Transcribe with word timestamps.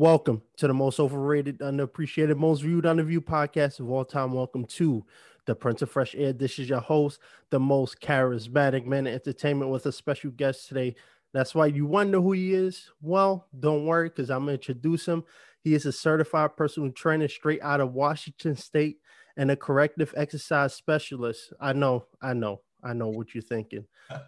Welcome 0.00 0.40
to 0.56 0.66
the 0.66 0.72
most 0.72 0.98
overrated, 0.98 1.58
underappreciated, 1.58 2.38
most 2.38 2.62
viewed, 2.62 2.84
underviewed 2.84 3.26
podcast 3.26 3.80
of 3.80 3.90
all 3.90 4.06
time. 4.06 4.32
Welcome 4.32 4.64
to 4.64 5.04
the 5.44 5.54
Prince 5.54 5.82
of 5.82 5.90
Fresh 5.90 6.14
Air. 6.14 6.32
This 6.32 6.58
is 6.58 6.70
your 6.70 6.80
host, 6.80 7.20
the 7.50 7.60
most 7.60 8.00
charismatic 8.00 8.86
man 8.86 9.06
in 9.06 9.12
entertainment, 9.12 9.70
with 9.70 9.84
a 9.84 9.92
special 9.92 10.30
guest 10.30 10.68
today. 10.68 10.96
That's 11.34 11.54
why 11.54 11.66
you 11.66 11.84
wonder 11.84 12.18
who 12.18 12.32
he 12.32 12.54
is. 12.54 12.88
Well, 13.02 13.46
don't 13.58 13.84
worry, 13.84 14.08
because 14.08 14.30
I'm 14.30 14.46
going 14.46 14.58
to 14.58 14.70
introduce 14.72 15.06
him. 15.06 15.22
He 15.60 15.74
is 15.74 15.84
a 15.84 15.92
certified 15.92 16.56
personal 16.56 16.90
trainer 16.92 17.28
straight 17.28 17.60
out 17.60 17.82
of 17.82 17.92
Washington 17.92 18.56
State 18.56 19.00
and 19.36 19.50
a 19.50 19.56
corrective 19.56 20.14
exercise 20.16 20.72
specialist. 20.72 21.52
I 21.60 21.74
know, 21.74 22.06
I 22.22 22.32
know, 22.32 22.62
I 22.82 22.94
know 22.94 23.08
what 23.08 23.34
you're 23.34 23.42
thinking. 23.42 23.84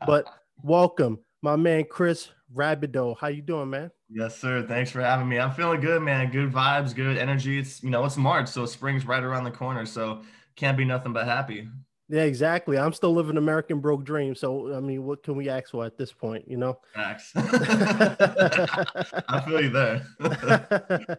But 0.06 0.26
welcome, 0.62 1.20
my 1.42 1.56
man 1.56 1.84
Chris 1.84 2.30
Rabideau. 2.54 3.16
How 3.18 3.28
you 3.28 3.42
doing, 3.42 3.70
man? 3.70 3.90
Yes, 4.08 4.38
sir. 4.38 4.64
Thanks 4.66 4.90
for 4.90 5.00
having 5.00 5.28
me. 5.28 5.38
I'm 5.38 5.52
feeling 5.52 5.80
good, 5.80 6.02
man. 6.02 6.30
Good 6.30 6.52
vibes, 6.52 6.94
good 6.94 7.18
energy. 7.18 7.58
It's 7.58 7.82
you 7.82 7.90
know 7.90 8.04
it's 8.04 8.16
March, 8.16 8.48
so 8.48 8.64
spring's 8.64 9.06
right 9.06 9.22
around 9.22 9.44
the 9.44 9.50
corner. 9.50 9.84
So 9.84 10.22
can't 10.56 10.76
be 10.76 10.84
nothing 10.84 11.12
but 11.12 11.26
happy. 11.26 11.68
Yeah, 12.08 12.22
exactly. 12.22 12.78
I'm 12.78 12.92
still 12.92 13.14
living 13.14 13.38
American 13.38 13.80
broke 13.80 14.04
dream. 14.04 14.34
So 14.34 14.74
I 14.74 14.80
mean, 14.80 15.04
what 15.04 15.22
can 15.22 15.34
we 15.34 15.48
ask 15.48 15.70
for 15.70 15.84
at 15.84 15.96
this 15.96 16.12
point? 16.12 16.44
You 16.46 16.58
know. 16.58 16.78
Facts. 16.94 17.32
I 17.34 17.42
feel 19.46 19.62
you 19.62 19.70
there. 19.70 20.06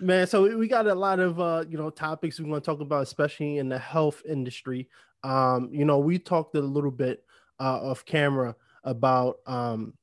man, 0.00 0.26
so 0.26 0.56
we 0.56 0.68
got 0.68 0.86
a 0.86 0.94
lot 0.94 1.20
of 1.20 1.40
uh, 1.40 1.64
you 1.68 1.78
know 1.78 1.90
topics 1.90 2.38
we 2.38 2.48
want 2.48 2.62
to 2.62 2.70
talk 2.70 2.80
about, 2.80 3.02
especially 3.02 3.58
in 3.58 3.68
the 3.68 3.78
health 3.78 4.22
industry. 4.28 4.88
Um, 5.24 5.70
you 5.72 5.84
know, 5.84 5.98
we 5.98 6.18
talked 6.18 6.54
a 6.54 6.60
little 6.60 6.92
bit 6.92 7.24
uh, 7.58 7.90
off 7.90 8.04
camera 8.04 8.54
about 8.84 9.36
um, 9.46 9.94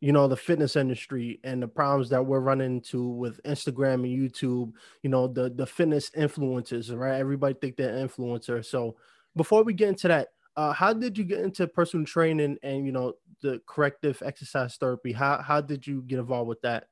you 0.00 0.12
know 0.12 0.26
the 0.26 0.36
fitness 0.36 0.76
industry 0.76 1.40
and 1.44 1.62
the 1.62 1.68
problems 1.68 2.10
that 2.10 2.24
we're 2.24 2.40
running 2.40 2.76
into 2.76 3.08
with 3.08 3.42
Instagram 3.44 3.94
and 3.94 4.06
YouTube. 4.06 4.72
You 5.02 5.10
know 5.10 5.28
the 5.28 5.50
the 5.50 5.66
fitness 5.66 6.10
influencers, 6.10 6.96
right? 6.96 7.18
Everybody 7.18 7.54
think 7.60 7.76
they're 7.76 8.06
influencer. 8.06 8.64
So 8.64 8.96
before 9.36 9.62
we 9.62 9.74
get 9.74 9.90
into 9.90 10.08
that, 10.08 10.28
uh, 10.56 10.72
how 10.72 10.92
did 10.92 11.16
you 11.16 11.24
get 11.24 11.40
into 11.40 11.66
personal 11.66 12.04
training 12.04 12.58
and 12.62 12.84
you 12.84 12.92
know 12.92 13.14
the 13.42 13.60
corrective 13.66 14.22
exercise 14.24 14.76
therapy? 14.76 15.12
How 15.12 15.40
how 15.40 15.60
did 15.60 15.86
you 15.86 16.02
get 16.02 16.18
involved 16.18 16.48
with 16.48 16.60
that? 16.62 16.88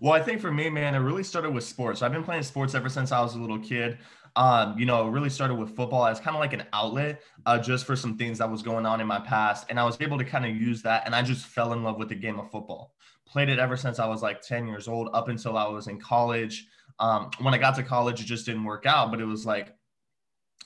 Well, 0.00 0.12
I 0.12 0.20
think 0.20 0.40
for 0.40 0.52
me, 0.52 0.68
man, 0.70 0.94
it 0.94 0.98
really 0.98 1.22
started 1.22 1.50
with 1.50 1.64
sports. 1.64 2.02
I've 2.02 2.12
been 2.12 2.24
playing 2.24 2.42
sports 2.42 2.74
ever 2.74 2.88
since 2.88 3.12
I 3.12 3.20
was 3.20 3.34
a 3.34 3.38
little 3.38 3.58
kid. 3.58 3.98
Um, 4.36 4.76
you 4.76 4.84
know, 4.84 5.06
really 5.06 5.30
started 5.30 5.54
with 5.54 5.76
football 5.76 6.06
as 6.06 6.18
kind 6.18 6.36
of 6.36 6.40
like 6.40 6.52
an 6.52 6.64
outlet 6.72 7.22
uh, 7.46 7.56
just 7.56 7.86
for 7.86 7.94
some 7.94 8.16
things 8.16 8.38
that 8.38 8.50
was 8.50 8.62
going 8.62 8.84
on 8.84 9.00
in 9.00 9.06
my 9.06 9.20
past. 9.20 9.66
And 9.70 9.78
I 9.78 9.84
was 9.84 9.96
able 10.00 10.18
to 10.18 10.24
kind 10.24 10.44
of 10.44 10.56
use 10.56 10.82
that. 10.82 11.04
And 11.06 11.14
I 11.14 11.22
just 11.22 11.46
fell 11.46 11.72
in 11.72 11.84
love 11.84 11.98
with 11.98 12.08
the 12.08 12.16
game 12.16 12.40
of 12.40 12.50
football. 12.50 12.94
Played 13.26 13.48
it 13.48 13.60
ever 13.60 13.76
since 13.76 14.00
I 14.00 14.06
was 14.08 14.22
like 14.22 14.40
10 14.40 14.66
years 14.66 14.88
old 14.88 15.08
up 15.12 15.28
until 15.28 15.56
I 15.56 15.68
was 15.68 15.86
in 15.86 16.00
college. 16.00 16.66
Um, 16.98 17.30
when 17.40 17.54
I 17.54 17.58
got 17.58 17.76
to 17.76 17.84
college, 17.84 18.20
it 18.20 18.24
just 18.24 18.44
didn't 18.46 18.64
work 18.64 18.86
out, 18.86 19.10
but 19.10 19.20
it 19.20 19.24
was 19.24 19.46
like, 19.46 19.74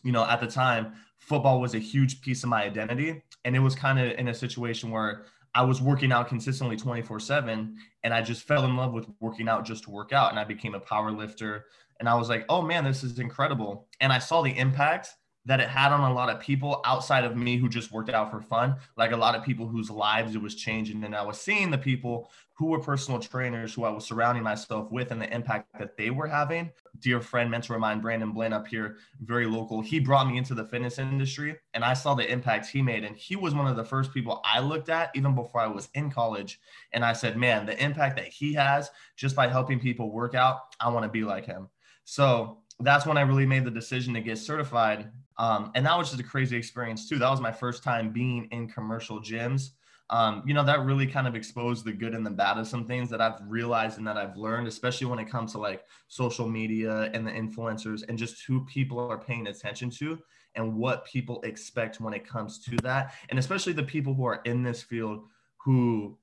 you 0.02 0.12
know, 0.12 0.24
at 0.24 0.40
the 0.40 0.46
time, 0.46 0.94
football 1.18 1.60
was 1.60 1.74
a 1.74 1.78
huge 1.78 2.20
piece 2.22 2.42
of 2.42 2.48
my 2.48 2.64
identity. 2.64 3.22
And 3.44 3.54
it 3.54 3.60
was 3.60 3.74
kind 3.74 3.98
of 3.98 4.18
in 4.18 4.28
a 4.28 4.34
situation 4.34 4.90
where 4.90 5.26
I 5.54 5.62
was 5.62 5.80
working 5.80 6.12
out 6.12 6.28
consistently 6.28 6.76
24 6.76 7.20
7 7.20 7.76
and 8.04 8.14
I 8.14 8.22
just 8.22 8.46
fell 8.46 8.64
in 8.64 8.76
love 8.76 8.92
with 8.92 9.06
working 9.20 9.48
out 9.48 9.64
just 9.64 9.84
to 9.84 9.90
work 9.90 10.12
out. 10.12 10.30
And 10.30 10.38
I 10.38 10.44
became 10.44 10.74
a 10.74 10.80
power 10.80 11.10
lifter. 11.10 11.66
And 12.00 12.08
I 12.08 12.14
was 12.14 12.28
like, 12.28 12.44
oh 12.48 12.62
man, 12.62 12.84
this 12.84 13.02
is 13.02 13.18
incredible. 13.18 13.88
And 14.00 14.12
I 14.12 14.18
saw 14.18 14.42
the 14.42 14.56
impact 14.56 15.10
that 15.48 15.60
it 15.60 15.68
had 15.68 15.92
on 15.92 16.10
a 16.10 16.14
lot 16.14 16.28
of 16.28 16.40
people 16.40 16.82
outside 16.84 17.24
of 17.24 17.34
me 17.34 17.56
who 17.56 17.70
just 17.70 17.90
worked 17.90 18.10
out 18.10 18.30
for 18.30 18.40
fun, 18.40 18.76
like 18.98 19.12
a 19.12 19.16
lot 19.16 19.34
of 19.34 19.42
people 19.42 19.66
whose 19.66 19.90
lives 19.90 20.34
it 20.34 20.42
was 20.42 20.54
changing. 20.54 21.02
And 21.04 21.14
I 21.14 21.22
was 21.22 21.40
seeing 21.40 21.70
the 21.70 21.78
people 21.78 22.30
who 22.52 22.66
were 22.66 22.80
personal 22.80 23.18
trainers 23.18 23.72
who 23.72 23.84
I 23.84 23.90
was 23.90 24.04
surrounding 24.04 24.42
myself 24.42 24.90
with 24.90 25.10
and 25.10 25.22
the 25.22 25.32
impact 25.32 25.68
that 25.78 25.96
they 25.96 26.10
were 26.10 26.26
having. 26.26 26.70
Dear 26.98 27.22
friend, 27.22 27.50
mentor 27.50 27.76
of 27.76 27.80
mine, 27.80 28.00
Brandon 28.00 28.32
Blaine 28.32 28.52
up 28.52 28.66
here, 28.66 28.96
very 29.22 29.46
local, 29.46 29.80
he 29.80 30.00
brought 30.00 30.28
me 30.28 30.36
into 30.36 30.54
the 30.54 30.66
fitness 30.66 30.98
industry 30.98 31.56
and 31.72 31.82
I 31.82 31.94
saw 31.94 32.14
the 32.14 32.30
impact 32.30 32.66
he 32.66 32.82
made. 32.82 33.04
And 33.04 33.16
he 33.16 33.34
was 33.34 33.54
one 33.54 33.68
of 33.68 33.76
the 33.76 33.84
first 33.84 34.12
people 34.12 34.42
I 34.44 34.60
looked 34.60 34.90
at 34.90 35.12
even 35.14 35.34
before 35.34 35.62
I 35.62 35.68
was 35.68 35.88
in 35.94 36.10
college. 36.10 36.60
And 36.92 37.06
I 37.06 37.14
said, 37.14 37.38
man, 37.38 37.64
the 37.64 37.82
impact 37.82 38.16
that 38.16 38.28
he 38.28 38.52
has 38.52 38.90
just 39.16 39.34
by 39.34 39.48
helping 39.48 39.80
people 39.80 40.10
work 40.10 40.34
out, 40.34 40.58
I 40.78 40.90
want 40.90 41.04
to 41.04 41.08
be 41.08 41.24
like 41.24 41.46
him. 41.46 41.68
So 42.10 42.58
that's 42.80 43.06
when 43.06 43.18
I 43.18 43.22
really 43.22 43.46
made 43.46 43.64
the 43.64 43.70
decision 43.70 44.14
to 44.14 44.20
get 44.20 44.38
certified. 44.38 45.10
Um, 45.36 45.70
and 45.74 45.84
that 45.86 45.96
was 45.96 46.08
just 46.08 46.20
a 46.20 46.24
crazy 46.24 46.56
experience 46.56 47.08
too. 47.08 47.18
That 47.18 47.30
was 47.30 47.40
my 47.40 47.52
first 47.52 47.82
time 47.82 48.10
being 48.10 48.48
in 48.50 48.68
commercial 48.68 49.20
gyms 49.20 49.70
um, 50.10 50.42
you 50.46 50.54
know, 50.54 50.64
that 50.64 50.84
really 50.84 51.06
kind 51.06 51.26
of 51.26 51.34
exposed 51.34 51.84
the 51.84 51.92
good 51.92 52.14
and 52.14 52.24
the 52.24 52.30
bad 52.30 52.56
of 52.56 52.66
some 52.66 52.86
things 52.86 53.10
that 53.10 53.20
I've 53.20 53.40
realized 53.46 53.98
and 53.98 54.06
that 54.06 54.16
I've 54.16 54.36
learned, 54.36 54.66
especially 54.66 55.06
when 55.06 55.18
it 55.18 55.28
comes 55.28 55.52
to 55.52 55.58
like 55.58 55.84
social 56.08 56.48
media 56.48 57.10
and 57.12 57.26
the 57.26 57.30
influencers 57.30 58.02
and 58.08 58.16
just 58.16 58.44
who 58.46 58.64
people 58.64 58.98
are 58.98 59.18
paying 59.18 59.48
attention 59.48 59.90
to 59.90 60.18
and 60.54 60.74
what 60.74 61.04
people 61.04 61.42
expect 61.42 62.00
when 62.00 62.14
it 62.14 62.26
comes 62.26 62.58
to 62.60 62.76
that. 62.76 63.14
And 63.28 63.38
especially 63.38 63.74
the 63.74 63.82
people 63.82 64.14
who 64.14 64.24
are 64.24 64.40
in 64.44 64.62
this 64.62 64.82
field 64.82 65.24
who 65.58 66.16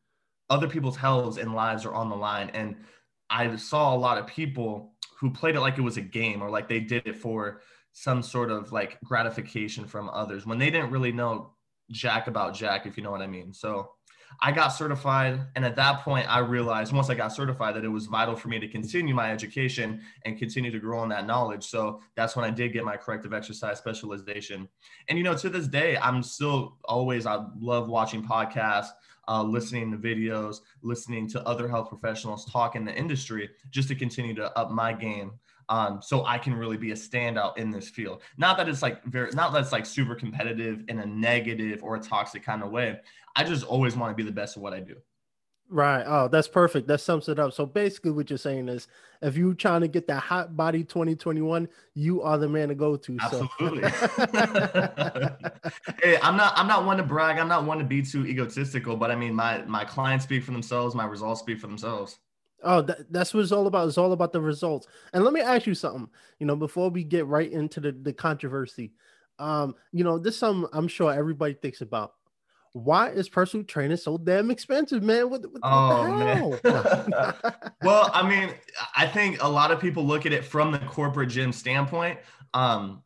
other 0.49 0.67
people's 0.67 0.97
health 0.97 1.37
and 1.37 1.53
lives 1.53 1.85
are 1.85 1.93
on 1.93 2.09
the 2.09 2.15
line. 2.15 2.49
And 2.53 2.77
I 3.29 3.55
saw 3.55 3.93
a 3.93 3.97
lot 3.97 4.17
of 4.17 4.25
people 4.25 4.94
who 5.19 5.31
played 5.31 5.55
it 5.55 5.61
like 5.61 5.77
it 5.77 5.81
was 5.81 5.97
a 5.97 6.01
game 6.01 6.41
or 6.41 6.49
like 6.49 6.67
they 6.67 6.79
did 6.79 7.07
it 7.07 7.17
for 7.17 7.61
some 7.93 8.21
sort 8.21 8.51
of 8.51 8.71
like 8.71 8.99
gratification 9.03 9.85
from 9.85 10.09
others 10.09 10.45
when 10.45 10.57
they 10.57 10.69
didn't 10.69 10.91
really 10.91 11.11
know 11.11 11.51
jack 11.91 12.27
about 12.27 12.53
jack, 12.53 12.85
if 12.85 12.97
you 12.97 13.03
know 13.03 13.11
what 13.11 13.21
I 13.21 13.27
mean. 13.27 13.53
So 13.53 13.91
I 14.41 14.51
got 14.51 14.69
certified. 14.69 15.39
And 15.55 15.63
at 15.63 15.75
that 15.75 16.01
point, 16.01 16.27
I 16.29 16.39
realized 16.39 16.91
once 16.93 17.09
I 17.09 17.15
got 17.15 17.31
certified 17.31 17.75
that 17.75 17.85
it 17.85 17.89
was 17.89 18.07
vital 18.07 18.35
for 18.35 18.47
me 18.49 18.59
to 18.59 18.67
continue 18.67 19.13
my 19.13 19.31
education 19.31 20.01
and 20.25 20.37
continue 20.37 20.71
to 20.71 20.79
grow 20.79 21.03
in 21.03 21.09
that 21.09 21.25
knowledge. 21.25 21.63
So 21.65 22.01
that's 22.15 22.35
when 22.35 22.45
I 22.45 22.49
did 22.49 22.73
get 22.73 22.83
my 22.83 22.97
corrective 22.97 23.33
exercise 23.33 23.77
specialization. 23.77 24.67
And, 25.07 25.17
you 25.17 25.23
know, 25.23 25.37
to 25.37 25.49
this 25.49 25.67
day, 25.67 25.97
I'm 25.97 26.23
still 26.23 26.77
always, 26.85 27.25
I 27.25 27.45
love 27.57 27.87
watching 27.87 28.23
podcasts. 28.23 28.89
Uh, 29.27 29.43
listening 29.43 29.91
to 29.91 29.97
videos, 29.97 30.57
listening 30.81 31.27
to 31.29 31.41
other 31.47 31.67
health 31.67 31.89
professionals 31.89 32.45
talk 32.45 32.75
in 32.75 32.85
the 32.85 32.93
industry, 32.93 33.49
just 33.71 33.87
to 33.87 33.95
continue 33.95 34.35
to 34.35 34.55
up 34.57 34.71
my 34.71 34.93
game 34.93 35.31
um, 35.69 35.99
so 36.01 36.25
I 36.25 36.37
can 36.37 36.53
really 36.53 36.77
be 36.77 36.91
a 36.91 36.95
standout 36.95 37.57
in 37.57 37.71
this 37.71 37.89
field. 37.89 38.21
Not 38.37 38.57
that 38.57 38.69
it's 38.69 38.81
like 38.81 39.03
very, 39.05 39.31
not 39.31 39.53
that 39.53 39.61
it's 39.61 39.71
like 39.71 39.85
super 39.85 40.15
competitive 40.15 40.83
in 40.87 40.99
a 40.99 41.05
negative 41.05 41.83
or 41.83 41.95
a 41.95 41.99
toxic 41.99 42.43
kind 42.43 42.63
of 42.63 42.71
way. 42.71 42.99
I 43.35 43.43
just 43.43 43.63
always 43.63 43.95
want 43.95 44.11
to 44.11 44.15
be 44.15 44.27
the 44.27 44.35
best 44.35 44.57
at 44.57 44.63
what 44.63 44.73
I 44.73 44.79
do. 44.79 44.95
Right. 45.69 46.03
Oh, 46.05 46.27
that's 46.27 46.47
perfect. 46.47 46.87
That 46.87 47.01
sums 47.01 47.27
it 47.27 47.39
up. 47.39 47.51
So 47.53 47.65
basically, 47.65 48.11
what 48.11 48.29
you're 48.29 48.37
saying 48.37 48.69
is, 48.69 48.87
if 49.21 49.35
you're 49.35 49.55
trying 49.55 49.81
to 49.81 49.87
get 49.87 50.05
that 50.07 50.19
hot 50.19 50.55
body 50.55 50.83
2021, 50.83 51.67
you 51.95 52.21
are 52.21 52.37
the 52.37 52.47
man 52.47 52.69
to 52.69 52.75
go 52.75 52.95
to. 52.95 53.17
Absolutely. 53.19 53.89
So. 53.89 54.07
hey, 56.03 56.19
I'm 56.21 56.37
not. 56.37 56.53
I'm 56.55 56.67
not 56.67 56.85
one 56.85 56.97
to 56.97 57.03
brag. 57.03 57.39
I'm 57.39 57.47
not 57.47 57.65
one 57.65 57.79
to 57.79 57.83
be 57.83 58.03
too 58.03 58.27
egotistical. 58.27 58.95
But 58.95 59.09
I 59.09 59.15
mean, 59.15 59.33
my 59.33 59.63
my 59.65 59.83
clients 59.83 60.25
speak 60.25 60.43
for 60.43 60.51
themselves. 60.51 60.93
My 60.93 61.05
results 61.05 61.39
speak 61.39 61.59
for 61.59 61.67
themselves. 61.67 62.19
Oh, 62.63 62.81
that, 62.81 63.11
that's 63.11 63.33
what 63.33 63.41
it's 63.41 63.51
all 63.51 63.65
about. 63.65 63.87
It's 63.87 63.97
all 63.97 64.11
about 64.11 64.33
the 64.33 64.41
results. 64.41 64.87
And 65.13 65.23
let 65.23 65.33
me 65.33 65.41
ask 65.41 65.65
you 65.65 65.73
something. 65.75 66.07
You 66.39 66.45
know, 66.45 66.55
before 66.55 66.89
we 66.89 67.03
get 67.03 67.25
right 67.25 67.51
into 67.51 67.79
the, 67.79 67.91
the 67.91 68.13
controversy, 68.13 68.91
um, 69.39 69.75
you 69.91 70.03
know, 70.03 70.19
this 70.19 70.37
some 70.37 70.67
I'm 70.73 70.87
sure 70.87 71.11
everybody 71.11 71.55
thinks 71.55 71.81
about. 71.81 72.13
Why 72.75 73.11
is 73.11 73.29
personal 73.29 73.65
training 73.65 73.95
so 73.95 74.17
damn 74.17 74.51
expensive, 74.51 75.01
man? 75.01 75.29
What, 75.29 75.49
what, 75.49 75.61
oh, 75.63 76.59
what 76.59 76.63
man. 76.65 77.33
well, 77.81 78.11
I 78.13 78.27
mean, 78.27 78.53
I 78.97 79.07
think 79.07 79.41
a 79.41 79.47
lot 79.47 79.71
of 79.71 79.79
people 79.79 80.05
look 80.05 80.25
at 80.25 80.33
it 80.33 80.43
from 80.43 80.73
the 80.73 80.79
corporate 80.79 81.29
gym 81.29 81.53
standpoint. 81.53 82.19
Um, 82.53 83.01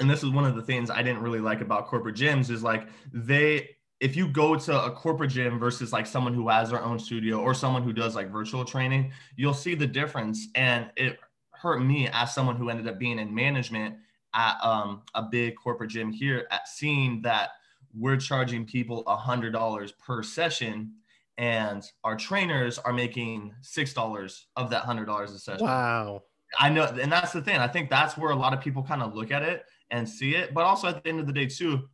and 0.00 0.10
this 0.10 0.24
is 0.24 0.30
one 0.30 0.44
of 0.44 0.56
the 0.56 0.62
things 0.62 0.90
I 0.90 1.00
didn't 1.02 1.22
really 1.22 1.38
like 1.38 1.60
about 1.60 1.86
corporate 1.86 2.16
gyms 2.16 2.50
is 2.50 2.64
like 2.64 2.88
they 3.12 3.76
if 4.00 4.16
you 4.16 4.26
go 4.26 4.56
to 4.56 4.84
a 4.84 4.90
corporate 4.90 5.30
gym 5.30 5.60
versus 5.60 5.92
like 5.92 6.08
someone 6.08 6.34
who 6.34 6.48
has 6.48 6.70
their 6.70 6.82
own 6.82 6.98
studio 6.98 7.38
or 7.38 7.54
someone 7.54 7.84
who 7.84 7.92
does 7.92 8.16
like 8.16 8.32
virtual 8.32 8.64
training, 8.64 9.12
you'll 9.36 9.54
see 9.54 9.76
the 9.76 9.86
difference. 9.86 10.48
And 10.56 10.90
it 10.96 11.20
hurt 11.52 11.78
me 11.78 12.08
as 12.12 12.34
someone 12.34 12.56
who 12.56 12.68
ended 12.68 12.88
up 12.88 12.98
being 12.98 13.20
in 13.20 13.32
management 13.32 13.94
at 14.34 14.56
um, 14.60 15.02
a 15.14 15.22
big 15.22 15.54
corporate 15.54 15.90
gym 15.90 16.10
here 16.10 16.48
at 16.50 16.66
seeing 16.66 17.22
that 17.22 17.50
we're 17.96 18.16
charging 18.16 18.64
people 18.64 19.02
a 19.06 19.16
hundred 19.16 19.52
dollars 19.52 19.92
per 19.92 20.22
session 20.22 20.92
and 21.36 21.82
our 22.04 22.16
trainers 22.16 22.78
are 22.78 22.92
making 22.92 23.52
six 23.62 23.92
dollars 23.92 24.46
of 24.56 24.70
that 24.70 24.84
hundred 24.84 25.06
dollars 25.06 25.32
a 25.32 25.38
session. 25.38 25.66
Wow. 25.66 26.22
I 26.60 26.70
know, 26.70 26.84
and 26.84 27.10
that's 27.10 27.32
the 27.32 27.42
thing. 27.42 27.58
I 27.58 27.66
think 27.66 27.90
that's 27.90 28.16
where 28.16 28.30
a 28.30 28.36
lot 28.36 28.52
of 28.52 28.60
people 28.60 28.84
kind 28.84 29.02
of 29.02 29.14
look 29.14 29.32
at 29.32 29.42
it 29.42 29.64
and 29.90 30.08
see 30.08 30.36
it. 30.36 30.54
But 30.54 30.62
also 30.62 30.86
at 30.86 31.02
the 31.02 31.08
end 31.08 31.18
of 31.18 31.26
the 31.26 31.32
day, 31.32 31.46
too, 31.46 31.88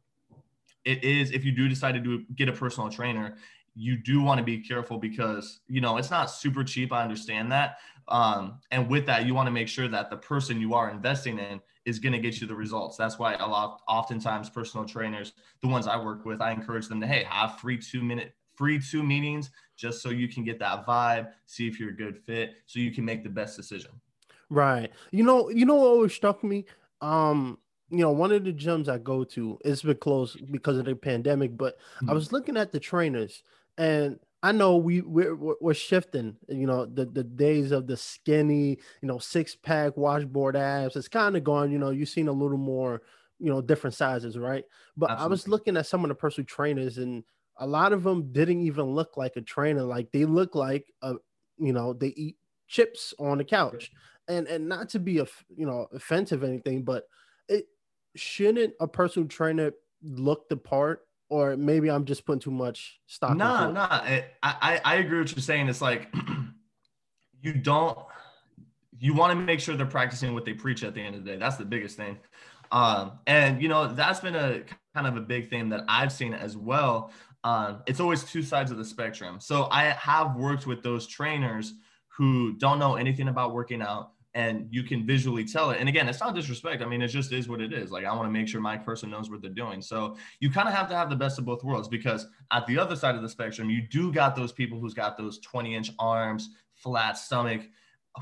it 0.85 1.03
is 1.05 1.31
if 1.31 1.45
you 1.45 1.53
do 1.53 1.69
decide 1.69 1.93
to 1.93 2.01
do 2.01 2.25
get 2.35 2.49
a 2.49 2.53
personal 2.53 2.91
trainer 2.91 3.37
you 3.75 3.97
do 3.97 4.21
want 4.21 4.39
to 4.39 4.45
be 4.45 4.59
careful 4.59 4.99
because 4.99 5.61
you 5.69 5.81
know 5.81 5.97
it's 5.97 6.11
not 6.11 6.31
super 6.31 6.65
cheap 6.65 6.93
i 6.93 7.03
understand 7.03 7.51
that 7.53 7.79
um, 8.09 8.59
and 8.73 8.89
with 8.89 9.07
that 9.07 9.27
you 9.27 9.35
want 9.35 9.47
to 9.47 9.53
make 9.53 9.69
sure 9.69 9.87
that 9.87 10.11
the 10.11 10.17
person 10.17 10.61
you 10.61 10.75
are 10.75 10.91
investing 10.91 11.39
in 11.39 11.61
is 11.87 11.99
going 11.99 12.13
to 12.13 12.19
get 12.19 12.41
you 12.41 12.47
the 12.47 12.55
results 12.55 12.97
that's 12.97 13.19
why 13.19 13.35
a 13.35 13.47
lot 13.47 13.81
oftentimes 13.89 14.51
personal 14.51 14.87
trainers 14.87 15.33
the 15.63 15.69
ones 15.69 15.87
i 15.87 15.97
work 15.97 16.25
with 16.25 16.41
i 16.41 16.51
encourage 16.51 16.89
them 16.89 17.01
to 17.01 17.07
hey 17.07 17.25
have 17.29 17.59
free 17.59 17.79
two 17.79 18.03
minute 18.03 18.35
free 18.61 18.79
two 18.79 19.03
meetings 19.03 19.51
just 19.81 20.03
so 20.03 20.11
you 20.11 20.29
can 20.29 20.45
get 20.45 20.59
that 20.59 20.85
vibe, 20.87 21.29
see 21.47 21.67
if 21.67 21.81
you're 21.81 21.89
a 21.89 21.97
good 21.97 22.19
fit, 22.19 22.57
so 22.67 22.79
you 22.79 22.91
can 22.91 23.07
make 23.07 23.25
the 23.25 23.31
best 23.31 23.57
decision. 23.57 23.91
Right. 24.51 24.91
You 25.11 25.25
know, 25.25 25.49
you 25.49 25.65
know 25.65 25.77
what 25.77 25.87
always 25.87 26.13
struck 26.13 26.45
me? 26.45 26.67
Um, 27.01 27.57
you 27.89 28.01
know, 28.01 28.11
one 28.11 28.31
of 28.33 28.45
the 28.45 28.53
gyms 28.53 28.89
I 28.89 28.99
go 28.99 29.25
to, 29.25 29.59
it's 29.65 29.81
been 29.81 29.97
closed 29.97 30.53
because 30.53 30.77
of 30.77 30.85
the 30.85 30.95
pandemic, 30.95 31.57
but 31.57 31.79
mm-hmm. 31.79 32.11
I 32.11 32.13
was 32.13 32.33
looking 32.33 32.59
at 32.59 32.71
the 32.71 32.79
trainers 32.79 33.43
and 33.79 34.19
I 34.43 34.53
know 34.53 34.77
we 34.77 35.03
we're, 35.03 35.35
we're 35.35 35.75
shifting, 35.75 36.37
you 36.49 36.67
know, 36.67 36.87
the, 36.87 37.05
the 37.05 37.25
days 37.25 37.73
of 37.73 37.87
the 37.87 37.97
skinny, 37.97 38.79
you 39.03 39.09
know, 39.09 39.19
six 39.19 39.55
pack 39.55 39.97
washboard 39.97 40.57
abs. 40.57 40.97
It's 40.97 41.09
kind 41.09 41.37
of 41.37 41.45
gone, 41.45 41.71
you 41.71 41.79
know, 41.79 41.91
you've 41.91 42.09
seen 42.09 42.29
a 42.29 42.33
little 42.33 42.57
more, 42.57 43.03
you 43.39 43.51
know, 43.51 43.61
different 43.61 43.95
sizes, 43.95 44.39
right? 44.39 44.65
But 44.97 45.11
Absolutely. 45.11 45.25
I 45.25 45.29
was 45.29 45.49
looking 45.49 45.77
at 45.77 45.87
some 45.87 46.05
of 46.05 46.09
the 46.09 46.15
personal 46.15 46.47
trainers 46.47 46.97
and 46.97 47.25
a 47.57 47.67
lot 47.67 47.93
of 47.93 48.03
them 48.03 48.33
didn't 48.33 48.61
even 48.61 48.87
look 48.87 49.17
like 49.19 49.37
a 49.37 49.43
trainer. 49.43 49.83
Like 49.83 50.11
they 50.11 50.25
look 50.25 50.55
like 50.55 50.91
a, 51.03 51.17
you 51.59 51.73
know, 51.75 51.93
they 51.93 52.09
eat 52.09 52.37
chips 52.67 53.13
on 53.19 53.39
the 53.39 53.45
couch. 53.45 53.91
And 54.29 54.47
and 54.47 54.69
not 54.69 54.89
to 54.91 55.01
be 55.01 55.19
a 55.19 55.27
you 55.57 55.67
know 55.67 55.89
offensive 55.93 56.43
or 56.45 56.47
anything, 56.47 56.85
but 56.85 57.05
it 57.49 57.67
shouldn't 58.15 58.75
a 58.81 58.87
personal 58.87 59.29
trainer 59.29 59.73
look 60.03 60.49
the 60.49 60.57
part 60.57 61.01
or 61.31 61.57
maybe 61.57 61.91
I'm 61.91 62.05
just 62.05 62.27
putting 62.27 62.41
too 62.41 62.51
much 62.51 63.01
stock. 63.07 63.37
No, 63.37 63.47
nah, 63.47 63.67
no, 63.67 63.73
nah. 63.73 63.89
I, 63.91 64.25
I 64.43 64.81
I 64.85 64.95
agree 64.97 65.21
with 65.21 65.29
what 65.29 65.37
you're 65.37 65.43
saying. 65.43 65.69
It's 65.69 65.81
like 65.81 66.13
you 67.43 67.55
don't 67.55 67.99
you 68.99 69.15
want 69.15 69.33
to 69.33 69.37
make 69.37 69.61
sure 69.61 69.77
they're 69.77 69.87
practicing 69.87 70.35
what 70.35 70.45
they 70.45 70.53
preach 70.53 70.85
at 70.85 70.95
the 70.95 71.01
end 71.01 71.15
of 71.15 71.25
the 71.25 71.31
day. 71.33 71.37
That's 71.39 71.57
the 71.57 71.65
biggest 71.65 71.97
thing. 71.97 72.19
Um, 72.73 73.13
and 73.27 73.63
you 73.63 73.69
know 73.69 73.93
that's 73.93 74.21
been 74.21 74.37
a 74.37 74.63
kind 74.95 75.07
of 75.07 75.17
a 75.17 75.21
big 75.21 75.49
thing 75.49 75.69
that 75.71 75.85
I've 75.89 76.13
seen 76.13 76.35
as 76.35 76.57
well. 76.57 77.13
Um, 77.43 77.83
it's 77.87 78.01
always 78.01 78.25
two 78.25 78.43
sides 78.43 78.71
of 78.71 78.77
the 78.77 78.85
spectrum. 78.85 79.41
So 79.41 79.69
I 79.71 79.85
have 79.85 80.37
worked 80.37 80.67
with 80.67 80.83
those 80.83 81.07
trainers 81.07 81.75
who 82.09 82.55
don't 82.59 82.79
know 82.79 82.97
anything 82.97 83.29
about 83.29 83.55
working 83.55 83.81
out, 83.81 84.11
and 84.35 84.69
you 84.71 84.85
can 84.85 85.05
visually 85.05 85.45
tell 85.45 85.71
it. 85.71 85.79
And 85.81 85.89
again, 85.89 86.09
it's 86.09 86.21
not 86.21 86.35
disrespect. 86.35 86.83
I 86.83 86.87
mean, 86.87 87.03
it 87.03 87.09
just 87.09 87.33
is 87.33 87.49
what 87.49 87.61
it 87.61 87.73
is. 87.73 87.91
Like 87.91 88.05
I 88.05 88.13
want 88.15 88.27
to 88.27 88.31
make 88.31 88.47
sure 88.47 88.61
my 88.61 88.77
person 88.77 89.11
knows 89.11 89.29
what 89.29 89.43
they're 89.43 89.51
doing. 89.51 89.83
So 89.83 90.17
you 90.39 90.51
kind 90.51 90.69
of 90.69 90.75
have 90.75 90.89
to 90.91 90.95
have 90.95 91.11
the 91.11 91.17
best 91.17 91.39
of 91.39 91.45
both 91.45 91.65
worlds 91.65 91.89
because 91.89 92.27
at 92.53 92.67
the 92.67 92.79
other 92.79 92.95
side 92.95 93.17
of 93.17 93.23
the 93.23 93.29
spectrum, 93.29 93.69
you 93.71 93.83
do 93.83 94.13
got 94.13 94.37
those 94.37 94.53
people 94.53 94.79
who's 94.79 94.95
got 94.95 95.17
those 95.17 95.41
20 95.41 95.75
inch 95.75 95.91
arms, 95.99 96.51
flat 96.75 97.19
stomach, 97.19 97.63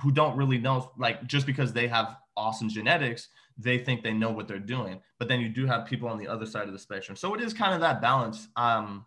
who 0.01 0.11
don't 0.11 0.37
really 0.37 0.59
know, 0.59 0.91
like 0.99 1.27
just 1.27 1.47
because 1.47 1.73
they 1.73 1.87
have 1.87 2.17
awesome 2.37 2.69
genetics, 2.69 3.29
they 3.59 3.79
think 3.79 4.03
they 4.03 4.13
know 4.13 4.31
what 4.31 4.49
they're 4.49 4.59
doing. 4.59 5.01
But 5.19 5.29
then 5.29 5.41
you 5.41 5.49
do 5.49 5.67
have 5.67 5.87
people 5.87 6.09
on 6.09 6.19
the 6.19 6.29
other 6.29 6.47
side 6.47 6.69
of 6.69 6.73
the 6.73 6.79
spectrum. 6.79 7.17
So 7.17 7.35
it 7.35 7.41
is 7.41 7.53
kind 7.53 7.75
of 7.75 7.81
that 7.81 8.01
balance. 8.01 8.49
Um, 8.57 9.05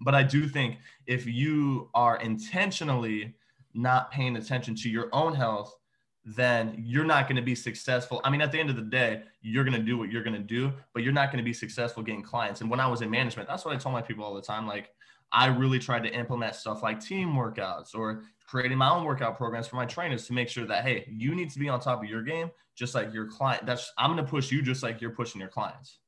but 0.00 0.14
I 0.14 0.22
do 0.22 0.48
think 0.48 0.78
if 1.06 1.26
you 1.26 1.90
are 1.94 2.16
intentionally 2.16 3.34
not 3.74 4.10
paying 4.10 4.36
attention 4.36 4.74
to 4.76 4.88
your 4.88 5.08
own 5.12 5.34
health, 5.34 5.74
then 6.26 6.74
you're 6.76 7.04
not 7.04 7.28
going 7.28 7.36
to 7.36 7.42
be 7.42 7.54
successful. 7.54 8.20
I 8.24 8.30
mean, 8.30 8.40
at 8.40 8.50
the 8.50 8.58
end 8.58 8.68
of 8.68 8.74
the 8.74 8.82
day, 8.82 9.22
you're 9.42 9.62
going 9.62 9.76
to 9.76 9.82
do 9.82 9.96
what 9.96 10.10
you're 10.10 10.24
going 10.24 10.34
to 10.34 10.40
do, 10.40 10.72
but 10.92 11.04
you're 11.04 11.12
not 11.12 11.30
going 11.30 11.38
to 11.38 11.44
be 11.44 11.52
successful 11.52 12.02
getting 12.02 12.22
clients. 12.22 12.60
And 12.62 12.68
when 12.68 12.80
I 12.80 12.88
was 12.88 13.00
in 13.00 13.10
management, 13.10 13.48
that's 13.48 13.64
what 13.64 13.72
I 13.72 13.78
told 13.78 13.92
my 13.92 14.02
people 14.02 14.24
all 14.24 14.34
the 14.34 14.42
time. 14.42 14.66
Like, 14.66 14.90
I 15.30 15.46
really 15.46 15.78
tried 15.78 16.02
to 16.02 16.12
implement 16.12 16.56
stuff 16.56 16.82
like 16.82 17.00
team 17.00 17.34
workouts 17.34 17.94
or 17.94 18.22
creating 18.44 18.78
my 18.78 18.90
own 18.90 19.04
workout 19.04 19.36
programs 19.36 19.68
for 19.68 19.76
my 19.76 19.86
trainers 19.86 20.26
to 20.26 20.32
make 20.32 20.48
sure 20.48 20.66
that, 20.66 20.84
hey, 20.84 21.06
you 21.08 21.34
need 21.34 21.50
to 21.50 21.58
be 21.58 21.68
on 21.68 21.80
top 21.80 22.02
of 22.02 22.08
your 22.08 22.22
game, 22.22 22.50
just 22.74 22.94
like 22.94 23.14
your 23.14 23.26
client. 23.26 23.64
That's, 23.64 23.92
I'm 23.96 24.12
going 24.12 24.24
to 24.24 24.28
push 24.28 24.50
you 24.50 24.62
just 24.62 24.82
like 24.82 25.00
you're 25.00 25.10
pushing 25.10 25.40
your 25.40 25.50
clients. 25.50 25.98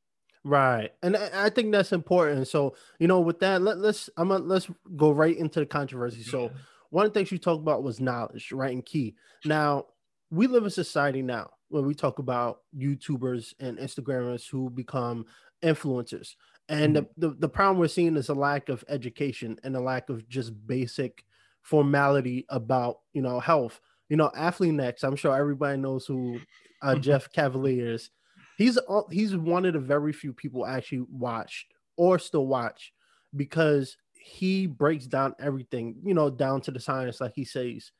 Right. 0.44 0.92
And 1.02 1.16
I 1.16 1.50
think 1.50 1.72
that's 1.72 1.92
important. 1.92 2.48
So, 2.48 2.74
you 2.98 3.06
know, 3.06 3.20
with 3.20 3.40
that, 3.40 3.60
let, 3.60 3.78
let's, 3.78 4.08
I'm 4.16 4.28
gonna 4.28 4.44
let's 4.44 4.68
go 4.96 5.10
right 5.10 5.36
into 5.36 5.60
the 5.60 5.66
controversy. 5.66 6.22
So 6.22 6.50
one 6.90 7.06
of 7.06 7.12
the 7.12 7.18
things 7.18 7.30
you 7.30 7.38
talked 7.38 7.60
about 7.60 7.82
was 7.82 8.00
knowledge, 8.00 8.50
right? 8.52 8.72
And 8.72 8.84
key. 8.84 9.16
Now, 9.44 9.86
we 10.30 10.46
live 10.46 10.64
in 10.64 10.68
a 10.68 10.70
society 10.70 11.22
now 11.22 11.50
when 11.68 11.86
we 11.86 11.94
talk 11.94 12.18
about 12.18 12.60
YouTubers 12.76 13.54
and 13.60 13.78
Instagrammers 13.78 14.48
who 14.48 14.70
become 14.70 15.26
influencers. 15.62 16.34
And 16.68 16.96
mm-hmm. 16.96 17.06
the, 17.16 17.28
the, 17.28 17.36
the 17.36 17.48
problem 17.48 17.78
we're 17.78 17.88
seeing 17.88 18.16
is 18.16 18.28
a 18.28 18.34
lack 18.34 18.68
of 18.68 18.84
education 18.88 19.58
and 19.64 19.74
a 19.74 19.80
lack 19.80 20.10
of 20.10 20.28
just 20.28 20.52
basic 20.66 21.24
formality 21.62 22.46
about, 22.48 23.00
you 23.12 23.22
know, 23.22 23.40
health. 23.40 23.80
You 24.08 24.16
know, 24.16 24.30
Athlean-X, 24.36 25.02
I'm 25.04 25.16
sure 25.16 25.36
everybody 25.36 25.78
knows 25.78 26.06
who 26.06 26.40
uh, 26.82 26.96
Jeff 26.96 27.30
Cavaliere 27.32 27.94
is. 27.94 28.10
He's 28.56 28.78
he's 29.10 29.36
one 29.36 29.66
of 29.66 29.74
the 29.74 29.78
very 29.78 30.12
few 30.12 30.32
people 30.32 30.66
actually 30.66 31.04
watched 31.10 31.66
or 31.96 32.18
still 32.18 32.46
watch 32.46 32.92
because 33.36 33.96
he 34.14 34.66
breaks 34.66 35.06
down 35.06 35.34
everything, 35.38 35.96
you 36.04 36.14
know, 36.14 36.28
down 36.30 36.60
to 36.62 36.70
the 36.70 36.80
science, 36.80 37.20
like 37.20 37.34
he 37.34 37.44
says. 37.44 37.92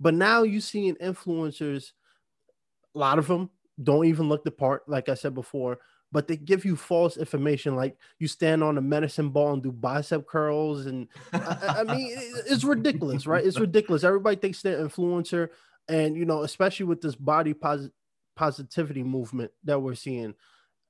But 0.00 0.14
now 0.14 0.42
you 0.42 0.60
seeing 0.60 0.96
influencers, 0.96 1.92
a 2.94 2.98
lot 2.98 3.18
of 3.18 3.26
them 3.26 3.50
don't 3.82 4.06
even 4.06 4.28
look 4.28 4.44
the 4.44 4.50
part, 4.50 4.88
like 4.88 5.08
I 5.08 5.14
said 5.14 5.34
before, 5.34 5.78
but 6.12 6.28
they 6.28 6.36
give 6.36 6.64
you 6.64 6.76
false 6.76 7.16
information. 7.16 7.74
Like 7.74 7.96
you 8.20 8.28
stand 8.28 8.62
on 8.62 8.78
a 8.78 8.80
medicine 8.80 9.30
ball 9.30 9.52
and 9.52 9.62
do 9.62 9.72
bicep 9.72 10.26
curls. 10.26 10.86
And 10.86 11.08
I, 11.32 11.76
I 11.78 11.82
mean, 11.84 12.12
it's 12.46 12.64
ridiculous, 12.64 13.26
right? 13.26 13.44
It's 13.44 13.58
ridiculous. 13.58 14.04
Everybody 14.04 14.36
thinks 14.36 14.62
they're 14.62 14.86
influencer. 14.86 15.48
And, 15.88 16.16
you 16.16 16.24
know, 16.24 16.42
especially 16.42 16.86
with 16.86 17.00
this 17.00 17.16
body 17.16 17.52
posit- 17.52 17.92
positivity 18.36 19.02
movement 19.02 19.50
that 19.64 19.80
we're 19.80 19.96
seeing, 19.96 20.34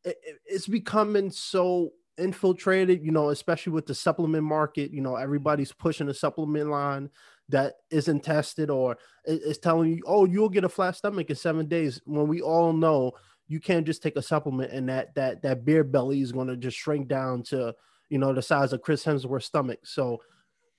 it, 0.05 0.17
it's 0.45 0.67
becoming 0.67 1.31
so 1.31 1.93
infiltrated, 2.19 3.03
you 3.03 3.11
know, 3.11 3.31
especially 3.31 3.73
with 3.73 3.87
the 3.87 3.95
supplement 3.95 4.45
market. 4.45 4.91
You 4.93 5.01
know, 5.01 5.17
everybody's 5.17 5.73
pushing 5.73 6.09
a 6.11 6.15
supplement 6.15 6.69
line 6.69 7.11
that 7.49 7.75
isn't 7.91 8.25
tested 8.25 8.71
or 8.71 8.97
is 9.25 9.59
telling 9.59 9.91
you, 9.91 10.03
oh, 10.07 10.25
you'll 10.25 10.49
get 10.49 10.65
a 10.65 10.69
flat 10.69 10.97
stomach 10.97 11.31
in 11.31 11.37
seven 11.37 11.67
days. 11.67 12.01
When 12.05 12.29
we 12.29 12.41
all 12.41 12.73
know 12.73 13.13
you 13.47 13.61
can't 13.61 13.87
just 13.87 14.03
take 14.03 14.17
a 14.17 14.23
supplement 14.23 14.73
and 14.73 14.89
that 14.89 15.15
that 15.15 15.43
that 15.43 15.65
beer 15.65 15.85
belly 15.85 16.21
is 16.21 16.33
going 16.33 16.49
to 16.49 16.57
just 16.57 16.79
shrink 16.79 17.09
down 17.09 17.43
to 17.43 17.75
you 18.09 18.19
know 18.19 18.33
the 18.33 18.43
size 18.43 18.73
of 18.73 18.83
Chris 18.83 19.05
Hemsworth's 19.05 19.47
stomach. 19.47 19.81
So, 19.85 20.21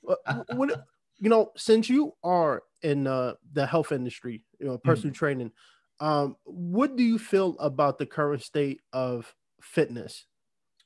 uh, 0.07 0.43
what 0.55 0.86
you 1.17 1.29
know, 1.29 1.51
since 1.55 1.89
you 1.89 2.13
are 2.24 2.63
in 2.81 3.07
uh, 3.07 3.34
the 3.53 3.65
health 3.65 3.91
industry, 3.91 4.43
you 4.60 4.65
know, 4.65 4.77
personal 4.77 5.13
mm. 5.13 5.17
training, 5.17 5.51
um, 6.00 6.36
what 6.43 6.95
do 6.95 7.03
you 7.03 7.17
feel 7.17 7.55
about 7.60 7.98
the 7.98 8.05
current 8.05 8.43
state 8.43 8.81
of 8.91 9.34
fitness? 9.62 10.25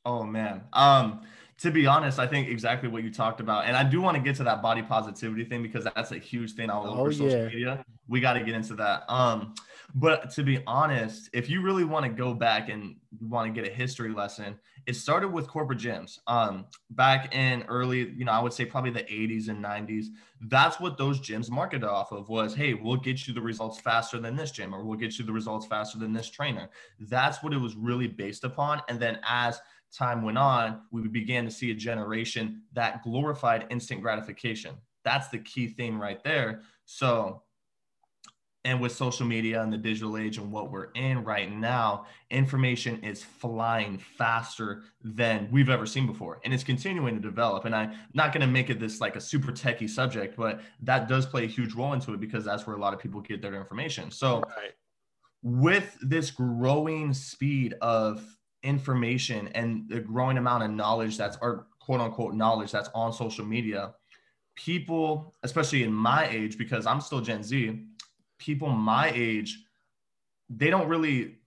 Oh 0.06 0.24
man. 0.24 0.62
Um, 0.74 1.22
to 1.62 1.72
be 1.72 1.86
honest, 1.86 2.20
I 2.20 2.28
think 2.28 2.48
exactly 2.48 2.88
what 2.88 3.04
you 3.04 3.12
talked 3.12 3.42
about. 3.42 3.66
And 3.66 3.76
I 3.76 3.84
do 3.84 4.02
want 4.02 4.16
to 4.16 4.24
get 4.24 4.36
to 4.38 4.44
that 4.46 4.62
body 4.62 4.82
positivity 4.82 5.44
thing 5.44 5.62
because 5.62 5.86
that's 5.96 6.12
a 6.12 6.18
huge 6.18 6.54
thing 6.54 6.70
all 6.70 6.88
over 6.88 7.10
oh, 7.10 7.12
social 7.12 7.30
yeah. 7.30 7.48
media. 7.48 7.86
We 8.08 8.22
got 8.22 8.34
to 8.34 8.44
get 8.44 8.56
into 8.56 8.76
that. 8.76 9.04
Um, 9.10 9.54
but 9.94 10.30
to 10.32 10.44
be 10.44 10.64
honest, 10.68 11.30
if 11.34 11.50
you 11.50 11.62
really 11.62 11.84
want 11.84 12.06
to 12.06 12.10
go 12.10 12.34
back 12.34 12.70
and 12.70 12.96
want 13.20 13.54
to 13.54 13.62
get 13.62 13.70
a 13.70 13.74
history 13.74 14.12
lesson, 14.14 14.58
it 14.86 14.96
started 14.96 15.30
with 15.30 15.48
corporate 15.48 15.80
gyms. 15.80 16.20
Um, 16.28 16.66
back 16.92 17.36
in 17.36 17.64
early, 17.64 18.10
you 18.12 18.24
know, 18.24 18.32
I 18.32 18.40
would 18.40 18.54
say 18.54 18.66
probably 18.66 18.92
the 18.92 19.04
80s 19.04 19.50
and 19.50 19.64
90s. 19.64 20.06
That's 20.42 20.80
what 20.80 20.98
those 20.98 21.20
gyms 21.20 21.50
marketed 21.50 21.84
off 21.84 22.12
of 22.12 22.30
was, 22.30 22.56
hey, 22.56 22.74
we'll 22.74 22.98
get 22.98 23.28
you 23.28 23.34
the 23.34 23.42
results 23.42 23.82
faster 23.82 24.20
than 24.20 24.36
this 24.36 24.52
gym, 24.52 24.74
or 24.74 24.86
we'll 24.86 24.98
get 24.98 25.20
you 25.20 25.26
the 25.26 25.34
results 25.34 25.66
faster 25.66 25.98
than 25.98 26.14
this 26.14 26.30
trainer. 26.30 26.70
That's 27.02 27.44
what 27.44 27.54
it 27.54 27.58
was 27.58 27.76
really 27.76 28.08
based 28.08 28.46
upon. 28.46 28.82
And 28.88 29.00
then 29.00 29.20
as 29.28 29.60
time 29.96 30.22
went 30.22 30.38
on, 30.38 30.82
we 30.92 31.08
began 31.08 31.46
to 31.46 31.52
see 31.52 31.72
a 31.72 31.76
generation 31.76 32.64
that 32.74 33.04
glorified 33.04 33.66
instant 33.70 34.02
gratification. 34.02 34.76
That's 35.04 35.30
the 35.30 35.40
key 35.40 35.68
thing 35.68 35.98
right 35.98 36.24
there. 36.24 36.62
So, 36.86 37.44
and 38.66 38.82
with 38.82 38.92
social 38.92 39.26
media 39.26 39.62
and 39.64 39.72
the 39.72 39.78
digital 39.78 40.18
age 40.18 40.38
and 40.38 40.52
what 40.52 40.70
we're 40.70 40.92
in 40.92 41.24
right 41.24 41.52
now, 41.52 42.06
information 42.30 43.02
is 43.04 43.24
flying 43.24 43.98
faster 43.98 44.84
than 45.02 45.48
we've 45.50 45.70
ever 45.70 45.86
seen 45.86 46.06
before. 46.06 46.42
And 46.44 46.54
it's 46.54 46.64
continuing 46.64 47.16
to 47.16 47.22
develop. 47.22 47.64
And 47.66 47.74
I'm 47.74 47.94
not 48.14 48.34
going 48.34 48.42
to 48.42 48.48
make 48.48 48.70
it 48.70 48.80
this 48.80 49.00
like 49.00 49.16
a 49.16 49.22
super 49.22 49.54
techie 49.54 49.90
subject, 49.90 50.36
but 50.36 50.60
that 50.82 51.08
does 51.08 51.26
play 51.26 51.46
a 51.46 51.48
huge 51.48 51.74
role 51.74 51.94
into 51.94 52.14
it 52.14 52.20
because 52.20 52.44
that's 52.44 52.68
where 52.68 52.76
a 52.76 52.80
lot 52.80 52.94
of 52.94 53.00
people 53.00 53.22
get 53.22 53.42
their 53.42 53.56
information. 53.56 54.12
So, 54.12 54.42
right. 54.42 54.74
with 55.42 55.98
this 56.02 56.30
growing 56.30 57.14
speed 57.14 57.76
of 57.82 58.22
information 58.64 59.48
and 59.50 59.88
the 59.90 60.00
growing 60.00 60.38
amount 60.38 60.64
of 60.64 60.72
knowledge 60.72 61.18
that's 61.18 61.38
or 61.42 61.68
quote 61.80 62.02
unquote 62.02 62.34
knowledge 62.34 62.72
that's 62.72 62.90
on 62.94 63.14
social 63.14 63.46
media 63.46 63.94
people 64.56 65.34
especially 65.44 65.84
in 65.84 65.94
my 65.94 66.28
age 66.28 66.58
because 66.58 66.86
i'm 66.86 67.00
still 67.00 67.22
gen 67.22 67.42
z 67.42 67.86
people 68.38 68.70
my 68.70 69.12
age 69.16 69.60
they 70.50 70.70
don't 70.70 70.88
really 70.88 71.40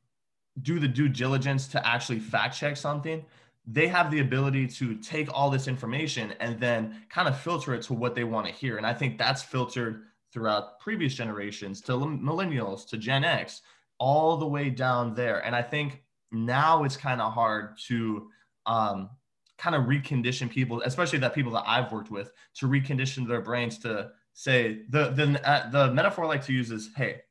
do 0.61 0.79
the 0.79 0.89
due 0.89 1.09
diligence 1.09 1.67
to 1.69 1.87
actually 1.87 2.19
fact 2.19 2.57
check 2.57 2.77
something. 2.77 3.25
They 3.67 3.89
have 3.89 4.11
the 4.11 4.21
ability 4.21 4.67
to 4.69 4.97
take 4.97 5.33
all 5.33 5.49
this 5.49 5.69
information 5.69 6.35
and 6.41 6.61
then 6.61 7.03
kind 7.09 7.29
of 7.29 7.39
filter 7.39 7.75
it 7.75 7.83
to 7.83 7.95
what 7.95 8.15
they 8.15 8.25
want 8.25 8.47
to 8.47 8.53
hear. 8.53 8.77
And 8.77 8.87
i 8.87 8.93
think 8.93 9.17
that's 9.17 9.43
filtered 9.43 10.03
throughout 10.33 10.81
previous 10.81 11.15
generations 11.15 11.81
to 11.83 11.93
millennials 11.93 12.87
to 12.89 12.99
gen 12.99 13.25
x 13.25 13.63
all 13.99 14.37
the 14.37 14.47
way 14.47 14.69
down 14.69 15.15
there. 15.15 15.45
And 15.45 15.55
i 15.55 15.63
think 15.63 16.03
now 16.33 16.85
it's 16.85 16.97
kind 16.97 17.21
of 17.21 17.33
hard 17.33 17.79
to 17.89 18.29
um, 18.67 19.11
kind 19.59 19.77
of 19.77 19.85
recondition 19.85 20.51
people, 20.51 20.83
especially 20.85 21.19
that 21.21 21.35
people 21.35 21.53
that 21.53 21.65
I've 21.67 21.93
worked 21.93 22.11
with, 22.11 22.33
to 22.57 22.67
recondition 22.67 23.29
their 23.29 23.41
brains 23.41 23.79
to 23.81 24.11
say 24.35 24.81
the 24.89 25.11
the 25.11 25.49
uh, 25.49 25.71
the 25.71 25.93
metaphor 25.93 26.25
I 26.25 26.29
like 26.29 26.45
to 26.47 26.53
use 26.53 26.71
is, 26.71 26.91
hey, 26.97 27.23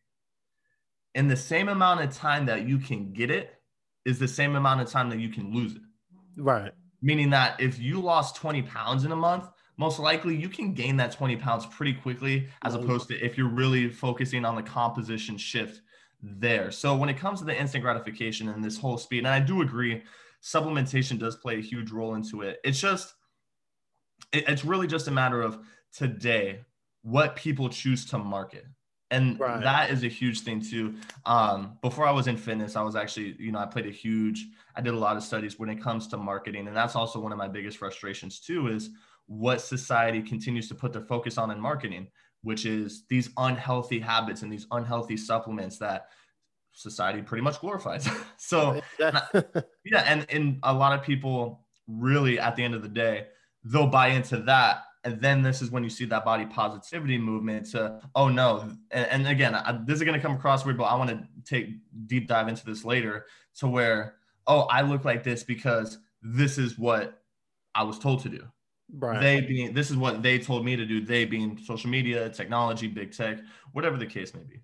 in 1.16 1.28
the 1.28 1.36
same 1.36 1.70
amount 1.70 2.02
of 2.02 2.16
time 2.16 2.46
that 2.46 2.68
you 2.68 2.78
can 2.78 3.12
get 3.12 3.32
it, 3.32 3.56
is 4.06 4.20
the 4.20 4.28
same 4.28 4.56
amount 4.56 4.82
of 4.82 4.90
time 4.90 5.10
that 5.10 5.20
you 5.20 5.30
can 5.30 5.54
lose 5.54 5.76
it. 5.76 5.82
Right. 6.38 6.72
Meaning 7.02 7.32
that 7.32 7.60
if 7.60 7.80
you 7.80 8.00
lost 8.00 8.36
20 8.36 8.62
pounds 8.64 9.06
in 9.06 9.12
a 9.12 9.16
month, 9.16 9.50
most 9.78 10.00
likely 10.00 10.36
you 10.36 10.50
can 10.50 10.74
gain 10.74 10.98
that 10.98 11.12
20 11.12 11.36
pounds 11.38 11.66
pretty 11.66 11.94
quickly 11.94 12.48
as 12.62 12.76
opposed 12.76 13.08
to 13.08 13.20
if 13.20 13.38
you're 13.38 13.50
really 13.50 13.90
focusing 13.90 14.46
on 14.46 14.56
the 14.56 14.62
composition 14.62 15.38
shift 15.38 15.82
there. 16.22 16.72
So 16.72 16.96
when 16.96 17.10
it 17.10 17.18
comes 17.18 17.40
to 17.40 17.46
the 17.46 17.60
instant 17.60 17.84
gratification 17.84 18.50
and 18.50 18.64
this 18.64 18.78
whole 18.78 18.98
speed, 18.98 19.20
and 19.20 19.28
I 19.28 19.40
do 19.40 19.62
agree, 19.62 20.04
supplementation 20.44 21.20
does 21.20 21.36
play 21.36 21.58
a 21.58 21.62
huge 21.62 21.92
role 21.92 22.16
into 22.16 22.42
it. 22.42 22.60
It's 22.64 22.80
just, 22.80 23.14
it, 24.32 24.48
it's 24.48 24.66
really 24.66 24.88
just 24.88 25.08
a 25.08 25.12
matter 25.12 25.42
of 25.42 25.60
today 25.96 26.62
what 27.02 27.36
people 27.36 27.70
choose 27.70 28.06
to 28.06 28.18
market. 28.18 28.66
And 29.10 29.38
right. 29.40 29.62
that 29.62 29.90
is 29.90 30.04
a 30.04 30.08
huge 30.08 30.42
thing 30.42 30.62
too. 30.62 30.96
Um, 31.26 31.78
before 31.82 32.08
I 32.08 32.12
was 32.12 32.28
in 32.28 32.38
fitness, 32.38 32.78
I 32.78 32.82
was 32.82 32.96
actually, 32.96 33.36
you 33.40 33.52
know, 33.52 33.60
I 33.60 33.66
played 33.66 33.86
a 33.86 33.92
huge, 33.92 34.48
I 34.76 34.82
did 34.82 34.94
a 34.94 34.98
lot 34.98 35.18
of 35.18 35.24
studies 35.24 35.60
when 35.60 35.70
it 35.70 35.82
comes 35.82 36.08
to 36.08 36.18
marketing. 36.18 36.68
And 36.68 36.78
that's 36.78 36.96
also 36.96 37.20
one 37.20 37.34
of 37.34 37.38
my 37.38 37.50
biggest 37.50 37.78
frustrations 37.78 38.40
too, 38.40 38.68
is 38.68 38.90
what 39.28 39.62
society 39.62 40.22
continues 40.22 40.70
to 40.70 40.76
put 40.76 40.94
their 40.94 41.02
focus 41.02 41.38
on 41.38 41.52
in 41.52 41.60
marketing 41.60 42.08
which 42.44 42.66
is 42.66 43.04
these 43.10 43.30
unhealthy 43.38 44.00
habits 44.00 44.42
and 44.42 44.52
these 44.52 44.68
unhealthy 44.72 45.18
supplements 45.18 45.78
that 45.78 46.08
society 46.74 47.22
pretty 47.22 47.44
much 47.44 47.60
glorifies. 47.60 48.08
so 48.38 48.82
oh, 49.00 49.44
yeah, 49.86 50.04
and 50.08 50.26
and 50.30 50.60
a 50.64 50.74
lot 50.74 50.98
of 50.98 51.06
people 51.06 51.66
really 51.88 52.40
at 52.40 52.56
the 52.56 52.64
end 52.64 52.74
of 52.76 52.82
the 52.82 52.90
day 52.90 53.28
they'll 53.64 53.88
buy 53.88 54.08
into 54.08 54.38
that. 54.38 54.84
And 55.04 55.20
then 55.20 55.42
this 55.42 55.64
is 55.64 55.72
when 55.72 55.84
you 55.84 55.90
see 55.90 56.06
that 56.06 56.24
body 56.24 56.46
positivity 56.46 57.18
movement 57.18 57.72
to 57.72 58.00
oh 58.16 58.30
no. 58.30 58.72
And, 58.92 59.08
and 59.08 59.28
again 59.28 59.56
I, 59.56 59.80
this 59.86 59.98
is 59.98 60.04
going 60.04 60.20
to 60.20 60.22
come 60.22 60.36
across 60.36 60.64
weird 60.64 60.78
but 60.78 60.86
i 60.86 60.96
want 60.96 61.10
to 61.10 61.28
take 61.44 61.70
deep 62.06 62.28
dive 62.28 62.48
into 62.48 62.66
this 62.66 62.86
later 62.86 63.26
to 63.58 63.68
where 63.68 64.16
oh 64.46 64.62
i 64.62 64.82
look 64.82 65.04
like 65.04 65.24
this 65.24 65.44
because 65.44 65.98
this 66.22 66.60
is 66.60 66.78
what 66.78 67.24
i 67.74 67.82
was 67.84 67.98
told 67.98 68.22
to 68.24 68.30
do 68.30 68.48
Right. 68.94 69.22
They 69.22 69.42
being 69.42 69.74
this 69.74 69.90
is 69.90 69.98
what 69.98 70.22
they 70.22 70.40
told 70.40 70.66
me 70.66 70.76
to 70.76 70.86
do. 70.86 71.02
They 71.02 71.26
being 71.26 71.58
social 71.64 71.90
media, 71.90 72.30
technology, 72.30 72.88
big 72.88 73.14
tech, 73.14 73.40
whatever 73.72 73.98
the 73.98 74.06
case 74.06 74.34
may 74.34 74.44
be. 74.44 74.62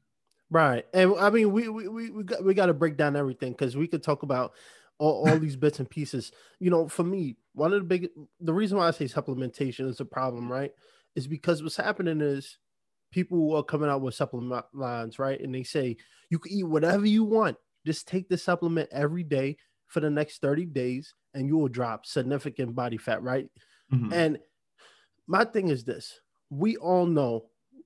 Right, 0.49 0.85
and 0.93 1.13
I 1.19 1.29
mean 1.29 1.51
we 1.51 1.69
we 1.69 1.87
we 1.87 2.09
we 2.09 2.23
got, 2.23 2.43
we 2.43 2.53
got 2.53 2.67
to 2.67 2.73
break 2.73 2.97
down 2.97 3.15
everything 3.15 3.51
because 3.51 3.75
we 3.75 3.87
could 3.87 4.03
talk 4.03 4.23
about 4.23 4.53
all, 4.97 5.27
all 5.27 5.39
these 5.39 5.55
bits 5.55 5.79
and 5.79 5.89
pieces. 5.89 6.31
You 6.59 6.69
know, 6.69 6.87
for 6.87 7.03
me, 7.03 7.37
one 7.53 7.73
of 7.73 7.79
the 7.79 7.85
big 7.85 8.09
the 8.39 8.53
reason 8.53 8.77
why 8.77 8.87
I 8.87 8.91
say 8.91 9.05
supplementation 9.05 9.87
is 9.87 9.99
a 9.99 10.05
problem, 10.05 10.51
right, 10.51 10.71
is 11.15 11.27
because 11.27 11.63
what's 11.63 11.77
happening 11.77 12.21
is 12.21 12.57
people 13.11 13.55
are 13.55 13.63
coming 13.63 13.89
out 13.89 14.01
with 14.01 14.15
supplement 14.15 14.65
lines, 14.73 15.19
right, 15.19 15.39
and 15.39 15.53
they 15.53 15.63
say 15.63 15.97
you 16.29 16.39
can 16.39 16.51
eat 16.51 16.63
whatever 16.63 17.05
you 17.05 17.23
want. 17.23 17.57
Just 17.85 18.07
take 18.07 18.27
the 18.27 18.37
supplement 18.37 18.89
every 18.91 19.23
day 19.23 19.57
for 19.87 20.01
the 20.01 20.09
next 20.09 20.41
30 20.41 20.65
days 20.65 21.13
and 21.33 21.47
you 21.47 21.57
will 21.57 21.69
drop 21.69 22.05
significant 22.05 22.75
body 22.75 22.97
fat, 22.97 23.23
right? 23.23 23.47
Mm-hmm. 23.93 24.13
And 24.13 24.39
my 25.27 25.45
thing 25.45 25.69
is 25.69 25.83
this 25.83 26.19
we 26.49 26.77
all 26.77 27.05
know 27.05 27.45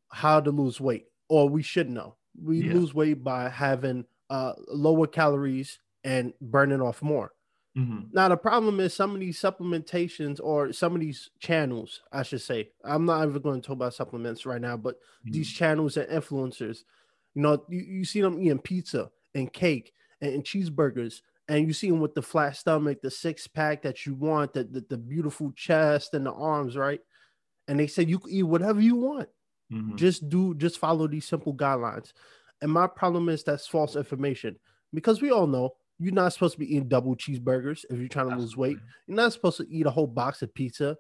how 0.10 0.40
to 0.40 0.52
lose 0.52 0.80
weight, 0.80 1.08
or 1.30 1.50
we 1.50 1.64
should 1.64 1.90
know. 1.90 2.16
We 2.42 2.62
yeah. 2.64 2.74
lose 2.74 2.94
weight 2.94 3.24
by 3.24 3.50
having 3.50 4.06
uh, 4.30 4.54
lower 4.68 5.08
calories 5.08 5.80
and 6.04 6.34
burning 6.42 6.82
off 6.82 7.02
more. 7.02 7.34
Mm-hmm. 7.78 8.08
Now 8.12 8.28
the 8.28 8.38
problem 8.38 8.80
is 8.80 8.94
some 8.94 9.14
of 9.14 9.20
these 9.20 9.40
supplementations 9.40 10.40
or 10.44 10.74
some 10.74 10.94
of 10.94 11.02
these 11.02 11.30
channels, 11.40 12.02
I 12.12 12.24
should 12.24 12.42
say. 12.42 12.70
I'm 12.84 13.06
not 13.06 13.28
even 13.28 13.42
going 13.42 13.62
to 13.62 13.68
talk 13.68 13.76
about 13.76 13.94
supplements 13.94 14.46
right 14.46 14.60
now, 14.60 14.76
but 14.76 14.96
mm-hmm. 14.96 15.32
these 15.32 15.50
channels 15.50 15.96
and 15.96 16.10
influencers, 16.10 16.80
you 17.34 17.42
know, 17.42 17.64
you, 17.70 17.80
you 17.80 18.06
see 18.06 18.22
them 18.22 18.42
eating 18.42 18.60
pizza 18.60 19.10
and 19.34 19.52
cake 19.52 19.94
and, 20.20 20.34
and 20.34 20.44
cheeseburgers 20.44 21.22
and 21.52 21.68
you 21.68 21.74
see 21.74 21.90
him 21.90 22.00
with 22.00 22.16
the 22.16 22.22
flat 22.22 22.56
stomach, 22.56 23.02
the 23.02 23.12
six 23.12 23.46
pack 23.46 23.82
that 23.82 24.06
you 24.06 24.16
want, 24.16 24.54
the, 24.54 24.64
the, 24.64 24.86
the 24.90 24.98
beautiful 24.98 25.52
chest 25.52 26.14
and 26.14 26.26
the 26.26 26.32
arms, 26.32 26.78
right? 26.78 27.02
And 27.68 27.78
they 27.78 27.88
said 27.88 28.10
you 28.10 28.20
can 28.20 28.32
eat 28.32 28.44
whatever 28.44 28.80
you 28.80 28.96
want. 28.96 29.28
Mm-hmm. 29.72 29.98
Just 29.98 30.30
do, 30.30 30.56
just 30.56 30.80
follow 30.80 31.10
these 31.10 31.28
simple 31.28 31.54
guidelines. 31.54 32.14
And 32.62 32.72
my 32.72 32.88
problem 32.88 33.28
is 33.28 33.44
that's 33.44 33.68
false 33.68 33.98
information 33.98 34.56
because 34.94 35.22
we 35.22 35.30
all 35.30 35.46
know 35.46 35.72
you're 36.00 36.14
not 36.14 36.32
supposed 36.32 36.54
to 36.54 36.60
be 36.60 36.74
eating 36.74 36.88
double 36.88 37.18
cheeseburgers 37.18 37.84
if 37.90 38.00
you're 38.00 38.08
trying 38.08 38.28
to 38.28 38.34
Absolutely. 38.34 38.46
lose 38.46 38.56
weight. 38.58 38.78
You're 39.08 39.18
not 39.18 39.34
supposed 39.34 39.58
to 39.58 39.68
eat 39.70 39.86
a 39.86 39.92
whole 39.92 40.08
box 40.08 40.42
of 40.42 40.54
pizza. 40.54 40.96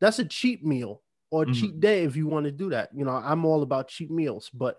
That's 0.00 0.20
a 0.20 0.24
cheat 0.24 0.64
meal 0.64 1.02
or 1.32 1.42
a 1.42 1.46
mm-hmm. 1.46 1.54
cheat 1.54 1.80
day 1.80 2.04
if 2.04 2.14
you 2.14 2.28
want 2.28 2.44
to 2.44 2.52
do 2.52 2.70
that. 2.70 2.90
You 2.94 3.04
know, 3.04 3.10
I'm 3.10 3.44
all 3.44 3.64
about 3.64 3.88
cheat 3.88 4.12
meals, 4.12 4.52
but 4.54 4.76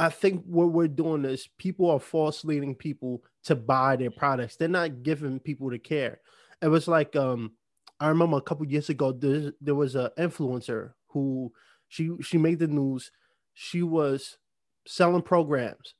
I 0.00 0.08
think 0.08 0.42
what 0.46 0.72
we're 0.72 0.88
doing 0.88 1.26
is 1.26 1.50
people 1.58 1.90
are 1.90 2.00
false 2.00 2.42
leading 2.42 2.74
people 2.74 3.22
to 3.44 3.54
buy 3.54 3.96
their 3.96 4.10
products. 4.10 4.56
They're 4.56 4.66
not 4.66 5.02
giving 5.02 5.38
people 5.38 5.70
to 5.70 5.78
care. 5.78 6.20
It 6.62 6.68
was 6.68 6.88
like 6.88 7.14
um, 7.16 7.52
I 8.00 8.08
remember 8.08 8.38
a 8.38 8.42
couple 8.42 8.64
years 8.66 8.88
ago 8.88 9.12
there, 9.12 9.52
there 9.60 9.74
was 9.74 9.96
an 9.96 10.08
influencer 10.18 10.92
who 11.08 11.52
she 11.88 12.12
she 12.22 12.38
made 12.38 12.60
the 12.60 12.66
news. 12.66 13.12
She 13.52 13.82
was 13.82 14.38
selling 14.86 15.20
programs 15.20 15.92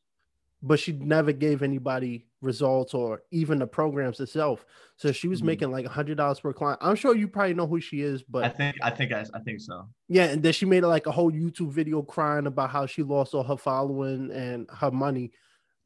but 0.62 0.78
she 0.78 0.92
never 0.92 1.32
gave 1.32 1.62
anybody 1.62 2.26
results 2.42 2.92
or 2.92 3.22
even 3.30 3.58
the 3.58 3.66
programs 3.66 4.20
itself. 4.20 4.64
So 4.96 5.12
she 5.12 5.28
was 5.28 5.38
mm-hmm. 5.38 5.46
making 5.46 5.70
like 5.70 5.86
a 5.86 5.90
hundred 5.90 6.18
dollars 6.18 6.40
per 6.40 6.52
client. 6.52 6.78
I'm 6.82 6.96
sure 6.96 7.14
you 7.14 7.28
probably 7.28 7.54
know 7.54 7.66
who 7.66 7.80
she 7.80 8.02
is, 8.02 8.22
but 8.22 8.44
I 8.44 8.48
think 8.48 8.76
I 8.82 8.90
think 8.90 9.12
I, 9.12 9.24
I 9.32 9.40
think 9.40 9.60
so. 9.60 9.88
Yeah, 10.08 10.24
and 10.24 10.42
then 10.42 10.52
she 10.52 10.66
made 10.66 10.82
like 10.82 11.06
a 11.06 11.12
whole 11.12 11.32
YouTube 11.32 11.72
video 11.72 12.02
crying 12.02 12.46
about 12.46 12.70
how 12.70 12.86
she 12.86 13.02
lost 13.02 13.34
all 13.34 13.42
her 13.42 13.56
following 13.56 14.30
and 14.32 14.68
her 14.78 14.90
money. 14.90 15.32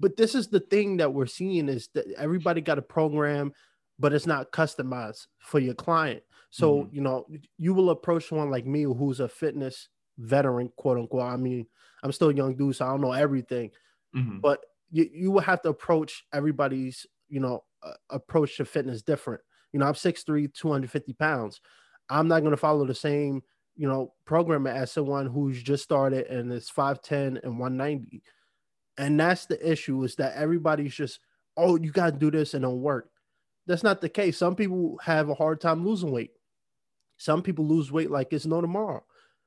But 0.00 0.16
this 0.16 0.34
is 0.34 0.48
the 0.48 0.60
thing 0.60 0.96
that 0.96 1.12
we're 1.12 1.26
seeing 1.26 1.68
is 1.68 1.88
that 1.94 2.06
everybody 2.18 2.60
got 2.60 2.78
a 2.78 2.82
program, 2.82 3.52
but 3.98 4.12
it's 4.12 4.26
not 4.26 4.50
customized 4.50 5.26
for 5.38 5.60
your 5.60 5.74
client. 5.74 6.22
So 6.50 6.78
mm-hmm. 6.78 6.94
you 6.94 7.00
know, 7.00 7.26
you 7.58 7.74
will 7.74 7.90
approach 7.90 8.28
someone 8.28 8.50
like 8.50 8.66
me 8.66 8.82
who's 8.82 9.20
a 9.20 9.28
fitness 9.28 9.88
veteran, 10.18 10.72
quote 10.76 10.98
unquote. 10.98 11.22
I 11.22 11.36
mean, 11.36 11.66
I'm 12.02 12.12
still 12.12 12.30
a 12.30 12.34
young 12.34 12.56
dude, 12.56 12.74
so 12.74 12.86
I 12.86 12.88
don't 12.88 13.00
know 13.00 13.12
everything 13.12 13.70
Mm-hmm. 14.14 14.38
But 14.40 14.60
you, 14.90 15.08
you 15.12 15.30
will 15.30 15.40
have 15.40 15.62
to 15.62 15.68
approach 15.70 16.24
everybody's, 16.32 17.06
you 17.28 17.40
know, 17.40 17.64
uh, 17.82 17.92
approach 18.10 18.56
to 18.56 18.64
fitness 18.64 19.02
different. 19.02 19.40
You 19.72 19.80
know, 19.80 19.86
I'm 19.86 19.94
6'3, 19.94 20.54
250 20.54 21.12
pounds. 21.14 21.60
I'm 22.08 22.28
not 22.28 22.40
going 22.40 22.52
to 22.52 22.56
follow 22.56 22.86
the 22.86 22.94
same, 22.94 23.42
you 23.76 23.88
know, 23.88 24.12
program 24.24 24.66
as 24.66 24.92
someone 24.92 25.26
who's 25.26 25.62
just 25.62 25.82
started 25.82 26.26
and 26.26 26.52
is 26.52 26.70
5'10 26.70 27.42
and 27.42 27.58
190. 27.58 28.22
And 28.98 29.18
that's 29.18 29.46
the 29.46 29.70
issue 29.70 30.02
is 30.04 30.14
that 30.16 30.36
everybody's 30.36 30.94
just, 30.94 31.18
oh, 31.56 31.76
you 31.76 31.90
got 31.90 32.12
to 32.12 32.18
do 32.18 32.30
this 32.30 32.54
and 32.54 32.62
don't 32.62 32.80
work. 32.80 33.10
That's 33.66 33.82
not 33.82 34.00
the 34.00 34.08
case. 34.08 34.36
Some 34.36 34.54
people 34.54 34.98
have 35.02 35.28
a 35.28 35.34
hard 35.34 35.60
time 35.60 35.84
losing 35.84 36.12
weight. 36.12 36.32
Some 37.16 37.42
people 37.42 37.66
lose 37.66 37.90
weight 37.90 38.10
like 38.10 38.32
it's 38.32 38.46
no 38.46 38.60
tomorrow. 38.60 39.02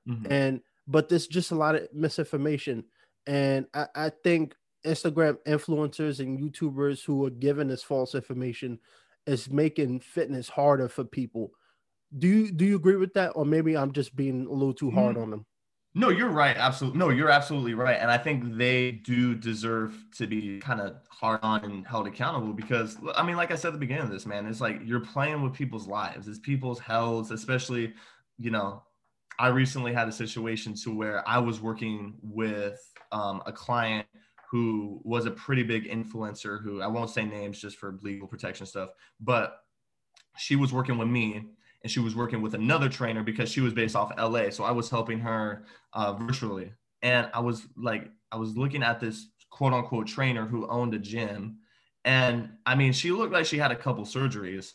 Mm-hmm. 0.09 0.31
And, 0.31 0.61
but 0.87 1.07
there's 1.07 1.27
just 1.27 1.51
a 1.51 1.55
lot 1.55 1.75
of 1.75 1.87
misinformation 1.93 2.85
and 3.27 3.67
I, 3.73 3.85
I 3.93 4.11
think 4.23 4.55
Instagram 4.85 5.37
influencers 5.45 6.19
and 6.19 6.39
YouTubers 6.39 7.03
who 7.03 7.25
are 7.25 7.29
giving 7.29 7.67
this 7.67 7.83
false 7.83 8.15
information 8.15 8.79
is 9.27 9.51
making 9.51 9.99
fitness 9.99 10.49
harder 10.49 10.87
for 10.87 11.03
people. 11.03 11.51
Do 12.17 12.27
you 12.27 12.51
do 12.51 12.65
you 12.65 12.77
agree 12.77 12.95
with 12.95 13.13
that, 13.15 13.31
or 13.35 13.45
maybe 13.45 13.75
I'm 13.75 13.91
just 13.91 14.15
being 14.15 14.45
a 14.45 14.51
little 14.51 14.73
too 14.73 14.89
hard 14.89 15.17
mm. 15.17 15.21
on 15.21 15.29
them? 15.29 15.45
No, 15.93 16.09
you're 16.09 16.29
right. 16.29 16.55
Absolutely. 16.55 16.99
No, 16.99 17.09
you're 17.09 17.31
absolutely 17.31 17.73
right. 17.73 17.97
And 17.99 18.11
I 18.11 18.19
think 18.19 18.55
they 18.55 18.91
do 18.91 19.33
deserve 19.33 19.95
to 20.17 20.27
be 20.27 20.59
kind 20.59 20.79
of 20.79 20.97
hard 21.09 21.39
on 21.41 21.65
and 21.65 21.87
held 21.87 22.05
accountable 22.05 22.53
because, 22.53 22.97
I 23.15 23.23
mean, 23.23 23.35
like 23.35 23.51
I 23.51 23.55
said 23.55 23.69
at 23.69 23.73
the 23.73 23.79
beginning 23.79 24.03
of 24.03 24.11
this, 24.11 24.27
man, 24.27 24.45
it's 24.45 24.61
like 24.61 24.79
you're 24.85 24.99
playing 24.99 25.41
with 25.41 25.53
people's 25.53 25.87
lives, 25.87 26.27
it's 26.27 26.37
people's 26.37 26.79
health, 26.79 27.31
especially, 27.31 27.95
you 28.37 28.51
know, 28.51 28.83
I 29.39 29.47
recently 29.47 29.93
had 29.93 30.07
a 30.07 30.11
situation 30.11 30.73
to 30.83 30.95
where 30.95 31.27
I 31.27 31.37
was 31.39 31.61
working 31.61 32.15
with 32.21 32.79
um, 33.11 33.41
a 33.45 33.51
client 33.51 34.07
who 34.49 35.01
was 35.03 35.25
a 35.25 35.31
pretty 35.31 35.63
big 35.63 35.89
influencer 35.89 36.61
who 36.61 36.81
I 36.81 36.87
won't 36.87 37.09
say 37.09 37.25
names 37.25 37.59
just 37.59 37.77
for 37.77 37.99
legal 38.01 38.27
protection 38.27 38.65
stuff, 38.65 38.89
but 39.19 39.59
she 40.37 40.55
was 40.55 40.71
working 40.71 40.97
with 40.97 41.07
me 41.07 41.43
and 41.83 41.91
she 41.91 41.99
was 41.99 42.15
working 42.15 42.41
with 42.41 42.53
another 42.53 42.89
trainer 42.89 43.23
because 43.23 43.49
she 43.49 43.61
was 43.61 43.73
based 43.73 43.95
off 43.95 44.11
LA. 44.17 44.49
So 44.49 44.63
I 44.63 44.71
was 44.71 44.89
helping 44.89 45.19
her 45.19 45.65
uh, 45.93 46.13
virtually. 46.13 46.71
And 47.01 47.29
I 47.33 47.39
was 47.39 47.67
like, 47.75 48.09
I 48.31 48.37
was 48.37 48.57
looking 48.57 48.83
at 48.83 48.99
this 48.99 49.27
quote 49.49 49.73
unquote 49.73 50.07
trainer 50.07 50.45
who 50.45 50.67
owned 50.67 50.93
a 50.93 50.99
gym. 50.99 51.59
And 52.05 52.51
I 52.65 52.75
mean, 52.75 52.93
she 52.93 53.11
looked 53.11 53.33
like 53.33 53.45
she 53.45 53.57
had 53.57 53.71
a 53.71 53.75
couple 53.75 54.05
surgeries. 54.05 54.73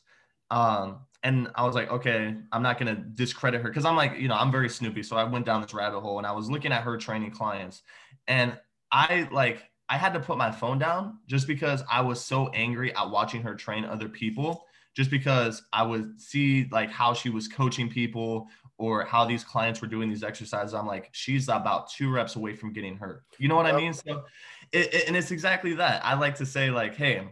Um, 0.51 1.01
and 1.23 1.49
I 1.55 1.65
was 1.65 1.75
like, 1.75 1.91
okay, 1.91 2.35
I'm 2.51 2.63
not 2.63 2.79
gonna 2.79 2.97
discredit 2.97 3.63
her 3.63 3.69
because 3.69 3.85
I'm 3.85 3.97
like, 3.97 4.19
you 4.19 4.29
know, 4.29 4.35
I'm 4.35 4.51
very 4.51 4.69
snoopy. 4.69 5.03
So 5.03 5.17
I 5.17 5.25
went 5.25 5.47
down 5.47 5.63
this 5.63 5.75
rabbit 5.75 6.01
hole 6.01 6.19
and 6.19 6.27
I 6.27 6.33
was 6.33 6.51
looking 6.51 6.73
at 6.73 6.83
her 6.83 6.97
training 6.97 7.31
clients, 7.31 7.83
and 8.27 8.59
I 8.91 9.29
like 9.31 9.65
I 9.89 9.97
had 9.97 10.15
to 10.15 10.21
put 10.21 10.39
my 10.39 10.51
phone 10.51 10.79
down 10.79 11.19
just 11.27 11.47
because 11.47 11.83
I 11.91 12.01
was 12.01 12.25
so 12.25 12.49
angry 12.49 12.95
at 12.97 13.11
watching 13.11 13.43
her 13.43 13.55
train 13.55 13.85
other 13.85 14.09
people 14.09 14.65
just 14.95 15.11
because 15.11 15.63
I 15.73 15.83
would 15.83 16.21
see 16.21 16.69
like 16.71 16.91
how 16.91 17.15
she 17.15 17.31
was 17.31 17.49
coaching 17.49 17.89
people 17.89 18.49
or 18.79 19.05
how 19.05 19.25
these 19.25 19.45
clients 19.45 19.81
were 19.81 19.89
doing 19.89 20.09
these 20.09 20.23
exercises. 20.23 20.75
I'm 20.75 20.87
like, 20.87 21.09
she's 21.13 21.49
about 21.49 21.91
two 21.91 22.11
reps 22.11 22.37
away 22.37 22.57
from 22.57 22.73
getting 22.73 22.97
hurt. 22.97 23.23
You 23.39 23.49
know 23.49 23.57
what 23.57 23.67
I 23.67 23.77
mean? 23.77 23.93
So, 23.93 24.25
it, 24.73 24.93
it, 24.93 25.05
and 25.09 25.17
it's 25.17 25.31
exactly 25.31 25.75
that. 25.75 26.05
I 26.05 26.15
like 26.15 26.35
to 26.37 26.47
say, 26.47 26.71
like, 26.71 26.95
hey, 26.95 27.29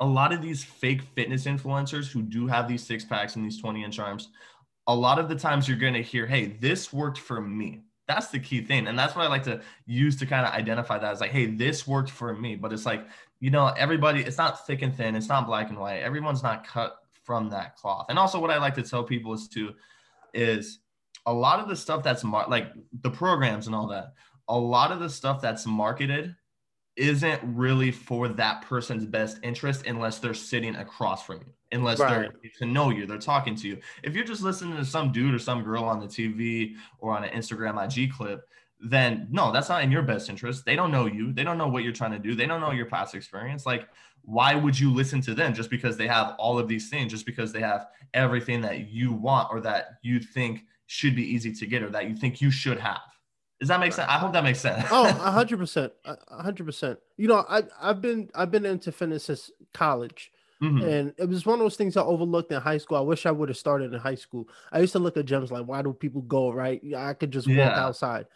a 0.00 0.06
lot 0.06 0.32
of 0.32 0.40
these 0.40 0.64
fake 0.64 1.02
fitness 1.14 1.44
influencers 1.44 2.10
who 2.10 2.22
do 2.22 2.46
have 2.46 2.66
these 2.66 2.82
six 2.82 3.04
packs 3.04 3.36
and 3.36 3.44
these 3.44 3.60
20 3.60 3.84
inch 3.84 3.98
arms, 3.98 4.30
a 4.86 4.94
lot 4.94 5.18
of 5.18 5.28
the 5.28 5.34
times 5.34 5.68
you're 5.68 5.76
going 5.76 5.94
to 5.94 6.02
hear, 6.02 6.26
hey, 6.26 6.56
this 6.60 6.92
worked 6.92 7.18
for 7.18 7.40
me. 7.40 7.82
That's 8.08 8.28
the 8.28 8.40
key 8.40 8.62
thing. 8.62 8.88
And 8.88 8.98
that's 8.98 9.14
what 9.14 9.24
I 9.24 9.28
like 9.28 9.44
to 9.44 9.60
use 9.86 10.16
to 10.16 10.26
kind 10.26 10.44
of 10.44 10.52
identify 10.52 10.98
that 10.98 11.12
as 11.12 11.20
like, 11.20 11.30
hey, 11.30 11.46
this 11.46 11.86
worked 11.86 12.10
for 12.10 12.34
me. 12.34 12.56
But 12.56 12.72
it's 12.72 12.86
like, 12.86 13.06
you 13.38 13.50
know, 13.50 13.68
everybody, 13.76 14.22
it's 14.22 14.38
not 14.38 14.66
thick 14.66 14.82
and 14.82 14.94
thin, 14.94 15.14
it's 15.14 15.28
not 15.28 15.46
black 15.46 15.68
and 15.68 15.78
white. 15.78 16.00
Everyone's 16.00 16.42
not 16.42 16.66
cut 16.66 16.96
from 17.22 17.50
that 17.50 17.76
cloth. 17.76 18.06
And 18.08 18.18
also, 18.18 18.40
what 18.40 18.50
I 18.50 18.58
like 18.58 18.74
to 18.74 18.82
tell 18.82 19.04
people 19.04 19.32
is 19.34 19.48
to, 19.48 19.74
is 20.34 20.80
a 21.26 21.32
lot 21.32 21.60
of 21.60 21.68
the 21.68 21.76
stuff 21.76 22.02
that's 22.02 22.24
mar- 22.24 22.48
like 22.48 22.72
the 23.02 23.10
programs 23.10 23.66
and 23.66 23.76
all 23.76 23.86
that, 23.88 24.14
a 24.48 24.58
lot 24.58 24.90
of 24.90 24.98
the 24.98 25.10
stuff 25.10 25.40
that's 25.40 25.66
marketed 25.66 26.34
isn't 26.96 27.40
really 27.44 27.90
for 27.90 28.28
that 28.28 28.62
person's 28.62 29.06
best 29.06 29.38
interest 29.42 29.86
unless 29.86 30.18
they're 30.18 30.34
sitting 30.34 30.76
across 30.76 31.24
from 31.24 31.36
you, 31.36 31.52
unless 31.72 31.98
right. 31.98 32.30
they're 32.42 32.50
to 32.58 32.66
know 32.66 32.90
you, 32.90 33.06
they're 33.06 33.18
talking 33.18 33.54
to 33.56 33.68
you. 33.68 33.78
If 34.02 34.14
you're 34.14 34.24
just 34.24 34.42
listening 34.42 34.76
to 34.76 34.84
some 34.84 35.12
dude 35.12 35.34
or 35.34 35.38
some 35.38 35.62
girl 35.62 35.84
on 35.84 36.00
the 36.00 36.06
TV 36.06 36.74
or 36.98 37.16
on 37.16 37.24
an 37.24 37.30
Instagram 37.30 37.82
IG 37.82 38.12
clip, 38.12 38.46
then 38.82 39.28
no, 39.30 39.52
that's 39.52 39.68
not 39.68 39.82
in 39.82 39.92
your 39.92 40.02
best 40.02 40.28
interest. 40.28 40.64
They 40.64 40.74
don't 40.74 40.90
know 40.90 41.06
you. 41.06 41.32
They 41.32 41.44
don't 41.44 41.58
know 41.58 41.68
what 41.68 41.84
you're 41.84 41.92
trying 41.92 42.12
to 42.12 42.18
do. 42.18 42.34
They 42.34 42.46
don't 42.46 42.60
know 42.60 42.72
your 42.72 42.86
past 42.86 43.14
experience. 43.14 43.66
Like, 43.66 43.88
why 44.22 44.54
would 44.54 44.78
you 44.78 44.92
listen 44.92 45.20
to 45.22 45.34
them 45.34 45.54
just 45.54 45.70
because 45.70 45.96
they 45.96 46.06
have 46.06 46.34
all 46.38 46.58
of 46.58 46.66
these 46.66 46.88
things, 46.88 47.12
just 47.12 47.26
because 47.26 47.52
they 47.52 47.60
have 47.60 47.86
everything 48.14 48.60
that 48.62 48.88
you 48.88 49.12
want 49.12 49.48
or 49.50 49.60
that 49.60 49.98
you 50.02 50.18
think 50.18 50.64
should 50.86 51.14
be 51.14 51.22
easy 51.22 51.52
to 51.52 51.66
get 51.66 51.82
or 51.82 51.90
that 51.90 52.08
you 52.08 52.16
think 52.16 52.40
you 52.40 52.50
should 52.50 52.78
have? 52.78 53.00
Does 53.60 53.68
that 53.68 53.78
make 53.78 53.92
sense? 53.92 54.08
I 54.08 54.18
hope 54.18 54.32
that 54.32 54.42
makes 54.42 54.58
sense. 54.58 54.86
oh, 54.90 55.04
hundred 55.12 55.58
percent, 55.58 55.92
hundred 56.28 56.64
percent. 56.64 56.98
You 57.18 57.28
know, 57.28 57.44
I 57.46 57.62
I've 57.80 58.00
been 58.00 58.30
I've 58.34 58.50
been 58.50 58.64
into 58.64 58.90
fitness 58.90 59.24
since 59.24 59.50
college, 59.74 60.32
mm-hmm. 60.62 60.82
and 60.82 61.14
it 61.18 61.28
was 61.28 61.44
one 61.44 61.58
of 61.58 61.64
those 61.64 61.76
things 61.76 61.98
I 61.98 62.02
overlooked 62.02 62.50
in 62.50 62.60
high 62.60 62.78
school. 62.78 62.96
I 62.96 63.02
wish 63.02 63.26
I 63.26 63.30
would 63.30 63.50
have 63.50 63.58
started 63.58 63.92
in 63.92 64.00
high 64.00 64.14
school. 64.14 64.48
I 64.72 64.80
used 64.80 64.92
to 64.92 64.98
look 64.98 65.18
at 65.18 65.26
gyms 65.26 65.50
like, 65.50 65.66
why 65.66 65.82
do 65.82 65.92
people 65.92 66.22
go 66.22 66.50
right? 66.50 66.80
I 66.96 67.12
could 67.12 67.30
just 67.30 67.46
yeah. 67.46 67.68
walk 67.68 67.76
outside, 67.76 68.26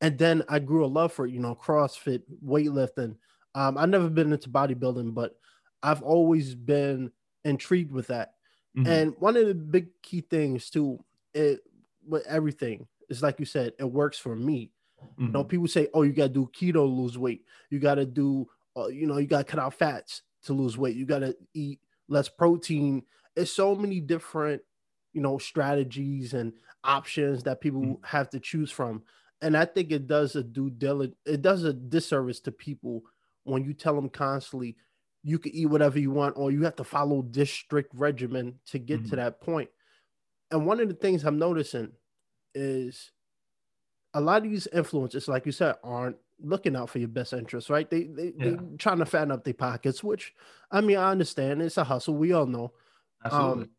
and 0.00 0.18
then 0.18 0.42
I 0.48 0.58
grew 0.58 0.84
a 0.84 0.86
love 0.86 1.12
for 1.12 1.26
you 1.26 1.38
know 1.38 1.54
CrossFit, 1.54 2.22
weightlifting. 2.44 3.14
Um, 3.54 3.78
I've 3.78 3.88
never 3.88 4.10
been 4.10 4.32
into 4.32 4.48
bodybuilding, 4.48 5.14
but 5.14 5.36
I've 5.80 6.02
always 6.02 6.56
been 6.56 7.12
intrigued 7.44 7.92
with 7.92 8.08
that. 8.08 8.32
Mm-hmm. 8.76 8.90
And 8.90 9.14
one 9.20 9.36
of 9.36 9.46
the 9.46 9.54
big 9.54 9.88
key 10.02 10.22
things 10.22 10.70
too, 10.70 11.04
it 11.34 11.60
with 12.04 12.26
everything 12.26 12.88
it's 13.08 13.22
like 13.22 13.38
you 13.38 13.46
said, 13.46 13.72
it 13.78 13.84
works 13.84 14.18
for 14.18 14.36
me. 14.36 14.70
Mm-hmm. 15.00 15.26
You 15.26 15.32
know, 15.32 15.40
mm-hmm. 15.40 15.48
people 15.48 15.68
say, 15.68 15.88
"Oh, 15.94 16.02
you 16.02 16.12
got 16.12 16.28
to 16.28 16.28
do 16.28 16.50
keto 16.54 16.72
to 16.74 16.82
lose 16.82 17.18
weight. 17.18 17.44
You 17.70 17.78
got 17.78 17.96
to 17.96 18.06
do, 18.06 18.48
uh, 18.76 18.86
you 18.86 19.06
know, 19.06 19.18
you 19.18 19.26
got 19.26 19.38
to 19.38 19.44
cut 19.44 19.60
out 19.60 19.74
fats 19.74 20.22
to 20.44 20.52
lose 20.52 20.78
weight. 20.78 20.96
You 20.96 21.06
got 21.06 21.20
to 21.20 21.36
eat 21.54 21.80
less 22.08 22.28
protein." 22.28 23.02
It's 23.34 23.50
so 23.50 23.74
many 23.74 24.00
different, 24.00 24.62
you 25.12 25.22
know, 25.22 25.38
strategies 25.38 26.34
and 26.34 26.52
options 26.84 27.42
that 27.44 27.60
people 27.60 27.80
mm-hmm. 27.80 28.04
have 28.04 28.30
to 28.30 28.40
choose 28.40 28.70
from, 28.70 29.02
and 29.40 29.56
I 29.56 29.64
think 29.64 29.90
it 29.90 30.06
does 30.06 30.36
a 30.36 30.42
due 30.42 30.70
diligence. 30.70 31.16
It 31.26 31.42
does 31.42 31.64
a 31.64 31.72
disservice 31.72 32.40
to 32.40 32.52
people 32.52 33.02
when 33.44 33.64
you 33.64 33.74
tell 33.74 33.94
them 33.94 34.08
constantly 34.08 34.76
you 35.24 35.38
can 35.38 35.54
eat 35.54 35.66
whatever 35.66 35.98
you 35.98 36.10
want 36.10 36.36
or 36.36 36.50
you 36.50 36.62
have 36.64 36.76
to 36.76 36.84
follow 36.84 37.24
this 37.30 37.50
strict 37.50 37.92
regimen 37.94 38.54
to 38.66 38.78
get 38.78 39.00
mm-hmm. 39.00 39.10
to 39.10 39.16
that 39.16 39.40
point. 39.40 39.68
And 40.50 40.66
one 40.66 40.80
of 40.80 40.88
the 40.88 40.94
things 40.94 41.24
I'm 41.24 41.38
noticing 41.38 41.92
is 42.54 43.10
a 44.14 44.20
lot 44.20 44.44
of 44.44 44.50
these 44.50 44.68
influencers, 44.74 45.28
like 45.28 45.46
you 45.46 45.52
said, 45.52 45.76
aren't 45.82 46.16
looking 46.42 46.76
out 46.76 46.90
for 46.90 46.98
your 46.98 47.08
best 47.08 47.32
interest, 47.32 47.70
right? 47.70 47.88
They 47.88 48.04
they 48.04 48.32
yeah. 48.36 48.56
trying 48.78 48.98
to 48.98 49.06
fatten 49.06 49.30
up 49.30 49.44
their 49.44 49.54
pockets, 49.54 50.02
which 50.02 50.34
I 50.70 50.80
mean 50.80 50.96
I 50.96 51.10
understand 51.10 51.62
it's 51.62 51.78
a 51.78 51.84
hustle. 51.84 52.14
We 52.14 52.32
all 52.32 52.46
know. 52.46 52.72
Absolutely. 53.24 53.62
Um, 53.64 53.70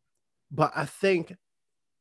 but 0.51 0.71
I 0.75 0.85
think 0.85 1.35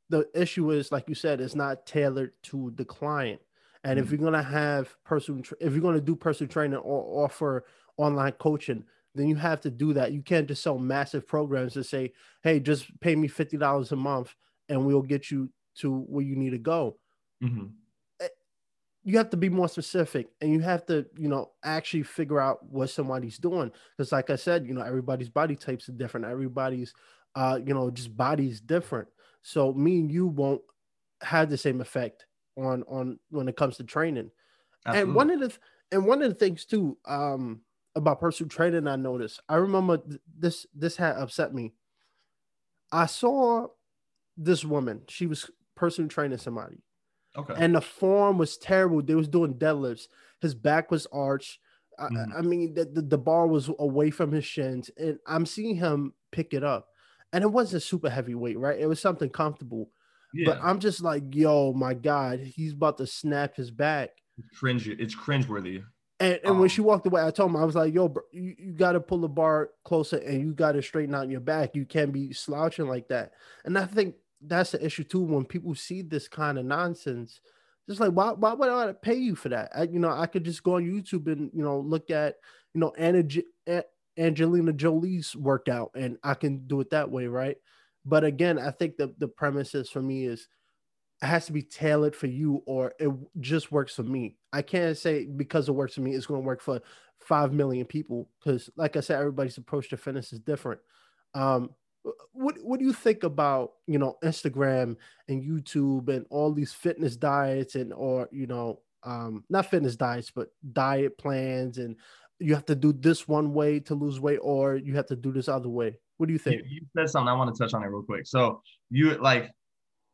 the 0.08 0.28
issue 0.34 0.70
is, 0.70 0.92
like 0.92 1.08
you 1.08 1.14
said, 1.14 1.40
it's 1.40 1.54
not 1.54 1.86
tailored 1.86 2.32
to 2.44 2.72
the 2.76 2.84
client. 2.84 3.40
And 3.84 3.98
mm-hmm. 3.98 4.06
if 4.06 4.12
you're 4.12 4.30
gonna 4.30 4.42
have 4.42 4.94
personal, 5.04 5.42
tra- 5.42 5.56
if 5.60 5.72
you're 5.72 5.82
gonna 5.82 6.00
do 6.00 6.14
personal 6.14 6.50
training 6.50 6.78
or 6.78 7.24
offer 7.24 7.64
online 7.96 8.32
coaching, 8.32 8.84
then 9.14 9.28
you 9.28 9.36
have 9.36 9.60
to 9.62 9.70
do 9.70 9.92
that. 9.94 10.12
You 10.12 10.22
can't 10.22 10.48
just 10.48 10.62
sell 10.62 10.78
massive 10.78 11.26
programs 11.26 11.74
to 11.74 11.84
say, 11.84 12.12
"Hey, 12.42 12.60
just 12.60 12.98
pay 13.00 13.16
me 13.16 13.28
fifty 13.28 13.56
dollars 13.56 13.92
a 13.92 13.96
month, 13.96 14.34
and 14.68 14.86
we'll 14.86 15.02
get 15.02 15.30
you 15.30 15.50
to 15.76 16.00
where 16.00 16.24
you 16.24 16.36
need 16.36 16.50
to 16.50 16.58
go. 16.58 16.96
Mm-hmm. 17.42 17.66
Eh, 18.20 18.28
you 19.04 19.18
have 19.18 19.30
to 19.30 19.36
be 19.36 19.48
more 19.48 19.68
specific 19.68 20.28
and 20.40 20.52
you 20.52 20.60
have 20.60 20.86
to, 20.86 21.06
you 21.16 21.28
know, 21.28 21.52
actually 21.64 22.02
figure 22.02 22.40
out 22.40 22.64
what 22.64 22.90
somebody's 22.90 23.38
doing. 23.38 23.72
Because, 23.96 24.12
like 24.12 24.30
I 24.30 24.36
said, 24.36 24.66
you 24.66 24.74
know, 24.74 24.82
everybody's 24.82 25.28
body 25.28 25.56
types 25.56 25.88
are 25.88 25.92
different. 25.92 26.26
Everybody's, 26.26 26.94
uh, 27.34 27.58
you 27.64 27.74
know, 27.74 27.90
just 27.90 28.16
body's 28.16 28.60
different. 28.60 29.08
So, 29.42 29.72
me 29.72 30.00
and 30.00 30.10
you 30.10 30.26
won't 30.26 30.62
have 31.22 31.50
the 31.50 31.58
same 31.58 31.80
effect 31.80 32.26
on 32.56 32.82
on 32.84 33.18
when 33.30 33.48
it 33.48 33.56
comes 33.56 33.76
to 33.76 33.84
training. 33.84 34.30
Absolutely. 34.86 35.10
And 35.10 35.14
one 35.14 35.30
of 35.30 35.40
the 35.40 35.58
and 35.90 36.06
one 36.06 36.22
of 36.22 36.28
the 36.28 36.34
things 36.34 36.64
too 36.64 36.98
um 37.06 37.60
about 37.94 38.20
personal 38.20 38.48
training 38.48 38.86
I 38.86 38.96
noticed. 38.96 39.40
I 39.48 39.56
remember 39.56 39.98
th- 39.98 40.20
this 40.38 40.66
this 40.74 40.96
had 40.96 41.16
upset 41.16 41.54
me. 41.54 41.72
I 42.90 43.06
saw 43.06 43.68
this 44.36 44.64
woman. 44.64 45.02
She 45.08 45.26
was 45.26 45.50
personal 45.82 46.08
training 46.08 46.38
somebody. 46.38 46.76
Okay. 47.36 47.54
And 47.56 47.74
the 47.74 47.80
form 47.80 48.38
was 48.38 48.56
terrible. 48.56 49.02
They 49.02 49.16
was 49.16 49.26
doing 49.26 49.54
deadlifts. 49.54 50.04
His 50.40 50.54
back 50.54 50.92
was 50.92 51.08
arched. 51.12 51.58
Mm. 51.98 52.32
I, 52.32 52.38
I, 52.38 52.42
mean, 52.42 52.74
the, 52.74 52.84
the, 52.84 53.02
the 53.02 53.18
bar 53.18 53.48
was 53.48 53.68
away 53.80 54.10
from 54.10 54.30
his 54.30 54.44
shins, 54.44 54.92
and 54.96 55.18
I'm 55.26 55.44
seeing 55.44 55.74
him 55.74 56.14
pick 56.30 56.54
it 56.54 56.62
up, 56.62 56.86
and 57.32 57.42
it 57.42 57.50
wasn't 57.50 57.82
super 57.82 58.08
heavyweight, 58.08 58.60
right? 58.60 58.78
It 58.78 58.86
was 58.86 59.00
something 59.00 59.28
comfortable. 59.28 59.90
Yeah. 60.32 60.50
But 60.50 60.60
I'm 60.62 60.78
just 60.78 61.02
like, 61.02 61.24
yo, 61.34 61.72
my 61.72 61.94
God, 61.94 62.38
he's 62.38 62.74
about 62.74 62.98
to 62.98 63.06
snap 63.08 63.56
his 63.56 63.72
back. 63.72 64.10
It's 64.38 64.56
cringe. 64.56 64.86
It's 64.86 65.16
cringeworthy. 65.16 65.82
And, 66.20 66.34
and 66.44 66.52
um, 66.52 66.58
when 66.60 66.68
she 66.68 66.80
walked 66.80 67.08
away, 67.08 67.26
I 67.26 67.32
told 67.32 67.50
him 67.50 67.56
I 67.56 67.64
was 67.64 67.74
like, 67.74 67.92
"Yo, 67.92 68.08
bro, 68.08 68.22
you, 68.30 68.54
you 68.56 68.72
got 68.72 68.92
to 68.92 69.00
pull 69.00 69.18
the 69.18 69.28
bar 69.28 69.70
closer, 69.84 70.18
and 70.18 70.40
you 70.40 70.54
got 70.54 70.72
to 70.72 70.82
straighten 70.82 71.16
out 71.16 71.28
your 71.28 71.40
back. 71.40 71.74
You 71.74 71.84
can't 71.84 72.12
be 72.12 72.32
slouching 72.32 72.86
like 72.86 73.08
that." 73.08 73.32
And 73.64 73.76
I 73.76 73.86
think 73.86 74.14
that's 74.46 74.72
the 74.72 74.84
issue 74.84 75.04
too. 75.04 75.22
When 75.22 75.44
people 75.44 75.74
see 75.74 76.02
this 76.02 76.28
kind 76.28 76.58
of 76.58 76.64
nonsense, 76.64 77.40
just 77.88 78.00
like 78.00 78.12
why 78.12 78.32
why 78.32 78.52
would 78.54 78.68
I 78.68 78.92
pay 78.92 79.14
you 79.14 79.34
for 79.34 79.48
that? 79.50 79.70
I, 79.74 79.82
you 79.84 79.98
know, 79.98 80.10
I 80.10 80.26
could 80.26 80.44
just 80.44 80.62
go 80.62 80.76
on 80.76 80.84
YouTube 80.84 81.26
and 81.30 81.50
you 81.54 81.62
know 81.62 81.80
look 81.80 82.10
at 82.10 82.36
you 82.74 82.80
know 82.80 82.92
Angelina 84.18 84.72
Jolie's 84.72 85.34
workout, 85.34 85.92
and 85.94 86.18
I 86.22 86.34
can 86.34 86.66
do 86.66 86.80
it 86.80 86.90
that 86.90 87.10
way, 87.10 87.26
right? 87.26 87.56
But 88.04 88.24
again, 88.24 88.58
I 88.58 88.70
think 88.70 88.96
the 88.96 89.14
the 89.18 89.28
premises 89.28 89.88
for 89.90 90.02
me 90.02 90.26
is 90.26 90.48
it 91.22 91.26
has 91.26 91.46
to 91.46 91.52
be 91.52 91.62
tailored 91.62 92.16
for 92.16 92.26
you, 92.26 92.62
or 92.66 92.92
it 92.98 93.10
just 93.40 93.72
works 93.72 93.94
for 93.94 94.02
me. 94.02 94.36
I 94.52 94.62
can't 94.62 94.96
say 94.96 95.26
because 95.26 95.68
it 95.68 95.72
works 95.72 95.94
for 95.94 96.00
me, 96.00 96.14
it's 96.14 96.26
going 96.26 96.42
to 96.42 96.46
work 96.46 96.60
for 96.60 96.80
five 97.20 97.52
million 97.52 97.86
people 97.86 98.28
because, 98.38 98.68
like 98.76 98.96
I 98.96 99.00
said, 99.00 99.20
everybody's 99.20 99.56
approach 99.56 99.88
to 99.90 99.96
fitness 99.96 100.32
is 100.32 100.40
different. 100.40 100.80
Um, 101.34 101.70
what 102.32 102.56
what 102.62 102.80
do 102.80 102.86
you 102.86 102.92
think 102.92 103.22
about 103.22 103.72
you 103.86 103.98
know 103.98 104.16
Instagram 104.24 104.96
and 105.28 105.42
YouTube 105.42 106.08
and 106.08 106.26
all 106.30 106.52
these 106.52 106.72
fitness 106.72 107.16
diets 107.16 107.74
and 107.74 107.92
or 107.92 108.28
you 108.32 108.46
know 108.46 108.80
um 109.04 109.44
not 109.48 109.70
fitness 109.70 109.96
diets 109.96 110.30
but 110.30 110.48
diet 110.72 111.16
plans 111.18 111.78
and 111.78 111.96
you 112.38 112.54
have 112.54 112.66
to 112.66 112.74
do 112.74 112.92
this 112.92 113.28
one 113.28 113.52
way 113.54 113.78
to 113.80 113.94
lose 113.94 114.20
weight 114.20 114.40
or 114.42 114.76
you 114.76 114.96
have 114.96 115.06
to 115.06 115.16
do 115.16 115.32
this 115.32 115.48
other 115.48 115.68
way? 115.68 115.96
What 116.16 116.26
do 116.26 116.32
you 116.32 116.38
think? 116.38 116.62
you, 116.64 116.80
you 116.80 116.80
said 116.96 117.08
something 117.08 117.28
i 117.28 117.32
want 117.32 117.54
to 117.54 117.62
touch 117.62 117.74
on 117.74 117.82
it 117.82 117.86
real 117.86 118.02
quick. 118.02 118.26
So 118.26 118.62
you 118.90 119.14
like 119.18 119.50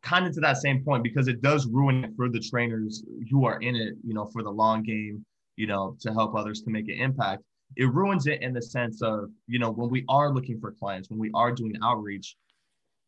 kind 0.02 0.26
of 0.26 0.34
to 0.34 0.40
that 0.40 0.56
same 0.58 0.84
point 0.84 1.02
because 1.02 1.28
it 1.28 1.42
does 1.42 1.66
ruin 1.66 2.04
it 2.04 2.10
for 2.16 2.28
the 2.28 2.40
trainers 2.40 3.02
who 3.30 3.44
are 3.44 3.60
in 3.60 3.74
it 3.74 3.94
you 4.04 4.14
know 4.14 4.26
for 4.26 4.42
the 4.42 4.50
long 4.50 4.82
game 4.82 5.24
you 5.56 5.66
know 5.66 5.96
to 6.00 6.12
help 6.12 6.36
others 6.36 6.62
to 6.62 6.70
make 6.70 6.88
an 6.88 6.94
impact 6.94 7.42
it 7.76 7.92
ruins 7.92 8.26
it 8.26 8.42
in 8.42 8.52
the 8.52 8.62
sense 8.62 9.02
of 9.02 9.30
you 9.46 9.58
know 9.58 9.70
when 9.70 9.90
we 9.90 10.04
are 10.08 10.30
looking 10.30 10.58
for 10.58 10.72
clients 10.72 11.10
when 11.10 11.18
we 11.18 11.30
are 11.34 11.52
doing 11.52 11.74
outreach 11.82 12.36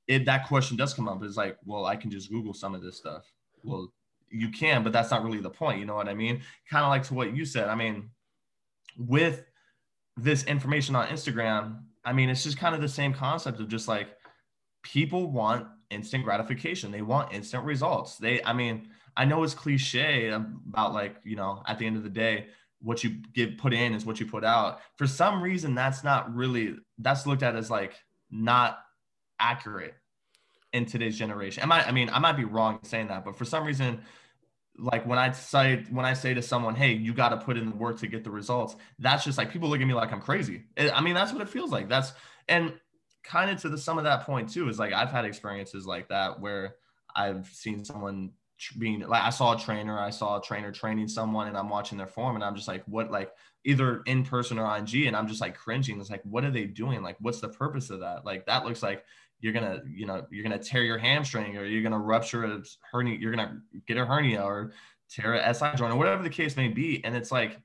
it 0.06 0.24
that 0.24 0.48
question 0.48 0.76
does 0.76 0.92
come 0.92 1.08
up. 1.08 1.22
It's 1.22 1.36
like 1.36 1.56
well 1.64 1.86
i 1.86 1.96
can 1.96 2.10
just 2.10 2.30
google 2.30 2.52
some 2.52 2.74
of 2.74 2.82
this 2.82 2.96
stuff. 2.96 3.30
Well 3.62 3.92
you 4.30 4.48
can 4.50 4.82
but 4.82 4.92
that's 4.92 5.10
not 5.10 5.24
really 5.24 5.40
the 5.40 5.50
point. 5.50 5.78
You 5.78 5.86
know 5.86 5.94
what 5.94 6.08
i 6.08 6.14
mean? 6.14 6.42
Kind 6.70 6.84
of 6.84 6.90
like 6.90 7.04
to 7.04 7.14
what 7.14 7.34
you 7.34 7.44
said. 7.44 7.68
I 7.68 7.74
mean 7.74 8.10
with 8.96 9.44
this 10.16 10.42
information 10.44 10.96
on 10.96 11.06
instagram 11.06 11.80
i 12.04 12.12
mean 12.12 12.28
it's 12.28 12.42
just 12.42 12.58
kind 12.58 12.74
of 12.74 12.80
the 12.80 12.88
same 12.88 13.14
concept 13.14 13.60
of 13.60 13.68
just 13.68 13.86
like 13.86 14.08
people 14.82 15.30
want 15.30 15.66
instant 15.90 16.24
gratification. 16.24 16.90
They 16.90 17.02
want 17.02 17.32
instant 17.32 17.64
results. 17.64 18.16
They 18.16 18.42
i 18.44 18.52
mean 18.52 18.88
i 19.16 19.24
know 19.24 19.42
it's 19.42 19.54
cliche 19.54 20.28
about 20.28 20.92
like 20.92 21.16
you 21.24 21.36
know 21.36 21.62
at 21.66 21.78
the 21.78 21.86
end 21.86 21.96
of 21.96 22.02
the 22.02 22.10
day 22.10 22.46
what 22.82 23.04
you 23.04 23.10
give 23.34 23.58
put 23.58 23.72
in 23.72 23.94
is 23.94 24.04
what 24.04 24.20
you 24.20 24.26
put 24.26 24.44
out. 24.44 24.80
For 24.96 25.06
some 25.06 25.42
reason, 25.42 25.74
that's 25.74 26.02
not 26.02 26.34
really 26.34 26.76
that's 26.98 27.26
looked 27.26 27.42
at 27.42 27.56
as 27.56 27.70
like 27.70 27.94
not 28.30 28.78
accurate 29.38 29.94
in 30.72 30.86
today's 30.86 31.18
generation. 31.18 31.62
I 31.62 31.66
might, 31.66 31.88
I 31.88 31.92
mean, 31.92 32.10
I 32.10 32.18
might 32.18 32.36
be 32.36 32.44
wrong 32.44 32.78
saying 32.82 33.08
that, 33.08 33.24
but 33.24 33.36
for 33.36 33.44
some 33.44 33.64
reason, 33.64 34.00
like 34.78 35.06
when 35.06 35.18
I 35.18 35.30
say 35.32 35.84
when 35.90 36.06
I 36.06 36.14
say 36.14 36.32
to 36.32 36.42
someone, 36.42 36.74
"Hey, 36.74 36.92
you 36.92 37.12
got 37.12 37.30
to 37.30 37.36
put 37.36 37.58
in 37.58 37.68
the 37.70 37.76
work 37.76 37.98
to 38.00 38.06
get 38.06 38.24
the 38.24 38.30
results," 38.30 38.76
that's 38.98 39.24
just 39.24 39.36
like 39.36 39.50
people 39.50 39.68
look 39.68 39.80
at 39.80 39.86
me 39.86 39.94
like 39.94 40.12
I'm 40.12 40.22
crazy. 40.22 40.64
I 40.78 41.00
mean, 41.02 41.14
that's 41.14 41.32
what 41.32 41.42
it 41.42 41.48
feels 41.48 41.70
like. 41.70 41.88
That's 41.88 42.12
and 42.48 42.72
kind 43.22 43.50
of 43.50 43.60
to 43.60 43.68
the 43.68 43.76
sum 43.76 43.98
of 43.98 44.04
that 44.04 44.24
point 44.24 44.50
too 44.50 44.68
is 44.68 44.78
like 44.78 44.92
I've 44.92 45.10
had 45.10 45.26
experiences 45.26 45.86
like 45.86 46.08
that 46.08 46.40
where 46.40 46.76
I've 47.14 47.46
seen 47.48 47.84
someone 47.84 48.30
being 48.78 49.00
like 49.00 49.22
I 49.22 49.30
saw 49.30 49.54
a 49.54 49.58
trainer, 49.58 49.98
I 49.98 50.10
saw 50.10 50.38
a 50.38 50.42
trainer 50.42 50.72
training 50.72 51.08
someone, 51.08 51.48
and 51.48 51.56
I'm 51.56 51.68
watching 51.68 51.98
their 51.98 52.06
form, 52.06 52.36
and 52.36 52.44
I'm 52.44 52.54
just 52.54 52.68
like, 52.68 52.84
what 52.86 53.10
like 53.10 53.32
either 53.64 54.02
in 54.06 54.24
person 54.24 54.58
or 54.58 54.64
on 54.64 54.86
G, 54.86 55.06
and 55.06 55.16
I'm 55.16 55.28
just 55.28 55.40
like 55.40 55.56
cringing. 55.56 56.00
It's 56.00 56.10
like, 56.10 56.22
what 56.24 56.44
are 56.44 56.50
they 56.50 56.64
doing? 56.64 57.02
Like, 57.02 57.16
what's 57.20 57.40
the 57.40 57.48
purpose 57.48 57.90
of 57.90 58.00
that? 58.00 58.24
Like 58.24 58.46
that 58.46 58.64
looks 58.64 58.82
like 58.82 59.04
you're 59.40 59.52
gonna, 59.52 59.82
you 59.88 60.06
know, 60.06 60.26
you're 60.30 60.42
gonna 60.42 60.58
tear 60.58 60.82
your 60.82 60.98
hamstring 60.98 61.56
or 61.56 61.64
you're 61.64 61.82
gonna 61.82 61.98
rupture 61.98 62.44
a 62.44 62.62
hernia, 62.90 63.18
you're 63.18 63.34
gonna 63.34 63.60
get 63.86 63.96
a 63.96 64.04
hernia 64.04 64.42
or 64.42 64.72
tear 65.08 65.34
a 65.34 65.54
SI 65.54 65.72
joint 65.76 65.92
or 65.92 65.96
whatever 65.96 66.22
the 66.22 66.30
case 66.30 66.56
may 66.56 66.68
be. 66.68 67.04
And 67.04 67.16
it's 67.16 67.32
like 67.32 67.58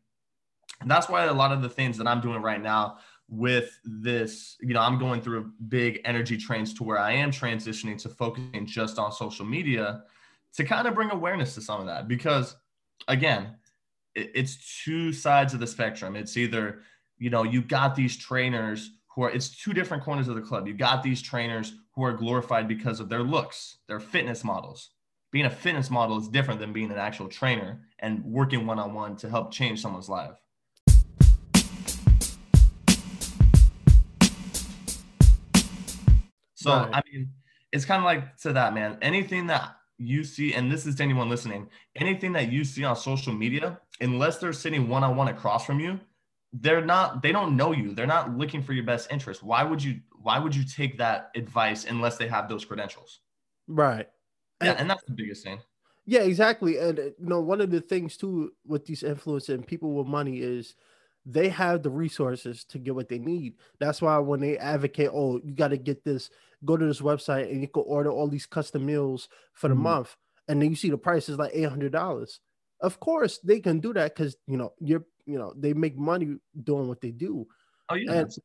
that's 0.85 1.07
why 1.07 1.25
a 1.25 1.33
lot 1.33 1.51
of 1.51 1.61
the 1.61 1.69
things 1.69 1.97
that 1.97 2.07
I'm 2.07 2.21
doing 2.21 2.41
right 2.41 2.61
now 2.61 2.97
with 3.27 3.79
this, 3.83 4.57
you 4.61 4.73
know, 4.73 4.81
I'm 4.81 4.99
going 4.99 5.21
through 5.21 5.39
a 5.39 5.63
big 5.63 6.01
energy 6.05 6.37
trains 6.37 6.73
to 6.75 6.83
where 6.83 6.99
I 6.99 7.13
am 7.13 7.31
transitioning 7.31 7.97
to 8.03 8.09
focusing 8.09 8.65
just 8.65 8.99
on 8.99 9.11
social 9.11 9.45
media 9.45 10.03
to 10.55 10.63
kind 10.63 10.87
of 10.87 10.95
bring 10.95 11.11
awareness 11.11 11.53
to 11.55 11.61
some 11.61 11.79
of 11.81 11.87
that 11.87 12.07
because 12.07 12.55
again, 13.07 13.55
it's 14.15 14.83
two 14.83 15.11
sides 15.11 15.53
of 15.53 15.59
the 15.59 15.67
spectrum. 15.67 16.15
It's 16.15 16.37
either, 16.37 16.81
you 17.17 17.29
know, 17.29 17.43
you 17.43 17.61
got 17.61 17.95
these 17.95 18.15
trainers 18.15 18.91
who 19.13 19.23
are, 19.23 19.29
it's 19.29 19.49
two 19.49 19.73
different 19.73 20.03
corners 20.03 20.29
of 20.29 20.35
the 20.35 20.41
club. 20.41 20.67
You 20.67 20.73
got 20.73 21.03
these 21.03 21.21
trainers 21.21 21.73
who 21.93 22.03
are 22.03 22.13
glorified 22.13 22.67
because 22.67 23.01
of 23.01 23.09
their 23.09 23.23
looks, 23.23 23.79
their 23.87 23.99
fitness 23.99 24.43
models. 24.43 24.91
Being 25.31 25.45
a 25.45 25.49
fitness 25.49 25.89
model 25.89 26.17
is 26.17 26.29
different 26.29 26.61
than 26.61 26.71
being 26.71 26.91
an 26.91 26.97
actual 26.97 27.27
trainer 27.27 27.81
and 27.99 28.23
working 28.23 28.65
one 28.65 28.79
on 28.79 28.93
one 28.93 29.17
to 29.17 29.29
help 29.29 29.51
change 29.51 29.81
someone's 29.81 30.07
life. 30.07 30.37
So, 36.53 36.71
right. 36.71 36.89
I 36.93 37.01
mean, 37.11 37.31
it's 37.73 37.83
kind 37.83 37.99
of 37.99 38.05
like 38.05 38.37
to 38.37 38.53
that, 38.53 38.73
man. 38.73 38.97
Anything 39.01 39.47
that 39.47 39.75
you 39.97 40.23
see, 40.23 40.53
and 40.53 40.71
this 40.71 40.85
is 40.85 40.95
to 40.95 41.03
anyone 41.03 41.29
listening, 41.29 41.69
anything 41.95 42.33
that 42.33 42.51
you 42.51 42.63
see 42.63 42.83
on 42.83 42.95
social 42.95 43.33
media, 43.33 43.79
unless 44.01 44.37
they're 44.37 44.53
sitting 44.53 44.87
one 44.89 45.03
on 45.03 45.15
one 45.15 45.29
across 45.29 45.65
from 45.65 45.79
you, 45.79 45.99
they're 46.53 46.83
not, 46.83 47.21
they 47.21 47.31
don't 47.31 47.55
know 47.55 47.71
you. 47.71 47.93
They're 47.93 48.07
not 48.07 48.37
looking 48.37 48.61
for 48.61 48.73
your 48.73 48.85
best 48.85 49.11
interest. 49.11 49.43
Why 49.43 49.63
would 49.63 49.83
you, 49.83 49.99
why 50.21 50.39
would 50.39 50.55
you 50.55 50.63
take 50.63 50.97
that 50.97 51.31
advice 51.35 51.85
unless 51.85 52.17
they 52.17 52.27
have 52.27 52.49
those 52.49 52.65
credentials? 52.65 53.19
Right. 53.67 54.07
Yeah. 54.61 54.71
And, 54.71 54.79
and 54.81 54.89
that's 54.89 55.03
the 55.03 55.13
biggest 55.13 55.43
thing. 55.43 55.59
Yeah, 56.05 56.21
exactly. 56.21 56.77
And, 56.77 56.99
uh, 56.99 57.03
you 57.03 57.15
know, 57.19 57.41
one 57.41 57.61
of 57.61 57.71
the 57.71 57.81
things 57.81 58.17
too 58.17 58.51
with 58.65 58.85
these 58.85 59.03
influencers 59.03 59.53
and 59.53 59.65
people 59.65 59.93
with 59.93 60.07
money 60.07 60.39
is, 60.39 60.75
they 61.27 61.49
have 61.49 61.81
the 61.81 61.89
resources 61.89 62.63
to 62.65 62.77
get 62.77 62.93
what 62.93 63.09
they 63.09 63.17
need. 63.17 63.55
That's 63.79 63.99
why 63.99 64.15
when 64.19 64.39
they 64.39 64.59
advocate, 64.59 65.09
oh, 65.11 65.41
you 65.43 65.55
got 65.55 65.69
to 65.69 65.77
get 65.77 66.03
this, 66.03 66.29
go 66.65 66.77
to 66.77 66.85
this 66.85 67.01
website 67.01 67.51
and 67.51 67.61
you 67.61 67.67
can 67.67 67.83
order 67.85 68.11
all 68.11 68.27
these 68.27 68.45
custom 68.45 68.85
meals 68.85 69.29
for 69.53 69.67
the 69.67 69.73
mm-hmm. 69.73 69.83
month, 69.83 70.15
and 70.47 70.61
then 70.61 70.69
you 70.69 70.75
see 70.75 70.89
the 70.89 70.97
price 70.97 71.29
is 71.29 71.37
like 71.37 71.51
eight 71.53 71.69
hundred 71.69 71.91
dollars. 71.91 72.39
Of 72.81 72.99
course, 72.99 73.39
they 73.43 73.59
can 73.59 73.79
do 73.79 73.93
that 73.93 74.15
because 74.15 74.35
you 74.47 74.57
know 74.57 74.73
you're 74.79 75.05
you 75.25 75.37
know 75.37 75.53
they 75.55 75.73
make 75.73 75.97
money 75.97 76.37
doing 76.63 76.87
what 76.87 77.01
they 77.01 77.11
do. 77.11 77.47
Oh 77.89 77.95
yeah. 77.95 78.13
And, 78.13 78.35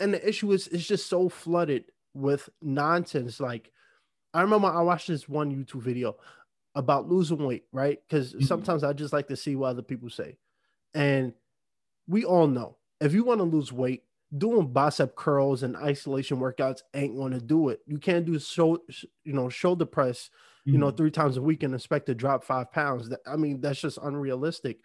and 0.00 0.14
the 0.14 0.28
issue 0.28 0.52
is 0.52 0.68
it's 0.68 0.86
just 0.86 1.06
so 1.06 1.28
flooded 1.28 1.84
with 2.14 2.48
nonsense. 2.62 3.40
Like 3.40 3.70
I 4.32 4.42
remember 4.42 4.68
I 4.68 4.82
watched 4.82 5.08
this 5.08 5.28
one 5.28 5.52
YouTube 5.54 5.82
video 5.82 6.16
about 6.74 7.08
losing 7.08 7.44
weight, 7.44 7.64
right? 7.72 7.98
Because 8.08 8.32
mm-hmm. 8.32 8.44
sometimes 8.44 8.82
I 8.84 8.92
just 8.92 9.12
like 9.12 9.28
to 9.28 9.36
see 9.36 9.56
what 9.56 9.68
other 9.68 9.82
people 9.82 10.10
say, 10.10 10.38
and 10.94 11.32
we 12.06 12.24
all 12.24 12.46
know 12.46 12.76
if 13.00 13.12
you 13.12 13.24
want 13.24 13.38
to 13.38 13.44
lose 13.44 13.72
weight, 13.72 14.02
doing 14.36 14.72
bicep 14.72 15.14
curls 15.14 15.62
and 15.62 15.76
isolation 15.76 16.38
workouts 16.38 16.80
ain't 16.94 17.16
going 17.16 17.32
to 17.32 17.40
do 17.40 17.68
it. 17.68 17.80
You 17.86 17.98
can't 17.98 18.24
do 18.24 18.38
so, 18.38 18.82
you 19.24 19.32
know, 19.32 19.48
shoulder 19.48 19.84
press, 19.84 20.30
you 20.64 20.72
mm-hmm. 20.72 20.80
know, 20.80 20.90
three 20.90 21.10
times 21.10 21.36
a 21.36 21.42
week 21.42 21.62
and 21.62 21.74
expect 21.74 22.06
to 22.06 22.14
drop 22.14 22.44
five 22.44 22.72
pounds. 22.72 23.08
That, 23.08 23.20
I 23.26 23.36
mean, 23.36 23.60
that's 23.60 23.80
just 23.80 23.98
unrealistic. 24.02 24.78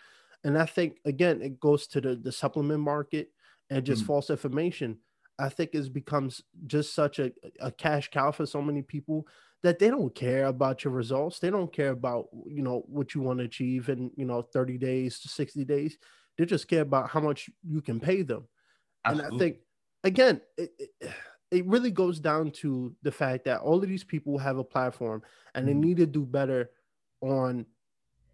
And 0.43 0.57
I 0.57 0.65
think 0.65 0.97
again, 1.05 1.41
it 1.41 1.59
goes 1.59 1.87
to 1.87 2.01
the 2.01 2.15
the 2.15 2.31
supplement 2.31 2.81
market 2.81 3.29
and 3.69 3.85
just 3.85 4.01
mm-hmm. 4.01 4.07
false 4.07 4.29
information. 4.29 4.99
I 5.37 5.49
think 5.49 5.73
it 5.73 5.93
becomes 5.93 6.41
just 6.67 6.93
such 6.93 7.19
a, 7.19 7.31
a 7.59 7.71
cash 7.71 8.09
cow 8.11 8.31
for 8.31 8.45
so 8.45 8.61
many 8.61 8.81
people 8.81 9.27
that 9.63 9.79
they 9.79 9.89
don't 9.89 10.13
care 10.13 10.45
about 10.45 10.83
your 10.83 10.93
results. 10.93 11.39
They 11.39 11.49
don't 11.49 11.71
care 11.71 11.91
about 11.91 12.27
you 12.45 12.61
know 12.61 12.83
what 12.87 13.13
you 13.15 13.21
want 13.21 13.39
to 13.39 13.45
achieve 13.45 13.89
in 13.89 14.11
you 14.15 14.25
know 14.25 14.41
30 14.41 14.77
days 14.77 15.19
to 15.21 15.27
60 15.27 15.65
days 15.65 15.97
they 16.39 16.45
just 16.45 16.69
care 16.69 16.81
about 16.81 17.09
how 17.09 17.19
much 17.19 17.49
you 17.67 17.81
can 17.81 17.99
pay 17.99 18.21
them. 18.21 18.47
Absolutely. 19.05 19.27
And 19.27 19.35
I 19.35 19.37
think, 19.39 19.57
again, 20.03 20.41
it, 20.57 20.71
it, 20.79 21.11
it, 21.51 21.65
really 21.65 21.91
goes 21.91 22.19
down 22.19 22.51
to 22.51 22.95
the 23.01 23.11
fact 23.11 23.45
that 23.45 23.61
all 23.61 23.81
of 23.81 23.89
these 23.89 24.03
people 24.03 24.37
have 24.37 24.57
a 24.57 24.63
platform 24.63 25.23
and 25.55 25.67
they 25.67 25.71
mm-hmm. 25.71 25.81
need 25.81 25.97
to 25.97 26.05
do 26.05 26.25
better 26.25 26.69
on 27.21 27.65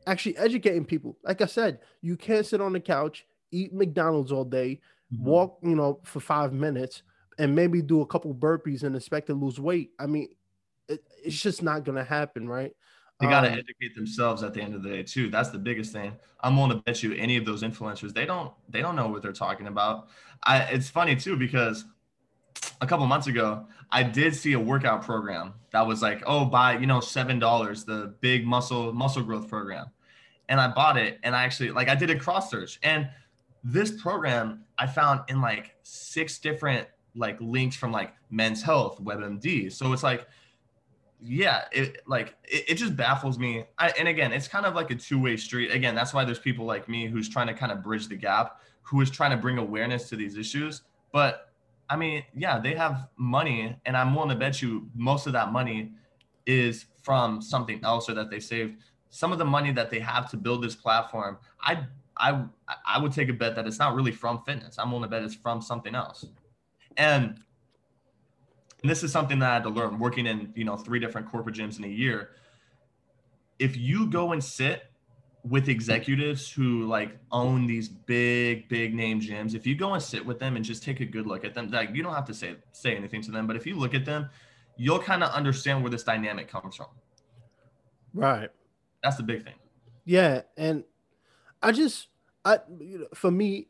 actually 0.07 0.37
educating 0.37 0.85
people. 0.85 1.17
Like 1.23 1.41
I 1.41 1.45
said, 1.45 1.79
you 2.01 2.17
can't 2.17 2.45
sit 2.45 2.61
on 2.61 2.73
the 2.73 2.79
couch, 2.79 3.25
eat 3.51 3.73
McDonald's 3.73 4.31
all 4.31 4.45
day, 4.45 4.79
mm-hmm. 5.13 5.25
walk, 5.25 5.59
you 5.63 5.75
know, 5.75 5.99
for 6.03 6.19
five 6.19 6.53
minutes, 6.53 7.03
and 7.37 7.55
maybe 7.55 7.81
do 7.81 8.01
a 8.01 8.05
couple 8.05 8.33
burpees 8.33 8.83
and 8.83 8.95
expect 8.95 9.27
to 9.27 9.33
lose 9.33 9.59
weight. 9.59 9.91
I 9.99 10.05
mean, 10.05 10.29
it, 10.87 11.03
it's 11.23 11.39
just 11.39 11.63
not 11.63 11.83
going 11.83 11.97
to 11.97 12.03
happen, 12.03 12.47
right? 12.47 12.73
They 13.19 13.27
got 13.27 13.41
to 13.41 13.47
um, 13.47 13.59
educate 13.59 13.95
themselves 13.95 14.43
at 14.43 14.53
the 14.53 14.61
end 14.61 14.75
of 14.75 14.83
the 14.83 14.89
day 14.89 15.03
too. 15.03 15.29
That's 15.29 15.49
the 15.49 15.57
biggest 15.57 15.93
thing. 15.93 16.13
I'm 16.41 16.57
willing 16.57 16.71
to 16.71 16.83
bet 16.83 17.01
you 17.01 17.13
any 17.13 17.37
of 17.37 17.45
those 17.45 17.63
influencers 17.63 18.13
they 18.13 18.25
don't 18.25 18.51
they 18.69 18.81
don't 18.81 18.95
know 18.95 19.07
what 19.07 19.21
they're 19.21 19.31
talking 19.31 19.67
about. 19.67 20.09
I 20.43 20.59
it's 20.63 20.89
funny 20.89 21.15
too 21.15 21.37
because 21.37 21.85
a 22.81 22.87
couple 22.87 23.05
months 23.07 23.27
ago 23.27 23.67
I 23.89 24.03
did 24.03 24.35
see 24.35 24.53
a 24.53 24.59
workout 24.59 25.01
program 25.01 25.53
that 25.71 25.87
was 25.87 26.01
like 26.01 26.23
oh 26.25 26.45
buy 26.45 26.77
you 26.77 26.87
know 26.87 26.99
seven 26.99 27.39
dollars 27.39 27.85
the 27.85 28.15
big 28.19 28.45
muscle 28.45 28.91
muscle 28.91 29.23
growth 29.23 29.47
program, 29.47 29.87
and 30.49 30.59
I 30.59 30.67
bought 30.67 30.97
it 30.97 31.19
and 31.23 31.35
I 31.35 31.43
actually 31.43 31.71
like 31.71 31.87
I 31.87 31.95
did 31.95 32.09
a 32.09 32.19
cross 32.19 32.51
search 32.51 32.79
and 32.83 33.09
this 33.63 33.91
program 33.99 34.63
I 34.77 34.87
found 34.87 35.21
in 35.29 35.41
like 35.41 35.75
six 35.83 36.37
different 36.37 36.87
like 37.15 37.39
links 37.39 37.75
from 37.75 37.91
like 37.91 38.13
Men's 38.29 38.61
Health, 38.61 38.99
WebMD. 39.01 39.71
So 39.71 39.91
it's 39.93 40.03
like 40.03 40.27
yeah, 41.21 41.63
it 41.71 42.01
like 42.07 42.35
it, 42.43 42.69
it 42.69 42.75
just 42.75 42.95
baffles 42.95 43.39
me. 43.39 43.65
I, 43.77 43.89
and 43.97 44.07
again, 44.07 44.31
it's 44.31 44.47
kind 44.47 44.65
of 44.65 44.75
like 44.75 44.91
a 44.91 44.95
two-way 44.95 45.37
street. 45.37 45.71
Again, 45.71 45.95
that's 45.95 46.13
why 46.13 46.25
there's 46.25 46.39
people 46.39 46.65
like 46.65 46.87
me 46.89 47.07
who's 47.07 47.29
trying 47.29 47.47
to 47.47 47.53
kind 47.53 47.71
of 47.71 47.83
bridge 47.83 48.07
the 48.07 48.15
gap, 48.15 48.61
who 48.83 49.01
is 49.01 49.09
trying 49.09 49.31
to 49.31 49.37
bring 49.37 49.57
awareness 49.57 50.09
to 50.09 50.15
these 50.15 50.37
issues. 50.37 50.81
But 51.11 51.49
I 51.89 51.95
mean, 51.95 52.23
yeah, 52.35 52.59
they 52.59 52.73
have 52.75 53.07
money, 53.17 53.75
and 53.85 53.95
I'm 53.95 54.13
willing 54.13 54.29
to 54.29 54.35
bet 54.35 54.61
you 54.61 54.89
most 54.95 55.27
of 55.27 55.33
that 55.33 55.51
money 55.51 55.91
is 56.45 56.85
from 57.03 57.41
something 57.41 57.79
else 57.83 58.09
or 58.09 58.13
that 58.15 58.29
they 58.29 58.39
saved. 58.39 58.77
Some 59.09 59.31
of 59.31 59.37
the 59.37 59.45
money 59.45 59.71
that 59.71 59.89
they 59.89 59.99
have 59.99 60.29
to 60.31 60.37
build 60.37 60.63
this 60.63 60.75
platform, 60.75 61.37
I 61.61 61.85
I 62.17 62.43
I 62.85 62.99
would 62.99 63.11
take 63.11 63.29
a 63.29 63.33
bet 63.33 63.55
that 63.55 63.67
it's 63.67 63.79
not 63.79 63.95
really 63.95 64.11
from 64.11 64.43
fitness. 64.43 64.77
I'm 64.77 64.91
willing 64.91 65.03
to 65.03 65.09
bet 65.09 65.23
it's 65.23 65.35
from 65.35 65.61
something 65.61 65.95
else. 65.95 66.25
And 66.97 67.39
and 68.85 68.89
this 68.91 69.01
is 69.01 69.11
something 69.11 69.39
that 69.39 69.49
I 69.49 69.53
had 69.55 69.63
to 69.63 69.69
learn 69.69 69.97
working 69.97 70.27
in, 70.27 70.53
you 70.55 70.63
know, 70.63 70.77
three 70.77 70.99
different 70.99 71.27
corporate 71.27 71.55
gyms 71.55 71.79
in 71.79 71.85
a 71.85 71.87
year. 71.87 72.29
If 73.57 73.75
you 73.75 74.05
go 74.05 74.31
and 74.31 74.43
sit 74.43 74.83
with 75.43 75.69
executives 75.69 76.47
who 76.47 76.85
like 76.85 77.17
own 77.31 77.65
these 77.65 77.89
big, 77.89 78.69
big 78.69 78.93
name 78.93 79.19
gyms, 79.19 79.55
if 79.55 79.65
you 79.65 79.73
go 79.73 79.95
and 79.95 80.03
sit 80.03 80.23
with 80.23 80.37
them 80.37 80.55
and 80.55 80.63
just 80.63 80.83
take 80.83 80.99
a 80.99 81.05
good 81.05 81.25
look 81.25 81.43
at 81.43 81.55
them, 81.55 81.71
like 81.71 81.95
you 81.95 82.03
don't 82.03 82.13
have 82.13 82.27
to 82.27 82.33
say 82.35 82.57
say 82.73 82.95
anything 82.95 83.23
to 83.23 83.31
them, 83.31 83.47
but 83.47 83.55
if 83.55 83.65
you 83.65 83.75
look 83.75 83.95
at 83.95 84.05
them, 84.05 84.29
you'll 84.77 84.99
kind 84.99 85.23
of 85.23 85.31
understand 85.31 85.81
where 85.81 85.89
this 85.89 86.03
dynamic 86.03 86.47
comes 86.47 86.75
from. 86.75 86.89
Right. 88.13 88.51
That's 89.01 89.17
the 89.17 89.23
big 89.23 89.43
thing. 89.43 89.55
Yeah, 90.03 90.43
and 90.57 90.83
I 91.63 91.71
just 91.71 92.09
I 92.45 92.59
you 92.79 92.99
know, 92.99 93.07
for 93.15 93.31
me, 93.31 93.65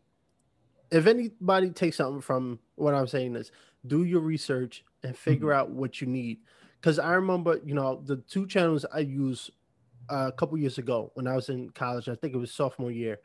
if 0.91 1.07
anybody 1.07 1.69
takes 1.69 1.95
something 1.95 2.19
from 2.19 2.59
what 2.75 2.93
I'm 2.93 3.07
saying 3.07 3.37
is 3.37 3.53
do 3.87 4.03
your 4.03 4.21
research 4.21 4.83
and 5.03 5.17
figure 5.17 5.49
mm-hmm. 5.49 5.59
out 5.59 5.71
what 5.71 6.01
you 6.01 6.07
need. 6.07 6.39
Because 6.79 6.99
I 6.99 7.13
remember, 7.13 7.59
you 7.65 7.73
know, 7.73 8.01
the 8.05 8.17
two 8.17 8.47
channels 8.47 8.85
I 8.93 8.99
used 8.99 9.51
uh, 10.09 10.29
a 10.29 10.31
couple 10.31 10.57
years 10.57 10.77
ago 10.77 11.11
when 11.15 11.27
I 11.27 11.35
was 11.35 11.49
in 11.49 11.69
college, 11.71 12.09
I 12.09 12.15
think 12.15 12.33
it 12.33 12.37
was 12.37 12.51
sophomore 12.51 12.91
year. 12.91 13.19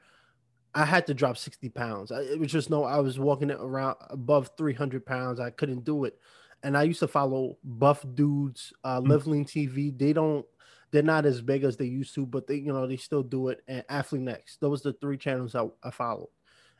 I 0.75 0.85
had 0.85 1.07
to 1.09 1.15
drop 1.15 1.37
60 1.37 1.69
pounds. 1.71 2.13
It 2.13 2.39
was 2.39 2.53
just 2.53 2.71
no, 2.71 2.85
I 2.85 2.99
was 3.01 3.19
walking 3.19 3.51
around 3.51 3.97
above 4.09 4.51
300 4.57 5.05
pounds. 5.05 5.41
I 5.41 5.51
couldn't 5.51 5.85
do 5.85 6.05
it. 6.05 6.17
And 6.63 6.77
I 6.77 6.85
used 6.85 7.01
to 7.01 7.09
follow 7.09 7.57
buff 7.65 8.05
dudes, 8.15 8.73
uh, 8.85 9.01
mm-hmm. 9.01 9.11
Live 9.11 9.27
Lean 9.27 9.45
TV. 9.45 9.97
They 9.97 10.13
don't, 10.13 10.47
they're 10.91 11.03
not 11.03 11.27
as 11.27 11.41
big 11.41 11.65
as 11.65 11.77
they 11.77 11.87
used 11.87 12.15
to, 12.15 12.27
but 12.27 12.47
they, 12.47 12.57
you 12.57 12.73
know, 12.73 12.87
they 12.87 12.97
still 12.97 13.23
do 13.23 13.49
it. 13.49 13.63
And 13.67 13.85
Athlean-X. 13.89 14.59
Those 14.61 14.85
are 14.85 14.93
the 14.93 14.99
three 14.99 15.17
channels 15.17 15.55
I, 15.55 15.67
I 15.83 15.91
followed. 15.91 16.29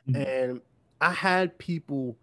Mm-hmm. 0.07 0.21
And 0.21 0.61
I 0.99 1.11
had 1.11 1.57
people 1.57 2.17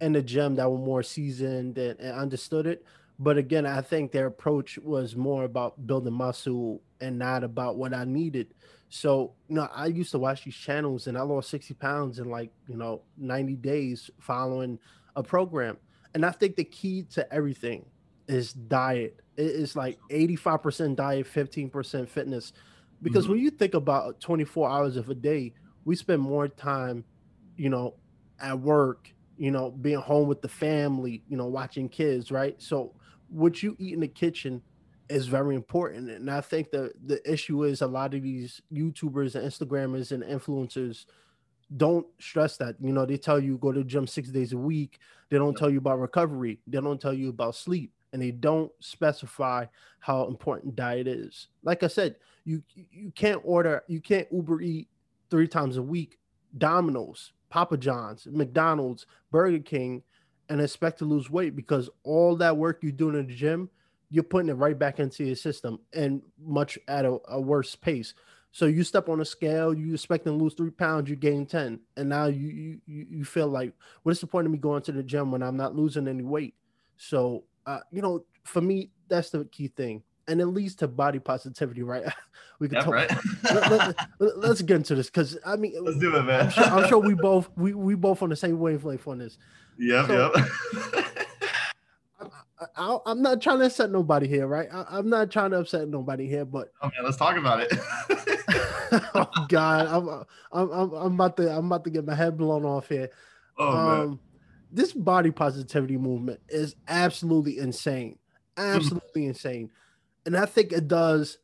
in 0.00 0.12
the 0.12 0.22
gym 0.22 0.54
that 0.56 0.70
were 0.70 0.78
more 0.78 1.02
seasoned 1.02 1.78
and, 1.78 1.98
and 1.98 2.12
understood 2.12 2.66
it. 2.66 2.84
But 3.18 3.36
again, 3.36 3.66
I 3.66 3.80
think 3.80 4.12
their 4.12 4.26
approach 4.26 4.78
was 4.78 5.16
more 5.16 5.44
about 5.44 5.86
building 5.86 6.12
muscle 6.12 6.80
and 7.00 7.18
not 7.18 7.42
about 7.42 7.76
what 7.76 7.92
I 7.92 8.04
needed. 8.04 8.54
So, 8.90 9.32
you 9.48 9.56
know, 9.56 9.68
I 9.74 9.86
used 9.86 10.12
to 10.12 10.18
watch 10.18 10.44
these 10.44 10.54
channels 10.54 11.08
and 11.08 11.18
I 11.18 11.22
lost 11.22 11.50
60 11.50 11.74
pounds 11.74 12.18
in 12.20 12.30
like, 12.30 12.50
you 12.68 12.76
know, 12.76 13.02
90 13.16 13.56
days 13.56 14.10
following 14.20 14.78
a 15.16 15.22
program. 15.22 15.76
And 16.14 16.24
I 16.24 16.30
think 16.30 16.56
the 16.56 16.64
key 16.64 17.02
to 17.10 17.32
everything 17.32 17.84
is 18.28 18.52
diet. 18.52 19.20
It's 19.36 19.76
like 19.76 19.98
85% 20.10 20.96
diet, 20.96 21.26
15% 21.26 22.08
fitness. 22.08 22.52
Because 23.02 23.24
mm-hmm. 23.24 23.32
when 23.32 23.40
you 23.40 23.50
think 23.50 23.74
about 23.74 24.20
24 24.20 24.70
hours 24.70 24.96
of 24.96 25.10
a 25.10 25.14
day, 25.14 25.54
we 25.84 25.96
spend 25.96 26.22
more 26.22 26.48
time, 26.48 27.04
you 27.56 27.68
know, 27.68 27.94
at 28.40 28.58
work, 28.58 29.12
you 29.38 29.50
know, 29.50 29.70
being 29.70 30.00
home 30.00 30.28
with 30.28 30.42
the 30.42 30.48
family, 30.48 31.22
you 31.28 31.36
know, 31.36 31.46
watching 31.46 31.88
kids, 31.88 32.30
right? 32.30 32.56
So 32.58 32.94
what 33.28 33.62
you 33.62 33.76
eat 33.78 33.94
in 33.94 34.00
the 34.00 34.08
kitchen 34.08 34.62
is 35.08 35.26
very 35.26 35.54
important. 35.54 36.10
And 36.10 36.30
I 36.30 36.40
think 36.40 36.70
the 36.70 36.92
the 37.06 37.20
issue 37.30 37.64
is 37.64 37.80
a 37.80 37.86
lot 37.86 38.14
of 38.14 38.22
these 38.22 38.60
YouTubers 38.72 39.34
and 39.34 39.46
Instagrammers 39.46 40.12
and 40.12 40.22
influencers 40.22 41.06
don't 41.76 42.06
stress 42.18 42.56
that. 42.58 42.76
You 42.80 42.92
know, 42.92 43.06
they 43.06 43.16
tell 43.16 43.38
you 43.40 43.58
go 43.58 43.72
to 43.72 43.80
the 43.80 43.84
gym 43.84 44.06
six 44.06 44.30
days 44.30 44.52
a 44.52 44.58
week. 44.58 44.98
They 45.30 45.38
don't 45.38 45.56
tell 45.56 45.70
you 45.70 45.78
about 45.78 46.00
recovery. 46.00 46.58
They 46.66 46.80
don't 46.80 47.00
tell 47.00 47.14
you 47.14 47.28
about 47.28 47.54
sleep. 47.54 47.92
And 48.12 48.22
they 48.22 48.30
don't 48.30 48.72
specify 48.80 49.66
how 50.00 50.26
important 50.28 50.74
diet 50.74 51.06
is. 51.06 51.48
Like 51.62 51.82
I 51.82 51.88
said, 51.88 52.16
you 52.44 52.62
you 52.74 53.12
can't 53.14 53.42
order, 53.44 53.82
you 53.86 54.00
can't 54.00 54.26
Uber 54.32 54.62
eat 54.62 54.88
three 55.30 55.46
times 55.46 55.76
a 55.76 55.82
week, 55.82 56.18
Domino's, 56.56 57.32
Papa 57.48 57.76
John's, 57.76 58.26
McDonald's, 58.30 59.06
Burger 59.30 59.58
King, 59.58 60.02
and 60.48 60.60
expect 60.60 60.98
to 60.98 61.04
lose 61.04 61.30
weight 61.30 61.54
because 61.54 61.90
all 62.04 62.36
that 62.36 62.56
work 62.56 62.78
you're 62.82 62.92
doing 62.92 63.16
in 63.16 63.26
the 63.26 63.34
gym, 63.34 63.70
you're 64.10 64.22
putting 64.22 64.48
it 64.48 64.54
right 64.54 64.78
back 64.78 64.98
into 64.98 65.24
your 65.24 65.36
system 65.36 65.78
and 65.92 66.22
much 66.42 66.78
at 66.88 67.04
a, 67.04 67.18
a 67.28 67.40
worse 67.40 67.74
pace. 67.76 68.14
So 68.50 68.64
you 68.64 68.82
step 68.82 69.10
on 69.10 69.20
a 69.20 69.24
scale, 69.24 69.74
you 69.74 69.92
expect 69.92 70.24
to 70.24 70.32
lose 70.32 70.54
three 70.54 70.70
pounds, 70.70 71.10
you 71.10 71.16
gain 71.16 71.44
10. 71.44 71.80
And 71.96 72.08
now 72.08 72.26
you 72.26 72.80
you 72.86 73.06
you 73.10 73.24
feel 73.24 73.48
like, 73.48 73.74
what's 74.02 74.20
the 74.20 74.26
point 74.26 74.46
of 74.46 74.52
me 74.52 74.58
going 74.58 74.82
to 74.82 74.92
the 74.92 75.02
gym 75.02 75.30
when 75.30 75.42
I'm 75.42 75.56
not 75.56 75.76
losing 75.76 76.08
any 76.08 76.24
weight? 76.24 76.54
So 76.96 77.44
uh, 77.66 77.80
you 77.92 78.00
know, 78.00 78.24
for 78.44 78.62
me, 78.62 78.90
that's 79.08 79.28
the 79.28 79.44
key 79.44 79.68
thing. 79.68 80.02
And 80.28 80.40
it 80.40 80.46
leads 80.46 80.76
to 80.76 80.88
body 80.88 81.18
positivity, 81.18 81.82
right? 81.82 82.04
we 82.58 82.68
can 82.68 82.82
talk. 82.82 82.94
Right? 82.94 83.10
let, 84.20 84.50
us 84.50 84.62
get 84.62 84.76
into 84.76 84.94
this 84.94 85.06
because 85.06 85.38
I 85.44 85.56
mean, 85.56 85.74
let's 85.82 85.98
do 85.98 86.14
it, 86.14 86.22
man. 86.22 86.46
I'm 86.46 86.50
sure, 86.50 86.64
I'm 86.64 86.88
sure, 86.88 86.98
we 86.98 87.14
both 87.20 87.48
we 87.56 87.74
we 87.74 87.94
both 87.94 88.22
on 88.22 88.28
the 88.28 88.36
same 88.36 88.58
wavelength 88.58 89.06
on 89.08 89.18
this. 89.18 89.38
Yep, 89.78 90.06
so, 90.06 90.32
yep. 90.34 91.04
I, 92.76 92.98
am 93.06 93.22
not 93.22 93.40
trying 93.40 93.60
to 93.60 93.66
upset 93.66 93.90
nobody 93.90 94.26
here, 94.26 94.46
right? 94.46 94.68
I, 94.72 94.98
am 94.98 95.08
not 95.08 95.30
trying 95.30 95.52
to 95.52 95.58
upset 95.58 95.88
nobody 95.88 96.26
here, 96.26 96.44
but 96.44 96.72
okay, 96.82 96.96
let's 97.04 97.16
talk 97.16 97.36
about 97.36 97.60
it. 97.60 97.72
oh 99.14 99.46
God, 99.48 99.86
I'm, 99.86 100.08
I'm, 100.52 100.72
I'm, 100.72 100.92
I'm 100.92 101.14
about 101.14 101.36
to, 101.36 101.50
I'm 101.50 101.66
about 101.66 101.84
to 101.84 101.90
get 101.90 102.04
my 102.04 102.14
head 102.14 102.36
blown 102.36 102.64
off 102.64 102.88
here. 102.88 103.10
Oh 103.58 103.68
um, 103.68 104.08
man, 104.08 104.18
this 104.72 104.92
body 104.92 105.30
positivity 105.30 105.96
movement 105.96 106.40
is 106.48 106.74
absolutely 106.88 107.58
insane, 107.58 108.18
absolutely 108.56 109.26
insane, 109.26 109.70
and 110.28 110.36
I 110.36 110.46
think 110.46 110.72
it 110.72 110.88
does 110.88 111.38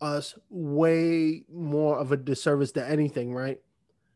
us 0.00 0.34
way 0.50 1.44
more 1.52 1.98
of 1.98 2.12
a 2.12 2.16
disservice 2.16 2.72
than 2.72 2.90
anything, 2.90 3.34
right? 3.34 3.60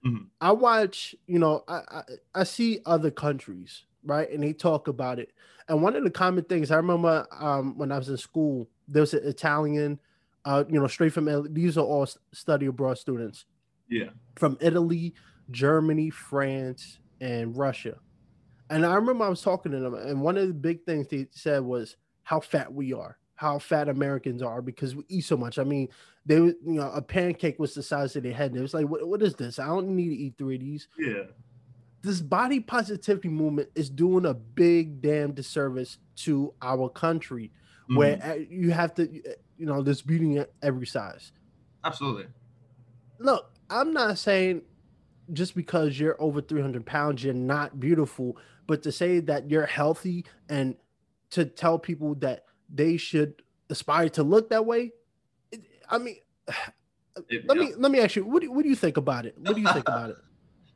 Mm-hmm. 0.05 0.25
I 0.41 0.53
watch, 0.53 1.15
you 1.27 1.39
know, 1.39 1.65
I, 1.69 1.81
I 1.91 2.03
I 2.35 2.45
see 2.45 2.81
other 2.87 3.11
countries, 3.11 3.85
right, 4.05 4.31
and 4.31 4.43
they 4.43 4.53
talk 4.53 4.89
about 4.89 5.19
it 5.19 5.33
and 5.69 5.83
one 5.83 5.95
of 5.95 6.03
the 6.03 6.11
common 6.11 6.45
things 6.45 6.71
I 6.71 6.77
remember 6.77 7.27
um, 7.39 7.77
when 7.77 7.93
I 7.93 7.99
was 7.99 8.09
in 8.09 8.17
school, 8.17 8.69
there 8.89 9.03
was 9.03 9.13
an 9.13 9.25
Italian, 9.25 10.01
uh, 10.45 10.65
you 10.69 10.81
know, 10.81 10.87
straight 10.87 11.13
from 11.13 11.53
these 11.53 11.77
are 11.77 11.85
all 11.85 12.09
study 12.33 12.67
abroad 12.67 12.99
students. 12.99 13.45
Yeah. 13.89 14.11
From 14.37 14.57
Italy, 14.61 15.15
Germany, 15.51 16.11
France, 16.11 16.99
and 17.21 17.57
Russia. 17.57 17.97
And 18.71 18.85
I 18.85 18.95
remember 18.95 19.25
I 19.25 19.29
was 19.29 19.43
talking 19.43 19.73
to 19.73 19.79
them, 19.79 19.95
and 19.95 20.21
one 20.21 20.37
of 20.37 20.49
the 20.49 20.55
big 20.55 20.85
things 20.85 21.09
they 21.09 21.27
said 21.31 21.63
was 21.63 21.97
how 22.23 22.41
fat 22.41 22.73
we 22.73 22.93
are, 22.93 23.19
how 23.39 23.59
fat 23.59 23.89
Americans 23.89 24.43
are 24.43 24.61
because 24.61 24.95
we 24.95 25.05
eat 25.09 25.23
so 25.23 25.37
much. 25.37 25.59
I 25.59 25.65
mean, 25.65 25.89
they, 26.27 26.37
you 26.37 26.57
know, 26.65 26.91
a 26.91 27.01
pancake 27.01 27.59
was 27.59 27.75
the 27.75 27.83
size 27.83 28.15
of 28.17 28.23
their 28.23 28.35
head. 28.35 28.55
It 28.55 28.61
was 28.61 28.75
like, 28.75 28.87
what, 28.87 29.07
what 29.09 29.23
is 29.23 29.35
this? 29.35 29.59
I 29.59 29.67
don't 29.67 29.97
need 29.97 30.11
to 30.11 30.17
eat 30.17 30.35
three 30.37 30.57
of 30.57 30.61
these. 30.61 30.89
Yeah 30.99 31.25
this 32.03 32.21
body 32.21 32.61
positivity 32.61 33.29
movement 33.29 33.69
is 33.75 33.91
doing 33.91 34.27
a 34.27 34.35
big 34.35 35.03
damn 35.03 35.33
disservice 35.33 35.99
to 36.17 36.55
our 36.63 36.89
country 36.89 37.51
mm-hmm. 37.85 37.97
where 37.97 38.39
you 38.49 38.71
have 38.71 38.95
to 38.95 39.09
you 39.57 39.67
know 39.67 39.83
there's 39.83 40.03
beauty 40.03 40.39
at 40.39 40.51
every 40.63 40.87
size 40.87 41.33
absolutely 41.85 42.27
look 43.19 43.53
i'm 43.71 43.93
not 43.93 44.19
saying 44.19 44.63
just 45.33 45.55
because 45.55 45.99
you're 45.99 46.21
over 46.21 46.41
300 46.41 46.87
pounds 46.87 47.23
you're 47.23 47.35
not 47.35 47.81
beautiful 47.81 48.37
but 48.67 48.83
to 48.83 48.93
say 48.93 49.21
that 49.21 49.51
you're 49.51 49.67
healthy 49.67 50.25
and 50.49 50.77
to 51.31 51.45
tell 51.45 51.79
people 51.79 52.15
that 52.17 52.45
they 52.73 52.97
should 52.97 53.43
aspire 53.71 54.09
to 54.11 54.23
look 54.23 54.51
that 54.51 54.67
way. 54.67 54.93
I 55.89 55.99
mean 55.99 56.17
it, 57.29 57.47
let 57.47 57.57
yeah. 57.57 57.65
me 57.65 57.75
let 57.77 57.91
me 57.91 58.01
ask 58.01 58.17
you 58.17 58.25
what 58.25 58.43
do, 58.43 58.51
what 58.53 58.63
do 58.63 58.69
you 58.69 58.77
think 58.77 58.97
about 58.97 59.27
it? 59.27 59.37
What 59.39 59.55
do 59.55 59.61
you 59.61 59.73
think 59.73 59.89
about 59.89 60.11
it? 60.11 60.17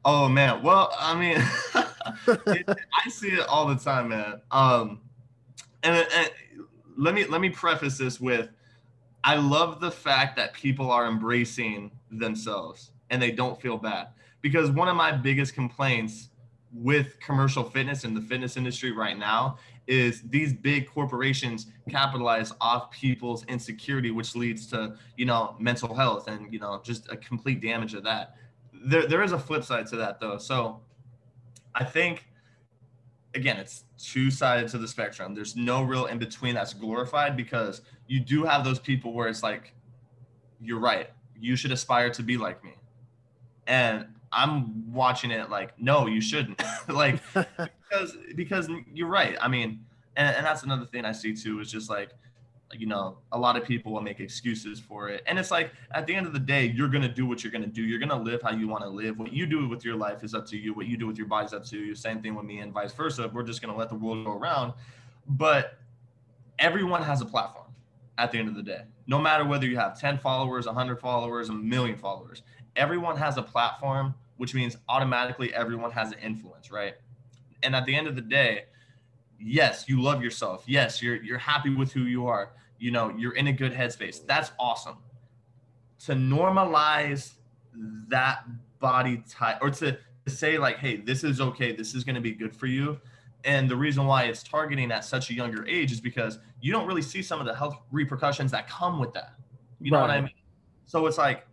Oh 0.05 0.29
man, 0.29 0.65
well, 0.65 0.93
I 0.99 1.15
mean, 1.15 1.37
it, 2.49 2.69
I 2.69 3.09
see 3.09 3.29
it 3.29 3.47
all 3.47 3.69
the 3.69 3.77
time, 3.77 4.09
man. 4.09 4.41
Um, 4.51 5.01
and, 5.85 5.95
and 5.95 6.31
let 6.97 7.15
me 7.15 7.25
let 7.25 7.41
me 7.41 7.51
preface 7.51 7.99
this 7.99 8.21
with, 8.21 8.49
I 9.23 9.37
love 9.37 9.81
the 9.81 9.91
fact 9.91 10.37
that 10.37 10.55
people 10.55 10.91
are 10.91 11.07
embracing 11.07 11.93
themselves 12.11 12.91
and 13.11 13.23
they 13.23 13.31
don't 13.31 13.61
feel 13.61 13.79
bad. 13.79 14.09
Because 14.41 14.71
one 14.71 14.89
of 14.89 14.97
my 14.97 15.13
biggest 15.13 15.55
complaints 15.55 16.31
with 16.73 17.19
commercial 17.21 17.65
fitness 17.65 18.05
and 18.05 18.17
the 18.17 18.21
fitness 18.21 18.57
industry 18.57 18.93
right 18.93 19.19
now 19.19 19.59
is 19.87 20.23
these 20.23 20.53
big 20.53 20.89
corporations 20.89 21.67
capitalize 21.91 22.53
off 22.61 22.91
people's 22.91 23.45
insecurity 23.47 24.11
which 24.11 24.35
leads 24.35 24.67
to 24.67 24.97
you 25.17 25.27
know 25.27 25.55
mental 25.59 25.95
health 25.95 26.29
and 26.29 26.53
you 26.53 26.59
know 26.59 26.81
just 26.83 27.11
a 27.13 27.17
complete 27.17 27.61
damage 27.61 27.93
of 27.93 28.03
that 28.03 28.37
there 28.85 29.07
there 29.07 29.23
is 29.23 29.33
a 29.33 29.39
flip 29.39 29.65
side 29.65 29.87
to 29.89 29.97
that 29.97 30.21
though. 30.21 30.39
So 30.39 30.81
I 31.75 31.85
think 31.85 32.27
again, 33.35 33.57
it's 33.57 33.85
two 33.99 34.31
sided 34.31 34.69
to 34.71 34.79
the 34.79 34.89
spectrum. 34.89 35.35
There's 35.35 35.57
no 35.57 35.83
real 35.83 36.07
in 36.07 36.19
between 36.19 36.55
that's 36.55 36.75
glorified 36.75 37.37
because 37.37 37.81
you 38.07 38.21
do 38.21 38.45
have 38.45 38.63
those 38.63 38.79
people 38.79 39.15
where 39.15 39.29
it's 39.29 39.43
like, 39.43 39.75
you're 40.61 40.81
right, 40.81 41.09
you 41.39 41.57
should 41.57 41.73
aspire 41.73 42.11
to 42.11 42.23
be 42.23 42.37
like 42.37 42.63
me. 42.63 42.75
And 43.67 44.07
I'm 44.33 44.93
watching 44.93 45.31
it 45.31 45.51
like, 45.51 45.79
no, 45.79 46.07
you 46.07 46.21
shouldn't. 46.21 46.63
like 46.89 47.21
because 47.35 48.17
because 48.35 48.69
you're 48.93 49.09
right. 49.09 49.37
I 49.41 49.49
mean, 49.49 49.85
and, 50.17 50.35
and 50.37 50.45
that's 50.45 50.63
another 50.63 50.87
thing 50.87 51.05
I 51.05 51.13
see 51.13 51.35
too, 51.35 51.61
is 51.61 51.71
just 51.71 51.91
like 51.91 52.11
you 52.75 52.87
know, 52.87 53.19
a 53.33 53.39
lot 53.39 53.57
of 53.57 53.65
people 53.65 53.93
will 53.93 54.01
make 54.01 54.19
excuses 54.19 54.81
for 54.81 55.09
it. 55.09 55.23
And 55.27 55.39
it's 55.39 55.51
like 55.51 55.73
at 55.91 56.07
the 56.07 56.15
end 56.15 56.27
of 56.27 56.33
the 56.33 56.39
day, 56.39 56.73
you're 56.75 56.89
gonna 56.89 57.09
do 57.09 57.27
what 57.27 57.45
you're 57.45 57.53
gonna 57.53 57.67
do. 57.67 57.83
You're 57.83 57.99
gonna 57.99 58.21
live 58.21 58.41
how 58.43 58.53
you 58.53 58.67
want 58.67 58.83
to 58.83 58.89
live. 58.89 59.19
What 59.19 59.33
you 59.33 59.47
do 59.47 59.69
with 59.69 59.85
your 59.85 59.97
life 59.97 60.25
is 60.25 60.35
up 60.35 60.47
to 60.47 60.57
you. 60.57 60.73
What 60.73 60.87
you 60.87 60.97
do 60.97 61.07
with 61.07 61.19
your 61.19 61.27
body 61.27 61.47
is 61.47 61.53
up 61.53 61.65
to 61.67 61.79
you. 61.79 61.95
Same 61.95 62.23
thing 62.23 62.35
with 62.35 62.45
me 62.45 62.61
and 62.61 62.73
vice 62.73 62.93
versa. 62.93 63.31
We're 63.33 63.43
just 63.43 63.61
gonna 63.61 63.77
let 63.77 63.89
the 63.89 63.95
world 63.95 64.25
go 64.25 64.33
around. 64.33 64.73
But 65.29 65.79
everyone 66.59 67.03
has 67.03 67.21
a 67.21 67.27
platform 67.27 67.67
at 68.19 68.33
the 68.33 68.39
end 68.39 68.49
of 68.49 68.55
the 68.55 68.63
day. 68.63 68.83
No 69.07 69.19
matter 69.19 69.45
whether 69.45 69.67
you 69.67 69.77
have 69.77 69.99
10 69.99 70.19
followers, 70.19 70.67
100 70.67 71.01
followers, 71.01 71.49
a 71.49 71.53
million 71.53 71.97
followers, 71.97 72.43
everyone 72.77 73.17
has 73.17 73.37
a 73.37 73.43
platform, 73.43 74.15
which 74.37 74.55
means 74.55 74.77
automatically 74.89 75.53
everyone 75.55 75.91
has 75.91 76.13
an 76.13 76.19
influence, 76.19 76.71
right? 76.71 76.95
And 77.63 77.77
at 77.77 77.87
the 77.87 77.95
end 77.95 78.07
of 78.07 78.17
the 78.17 78.23
day, 78.23 78.65
yes, 79.39 79.85
you 79.89 80.03
love 80.03 80.23
yourself. 80.23 80.65
Yes, 80.67 81.03
you're 81.03 81.23
you're 81.23 81.39
happy 81.39 81.75
with 81.75 81.93
who 81.93 82.03
you 82.03 82.27
are 82.27 82.53
you 82.83 82.91
know, 82.91 83.15
you're 83.17 83.37
in 83.37 83.47
a 83.47 83.53
good 83.53 83.73
headspace. 83.73 84.27
That's 84.27 84.51
awesome. 84.59 84.97
To 86.07 86.15
normalize 86.15 87.35
that 88.09 88.45
body 88.81 89.23
type 89.31 89.59
or 89.63 89.71
to, 89.71 89.97
say 90.27 90.59
like, 90.59 90.79
hey, 90.79 90.97
this 90.97 91.25
is 91.25 91.41
okay, 91.41 91.75
this 91.75 91.95
is 91.95 92.05
going 92.05 92.15
to 92.15 92.21
be 92.21 92.33
good 92.33 92.55
for 92.55 92.67
you. 92.67 93.01
And 93.45 93.69
the 93.69 93.75
reason 93.75 94.07
why 94.07 94.25
it's 94.25 94.43
targeting 94.43 94.93
at 94.93 95.05
such 95.05 95.31
a 95.31 95.35
younger 95.35 95.67
age 95.67 95.91
is 95.91 96.01
because 96.01 96.39
you 96.61 96.73
don't 96.73 96.87
really 96.87 97.03
see 97.03 97.23
some 97.23 97.41
of 97.41 97.47
the 97.47 97.55
health 97.55 97.77
repercussions 97.91 98.53
that 98.53 98.69
come 98.69 99.01
with 99.01 99.13
that. 99.15 99.35
You 99.81 99.91
know 99.91 99.99
right. 99.99 100.09
what 100.09 100.11
I 100.11 100.21
mean? 100.21 100.31
So 100.87 101.07
it's 101.07 101.19
like 101.19 101.45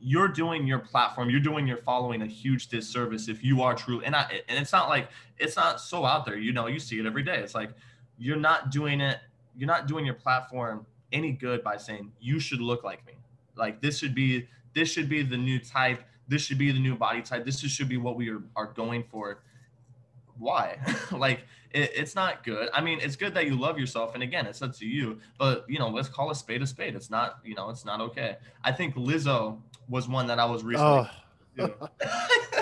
you're 0.00 0.28
doing 0.28 0.66
your 0.66 0.78
platform, 0.78 1.28
you're 1.30 1.40
doing 1.40 1.66
your 1.66 1.76
following 1.78 2.22
a 2.22 2.26
huge 2.26 2.68
disservice 2.68 3.28
if 3.28 3.44
you 3.44 3.62
are 3.62 3.74
true. 3.74 4.00
And 4.00 4.16
I 4.16 4.42
and 4.48 4.58
it's 4.58 4.72
not 4.72 4.88
like 4.88 5.08
it's 5.38 5.56
not 5.56 5.80
so 5.80 6.04
out 6.04 6.24
there. 6.24 6.38
You 6.38 6.52
know, 6.52 6.66
you 6.66 6.78
see 6.78 6.98
it 6.98 7.06
every 7.06 7.22
day. 7.22 7.38
It's 7.38 7.54
like 7.54 7.70
you're 8.18 8.36
not 8.36 8.70
doing 8.70 9.00
it 9.00 9.18
you're 9.56 9.66
not 9.66 9.86
doing 9.86 10.06
your 10.06 10.14
platform 10.14 10.86
any 11.12 11.32
good 11.32 11.62
by 11.62 11.76
saying 11.76 12.12
you 12.20 12.40
should 12.40 12.60
look 12.60 12.84
like 12.84 13.04
me. 13.06 13.14
Like 13.56 13.80
this 13.82 13.98
should 13.98 14.14
be 14.14 14.48
this 14.74 14.90
should 14.90 15.08
be 15.08 15.22
the 15.22 15.36
new 15.36 15.58
type. 15.58 16.02
This 16.28 16.42
should 16.42 16.58
be 16.58 16.70
the 16.70 16.78
new 16.78 16.94
body 16.94 17.22
type. 17.22 17.44
This 17.44 17.60
should 17.60 17.88
be 17.88 17.96
what 17.96 18.16
we 18.16 18.30
are, 18.30 18.42
are 18.56 18.66
going 18.66 19.04
for. 19.10 19.42
why? 20.38 20.78
like 21.12 21.40
it, 21.72 21.90
it's 21.94 22.14
not 22.14 22.44
good. 22.44 22.68
I 22.72 22.80
mean, 22.80 22.98
it's 23.00 23.16
good 23.16 23.34
that 23.34 23.46
you 23.46 23.58
love 23.58 23.78
yourself, 23.78 24.14
and 24.14 24.22
again, 24.22 24.46
it's 24.46 24.62
up 24.62 24.74
to 24.76 24.86
you. 24.86 25.18
But 25.38 25.64
you 25.68 25.78
know, 25.78 25.88
let's 25.88 26.08
call 26.08 26.30
a 26.30 26.34
spade 26.34 26.62
a 26.62 26.66
spade. 26.66 26.94
It's 26.94 27.10
not, 27.10 27.38
you 27.44 27.54
know, 27.54 27.70
it's 27.70 27.84
not 27.84 28.00
okay. 28.00 28.36
I 28.64 28.72
think 28.72 28.94
Lizzo 28.94 29.58
was 29.88 30.08
one 30.08 30.26
that 30.28 30.38
I 30.38 30.44
was 30.44 30.62
recently. 30.62 31.08
Oh, 31.58 31.70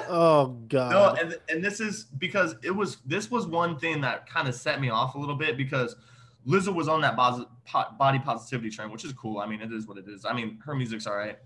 oh 0.09 0.47
god. 0.69 0.91
No, 0.91 1.23
and 1.23 1.39
and 1.49 1.65
this 1.65 1.81
is 1.81 2.05
because 2.19 2.57
it 2.63 2.71
was 2.71 2.99
this 3.07 3.31
was 3.31 3.47
one 3.47 3.79
thing 3.79 4.01
that 4.03 4.29
kind 4.29 4.49
of 4.49 4.55
set 4.55 4.81
me 4.81 4.91
off 4.91 5.15
a 5.15 5.19
little 5.19 5.37
bit 5.37 5.57
because 5.57 5.97
Lizzo 6.47 6.75
was 6.75 6.89
on 6.89 7.01
that 7.03 7.17
body 7.17 8.19
positivity 8.19 8.71
trend, 8.71 8.91
which 8.91 9.05
is 9.05 9.13
cool. 9.13 9.39
I 9.39 9.47
mean, 9.47 9.61
it 9.61 9.73
is 9.73 9.87
what 9.87 9.99
it 9.99 10.09
is. 10.09 10.25
I 10.25 10.33
mean, 10.33 10.59
her 10.65 10.75
music's 10.75 11.07
all 11.07 11.17
right. 11.17 11.39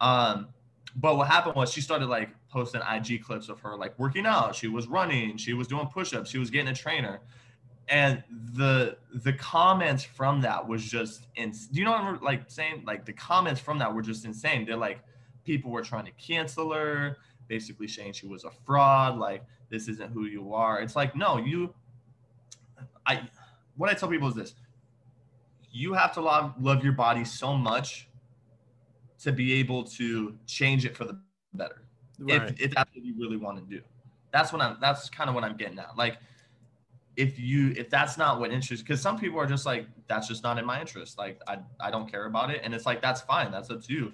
Um, 0.00 0.48
but 0.96 1.16
what 1.16 1.26
happened 1.26 1.56
was 1.56 1.72
she 1.72 1.80
started 1.80 2.06
like 2.06 2.30
posting 2.48 2.80
IG 2.80 3.22
clips 3.22 3.48
of 3.48 3.60
her 3.60 3.76
like 3.76 3.98
working 3.98 4.26
out. 4.26 4.54
She 4.54 4.68
was 4.68 4.86
running, 4.86 5.36
she 5.36 5.52
was 5.52 5.66
doing 5.66 5.86
push-ups, 5.88 6.30
she 6.30 6.38
was 6.38 6.50
getting 6.50 6.68
a 6.68 6.74
trainer. 6.74 7.20
And 7.88 8.22
the 8.54 8.96
the 9.12 9.32
comments 9.34 10.04
from 10.04 10.40
that 10.40 10.66
was 10.66 10.82
just 10.82 11.26
in 11.36 11.50
do 11.50 11.78
you 11.78 11.84
know 11.84 11.90
what 11.90 12.00
I'm 12.00 12.20
like 12.22 12.44
saying? 12.50 12.84
Like 12.86 13.04
the 13.04 13.12
comments 13.12 13.60
from 13.60 13.78
that 13.80 13.92
were 13.94 14.02
just 14.02 14.24
insane. 14.24 14.64
They're 14.64 14.76
like 14.76 15.00
people 15.44 15.70
were 15.70 15.82
trying 15.82 16.06
to 16.06 16.12
cancel 16.12 16.72
her, 16.72 17.18
basically 17.46 17.88
saying 17.88 18.14
she 18.14 18.26
was 18.26 18.44
a 18.44 18.50
fraud, 18.64 19.18
like 19.18 19.44
this 19.68 19.88
isn't 19.88 20.12
who 20.12 20.24
you 20.24 20.54
are. 20.54 20.80
It's 20.80 20.96
like, 20.96 21.14
no, 21.14 21.36
you 21.36 21.74
I 23.06 23.28
what 23.76 23.90
I 23.90 23.94
tell 23.94 24.08
people 24.08 24.28
is 24.28 24.34
this 24.34 24.54
you 25.72 25.92
have 25.92 26.14
to 26.14 26.20
love 26.20 26.54
love 26.58 26.82
your 26.82 26.92
body 26.92 27.24
so 27.24 27.54
much 27.54 28.08
to 29.22 29.32
be 29.32 29.54
able 29.54 29.84
to 29.84 30.34
change 30.46 30.84
it 30.84 30.96
for 30.96 31.04
the 31.04 31.18
better. 31.52 31.82
Right. 32.18 32.42
If, 32.42 32.60
if 32.60 32.74
that's 32.74 32.94
what 32.94 33.04
you 33.04 33.14
really 33.18 33.36
want 33.36 33.58
to 33.58 33.64
do. 33.64 33.82
That's 34.32 34.52
what 34.52 34.60
I'm 34.62 34.76
that's 34.80 35.08
kind 35.08 35.28
of 35.28 35.34
what 35.34 35.44
I'm 35.44 35.56
getting 35.56 35.78
at. 35.78 35.96
Like 35.96 36.18
if 37.16 37.38
you 37.38 37.72
if 37.76 37.90
that's 37.90 38.18
not 38.18 38.40
what 38.40 38.50
interests 38.50 38.82
because 38.82 39.00
some 39.00 39.18
people 39.18 39.38
are 39.38 39.46
just 39.46 39.66
like 39.66 39.86
that's 40.08 40.26
just 40.26 40.42
not 40.42 40.58
in 40.58 40.64
my 40.64 40.80
interest 40.80 41.18
like 41.18 41.40
I, 41.46 41.58
I 41.80 41.90
don't 41.90 42.10
care 42.10 42.26
about 42.26 42.50
it 42.50 42.60
and 42.64 42.74
it's 42.74 42.86
like 42.86 43.00
that's 43.00 43.20
fine 43.20 43.50
that's 43.50 43.70
up 43.70 43.82
to 43.84 43.92
you 43.92 44.12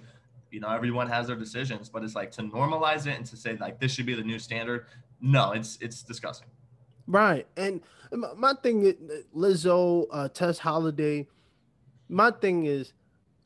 you 0.51 0.59
know 0.59 0.69
everyone 0.69 1.07
has 1.07 1.27
their 1.27 1.35
decisions 1.35 1.89
but 1.89 2.03
it's 2.03 2.15
like 2.15 2.31
to 2.31 2.43
normalize 2.43 3.07
it 3.07 3.17
and 3.17 3.25
to 3.27 3.37
say 3.37 3.57
like 3.57 3.79
this 3.79 3.91
should 3.91 4.05
be 4.05 4.13
the 4.13 4.23
new 4.23 4.39
standard 4.39 4.85
no 5.19 5.51
it's 5.51 5.77
it's 5.81 6.03
disgusting 6.03 6.47
right 7.07 7.47
and 7.57 7.81
my 8.37 8.53
thing 8.61 8.93
lizzo 9.35 10.05
uh 10.11 10.27
tess 10.29 10.59
Holliday 10.59 11.27
my 12.09 12.29
thing 12.29 12.65
is 12.65 12.93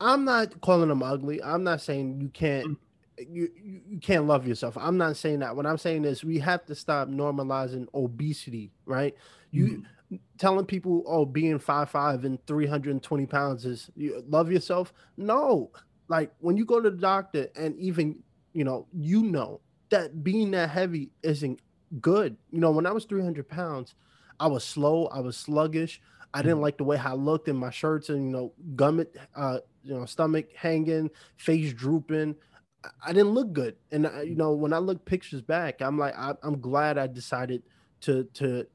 I'm 0.00 0.24
not 0.24 0.60
calling 0.60 0.88
them 0.88 1.02
ugly. 1.02 1.42
I'm 1.42 1.64
not 1.64 1.80
saying 1.80 2.20
you 2.20 2.28
can't 2.28 2.78
you, 3.18 3.50
you 3.56 3.98
can't 3.98 4.26
love 4.26 4.46
yourself. 4.46 4.76
I'm 4.78 4.98
not 4.98 5.16
saying 5.16 5.38
that. 5.40 5.56
What 5.56 5.66
I'm 5.66 5.78
saying 5.78 6.04
is 6.04 6.22
we 6.22 6.38
have 6.40 6.66
to 6.66 6.74
stop 6.74 7.08
normalizing 7.08 7.86
obesity, 7.94 8.72
right? 8.84 9.14
You 9.50 9.84
mm-hmm. 10.10 10.16
telling 10.38 10.66
people, 10.66 11.02
oh, 11.06 11.24
being 11.24 11.58
five 11.58 11.90
five 11.90 12.24
and 12.24 12.44
320 12.46 13.26
pounds 13.26 13.64
is 13.64 13.90
you 13.96 14.22
love 14.28 14.52
yourself. 14.52 14.92
No, 15.16 15.70
like 16.08 16.30
when 16.40 16.56
you 16.56 16.64
go 16.64 16.80
to 16.80 16.90
the 16.90 16.96
doctor 16.96 17.48
and 17.56 17.76
even 17.78 18.22
you 18.52 18.64
know, 18.64 18.86
you 18.92 19.22
know 19.22 19.60
that 19.90 20.24
being 20.24 20.50
that 20.52 20.70
heavy 20.70 21.10
isn't 21.22 21.60
good. 22.00 22.36
You 22.50 22.60
know, 22.60 22.70
when 22.70 22.86
I 22.86 22.92
was 22.92 23.04
300 23.04 23.48
pounds, 23.48 23.94
I 24.40 24.46
was 24.46 24.64
slow, 24.64 25.06
I 25.06 25.20
was 25.20 25.36
sluggish. 25.36 26.00
I 26.34 26.42
didn't 26.42 26.58
mm. 26.58 26.62
like 26.62 26.76
the 26.76 26.84
way 26.84 26.98
I 26.98 27.14
looked 27.14 27.48
in 27.48 27.56
my 27.56 27.70
shirts 27.70 28.08
and 28.08 28.24
you 28.24 28.30
know, 28.30 28.52
gummit, 28.74 29.08
uh, 29.34 29.58
you 29.86 29.94
know, 29.94 30.04
stomach 30.06 30.48
hanging, 30.54 31.10
face 31.36 31.72
drooping. 31.72 32.36
I 33.04 33.12
didn't 33.12 33.30
look 33.30 33.52
good, 33.52 33.76
and 33.90 34.06
I, 34.06 34.22
you 34.22 34.36
know, 34.36 34.52
when 34.52 34.72
I 34.72 34.78
look 34.78 35.04
pictures 35.04 35.42
back, 35.42 35.80
I'm 35.80 35.98
like, 35.98 36.16
I, 36.16 36.34
am 36.44 36.60
glad 36.60 36.98
I 36.98 37.06
decided 37.06 37.62
to 38.02 38.24
to 38.34 38.66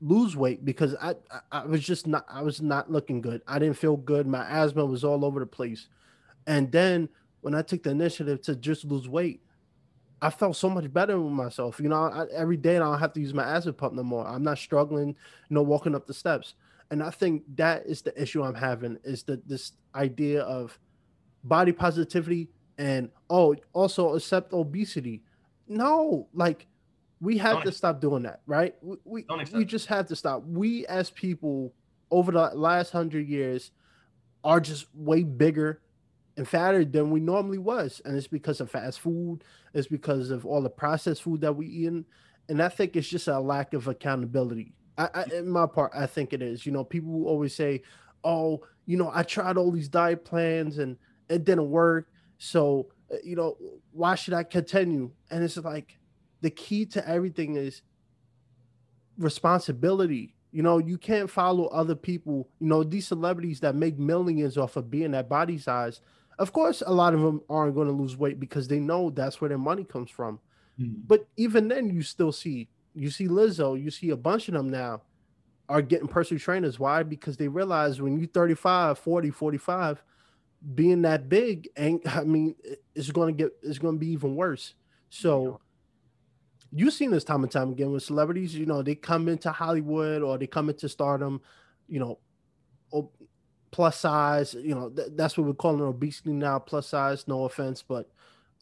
lose 0.00 0.36
weight 0.36 0.64
because 0.64 0.96
I, 1.00 1.14
I 1.30 1.40
I 1.52 1.66
was 1.66 1.82
just 1.82 2.06
not 2.06 2.24
I 2.28 2.42
was 2.42 2.60
not 2.60 2.90
looking 2.90 3.20
good. 3.20 3.42
I 3.46 3.58
didn't 3.58 3.76
feel 3.76 3.96
good. 3.96 4.26
My 4.26 4.44
asthma 4.48 4.84
was 4.84 5.04
all 5.04 5.24
over 5.24 5.40
the 5.40 5.46
place, 5.46 5.88
and 6.46 6.72
then 6.72 7.08
when 7.42 7.54
I 7.54 7.62
took 7.62 7.82
the 7.82 7.90
initiative 7.90 8.42
to 8.42 8.56
just 8.56 8.84
lose 8.84 9.08
weight, 9.08 9.40
I 10.20 10.30
felt 10.30 10.56
so 10.56 10.68
much 10.68 10.92
better 10.92 11.20
with 11.20 11.32
myself. 11.32 11.80
You 11.80 11.88
know, 11.88 11.96
I, 11.96 12.26
every 12.32 12.56
day 12.56 12.76
I 12.76 12.80
don't 12.80 12.98
have 12.98 13.12
to 13.14 13.20
use 13.20 13.34
my 13.34 13.44
acid 13.44 13.78
pump 13.78 13.94
no 13.94 14.02
more. 14.02 14.26
I'm 14.26 14.42
not 14.42 14.58
struggling, 14.58 15.08
you 15.08 15.54
know, 15.54 15.62
walking 15.62 15.94
up 15.94 16.06
the 16.06 16.14
steps 16.14 16.54
and 16.90 17.02
I 17.02 17.10
think 17.10 17.44
that 17.56 17.86
is 17.86 18.02
the 18.02 18.20
issue 18.20 18.42
I'm 18.42 18.54
having 18.54 18.98
is 19.04 19.22
that 19.24 19.46
this 19.48 19.72
idea 19.94 20.42
of 20.42 20.78
body 21.44 21.72
positivity 21.72 22.48
and 22.78 23.10
oh 23.28 23.54
also 23.72 24.14
accept 24.14 24.52
obesity. 24.52 25.22
No, 25.68 26.28
like 26.34 26.66
we 27.20 27.38
have 27.38 27.56
Don't 27.56 27.66
to 27.66 27.72
stop 27.72 28.00
doing 28.00 28.24
that, 28.24 28.40
right? 28.46 28.74
We 28.82 28.96
we, 29.04 29.26
we 29.52 29.64
just 29.64 29.86
have 29.86 30.06
to 30.06 30.16
stop. 30.16 30.42
We 30.46 30.86
as 30.86 31.10
people 31.10 31.72
over 32.10 32.32
the 32.32 32.50
last 32.54 32.90
hundred 32.90 33.28
years 33.28 33.70
are 34.42 34.60
just 34.60 34.86
way 34.94 35.22
bigger 35.22 35.80
and 36.36 36.48
fatter 36.48 36.84
than 36.84 37.10
we 37.10 37.20
normally 37.20 37.58
was, 37.58 38.00
and 38.04 38.16
it's 38.16 38.26
because 38.26 38.60
of 38.60 38.70
fast 38.70 39.00
food. 39.00 39.44
It's 39.74 39.86
because 39.86 40.30
of 40.30 40.44
all 40.44 40.62
the 40.62 40.70
processed 40.70 41.22
food 41.22 41.42
that 41.42 41.54
we 41.54 41.66
eat, 41.66 42.04
and 42.48 42.62
I 42.62 42.68
think 42.68 42.96
it's 42.96 43.08
just 43.08 43.28
a 43.28 43.38
lack 43.38 43.74
of 43.74 43.86
accountability 43.86 44.72
I, 45.00 45.08
I, 45.14 45.24
in 45.34 45.48
my 45.48 45.66
part, 45.66 45.92
I 45.94 46.06
think 46.06 46.32
it 46.32 46.42
is. 46.42 46.66
You 46.66 46.72
know, 46.72 46.84
people 46.84 47.26
always 47.26 47.54
say, 47.54 47.82
"Oh, 48.22 48.62
you 48.86 48.96
know, 48.96 49.10
I 49.14 49.22
tried 49.22 49.56
all 49.56 49.70
these 49.70 49.88
diet 49.88 50.24
plans 50.24 50.78
and 50.78 50.96
it 51.28 51.44
didn't 51.44 51.70
work. 51.70 52.08
So, 52.38 52.88
uh, 53.12 53.16
you 53.24 53.36
know, 53.36 53.56
why 53.92 54.14
should 54.14 54.34
I 54.34 54.42
continue?" 54.42 55.10
And 55.30 55.42
it's 55.42 55.56
like 55.56 55.98
the 56.42 56.50
key 56.50 56.84
to 56.86 57.08
everything 57.08 57.56
is 57.56 57.82
responsibility. 59.16 60.34
You 60.52 60.62
know, 60.62 60.78
you 60.78 60.98
can't 60.98 61.30
follow 61.30 61.66
other 61.66 61.94
people. 61.94 62.48
You 62.60 62.66
know, 62.66 62.82
these 62.82 63.06
celebrities 63.06 63.60
that 63.60 63.74
make 63.74 63.98
millions 63.98 64.58
off 64.58 64.76
of 64.76 64.90
being 64.90 65.12
that 65.12 65.28
body 65.28 65.58
size. 65.58 66.00
Of 66.38 66.52
course, 66.52 66.82
a 66.84 66.92
lot 66.92 67.14
of 67.14 67.20
them 67.20 67.42
aren't 67.48 67.74
going 67.74 67.86
to 67.86 67.92
lose 67.92 68.16
weight 68.16 68.40
because 68.40 68.66
they 68.66 68.80
know 68.80 69.10
that's 69.10 69.40
where 69.40 69.48
their 69.48 69.58
money 69.58 69.84
comes 69.84 70.10
from. 70.10 70.40
Mm-hmm. 70.80 71.02
But 71.06 71.28
even 71.36 71.68
then, 71.68 71.90
you 71.90 72.02
still 72.02 72.32
see 72.32 72.68
you 72.94 73.10
see 73.10 73.28
Lizzo, 73.28 73.80
you 73.80 73.90
see 73.90 74.10
a 74.10 74.16
bunch 74.16 74.48
of 74.48 74.54
them 74.54 74.68
now 74.68 75.02
are 75.68 75.82
getting 75.82 76.08
personal 76.08 76.40
trainers. 76.40 76.78
Why? 76.78 77.02
Because 77.02 77.36
they 77.36 77.48
realize 77.48 78.00
when 78.00 78.18
you're 78.18 78.28
35, 78.28 78.98
40, 78.98 79.30
45, 79.30 80.02
being 80.74 81.02
that 81.02 81.28
big 81.28 81.68
ain't 81.76 82.02
I 82.16 82.24
mean, 82.24 82.54
it's 82.94 83.10
gonna 83.10 83.32
get 83.32 83.52
it's 83.62 83.78
gonna 83.78 83.98
be 83.98 84.08
even 84.08 84.34
worse. 84.34 84.74
So 85.08 85.60
you've 86.72 86.94
seen 86.94 87.10
this 87.10 87.24
time 87.24 87.42
and 87.42 87.50
time 87.50 87.70
again 87.72 87.92
with 87.92 88.02
celebrities, 88.02 88.54
you 88.54 88.66
know, 88.66 88.82
they 88.82 88.94
come 88.94 89.28
into 89.28 89.50
Hollywood 89.50 90.22
or 90.22 90.38
they 90.38 90.46
come 90.46 90.68
into 90.68 90.88
stardom, 90.88 91.40
you 91.88 91.98
know, 91.98 92.18
plus 93.70 93.98
size, 93.98 94.54
you 94.54 94.74
know, 94.74 94.90
th- 94.90 95.08
that's 95.12 95.36
what 95.36 95.46
we're 95.46 95.54
calling 95.54 95.80
obesity 95.80 96.32
now, 96.32 96.58
plus 96.58 96.88
size, 96.88 97.26
no 97.26 97.44
offense, 97.44 97.82
but 97.82 98.08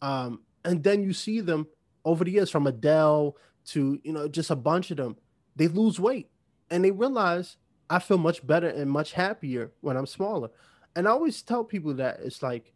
um, 0.01 0.41
and 0.65 0.83
then 0.83 1.03
you 1.03 1.13
see 1.13 1.41
them 1.41 1.67
over 2.05 2.23
the 2.23 2.31
years 2.31 2.49
from 2.49 2.67
Adele 2.67 3.35
to 3.71 3.99
you 4.03 4.13
know 4.13 4.27
just 4.27 4.49
a 4.49 4.55
bunch 4.55 4.91
of 4.91 4.97
them 4.97 5.15
they 5.55 5.67
lose 5.67 5.99
weight. 5.99 6.29
And 6.71 6.83
they 6.83 6.91
realize 6.91 7.57
i 7.89 7.99
feel 7.99 8.17
much 8.17 8.45
better 8.45 8.67
and 8.67 8.89
much 8.89 9.13
happier 9.13 9.71
when 9.81 9.97
i'm 9.97 10.05
smaller. 10.05 10.49
And 10.95 11.07
i 11.07 11.11
always 11.11 11.41
tell 11.41 11.63
people 11.63 11.93
that 11.95 12.19
it's 12.23 12.43
like 12.43 12.73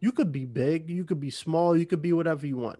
you 0.00 0.12
could 0.12 0.32
be 0.32 0.44
big 0.44 0.88
you 0.90 1.04
could 1.04 1.20
be 1.20 1.30
small 1.30 1.76
you 1.76 1.86
could 1.86 2.02
be 2.02 2.12
whatever 2.12 2.46
you 2.46 2.56
want 2.56 2.78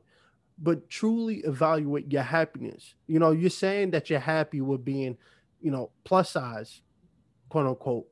but 0.56 0.88
truly 0.88 1.38
evaluate 1.38 2.12
your 2.12 2.22
happiness. 2.22 2.94
You 3.06 3.18
know 3.18 3.32
you're 3.32 3.50
saying 3.50 3.90
that 3.92 4.10
you're 4.10 4.20
happy 4.20 4.60
with 4.60 4.84
being 4.84 5.16
you 5.60 5.70
know 5.70 5.90
plus 6.04 6.30
size 6.30 6.82
quote 7.48 7.66
unquote 7.66 8.06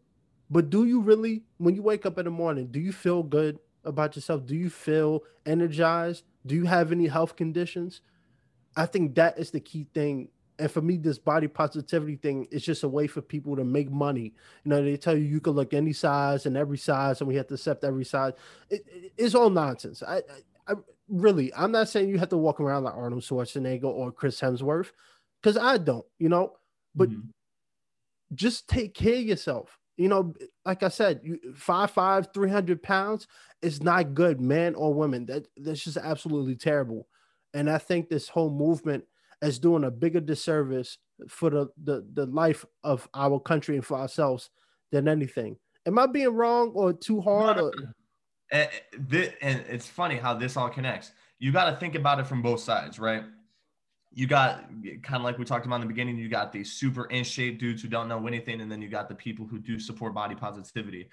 but 0.50 0.70
do 0.70 0.84
you 0.84 1.00
really 1.00 1.42
when 1.58 1.74
you 1.74 1.82
wake 1.82 2.04
up 2.04 2.18
in 2.18 2.24
the 2.24 2.30
morning 2.30 2.66
do 2.66 2.80
you 2.80 2.92
feel 2.92 3.22
good 3.22 3.58
about 3.84 4.16
yourself? 4.16 4.46
Do 4.46 4.54
you 4.54 4.70
feel 4.70 5.22
energized? 5.46 6.24
Do 6.46 6.54
you 6.54 6.64
have 6.66 6.92
any 6.92 7.06
health 7.06 7.36
conditions 7.36 8.00
I 8.76 8.86
think 8.86 9.14
that 9.16 9.38
is 9.38 9.50
the 9.50 9.60
key 9.60 9.86
thing. 9.94 10.28
And 10.58 10.70
for 10.70 10.80
me, 10.80 10.96
this 10.96 11.18
body 11.18 11.48
positivity 11.48 12.16
thing 12.16 12.46
is 12.50 12.62
just 12.62 12.84
a 12.84 12.88
way 12.88 13.06
for 13.06 13.20
people 13.20 13.56
to 13.56 13.64
make 13.64 13.90
money. 13.90 14.34
You 14.64 14.70
know, 14.70 14.84
they 14.84 14.96
tell 14.96 15.16
you 15.16 15.24
you 15.24 15.40
can 15.40 15.54
look 15.54 15.74
any 15.74 15.92
size 15.92 16.46
and 16.46 16.56
every 16.56 16.78
size, 16.78 17.20
and 17.20 17.28
we 17.28 17.34
have 17.36 17.48
to 17.48 17.54
accept 17.54 17.84
every 17.84 18.04
size. 18.04 18.34
It, 18.70 18.84
it, 18.86 19.12
it's 19.16 19.34
all 19.34 19.50
nonsense. 19.50 20.02
I, 20.02 20.18
I, 20.18 20.22
I, 20.68 20.74
really, 21.08 21.52
I'm 21.54 21.72
not 21.72 21.88
saying 21.88 22.08
you 22.08 22.18
have 22.18 22.28
to 22.28 22.36
walk 22.36 22.60
around 22.60 22.84
like 22.84 22.94
Arnold 22.94 23.22
Schwarzenegger 23.22 23.84
or 23.84 24.12
Chris 24.12 24.40
Hemsworth, 24.40 24.92
because 25.42 25.56
I 25.56 25.78
don't. 25.78 26.06
You 26.18 26.28
know, 26.28 26.52
but 26.94 27.10
mm-hmm. 27.10 27.30
just 28.34 28.68
take 28.68 28.94
care 28.94 29.16
of 29.16 29.22
yourself. 29.22 29.78
You 29.96 30.08
know, 30.08 30.34
like 30.64 30.82
I 30.82 30.88
said, 30.88 31.20
you 31.24 31.38
five 31.54 31.90
five, 31.90 32.28
three 32.32 32.50
hundred 32.50 32.82
pounds 32.82 33.26
is 33.62 33.82
not 33.82 34.14
good, 34.14 34.40
man 34.40 34.74
or 34.74 34.94
woman. 34.94 35.26
That 35.26 35.48
that's 35.56 35.82
just 35.82 35.96
absolutely 35.96 36.56
terrible. 36.56 37.08
And 37.54 37.70
I 37.70 37.78
think 37.78 38.08
this 38.08 38.28
whole 38.28 38.50
movement 38.50 39.04
is 39.40 39.58
doing 39.58 39.84
a 39.84 39.90
bigger 39.90 40.20
disservice 40.20 40.98
for 41.28 41.50
the, 41.50 41.68
the, 41.82 42.06
the 42.12 42.26
life 42.26 42.64
of 42.84 43.08
our 43.14 43.38
country 43.40 43.76
and 43.76 43.84
for 43.84 43.98
ourselves 43.98 44.50
than 44.90 45.08
anything. 45.08 45.56
Am 45.86 45.98
I 45.98 46.06
being 46.06 46.34
wrong 46.34 46.70
or 46.74 46.92
too 46.92 47.20
hard? 47.20 47.58
Or? 47.58 47.72
Eh, 48.52 48.66
eh, 48.66 48.68
and, 49.12 49.32
and 49.42 49.64
it's 49.68 49.88
funny 49.88 50.16
how 50.16 50.34
this 50.34 50.56
all 50.56 50.68
connects. 50.68 51.12
You 51.38 51.52
got 51.52 51.70
to 51.70 51.76
think 51.76 51.94
about 51.94 52.20
it 52.20 52.26
from 52.26 52.40
both 52.40 52.60
sides, 52.60 52.98
right? 52.98 53.24
you 54.14 54.26
got 54.26 54.64
kind 55.02 55.16
of 55.16 55.22
like 55.22 55.38
we 55.38 55.44
talked 55.44 55.64
about 55.64 55.76
in 55.76 55.80
the 55.82 55.86
beginning, 55.86 56.16
you 56.18 56.28
got 56.28 56.52
these 56.52 56.72
super 56.72 57.06
in 57.06 57.24
shape 57.24 57.58
dudes 57.58 57.82
who 57.82 57.88
don't 57.88 58.08
know 58.08 58.26
anything, 58.26 58.60
and 58.60 58.70
then 58.70 58.82
you 58.82 58.88
got 58.88 59.08
the 59.08 59.14
people 59.14 59.46
who 59.46 59.58
do 59.58 59.78
support 59.78 60.14
body 60.14 60.34
positivity. 60.34 61.08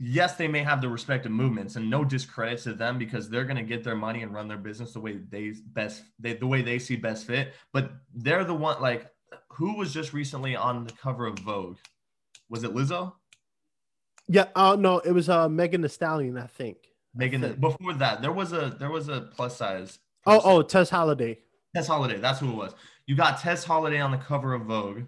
Yes, 0.00 0.36
they 0.36 0.46
may 0.46 0.62
have 0.62 0.80
the 0.80 0.88
respective 0.88 1.32
movements, 1.32 1.76
and 1.76 1.90
no 1.90 2.04
discredit 2.04 2.60
to 2.62 2.72
them 2.72 2.98
because 2.98 3.28
they're 3.28 3.44
going 3.44 3.56
to 3.56 3.62
get 3.64 3.82
their 3.82 3.96
money 3.96 4.22
and 4.22 4.32
run 4.32 4.46
their 4.46 4.58
business 4.58 4.92
the 4.92 5.00
way 5.00 5.18
they 5.28 5.54
best, 5.72 6.04
they, 6.20 6.34
the 6.34 6.46
way 6.46 6.62
they 6.62 6.78
see 6.78 6.94
best 6.94 7.26
fit. 7.26 7.54
But 7.72 7.90
they're 8.14 8.44
the 8.44 8.54
one 8.54 8.80
like 8.80 9.10
who 9.50 9.76
was 9.76 9.92
just 9.92 10.12
recently 10.12 10.54
on 10.54 10.84
the 10.84 10.92
cover 10.92 11.26
of 11.26 11.38
Vogue? 11.40 11.78
Was 12.48 12.62
it 12.62 12.74
Lizzo? 12.74 13.14
Yeah. 14.28 14.46
Oh 14.54 14.72
uh, 14.72 14.76
no, 14.76 14.98
it 15.00 15.12
was 15.12 15.28
uh 15.28 15.48
Megan 15.48 15.80
Thee 15.80 15.88
Stallion, 15.88 16.38
I 16.38 16.46
think. 16.46 16.78
Megan. 17.14 17.44
I 17.44 17.48
think. 17.48 17.60
Before 17.60 17.94
that, 17.94 18.22
there 18.22 18.32
was 18.32 18.52
a 18.52 18.76
there 18.78 18.90
was 18.90 19.08
a 19.08 19.22
plus 19.22 19.56
size 19.56 19.98
Oh, 20.28 20.40
oh, 20.44 20.62
Tess 20.62 20.90
Holliday. 20.90 21.38
Tess 21.74 21.86
Holliday, 21.86 22.18
that's 22.18 22.40
who 22.40 22.50
it 22.50 22.54
was. 22.54 22.74
You 23.06 23.16
got 23.16 23.40
Tess 23.40 23.64
Holliday 23.64 23.98
on 23.98 24.10
the 24.10 24.18
cover 24.18 24.52
of 24.52 24.62
Vogue, 24.62 25.04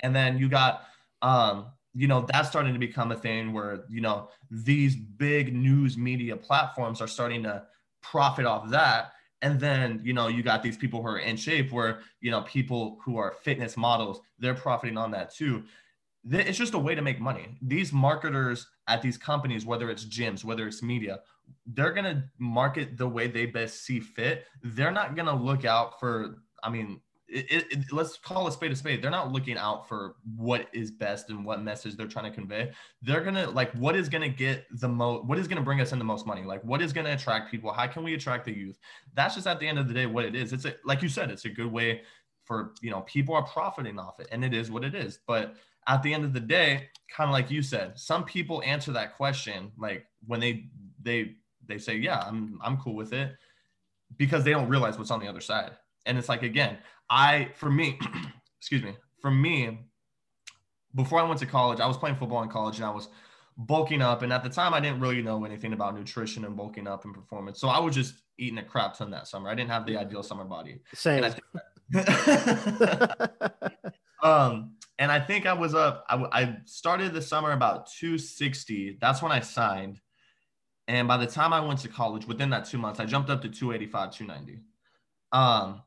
and 0.00 0.14
then 0.14 0.36
you 0.36 0.48
got, 0.48 0.82
um, 1.22 1.68
you 1.94 2.06
know, 2.06 2.26
that's 2.32 2.48
starting 2.48 2.72
to 2.72 2.78
become 2.78 3.12
a 3.12 3.16
thing 3.16 3.52
where 3.52 3.84
you 3.88 4.00
know 4.00 4.28
these 4.50 4.96
big 4.96 5.54
news 5.54 5.96
media 5.96 6.36
platforms 6.36 7.00
are 7.00 7.08
starting 7.08 7.42
to 7.44 7.64
profit 8.02 8.46
off 8.46 8.70
that. 8.70 9.12
And 9.40 9.60
then 9.60 10.00
you 10.02 10.12
know 10.12 10.28
you 10.28 10.42
got 10.42 10.62
these 10.62 10.76
people 10.76 11.00
who 11.00 11.08
are 11.08 11.18
in 11.18 11.36
shape, 11.36 11.72
where 11.72 12.00
you 12.20 12.30
know 12.30 12.42
people 12.42 12.98
who 13.04 13.16
are 13.18 13.36
fitness 13.42 13.76
models, 13.76 14.20
they're 14.38 14.54
profiting 14.54 14.98
on 14.98 15.10
that 15.12 15.34
too 15.34 15.64
it's 16.30 16.58
just 16.58 16.74
a 16.74 16.78
way 16.78 16.94
to 16.94 17.02
make 17.02 17.20
money. 17.20 17.56
These 17.62 17.92
marketers 17.92 18.66
at 18.86 19.02
these 19.02 19.16
companies, 19.16 19.64
whether 19.64 19.90
it's 19.90 20.04
gyms, 20.04 20.44
whether 20.44 20.66
it's 20.66 20.82
media, 20.82 21.20
they're 21.66 21.92
going 21.92 22.04
to 22.04 22.24
market 22.38 22.96
the 22.98 23.08
way 23.08 23.26
they 23.26 23.46
best 23.46 23.84
see 23.84 24.00
fit. 24.00 24.46
They're 24.62 24.90
not 24.90 25.14
going 25.14 25.26
to 25.26 25.34
look 25.34 25.64
out 25.64 25.98
for, 25.98 26.36
I 26.62 26.70
mean, 26.70 27.00
it, 27.28 27.66
it, 27.70 27.92
let's 27.92 28.16
call 28.16 28.46
a 28.46 28.52
spade 28.52 28.72
a 28.72 28.76
spade. 28.76 29.02
They're 29.02 29.10
not 29.10 29.32
looking 29.32 29.58
out 29.58 29.86
for 29.86 30.16
what 30.36 30.68
is 30.72 30.90
best 30.90 31.28
and 31.28 31.44
what 31.44 31.62
message 31.62 31.96
they're 31.96 32.06
trying 32.06 32.30
to 32.30 32.34
convey. 32.34 32.72
They're 33.02 33.22
gonna 33.22 33.50
like 33.50 33.70
what 33.72 33.96
is 33.96 34.08
gonna 34.08 34.28
get 34.28 34.66
the 34.80 34.88
most, 34.88 35.24
what 35.24 35.38
is 35.38 35.46
gonna 35.46 35.62
bring 35.62 35.80
us 35.80 35.92
in 35.92 35.98
the 35.98 36.04
most 36.04 36.26
money. 36.26 36.44
Like 36.44 36.62
what 36.64 36.80
is 36.80 36.92
gonna 36.92 37.12
attract 37.12 37.50
people? 37.50 37.70
How 37.70 37.86
can 37.86 38.02
we 38.02 38.14
attract 38.14 38.46
the 38.46 38.52
youth? 38.52 38.78
That's 39.14 39.34
just 39.34 39.46
at 39.46 39.60
the 39.60 39.68
end 39.68 39.78
of 39.78 39.88
the 39.88 39.94
day 39.94 40.06
what 40.06 40.24
it 40.24 40.34
is. 40.34 40.52
It's 40.52 40.64
a, 40.64 40.74
like 40.84 41.02
you 41.02 41.08
said, 41.08 41.30
it's 41.30 41.44
a 41.44 41.50
good 41.50 41.70
way 41.70 42.02
for 42.44 42.72
you 42.80 42.90
know 42.90 43.02
people 43.02 43.34
are 43.34 43.44
profiting 43.44 43.98
off 43.98 44.20
it, 44.20 44.28
and 44.32 44.44
it 44.44 44.54
is 44.54 44.70
what 44.70 44.84
it 44.84 44.94
is. 44.94 45.18
But 45.26 45.54
at 45.86 46.02
the 46.02 46.12
end 46.12 46.24
of 46.24 46.32
the 46.32 46.40
day, 46.40 46.88
kind 47.14 47.28
of 47.28 47.32
like 47.32 47.50
you 47.50 47.62
said, 47.62 47.98
some 47.98 48.24
people 48.24 48.62
answer 48.64 48.92
that 48.92 49.16
question 49.16 49.70
like 49.76 50.06
when 50.26 50.40
they 50.40 50.64
they 51.02 51.34
they 51.66 51.78
say, 51.78 51.96
"Yeah, 51.96 52.20
I'm 52.20 52.58
I'm 52.62 52.78
cool 52.78 52.94
with 52.94 53.12
it," 53.12 53.36
because 54.16 54.44
they 54.44 54.52
don't 54.52 54.68
realize 54.68 54.96
what's 54.96 55.10
on 55.10 55.20
the 55.20 55.28
other 55.28 55.42
side. 55.42 55.72
And 56.08 56.18
it's 56.18 56.28
like 56.28 56.42
again, 56.42 56.78
I 57.08 57.50
for 57.54 57.70
me, 57.70 57.98
excuse 58.58 58.82
me, 58.82 58.96
for 59.20 59.30
me, 59.30 59.78
before 60.94 61.20
I 61.20 61.22
went 61.22 61.38
to 61.40 61.46
college, 61.46 61.78
I 61.80 61.86
was 61.86 61.96
playing 61.96 62.16
football 62.16 62.42
in 62.42 62.48
college 62.48 62.76
and 62.76 62.84
I 62.84 62.90
was 62.90 63.08
bulking 63.56 64.02
up. 64.02 64.22
And 64.22 64.32
at 64.32 64.42
the 64.42 64.48
time, 64.48 64.72
I 64.72 64.80
didn't 64.80 65.00
really 65.00 65.22
know 65.22 65.44
anything 65.44 65.72
about 65.72 65.94
nutrition 65.94 66.44
and 66.44 66.56
bulking 66.56 66.86
up 66.86 67.04
and 67.04 67.14
performance. 67.14 67.60
So 67.60 67.68
I 67.68 67.78
was 67.78 67.94
just 67.94 68.14
eating 68.38 68.58
a 68.58 68.64
crap 68.64 68.96
ton 68.96 69.10
that 69.10 69.28
summer. 69.28 69.50
I 69.50 69.54
didn't 69.54 69.70
have 69.70 69.84
the 69.84 69.96
ideal 69.96 70.22
summer 70.22 70.44
body. 70.44 70.80
Same. 70.94 71.24
um, 74.22 74.76
and 74.98 75.12
I 75.12 75.20
think 75.20 75.46
I 75.46 75.52
was 75.52 75.74
up. 75.74 76.04
I, 76.08 76.16
I 76.32 76.56
started 76.64 77.12
the 77.12 77.22
summer 77.22 77.52
about 77.52 77.88
260. 77.98 78.98
That's 79.00 79.22
when 79.22 79.32
I 79.32 79.40
signed. 79.40 80.00
And 80.86 81.06
by 81.06 81.18
the 81.18 81.26
time 81.26 81.52
I 81.52 81.60
went 81.60 81.80
to 81.80 81.88
college, 81.88 82.26
within 82.26 82.50
that 82.50 82.64
two 82.64 82.78
months, 82.78 82.98
I 82.98 83.04
jumped 83.04 83.28
up 83.28 83.42
to 83.42 83.48
285, 83.48 84.16
290. 84.16 84.62
Um, 85.32 85.82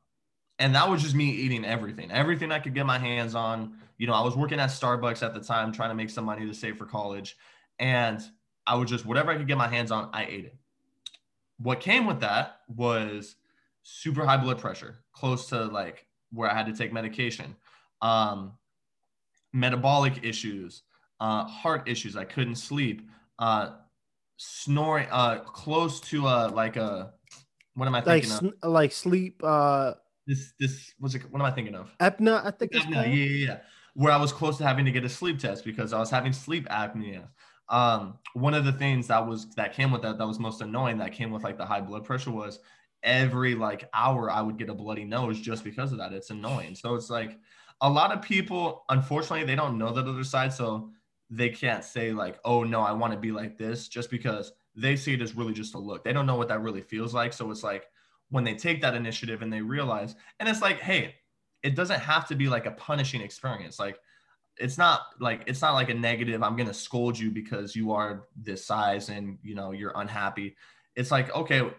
and 0.62 0.76
that 0.76 0.88
was 0.88 1.01
just 1.01 1.16
me 1.16 1.32
eating 1.32 1.66
everything, 1.66 2.12
everything 2.12 2.51
I 2.51 2.59
could 2.59 2.76
get 2.76 2.86
my 2.86 2.99
hands 2.99 3.34
on. 3.34 3.74
You 3.97 4.05
know, 4.05 4.14
I 4.14 4.22
was 4.22 4.36
working 4.36 4.59
at 4.59 4.70
Starbucks 4.70 5.24
at 5.24 5.34
the 5.34 5.39
time, 5.39 5.72
trying 5.72 5.89
to 5.89 5.95
make 5.95 6.12
some 6.12 6.24
money 6.24 6.45
to 6.45 6.53
save 6.53 6.78
for 6.78 6.86
college. 6.86 7.36
And 7.80 8.22
I 8.68 8.76
was 8.76 8.88
just, 8.88 9.03
whatever 9.03 9.32
I 9.32 9.38
could 9.38 9.47
get 9.47 9.57
my 9.57 9.68
hands 9.68 9.89
on, 9.89 10.12
I 10.14 10.26
ate 10.26 10.45
it. 10.45 10.55
What 11.57 11.80
came 11.80 12.05
with 12.05 12.20
that 12.20 12.59
was 12.68 13.38
super 13.82 14.24
high 14.24 14.38
blood 14.38 14.59
pressure, 14.59 14.99
close 15.14 15.49
to 15.49 15.66
like 15.66 16.05
where 16.32 16.49
I 16.49 16.53
had 16.53 16.68
to 16.68 16.74
take 16.74 16.93
medication. 16.93 17.55
Um, 18.03 18.53
metabolic 19.53 20.24
issues, 20.24 20.84
uh, 21.20 21.45
heart 21.45 21.89
issues. 21.89 22.16
I 22.16 22.26
couldn't 22.26 22.55
sleep. 22.57 23.09
Uh, 23.39 23.78
snoring, 24.38 25.07
uh, 25.09 25.39
close 25.39 25.99
to 26.01 26.28
uh, 26.28 26.51
like 26.53 26.76
a 26.76 27.14
what 27.74 27.88
am 27.88 27.95
I 27.95 28.01
thinking 28.01 28.30
like, 28.30 28.53
of? 28.62 28.72
Like 28.72 28.91
sleep. 28.91 29.41
Uh, 29.43 29.93
this 30.32 30.53
this 30.59 30.93
was 30.99 31.15
it. 31.15 31.23
What 31.29 31.41
am 31.41 31.45
I 31.45 31.51
thinking 31.51 31.75
of? 31.75 31.95
Apnea. 31.99 32.45
I 32.45 32.51
think. 32.51 32.71
Apnea. 32.71 33.05
Yeah, 33.05 33.05
yeah, 33.05 33.45
yeah. 33.45 33.57
Where 33.93 34.13
I 34.13 34.17
was 34.17 34.32
close 34.32 34.57
to 34.57 34.63
having 34.63 34.86
to 34.86 34.91
get 34.91 35.03
a 35.03 35.09
sleep 35.09 35.39
test 35.39 35.65
because 35.65 35.91
I 35.91 35.99
was 35.99 36.09
having 36.09 36.32
sleep 36.32 36.67
apnea. 36.69 37.27
Um, 37.67 38.19
one 38.34 38.53
of 38.53 38.63
the 38.63 38.71
things 38.71 39.07
that 39.07 39.27
was 39.27 39.53
that 39.55 39.73
came 39.73 39.91
with 39.91 40.01
that 40.03 40.17
that 40.17 40.27
was 40.27 40.39
most 40.39 40.61
annoying 40.61 40.97
that 40.99 41.11
came 41.11 41.32
with 41.32 41.43
like 41.43 41.57
the 41.57 41.65
high 41.65 41.82
blood 41.82 42.05
pressure 42.05 42.32
was 42.32 42.59
every 43.03 43.55
like 43.55 43.89
hour 43.93 44.29
I 44.29 44.41
would 44.41 44.57
get 44.57 44.69
a 44.69 44.73
bloody 44.73 45.03
nose 45.03 45.39
just 45.39 45.63
because 45.63 45.91
of 45.91 45.97
that. 45.97 46.13
It's 46.13 46.29
annoying. 46.29 46.75
So 46.75 46.95
it's 46.95 47.09
like 47.09 47.38
a 47.82 47.89
lot 47.89 48.13
of 48.13 48.21
people, 48.21 48.86
unfortunately, 48.89 49.45
they 49.45 49.55
don't 49.55 49.77
know 49.77 49.91
that 49.91 50.07
other 50.07 50.23
side. 50.23 50.53
So 50.53 50.91
they 51.29 51.49
can't 51.49 51.84
say, 51.84 52.11
like, 52.11 52.39
oh, 52.45 52.63
no, 52.63 52.82
I 52.82 52.91
want 52.91 53.13
to 53.13 53.19
be 53.19 53.32
like 53.32 53.57
this 53.57 53.88
just 53.88 54.09
because 54.09 54.51
they 54.75 54.95
see 54.95 55.13
it 55.13 55.21
as 55.21 55.36
really 55.36 55.53
just 55.53 55.75
a 55.75 55.79
look. 55.79 56.03
They 56.03 56.13
don't 56.13 56.25
know 56.25 56.36
what 56.36 56.49
that 56.49 56.61
really 56.61 56.82
feels 56.82 57.13
like. 57.13 57.34
So 57.34 57.49
it's 57.51 57.63
like 57.63 57.88
when 58.32 58.43
they 58.43 58.55
take 58.55 58.82
that 58.82 58.95
initiative 58.95 59.41
and 59.41 59.53
they 59.53 59.61
realize, 59.61 60.15
and 60.39 60.49
it's 60.49 60.61
like, 60.61 60.79
hey, 60.79 61.15
it 61.61 61.75
doesn't 61.75 61.99
have 61.99 62.27
to 62.29 62.36
be 62.36 62.47
like 62.47 62.65
a 62.65 62.71
punishing 62.71 63.21
experience. 63.21 63.79
Like, 63.79 63.99
it's 64.57 64.77
not 64.77 65.01
like 65.19 65.43
it's 65.47 65.61
not 65.61 65.73
like 65.73 65.89
a 65.89 65.93
negative 65.93 66.43
i'm 66.43 66.55
to 66.67 66.73
scold 66.73 67.17
you 67.17 67.32
because 67.32 67.75
you 67.75 67.91
are 67.91 68.25
this 68.36 68.65
size 68.65 69.09
and 69.09 69.38
you 69.41 69.55
know 69.55 69.71
you're 69.71 69.93
unhappy 69.95 70.55
it's 70.95 71.09
like 71.09 71.34
okay 71.34 71.71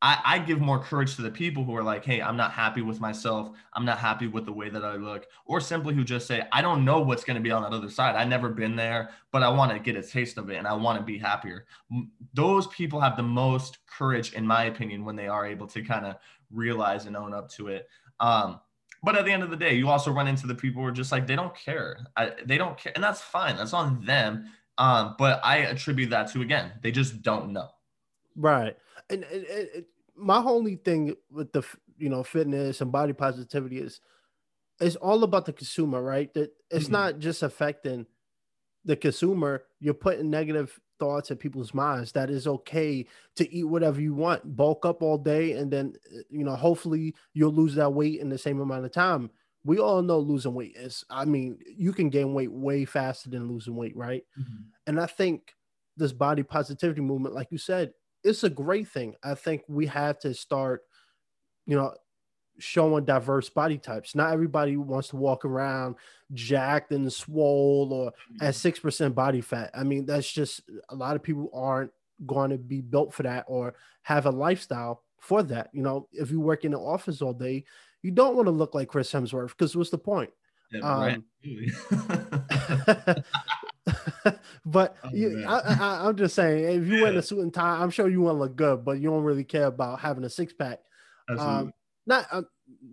I, 0.00 0.20
I 0.24 0.38
give 0.38 0.60
more 0.60 0.78
courage 0.78 1.16
to 1.16 1.22
the 1.22 1.30
people 1.30 1.64
who 1.64 1.76
are 1.76 1.82
like, 1.82 2.04
hey, 2.04 2.22
I'm 2.22 2.36
not 2.36 2.52
happy 2.52 2.82
with 2.82 3.00
myself. 3.00 3.50
I'm 3.74 3.84
not 3.84 3.98
happy 3.98 4.28
with 4.28 4.46
the 4.46 4.52
way 4.52 4.68
that 4.68 4.84
I 4.84 4.94
look. 4.94 5.26
Or 5.44 5.60
simply 5.60 5.92
who 5.94 6.04
just 6.04 6.28
say, 6.28 6.46
I 6.52 6.62
don't 6.62 6.84
know 6.84 7.00
what's 7.00 7.24
going 7.24 7.36
to 7.36 7.42
be 7.42 7.50
on 7.50 7.62
that 7.62 7.72
other 7.72 7.90
side. 7.90 8.14
I've 8.14 8.28
never 8.28 8.48
been 8.48 8.76
there, 8.76 9.10
but 9.32 9.42
I 9.42 9.48
want 9.48 9.72
to 9.72 9.78
get 9.80 9.96
a 9.96 10.02
taste 10.06 10.38
of 10.38 10.50
it 10.50 10.56
and 10.56 10.68
I 10.68 10.74
want 10.74 10.98
to 11.00 11.04
be 11.04 11.18
happier. 11.18 11.66
Those 12.32 12.68
people 12.68 13.00
have 13.00 13.16
the 13.16 13.24
most 13.24 13.78
courage, 13.86 14.34
in 14.34 14.46
my 14.46 14.64
opinion, 14.64 15.04
when 15.04 15.16
they 15.16 15.26
are 15.26 15.44
able 15.44 15.66
to 15.66 15.82
kind 15.82 16.06
of 16.06 16.14
realize 16.52 17.06
and 17.06 17.16
own 17.16 17.34
up 17.34 17.50
to 17.52 17.68
it. 17.68 17.88
Um, 18.20 18.60
but 19.02 19.16
at 19.16 19.24
the 19.24 19.32
end 19.32 19.42
of 19.42 19.50
the 19.50 19.56
day, 19.56 19.74
you 19.74 19.88
also 19.88 20.12
run 20.12 20.28
into 20.28 20.46
the 20.46 20.54
people 20.54 20.80
who 20.80 20.88
are 20.88 20.92
just 20.92 21.10
like, 21.10 21.26
they 21.26 21.36
don't 21.36 21.54
care. 21.56 22.06
I, 22.16 22.32
they 22.44 22.58
don't 22.58 22.78
care. 22.78 22.92
And 22.94 23.02
that's 23.02 23.20
fine. 23.20 23.56
That's 23.56 23.72
on 23.72 24.04
them. 24.04 24.52
Um, 24.76 25.16
but 25.18 25.40
I 25.42 25.58
attribute 25.58 26.10
that 26.10 26.30
to, 26.32 26.42
again, 26.42 26.72
they 26.82 26.92
just 26.92 27.22
don't 27.22 27.52
know. 27.52 27.68
Right 28.36 28.76
and, 29.10 29.24
and, 29.24 29.44
and 29.46 29.84
my 30.16 30.38
only 30.38 30.76
thing 30.76 31.14
with 31.30 31.52
the 31.52 31.62
you 31.96 32.08
know 32.08 32.22
fitness 32.22 32.80
and 32.80 32.92
body 32.92 33.12
positivity 33.12 33.78
is 33.78 34.00
it's 34.80 34.96
all 34.96 35.24
about 35.24 35.44
the 35.44 35.52
consumer, 35.52 36.02
right? 36.02 36.32
That 36.34 36.52
it's 36.70 36.84
mm-hmm. 36.84 36.92
not 36.92 37.18
just 37.18 37.42
affecting 37.42 38.06
the 38.84 38.96
consumer. 38.96 39.64
You're 39.80 39.94
putting 39.94 40.30
negative 40.30 40.78
thoughts 40.98 41.30
in 41.30 41.36
people's 41.36 41.74
minds 41.74 42.12
that 42.12 42.30
is 42.30 42.46
okay 42.46 43.06
to 43.36 43.52
eat 43.52 43.64
whatever 43.64 44.00
you 44.00 44.14
want, 44.14 44.56
bulk 44.56 44.84
up 44.84 45.02
all 45.02 45.18
day, 45.18 45.52
and 45.52 45.70
then 45.70 45.94
you 46.30 46.44
know 46.44 46.56
hopefully 46.56 47.14
you'll 47.34 47.52
lose 47.52 47.74
that 47.74 47.92
weight 47.92 48.20
in 48.20 48.28
the 48.28 48.38
same 48.38 48.60
amount 48.60 48.84
of 48.84 48.92
time. 48.92 49.30
We 49.64 49.78
all 49.78 50.02
know 50.02 50.18
losing 50.18 50.54
weight 50.54 50.76
is. 50.76 51.04
I 51.10 51.24
mean, 51.24 51.58
you 51.76 51.92
can 51.92 52.10
gain 52.10 52.32
weight 52.32 52.52
way 52.52 52.84
faster 52.84 53.28
than 53.28 53.48
losing 53.48 53.76
weight, 53.76 53.96
right? 53.96 54.24
Mm-hmm. 54.38 54.62
And 54.86 55.00
I 55.00 55.06
think 55.06 55.54
this 55.96 56.12
body 56.12 56.44
positivity 56.44 57.00
movement, 57.00 57.34
like 57.34 57.48
you 57.50 57.58
said, 57.58 57.92
it's 58.24 58.44
a 58.44 58.50
great 58.50 58.88
thing. 58.88 59.14
I 59.22 59.34
think 59.34 59.62
we 59.68 59.86
have 59.86 60.18
to 60.20 60.34
start, 60.34 60.82
you 61.66 61.76
know, 61.76 61.94
showing 62.58 63.04
diverse 63.04 63.48
body 63.48 63.78
types. 63.78 64.14
Not 64.14 64.32
everybody 64.32 64.76
wants 64.76 65.08
to 65.08 65.16
walk 65.16 65.44
around 65.44 65.96
jacked 66.32 66.92
and 66.92 67.12
swole 67.12 67.92
or 67.92 68.08
at 68.08 68.12
mm-hmm. 68.12 68.50
six 68.50 68.78
percent 68.78 69.14
body 69.14 69.40
fat. 69.40 69.70
I 69.74 69.84
mean, 69.84 70.06
that's 70.06 70.30
just 70.30 70.62
a 70.88 70.94
lot 70.94 71.16
of 71.16 71.22
people 71.22 71.50
aren't 71.54 71.92
going 72.26 72.50
to 72.50 72.58
be 72.58 72.80
built 72.80 73.14
for 73.14 73.22
that 73.22 73.44
or 73.46 73.74
have 74.02 74.26
a 74.26 74.30
lifestyle 74.30 75.04
for 75.20 75.42
that. 75.44 75.70
You 75.72 75.82
know, 75.82 76.08
if 76.12 76.30
you 76.30 76.40
work 76.40 76.64
in 76.64 76.72
the 76.72 76.78
office 76.78 77.22
all 77.22 77.32
day, 77.32 77.64
you 78.02 78.10
don't 78.10 78.36
want 78.36 78.46
to 78.46 78.52
look 78.52 78.74
like 78.74 78.88
Chris 78.88 79.12
Hemsworth 79.12 79.48
because 79.50 79.76
what's 79.76 79.90
the 79.90 79.98
point? 79.98 80.30
Yeah, 80.72 80.80
um, 80.80 81.24
but 84.66 84.96
oh, 85.04 85.10
you, 85.12 85.44
I, 85.46 86.08
am 86.08 86.16
just 86.16 86.34
saying, 86.34 86.82
if 86.82 86.88
you 86.88 87.02
wear 87.02 87.16
a 87.16 87.22
suit 87.22 87.40
and 87.40 87.52
tie, 87.52 87.80
I'm 87.80 87.90
sure 87.90 88.08
you 88.08 88.20
want 88.20 88.36
to 88.36 88.40
look 88.40 88.56
good, 88.56 88.84
but 88.84 89.00
you 89.00 89.10
don't 89.10 89.22
really 89.22 89.44
care 89.44 89.66
about 89.66 90.00
having 90.00 90.24
a 90.24 90.30
six 90.30 90.52
pack. 90.52 90.80
Um, 91.28 91.72
not 92.06 92.26
uh, 92.32 92.42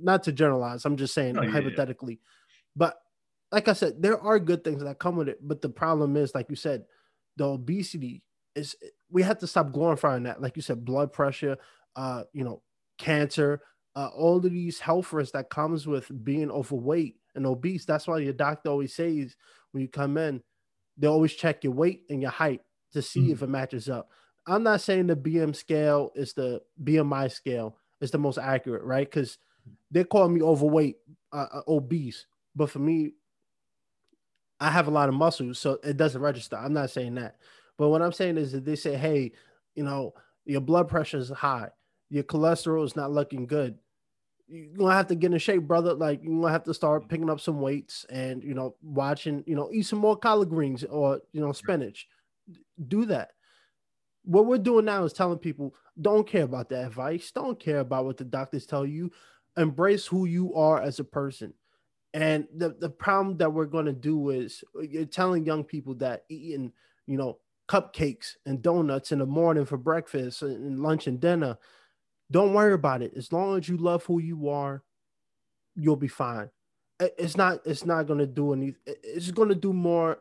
not 0.01 0.23
to 0.23 0.31
generalize. 0.31 0.85
I'm 0.85 0.97
just 0.97 1.13
saying 1.13 1.37
oh, 1.37 1.49
hypothetically, 1.49 2.13
yeah. 2.13 2.59
but 2.75 2.97
like 3.51 3.67
I 3.67 3.73
said, 3.73 4.01
there 4.01 4.19
are 4.19 4.39
good 4.39 4.63
things 4.63 4.83
that 4.83 4.99
come 4.99 5.15
with 5.15 5.29
it. 5.29 5.39
But 5.41 5.61
the 5.61 5.69
problem 5.69 6.17
is, 6.17 6.35
like 6.35 6.49
you 6.49 6.55
said, 6.55 6.83
the 7.37 7.45
obesity 7.45 8.23
is. 8.55 8.75
We 9.09 9.21
have 9.23 9.37
to 9.39 9.47
stop 9.47 9.71
glorifying 9.71 10.23
that. 10.23 10.41
Like 10.41 10.55
you 10.55 10.61
said, 10.61 10.83
blood 10.83 11.13
pressure, 11.13 11.57
uh, 11.95 12.23
you 12.33 12.43
know, 12.43 12.61
cancer, 12.97 13.61
uh, 13.95 14.09
all 14.15 14.37
of 14.37 14.43
these 14.43 14.79
health 14.79 15.13
risks 15.13 15.31
that 15.31 15.49
comes 15.49 15.87
with 15.87 16.11
being 16.23 16.51
overweight 16.51 17.15
and 17.35 17.45
obese. 17.45 17.85
That's 17.85 18.07
why 18.07 18.19
your 18.19 18.33
doctor 18.33 18.69
always 18.69 18.93
says 18.93 19.35
when 19.71 19.81
you 19.81 19.87
come 19.87 20.17
in, 20.17 20.41
they 20.97 21.07
always 21.07 21.33
check 21.33 21.63
your 21.63 21.73
weight 21.73 22.03
and 22.09 22.21
your 22.21 22.31
height 22.31 22.61
to 22.93 23.01
see 23.01 23.21
mm-hmm. 23.21 23.33
if 23.33 23.41
it 23.41 23.49
matches 23.49 23.89
up. 23.89 24.09
I'm 24.47 24.63
not 24.63 24.81
saying 24.81 25.07
the 25.07 25.15
BM 25.15 25.55
scale 25.55 26.11
is 26.15 26.33
the 26.33 26.61
BMI 26.83 27.31
scale 27.31 27.77
is 28.01 28.11
the 28.11 28.17
most 28.17 28.37
accurate, 28.37 28.83
right? 28.83 29.09
Because 29.09 29.37
they 29.91 30.03
call 30.03 30.29
me 30.29 30.41
overweight, 30.41 30.97
uh, 31.33 31.47
uh, 31.51 31.61
obese, 31.67 32.27
but 32.55 32.69
for 32.69 32.79
me, 32.79 33.13
I 34.59 34.69
have 34.69 34.87
a 34.87 34.91
lot 34.91 35.09
of 35.09 35.15
muscles, 35.15 35.59
so 35.59 35.79
it 35.83 35.97
doesn't 35.97 36.21
register. 36.21 36.55
I'm 36.55 36.73
not 36.73 36.89
saying 36.89 37.15
that, 37.15 37.37
but 37.77 37.89
what 37.89 38.01
I'm 38.01 38.13
saying 38.13 38.37
is 38.37 38.51
that 38.53 38.65
they 38.65 38.75
say, 38.75 38.95
hey, 38.95 39.31
you 39.73 39.83
know, 39.83 40.13
your 40.45 40.61
blood 40.61 40.87
pressure 40.87 41.17
is 41.17 41.29
high, 41.29 41.69
your 42.09 42.23
cholesterol 42.23 42.85
is 42.85 42.95
not 42.95 43.11
looking 43.11 43.47
good. 43.47 43.77
You're 44.47 44.73
gonna 44.77 44.93
have 44.93 45.07
to 45.07 45.15
get 45.15 45.31
in 45.31 45.39
shape, 45.39 45.63
brother. 45.63 45.93
Like 45.93 46.21
you're 46.23 46.39
gonna 46.39 46.51
have 46.51 46.63
to 46.65 46.73
start 46.73 47.01
mm-hmm. 47.01 47.09
picking 47.09 47.29
up 47.29 47.39
some 47.39 47.61
weights 47.61 48.05
and 48.09 48.43
you 48.43 48.53
know, 48.53 48.75
watching, 48.81 49.43
you 49.47 49.55
know, 49.55 49.69
eat 49.73 49.83
some 49.83 49.99
more 49.99 50.17
collard 50.17 50.49
greens 50.49 50.83
or 50.83 51.21
you 51.31 51.41
know, 51.41 51.51
spinach. 51.51 52.07
Do 52.87 53.05
that 53.05 53.31
what 54.25 54.45
we're 54.45 54.57
doing 54.57 54.85
now 54.85 55.03
is 55.03 55.13
telling 55.13 55.37
people 55.37 55.73
don't 56.01 56.27
care 56.27 56.43
about 56.43 56.69
the 56.69 56.85
advice, 56.85 57.31
don't 57.31 57.59
care 57.59 57.79
about 57.79 58.05
what 58.05 58.17
the 58.17 58.23
doctors 58.23 58.65
tell 58.65 58.85
you, 58.85 59.11
embrace 59.55 60.05
who 60.05 60.25
you 60.25 60.53
are 60.55 60.81
as 60.81 60.99
a 60.99 61.03
person. 61.03 61.53
And 62.13 62.47
the, 62.55 62.75
the 62.79 62.89
problem 62.89 63.37
that 63.37 63.53
we're 63.53 63.67
to 63.67 63.93
do 63.93 64.29
is 64.29 64.63
uh, 64.75 64.81
you're 64.81 65.05
telling 65.05 65.45
young 65.45 65.63
people 65.63 65.95
that 65.95 66.23
eating, 66.29 66.71
you 67.07 67.17
know, 67.17 67.39
cupcakes 67.67 68.33
and 68.45 68.61
donuts 68.61 69.11
in 69.11 69.19
the 69.19 69.25
morning 69.25 69.65
for 69.65 69.77
breakfast 69.77 70.41
and 70.41 70.79
lunch 70.79 71.07
and 71.07 71.19
dinner, 71.19 71.57
don't 72.31 72.53
worry 72.53 72.73
about 72.73 73.01
it. 73.01 73.13
As 73.15 73.31
long 73.31 73.57
as 73.57 73.69
you 73.69 73.77
love 73.77 74.03
who 74.05 74.19
you 74.19 74.49
are, 74.49 74.83
you'll 75.75 75.95
be 75.95 76.07
fine. 76.07 76.49
It's 76.99 77.35
not 77.35 77.59
it's 77.65 77.85
not 77.85 78.07
going 78.07 78.19
to 78.19 78.27
do 78.27 78.53
any 78.53 78.75
it's 78.85 79.31
going 79.31 79.49
to 79.49 79.55
do 79.55 79.73
more 79.73 80.19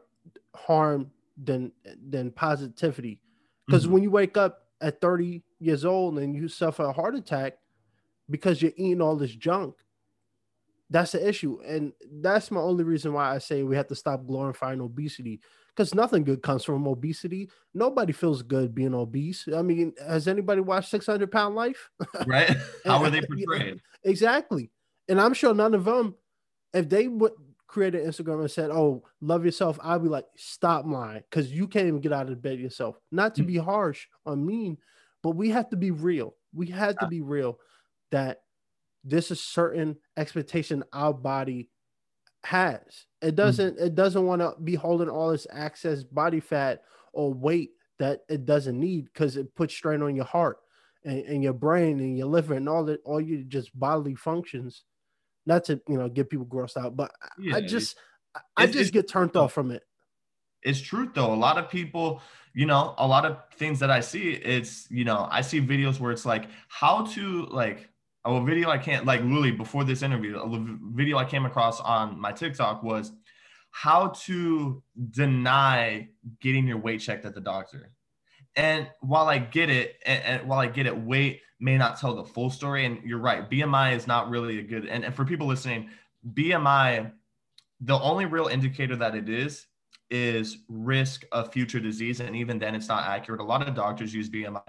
harm 0.55 1.11
than 1.43 1.73
than 2.09 2.31
positivity 2.33 3.21
because 3.67 3.85
mm-hmm. 3.85 3.93
when 3.93 4.03
you 4.03 4.11
wake 4.11 4.37
up 4.37 4.65
at 4.81 5.01
30 5.01 5.43
years 5.61 5.85
old 5.85 6.19
and 6.19 6.35
you 6.35 6.49
suffer 6.49 6.85
a 6.85 6.93
heart 6.93 7.15
attack 7.15 7.55
because 8.29 8.61
you're 8.61 8.73
eating 8.77 9.01
all 9.01 9.17
this 9.17 9.35
junk, 9.35 9.77
that's 10.91 11.13
the 11.13 11.27
issue. 11.27 11.61
And 11.65 11.93
that's 12.21 12.51
my 12.51 12.61
only 12.61 12.85
reason 12.85 13.13
why 13.13 13.35
I 13.35 13.39
say 13.39 13.63
we 13.63 13.77
have 13.77 13.89
to 13.89 13.95
stop 13.95 14.27
glorifying 14.27 14.81
obesity 14.81 15.41
because 15.75 15.95
nothing 15.95 16.25
good 16.25 16.43
comes 16.43 16.65
from 16.65 16.87
obesity. 16.87 17.51
Nobody 17.73 18.13
feels 18.13 18.43
good 18.43 18.75
being 18.75 18.95
obese. 18.95 19.49
I 19.55 19.63
mean, 19.63 19.93
has 20.07 20.29
anybody 20.29 20.61
watched 20.61 20.91
600 20.91 21.31
Pound 21.31 21.55
Life? 21.55 21.91
Right. 22.27 22.57
How 22.85 23.01
were 23.01 23.11
they 23.11 23.21
portrayed? 23.47 23.81
exactly. 24.05 24.71
And 25.09 25.21
I'm 25.21 25.35
sure 25.35 25.55
none 25.55 25.75
of 25.75 25.85
them, 25.85 26.15
if 26.73 26.89
they 26.89 27.09
would 27.09 27.33
create 27.67 27.95
an 27.95 28.07
Instagram 28.07 28.41
and 28.41 28.51
said, 28.51 28.71
"Oh, 28.71 29.03
love 29.21 29.45
yourself," 29.45 29.79
I'd 29.83 30.03
be 30.03 30.09
like, 30.09 30.25
"Stop 30.37 30.87
lying," 30.87 31.23
because 31.29 31.53
you 31.53 31.67
can't 31.69 31.89
even 31.89 32.01
get 32.01 32.13
out 32.13 32.31
of 32.31 32.41
bed 32.41 32.59
yourself. 32.59 32.97
Not 33.11 33.35
to 33.35 33.43
mm. 33.43 33.49
be 33.49 33.57
harsh 33.59 34.07
or 34.25 34.37
mean, 34.37 34.79
but 35.23 35.31
we 35.31 35.51
have 35.51 35.69
to 35.71 35.77
be 35.77 35.91
real. 35.91 36.35
We 36.55 36.69
have 36.69 36.97
to 36.99 37.09
be 37.09 37.21
real 37.21 37.59
that 38.13 38.43
this 39.03 39.31
is 39.31 39.41
certain 39.41 39.97
expectation 40.17 40.85
our 40.93 41.13
body 41.13 41.69
has. 42.45 43.07
It 43.23 43.33
mm. 43.33 43.37
doesn't. 43.37 43.79
Mm. 43.79 43.87
It 43.87 43.95
doesn't 43.95 44.27
want 44.27 44.43
to 44.43 44.55
be 44.63 44.75
holding 44.75 45.09
all 45.09 45.31
this 45.31 45.47
excess 45.53 46.05
body 46.05 46.41
fat 46.41 46.83
or 47.13 47.33
weight 47.33 47.71
that 47.99 48.21
it 48.29 48.45
doesn't 48.45 48.79
need 48.79 49.07
because 49.07 49.37
it 49.37 49.55
puts 49.55 49.75
strain 49.75 50.03
on 50.03 50.17
your 50.17 50.25
heart 50.25 50.59
and, 51.05 51.21
and 51.25 51.43
your 51.43 51.53
brain 51.53 52.01
and 52.01 52.19
your 52.19 52.27
liver 52.27 52.55
and 52.55 52.69
all 52.69 52.85
that 52.85 53.01
all 53.05 53.21
your 53.21 53.43
just 53.43 53.79
bodily 53.79 54.15
functions 54.15 54.83
not 55.47 55.65
to 55.65 55.81
you 55.89 55.97
know 55.97 56.09
get 56.09 56.31
people 56.31 56.47
grossed 56.47 56.77
out, 56.77 56.97
but 56.97 57.13
yeah, 57.39 57.57
I 57.57 57.61
just 57.61 57.97
I 58.57 58.67
just 58.67 58.93
get 58.93 59.09
turned 59.09 59.37
off 59.37 59.53
from 59.53 59.71
it. 59.71 59.83
It's 60.63 60.81
truth 60.81 61.11
though. 61.15 61.33
A 61.33 61.37
lot 61.37 61.59
of 61.59 61.69
people, 61.69 62.23
you 62.55 62.67
know, 62.67 62.95
a 62.99 63.07
lot 63.07 63.27
of 63.27 63.39
things 63.57 63.79
that 63.81 63.91
I 63.91 64.01
see, 64.01 64.33
it's 64.33 64.91
you 64.91 65.05
know, 65.05 65.29
I 65.31 65.43
see 65.43 65.61
videos 65.61 66.01
where 66.01 66.13
it's 66.13 66.25
like 66.25 66.47
how 66.69 67.05
to 67.07 67.47
like 67.47 67.91
a 68.25 68.45
video 68.45 68.71
I 68.71 68.79
can't 68.79 69.05
like 69.05 69.21
literally 69.21 69.51
before 69.51 69.85
this 69.85 70.03
interview, 70.03 70.39
a 70.39 70.49
video 70.95 71.19
I 71.19 71.25
came 71.25 71.45
across 71.45 71.81
on 71.81 72.19
my 72.19 72.33
TikTok 72.33 72.83
was 72.83 73.13
how 73.71 74.09
to 74.25 74.83
deny 75.11 76.09
getting 76.41 76.67
your 76.67 76.79
weight 76.79 77.01
checked 77.01 77.25
at 77.25 77.35
the 77.35 77.41
doctor. 77.41 77.91
And 78.57 78.89
while 79.01 79.29
I 79.29 79.39
get 79.39 79.69
it, 79.69 79.97
and, 80.07 80.23
and 80.23 80.49
while 80.49 80.61
I 80.61 80.69
get 80.69 80.87
it, 80.87 80.97
weight 80.97 81.41
may 81.59 81.77
not 81.77 81.99
tell 81.99 82.15
the 82.15 82.25
full 82.25 82.51
story. 82.51 82.87
And 82.87 83.03
you're 83.05 83.19
right, 83.19 83.51
BMI 83.51 83.97
is 83.97 84.07
not 84.07 84.31
really 84.31 84.59
a 84.61 84.63
good. 84.63 84.87
And, 84.87 85.05
and 85.05 85.15
for 85.15 85.25
people 85.25 85.47
listening, 85.47 85.91
BMI, 86.33 87.13
the 87.81 87.99
only 88.01 88.27
real 88.27 88.47
indicator 88.47 88.97
that 88.97 89.15
it 89.15 89.29
is 89.29 89.67
is 90.11 90.59
risk 90.69 91.25
of 91.33 91.53
future 91.53 91.81
disease 91.81 92.21
and 92.21 92.37
even 92.37 92.59
then 92.59 92.75
it's 92.75 92.89
not 92.89 93.05
accurate. 93.05 93.41
A 93.41 93.45
lot 93.45 93.67
of 93.67 93.75
doctors 93.75 94.15
use 94.15 94.29
bmi 94.29 94.61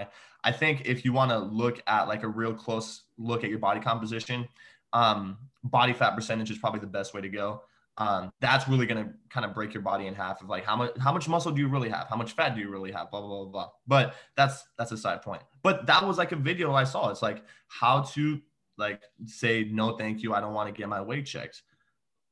i. 0.44 0.52
Think 0.52 0.84
if 0.86 1.04
you 1.04 1.14
want 1.14 1.32
to 1.32 1.38
look 1.38 1.82
at 1.88 2.08
like 2.08 2.24
a 2.24 2.28
real 2.28 2.54
close 2.54 3.04
look 3.18 3.44
at 3.44 3.50
your 3.50 3.60
body 3.60 3.80
composition 3.80 4.48
um, 4.94 5.38
body 5.64 5.94
fat 5.94 6.16
percentage 6.16 6.50
is 6.50 6.58
probably 6.58 6.80
the 6.80 6.88
best 6.88 7.14
way 7.14 7.22
to 7.22 7.30
go. 7.30 7.62
Um, 7.98 8.32
that's 8.42 8.68
really 8.68 8.86
going 8.86 9.06
to 9.06 9.12
kind 9.30 9.46
of 9.46 9.54
break 9.54 9.74
your 9.74 9.84
body 9.84 10.08
in 10.08 10.16
half 10.16 10.42
of 10.42 10.50
like 10.50 10.66
how 10.66 10.76
much 10.76 10.92
how 11.00 11.14
much 11.14 11.30
muscle 11.30 11.52
do 11.52 11.62
you 11.62 11.68
really 11.68 11.90
have? 11.90 12.08
How 12.10 12.18
much 12.18 12.34
fat 12.34 12.56
do 12.56 12.62
you 12.62 12.70
really 12.70 12.92
have? 12.92 13.10
Blah 13.12 13.22
blah 13.22 13.44
blah 13.44 13.46
blah 13.46 13.70
but 13.88 14.16
that's 14.36 14.64
that's 14.78 14.92
a 14.92 14.98
side 14.98 15.22
point. 15.22 15.42
But 15.64 15.86
that 15.86 16.06
was 16.06 16.18
like 16.18 16.32
a 16.32 16.36
video 16.36 16.74
i 16.74 16.84
saw. 16.84 17.10
It's 17.10 17.22
like 17.22 17.44
how 17.68 18.02
to 18.02 18.42
like 18.78 19.02
say 19.26 19.70
no 19.72 19.98
thank 19.98 20.24
you. 20.24 20.34
I 20.34 20.42
don't 20.42 20.54
want 20.54 20.68
to 20.68 20.78
get 20.78 20.90
my 20.90 21.02
weight 21.02 21.26
checked 21.26 21.62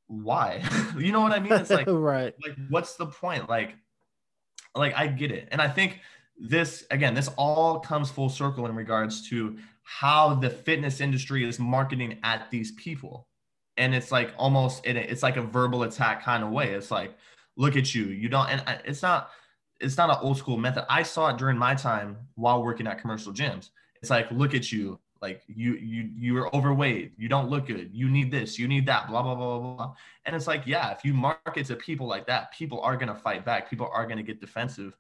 why? 0.08 0.64
You 0.98 1.12
know 1.12 1.22
what 1.22 1.32
i 1.32 1.40
mean? 1.40 1.54
It's 1.54 1.70
like 1.70 1.88
right. 1.90 2.34
like 2.44 2.56
what's 2.70 2.96
the 2.96 3.08
point? 3.08 3.50
Like 3.50 3.76
like 4.76 4.94
i 4.96 5.08
get 5.08 5.32
it. 5.32 5.50
And 5.52 5.62
i 5.62 5.68
think 5.68 6.00
this 6.40 6.86
again 6.92 7.14
this 7.14 7.30
all 7.38 7.80
comes 7.80 8.10
full 8.10 8.30
circle 8.30 8.66
in 8.66 8.76
regards 8.76 9.28
to 9.30 9.58
how 9.84 10.36
the 10.36 10.50
fitness 10.50 11.02
industry 11.02 11.48
is 11.48 11.60
marketing 11.60 12.20
at 12.24 12.50
these 12.50 12.72
people. 12.74 13.28
And 13.78 13.94
it's 13.96 14.12
like 14.12 14.34
almost 14.38 14.86
it, 14.86 14.96
it's 14.96 15.24
like 15.24 15.38
a 15.38 15.42
verbal 15.42 15.84
attack 15.84 16.24
kind 16.24 16.44
of 16.44 16.52
way. 16.52 16.74
It's 16.74 16.92
like 16.92 17.16
look 17.56 17.76
at 17.76 17.94
you. 17.94 18.06
You 18.06 18.30
don't 18.30 18.50
and 18.50 18.82
it's 18.86 19.02
not 19.02 19.30
it's 19.80 19.98
not 19.98 20.10
an 20.10 20.18
old 20.22 20.38
school 20.38 20.58
method. 20.58 20.86
I 20.90 21.04
saw 21.04 21.30
it 21.30 21.38
during 21.38 21.58
my 21.58 21.76
time 21.76 22.18
while 22.36 22.64
working 22.64 22.88
at 22.88 23.00
commercial 23.00 23.34
gyms. 23.34 23.70
It's 24.02 24.10
like 24.10 24.32
look 24.32 24.54
at 24.54 24.72
you 24.72 25.00
like 25.24 25.42
you 25.48 25.76
you 25.76 26.10
you're 26.16 26.54
overweight. 26.54 27.14
You 27.18 27.30
don't 27.30 27.50
look 27.50 27.68
good. 27.68 27.90
You 27.94 28.10
need 28.10 28.30
this. 28.30 28.60
You 28.60 28.68
need 28.68 28.86
that 28.88 29.08
blah 29.08 29.24
blah 29.24 29.36
blah 29.36 29.58
blah 29.58 29.76
blah. 29.76 29.94
And 30.26 30.36
it's 30.36 30.48
like 30.48 30.64
yeah 30.68 30.92
if 30.92 31.06
you 31.06 31.14
market 31.14 31.66
to 31.68 31.76
people 31.78 32.08
like 32.08 32.28
that 32.28 32.52
people 32.52 32.82
are 32.82 32.98
going 32.98 33.08
to 33.08 33.16
fight 33.16 33.46
back. 33.46 33.70
People 33.70 33.90
are 33.92 34.06
going 34.06 34.18
to 34.18 34.24
get 34.24 34.42
defensive. 34.42 34.96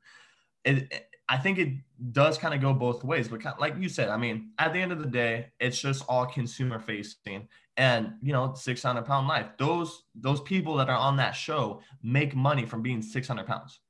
It, 0.63 1.09
I 1.27 1.37
think 1.37 1.57
it 1.57 1.73
does 2.13 2.37
kind 2.37 2.53
of 2.53 2.61
go 2.61 2.73
both 2.73 3.03
ways, 3.03 3.27
but 3.27 3.41
kind 3.41 3.53
of, 3.53 3.59
like 3.59 3.75
you 3.77 3.89
said, 3.89 4.09
I 4.09 4.17
mean, 4.17 4.51
at 4.59 4.71
the 4.71 4.79
end 4.79 4.93
of 4.93 4.99
the 4.99 5.07
day, 5.07 5.47
it's 5.59 5.79
just 5.79 6.05
all 6.07 6.25
consumer 6.25 6.79
facing, 6.79 7.47
and 7.75 8.13
you 8.21 8.31
know 8.31 8.53
600 8.53 9.03
pound 9.03 9.27
life 9.27 9.47
those 9.57 10.03
those 10.15 10.39
people 10.41 10.75
that 10.75 10.89
are 10.89 10.97
on 10.97 11.17
that 11.17 11.31
show 11.31 11.81
make 12.01 12.35
money 12.35 12.65
from 12.65 12.81
being 12.81 13.01
600 13.01 13.45
pounds. 13.45 13.81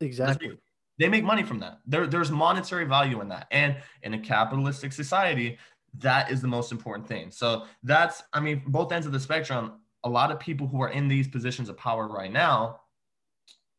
Exactly. 0.00 0.58
They 0.98 1.08
make 1.08 1.24
money 1.24 1.42
from 1.42 1.58
that. 1.60 1.80
There, 1.86 2.06
there's 2.06 2.30
monetary 2.30 2.86
value 2.86 3.20
in 3.20 3.28
that. 3.28 3.46
And 3.50 3.76
in 4.02 4.14
a 4.14 4.18
capitalistic 4.18 4.92
society 4.92 5.58
that 5.98 6.30
is 6.30 6.40
the 6.40 6.48
most 6.48 6.72
important 6.72 7.06
thing. 7.08 7.30
So 7.30 7.64
that's 7.82 8.22
i 8.32 8.40
mean 8.40 8.62
both 8.66 8.92
ends 8.92 9.06
of 9.06 9.12
the 9.12 9.20
spectrum 9.20 9.80
a 10.04 10.08
lot 10.08 10.30
of 10.30 10.38
people 10.38 10.66
who 10.66 10.80
are 10.80 10.90
in 10.90 11.08
these 11.08 11.26
positions 11.26 11.68
of 11.68 11.76
power 11.76 12.06
right 12.06 12.32
now 12.32 12.80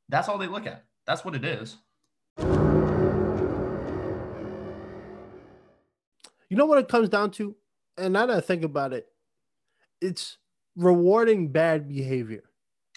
that's 0.10 0.30
all 0.30 0.38
they 0.38 0.48
look 0.48 0.66
at. 0.66 0.86
That's 1.06 1.26
what 1.26 1.36
it 1.36 1.44
is. 1.44 1.78
You 6.50 6.56
know 6.56 6.66
what 6.66 6.80
it 6.80 6.88
comes 6.88 7.10
down 7.10 7.32
to? 7.32 7.56
And 7.98 8.14
now 8.14 8.26
that 8.26 8.38
i 8.38 8.42
think 8.42 8.64
about 8.64 8.94
it 8.94 9.08
it's 10.02 10.38
rewarding 10.76 11.52
bad 11.52 11.88
behavior. 11.88 12.44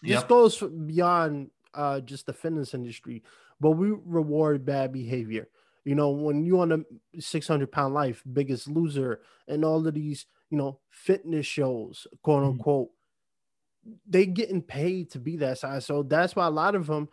This 0.03 0.23
goes 0.25 0.63
beyond 0.87 1.51
uh, 1.75 2.01
just 2.01 2.27
the 2.27 2.33
fitness 2.33 2.75
industry, 2.75 3.23
but 3.61 3.73
we 3.73 3.91
reward 4.05 4.65
bad 4.65 4.93
behavior. 4.93 5.49
You 5.85 5.95
know, 5.95 6.11
when 6.11 6.45
you 6.45 6.61
on 6.61 6.73
a 6.73 7.21
600 7.21 7.71
pound 7.73 7.95
life, 7.95 8.23
biggest 8.33 8.69
loser, 8.69 9.21
and 9.49 9.65
all 9.65 9.87
of 9.87 9.95
these, 9.95 10.27
you 10.51 10.59
know, 10.59 10.81
fitness 10.91 11.47
shows, 11.47 12.07
quote 12.23 12.43
mm-hmm. 12.43 12.51
unquote, 12.53 12.89
mm-hmm. 12.89 13.95
they 14.07 14.27
getting 14.27 14.63
paid 14.63 15.11
to 15.13 15.19
be 15.19 15.37
that 15.39 15.59
size. 15.59 15.87
So 15.87 16.03
that's 16.03 16.37
why 16.37 16.47
a 16.47 16.51
lot 16.51 16.75
of 16.75 16.87
them 16.87 17.09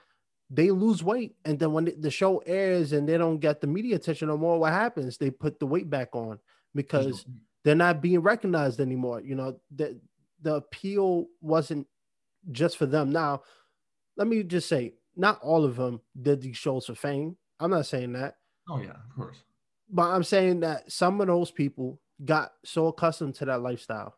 they 0.49 0.71
lose 0.71 1.03
weight, 1.03 1.35
and 1.43 1.59
then 1.59 1.73
when 1.73 1.91
the 1.99 2.11
show 2.11 2.37
airs 2.45 2.93
and 2.93 3.07
they 3.07 3.17
don't 3.17 3.39
get 3.39 3.59
the 3.59 3.67
media 3.67 3.97
attention 3.97 4.29
no 4.29 4.37
more, 4.37 4.59
what 4.59 4.71
happens? 4.71 5.17
They 5.17 5.29
put 5.29 5.59
the 5.59 5.67
weight 5.67 5.89
back 5.89 6.15
on 6.15 6.39
because 6.73 7.23
mm-hmm 7.23 7.37
they're 7.67 7.75
not 7.75 8.01
being 8.01 8.21
recognized 8.21 8.79
anymore. 8.79 9.19
You 9.19 9.35
know, 9.35 9.59
the 9.75 9.99
the 10.41 10.55
appeal 10.55 11.25
wasn't 11.41 11.85
just 12.49 12.77
for 12.77 12.85
them. 12.85 13.09
Now, 13.09 13.41
let 14.15 14.25
me 14.25 14.41
just 14.43 14.69
say, 14.69 14.93
not 15.17 15.41
all 15.41 15.65
of 15.65 15.75
them 15.75 15.99
did 16.21 16.39
these 16.39 16.55
shows 16.55 16.85
for 16.85 16.95
fame. 16.95 17.35
I'm 17.59 17.71
not 17.71 17.85
saying 17.85 18.13
that. 18.13 18.35
Oh 18.69 18.79
yeah, 18.79 18.91
of 18.91 19.15
course. 19.15 19.37
But 19.89 20.09
I'm 20.09 20.23
saying 20.23 20.61
that 20.61 20.91
some 20.91 21.21
of 21.21 21.27
those 21.27 21.51
people 21.51 21.99
got 22.23 22.51
so 22.65 22.87
accustomed 22.87 23.35
to 23.35 23.45
that 23.45 23.61
lifestyle. 23.61 24.17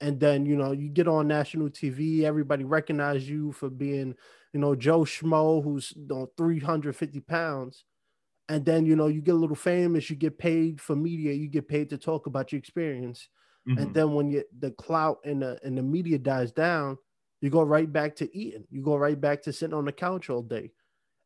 And 0.00 0.20
then, 0.20 0.44
you 0.44 0.56
know, 0.56 0.72
you 0.72 0.88
get 0.88 1.08
on 1.08 1.28
national 1.28 1.70
TV, 1.70 2.24
everybody 2.24 2.64
recognize 2.64 3.28
you 3.28 3.52
for 3.52 3.70
being, 3.70 4.14
you 4.52 4.60
know, 4.60 4.74
Joe 4.74 5.00
Schmo, 5.00 5.62
who's 5.62 5.92
you 5.96 6.06
know, 6.08 6.30
350 6.36 7.20
pounds. 7.20 7.84
And 8.48 8.64
then, 8.64 8.84
you 8.84 8.96
know, 8.96 9.06
you 9.06 9.22
get 9.22 9.34
a 9.34 9.38
little 9.38 9.56
famous, 9.56 10.10
you 10.10 10.16
get 10.16 10.36
paid 10.36 10.80
for 10.80 10.94
media, 10.94 11.32
you 11.32 11.48
get 11.48 11.68
paid 11.68 11.88
to 11.90 11.96
talk 11.96 12.26
about 12.26 12.52
your 12.52 12.58
experience. 12.58 13.28
Mm-hmm. 13.66 13.78
And 13.80 13.94
then 13.94 14.12
when 14.12 14.28
you 14.28 14.44
the 14.58 14.72
clout 14.72 15.20
and 15.24 15.40
the 15.40 15.58
and 15.62 15.78
the 15.78 15.82
media 15.82 16.18
dies 16.18 16.52
down, 16.52 16.98
you 17.40 17.48
go 17.48 17.62
right 17.62 17.90
back 17.90 18.16
to 18.16 18.36
eating. 18.36 18.64
You 18.70 18.82
go 18.82 18.96
right 18.96 19.18
back 19.18 19.40
to 19.42 19.52
sitting 19.52 19.74
on 19.74 19.86
the 19.86 19.92
couch 19.92 20.28
all 20.28 20.42
day. 20.42 20.72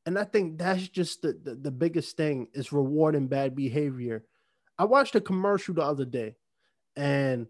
And 0.08 0.18
I 0.18 0.24
think 0.24 0.56
that's 0.56 0.88
just 0.88 1.20
the, 1.20 1.34
the, 1.34 1.54
the 1.54 1.70
biggest 1.70 2.16
thing 2.16 2.48
is 2.54 2.72
rewarding 2.72 3.26
bad 3.26 3.54
behavior. 3.54 4.24
I 4.78 4.86
watched 4.86 5.14
a 5.16 5.20
commercial 5.20 5.74
the 5.74 5.82
other 5.82 6.06
day 6.06 6.36
and 6.96 7.46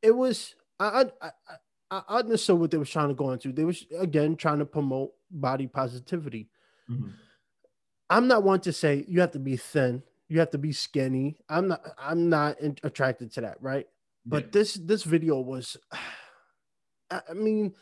it 0.00 0.12
was 0.12 0.54
I 0.78 1.06
I 1.20 1.30
I, 1.90 2.02
I 2.08 2.18
understood 2.20 2.60
what 2.60 2.70
they 2.70 2.78
was 2.78 2.88
trying 2.88 3.08
to 3.08 3.14
go 3.14 3.32
into. 3.32 3.50
They 3.50 3.64
was 3.64 3.84
again 3.98 4.36
trying 4.36 4.60
to 4.60 4.64
promote 4.64 5.10
body 5.28 5.66
positivity. 5.66 6.48
Mm-hmm. 6.88 7.08
I'm 8.08 8.28
not 8.28 8.44
one 8.44 8.60
to 8.60 8.72
say 8.72 9.04
you 9.08 9.22
have 9.22 9.32
to 9.32 9.40
be 9.40 9.56
thin, 9.56 10.04
you 10.28 10.38
have 10.38 10.50
to 10.50 10.58
be 10.58 10.70
skinny. 10.70 11.36
I'm 11.48 11.66
not 11.66 11.82
I'm 11.98 12.28
not 12.28 12.58
attracted 12.84 13.32
to 13.32 13.40
that, 13.40 13.60
right? 13.60 13.88
But 14.24 14.52
this 14.52 14.74
this 14.74 15.02
video 15.02 15.40
was 15.40 15.76
I 17.10 17.34
mean, 17.34 17.74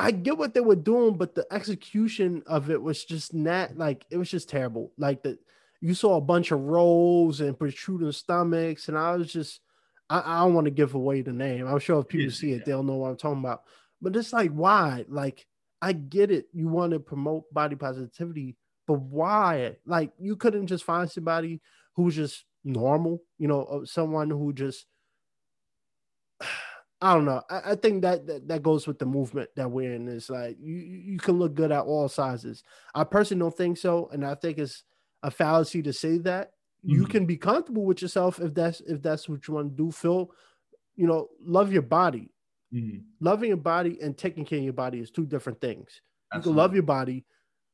I 0.00 0.12
get 0.12 0.38
what 0.38 0.54
they 0.54 0.60
were 0.60 0.76
doing, 0.76 1.18
but 1.18 1.34
the 1.34 1.46
execution 1.52 2.42
of 2.46 2.70
it 2.70 2.80
was 2.80 3.04
just 3.04 3.34
not 3.34 3.76
like 3.76 4.06
it 4.10 4.16
was 4.16 4.30
just 4.30 4.48
terrible. 4.48 4.92
Like 4.96 5.22
that, 5.24 5.38
you 5.82 5.92
saw 5.92 6.16
a 6.16 6.22
bunch 6.22 6.52
of 6.52 6.60
rolls 6.60 7.42
and 7.42 7.58
protruding 7.58 8.10
stomachs, 8.12 8.88
and 8.88 8.96
I 8.96 9.14
was 9.14 9.30
just, 9.30 9.60
I, 10.08 10.22
I 10.24 10.38
don't 10.40 10.54
want 10.54 10.64
to 10.64 10.70
give 10.70 10.94
away 10.94 11.20
the 11.20 11.34
name. 11.34 11.66
I'm 11.66 11.78
sure 11.78 12.00
if 12.00 12.08
people 12.08 12.24
yeah, 12.24 12.32
see 12.32 12.52
it, 12.52 12.58
yeah. 12.58 12.62
they'll 12.64 12.82
know 12.82 12.96
what 12.96 13.10
I'm 13.10 13.16
talking 13.18 13.40
about. 13.40 13.64
But 14.00 14.16
it's 14.16 14.32
like, 14.32 14.52
why? 14.52 15.04
Like, 15.06 15.46
I 15.82 15.92
get 15.92 16.30
it. 16.30 16.46
You 16.54 16.68
want 16.68 16.92
to 16.92 16.98
promote 16.98 17.52
body 17.52 17.76
positivity, 17.76 18.56
but 18.86 19.00
why? 19.00 19.76
Like, 19.84 20.12
you 20.18 20.34
couldn't 20.34 20.68
just 20.68 20.84
find 20.84 21.10
somebody 21.10 21.60
who's 21.94 22.16
just 22.16 22.46
normal, 22.64 23.22
you 23.36 23.48
know, 23.48 23.64
uh, 23.64 23.84
someone 23.84 24.30
who 24.30 24.54
just 24.54 24.86
I 27.02 27.14
don't 27.14 27.24
know. 27.24 27.42
I, 27.48 27.72
I 27.72 27.74
think 27.76 28.02
that, 28.02 28.26
that, 28.26 28.48
that 28.48 28.62
goes 28.62 28.86
with 28.86 28.98
the 28.98 29.06
movement 29.06 29.48
that 29.56 29.70
we're 29.70 29.94
in. 29.94 30.08
Is 30.08 30.28
like 30.28 30.56
you 30.60 30.76
you 30.76 31.18
can 31.18 31.38
look 31.38 31.54
good 31.54 31.72
at 31.72 31.84
all 31.84 32.08
sizes. 32.08 32.62
I 32.94 33.04
personally 33.04 33.40
don't 33.40 33.56
think 33.56 33.78
so, 33.78 34.08
and 34.12 34.24
I 34.24 34.34
think 34.34 34.58
it's 34.58 34.84
a 35.22 35.30
fallacy 35.30 35.82
to 35.82 35.92
say 35.92 36.18
that. 36.18 36.52
Mm-hmm. 36.84 36.90
You 36.90 37.06
can 37.06 37.26
be 37.26 37.36
comfortable 37.36 37.84
with 37.84 38.02
yourself 38.02 38.40
if 38.40 38.54
that's 38.54 38.80
if 38.82 39.02
that's 39.02 39.28
what 39.28 39.46
you 39.46 39.54
want 39.54 39.76
to 39.76 39.84
do. 39.84 39.90
Feel, 39.90 40.30
you 40.96 41.06
know, 41.06 41.28
love 41.42 41.72
your 41.72 41.82
body. 41.82 42.30
Mm-hmm. 42.72 42.98
Loving 43.20 43.48
your 43.48 43.56
body 43.56 43.98
and 44.00 44.16
taking 44.16 44.44
care 44.44 44.58
of 44.58 44.64
your 44.64 44.72
body 44.72 45.00
is 45.00 45.10
two 45.10 45.26
different 45.26 45.60
things. 45.60 46.02
Absolutely. 46.32 46.38
You 46.38 46.42
can 46.42 46.56
love 46.56 46.74
your 46.74 46.84
body, 46.84 47.24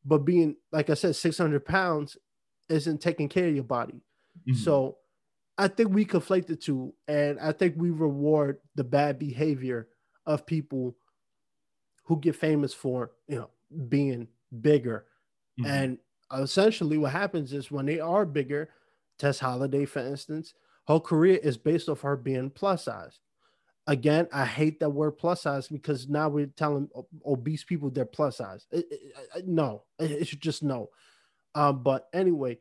but 0.04 0.24
being 0.24 0.56
like 0.72 0.88
I 0.88 0.94
said, 0.94 1.14
six 1.16 1.36
hundred 1.36 1.64
pounds 1.66 2.16
isn't 2.68 3.00
taking 3.00 3.28
care 3.28 3.48
of 3.48 3.54
your 3.54 3.64
body. 3.64 4.02
Mm-hmm. 4.48 4.54
So 4.54 4.96
I 5.58 5.68
think 5.68 5.90
we 5.90 6.04
conflate 6.04 6.46
the 6.46 6.56
two, 6.56 6.92
and 7.08 7.40
I 7.40 7.52
think 7.52 7.74
we 7.76 7.90
reward 7.90 8.58
the 8.74 8.84
bad 8.84 9.18
behavior 9.18 9.88
of 10.26 10.46
people 10.46 10.96
who 12.04 12.20
get 12.20 12.36
famous 12.36 12.74
for 12.74 13.12
you 13.28 13.36
know 13.36 13.50
being 13.88 14.28
bigger. 14.60 15.06
Mm-hmm. 15.58 15.70
And 15.70 15.98
essentially, 16.36 16.98
what 16.98 17.12
happens 17.12 17.52
is 17.52 17.70
when 17.70 17.86
they 17.86 18.00
are 18.00 18.26
bigger, 18.26 18.70
Tess 19.18 19.38
Holliday, 19.38 19.86
for 19.86 20.00
instance, 20.00 20.52
her 20.88 21.00
career 21.00 21.38
is 21.42 21.56
based 21.56 21.88
off 21.88 22.02
her 22.02 22.16
being 22.16 22.50
plus 22.50 22.84
size. 22.84 23.20
Again, 23.88 24.26
I 24.32 24.44
hate 24.44 24.80
that 24.80 24.90
word 24.90 25.12
plus 25.12 25.42
size 25.42 25.68
because 25.68 26.08
now 26.08 26.28
we're 26.28 26.46
telling 26.46 26.88
obese 27.24 27.62
people 27.62 27.88
they're 27.88 28.04
plus 28.04 28.38
size. 28.38 28.66
It, 28.72 28.84
it, 28.90 29.00
it, 29.36 29.48
no, 29.48 29.84
it's 29.98 30.30
just 30.30 30.62
no. 30.62 30.90
Um, 31.54 31.82
but 31.82 32.08
anyway, 32.12 32.58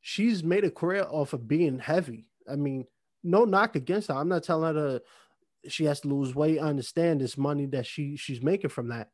she's 0.00 0.44
made 0.44 0.64
a 0.64 0.70
career 0.70 1.04
off 1.10 1.32
of 1.32 1.48
being 1.48 1.80
heavy 1.80 2.26
I 2.50 2.56
mean, 2.56 2.86
no 3.22 3.44
knock 3.44 3.76
against 3.76 4.08
her. 4.08 4.14
I'm 4.14 4.28
not 4.28 4.44
telling 4.44 4.74
her 4.74 4.98
to, 4.98 5.70
she 5.70 5.84
has 5.84 6.00
to 6.00 6.08
lose 6.08 6.34
weight. 6.34 6.58
I 6.58 6.68
understand 6.68 7.20
this 7.20 7.36
money 7.36 7.66
that 7.66 7.86
she 7.86 8.16
she's 8.16 8.42
making 8.42 8.70
from 8.70 8.88
that. 8.88 9.10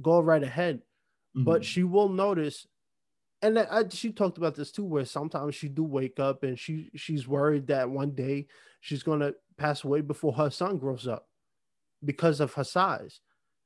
Go 0.00 0.20
right 0.20 0.42
ahead, 0.42 0.76
mm-hmm. 1.36 1.44
but 1.44 1.64
she 1.64 1.82
will 1.82 2.08
notice. 2.08 2.66
And 3.42 3.58
I, 3.58 3.84
she 3.88 4.12
talked 4.12 4.38
about 4.38 4.54
this 4.54 4.70
too, 4.70 4.84
where 4.84 5.04
sometimes 5.04 5.54
she 5.54 5.68
do 5.68 5.82
wake 5.82 6.20
up 6.20 6.42
and 6.42 6.58
she 6.58 6.90
she's 6.94 7.26
worried 7.26 7.66
that 7.68 7.90
one 7.90 8.10
day 8.10 8.46
she's 8.80 9.02
gonna 9.02 9.32
pass 9.56 9.84
away 9.84 10.00
before 10.00 10.32
her 10.34 10.50
son 10.50 10.78
grows 10.78 11.06
up 11.06 11.26
because 12.04 12.40
of 12.40 12.52
her 12.54 12.64
size. 12.64 13.20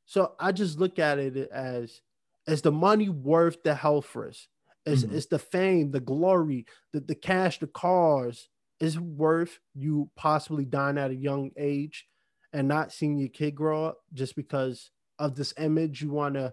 So 0.07 0.35
I 0.39 0.53
just 0.53 0.79
look 0.79 0.99
at 0.99 1.19
it 1.19 1.37
as 1.51 2.01
is 2.47 2.62
the 2.62 2.73
money 2.73 3.09
worth 3.09 3.62
the 3.62 3.75
health 3.75 4.15
risk? 4.15 4.49
Is 4.87 5.05
mm-hmm. 5.05 5.15
is 5.15 5.27
the 5.27 5.39
fame, 5.39 5.91
the 5.93 6.01
glory, 6.01 6.67
the, 6.93 7.01
the 7.01 7.15
cash, 7.15 7.59
the 7.59 7.67
cars, 7.67 8.51
is 8.85 9.01
worth 9.01 9.59
you 9.74 10.11
possibly 10.14 10.66
dying 10.66 10.99
at 10.99 11.11
a 11.11 11.14
young 11.14 11.51
age 11.57 12.07
and 12.53 12.68
not 12.68 12.93
seeing 12.93 13.18
your 13.18 13.30
kid 13.30 13.55
grow 13.55 13.87
up 13.87 13.99
just 14.12 14.37
because 14.37 14.91
of 15.18 15.35
this 15.35 15.55
image 15.59 16.03
you 16.03 16.11
want 16.11 16.35
to 16.35 16.53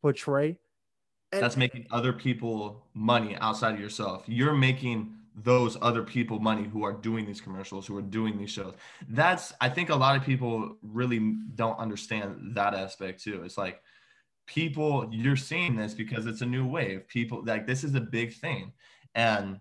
portray. 0.00 0.56
And, 1.32 1.42
That's 1.42 1.56
making 1.56 1.86
other 1.90 2.12
people 2.12 2.86
money 2.94 3.36
outside 3.40 3.74
of 3.74 3.80
yourself. 3.80 4.22
You're 4.26 4.54
making 4.54 5.14
those 5.34 5.76
other 5.82 6.04
people 6.04 6.38
money 6.38 6.62
who 6.62 6.84
are 6.84 6.92
doing 6.92 7.26
these 7.26 7.40
commercials, 7.40 7.88
who 7.88 7.96
are 7.96 8.02
doing 8.02 8.38
these 8.38 8.52
shows. 8.52 8.74
That's, 9.08 9.52
I 9.60 9.68
think 9.68 9.90
a 9.90 9.96
lot 9.96 10.16
of 10.16 10.22
people 10.22 10.76
really 10.80 11.34
don't 11.56 11.76
understand 11.76 12.52
that 12.54 12.72
aspect 12.72 13.24
too. 13.24 13.42
It's 13.42 13.58
like 13.58 13.80
people, 14.46 15.08
you're 15.10 15.34
seeing 15.34 15.74
this 15.74 15.92
because 15.92 16.26
it's 16.26 16.42
a 16.42 16.46
new 16.46 16.64
wave. 16.64 17.08
People, 17.08 17.42
like, 17.44 17.66
this 17.66 17.82
is 17.82 17.96
a 17.96 18.00
big 18.00 18.32
thing. 18.32 18.72
And 19.16 19.58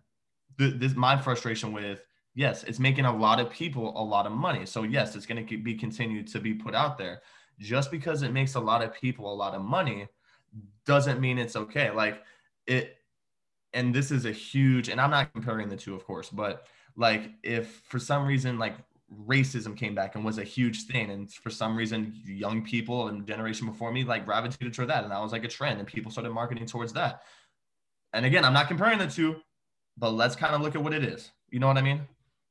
the, 0.58 0.72
this 0.72 0.96
my 0.96 1.18
frustration 1.18 1.72
with 1.72 2.02
yes, 2.36 2.64
it's 2.64 2.80
making 2.80 3.06
a 3.06 3.16
lot 3.16 3.40
of 3.40 3.50
people 3.50 3.94
a 3.96 4.04
lot 4.04 4.26
of 4.26 4.32
money. 4.32 4.66
So 4.66 4.84
yes, 4.84 5.16
it's 5.16 5.26
going 5.26 5.46
to 5.46 5.58
be 5.58 5.76
continued 5.76 6.28
to 6.28 6.40
be 6.40 6.54
put 6.54 6.74
out 6.74 6.98
there. 6.98 7.22
Just 7.60 7.92
because 7.92 8.24
it 8.24 8.32
makes 8.32 8.56
a 8.56 8.60
lot 8.60 8.84
of 8.84 8.94
people 8.94 9.32
a 9.32 9.36
lot 9.36 9.54
of 9.54 9.62
money 9.62 10.08
doesn't 10.86 11.22
mean 11.22 11.38
it's 11.38 11.56
okay. 11.56 11.92
Like 11.92 12.24
it, 12.68 12.98
and 13.74 13.94
this 13.94 14.12
is 14.12 14.26
a 14.26 14.32
huge, 14.32 14.90
and 14.90 15.00
I'm 15.00 15.12
not 15.12 15.34
comparing 15.34 15.70
the 15.70 15.78
two, 15.78 15.96
of 15.96 16.06
course, 16.06 16.30
but 16.30 16.68
like 16.96 17.32
if 17.44 17.82
for 17.88 18.00
some 18.00 18.26
reason 18.26 18.60
like 18.60 18.76
racism 19.28 19.78
came 19.78 19.94
back 19.94 20.16
and 20.16 20.26
was 20.26 20.38
a 20.38 20.44
huge 20.44 20.84
thing 20.84 21.12
and 21.12 21.32
for 21.32 21.50
some 21.50 21.76
reason 21.76 22.20
young 22.26 22.64
people 22.64 23.10
and 23.10 23.28
generation 23.28 23.68
before 23.68 23.92
me 23.92 24.04
like 24.04 24.26
gravitated 24.26 24.74
toward 24.74 24.90
that 24.90 25.04
and 25.04 25.12
that 25.12 25.22
was 25.22 25.32
like 25.32 25.44
a 25.44 25.48
trend 25.48 25.80
and 25.80 25.88
people 25.88 26.12
started 26.12 26.32
marketing 26.32 26.66
towards 26.66 26.94
that 26.94 27.22
and 28.14 28.26
again 28.26 28.44
i'm 28.44 28.54
not 28.54 28.68
comparing 28.68 28.98
the 28.98 29.08
two 29.08 29.36
but 29.98 30.12
let's 30.12 30.36
kind 30.36 30.56
of 30.56 30.62
look 30.62 30.76
at 30.76 30.84
what 30.84 30.94
it 30.94 31.04
is. 31.04 31.32
You 31.50 31.60
know 31.60 31.68
what 31.68 31.78
I 31.78 31.82
mean? 31.82 32.02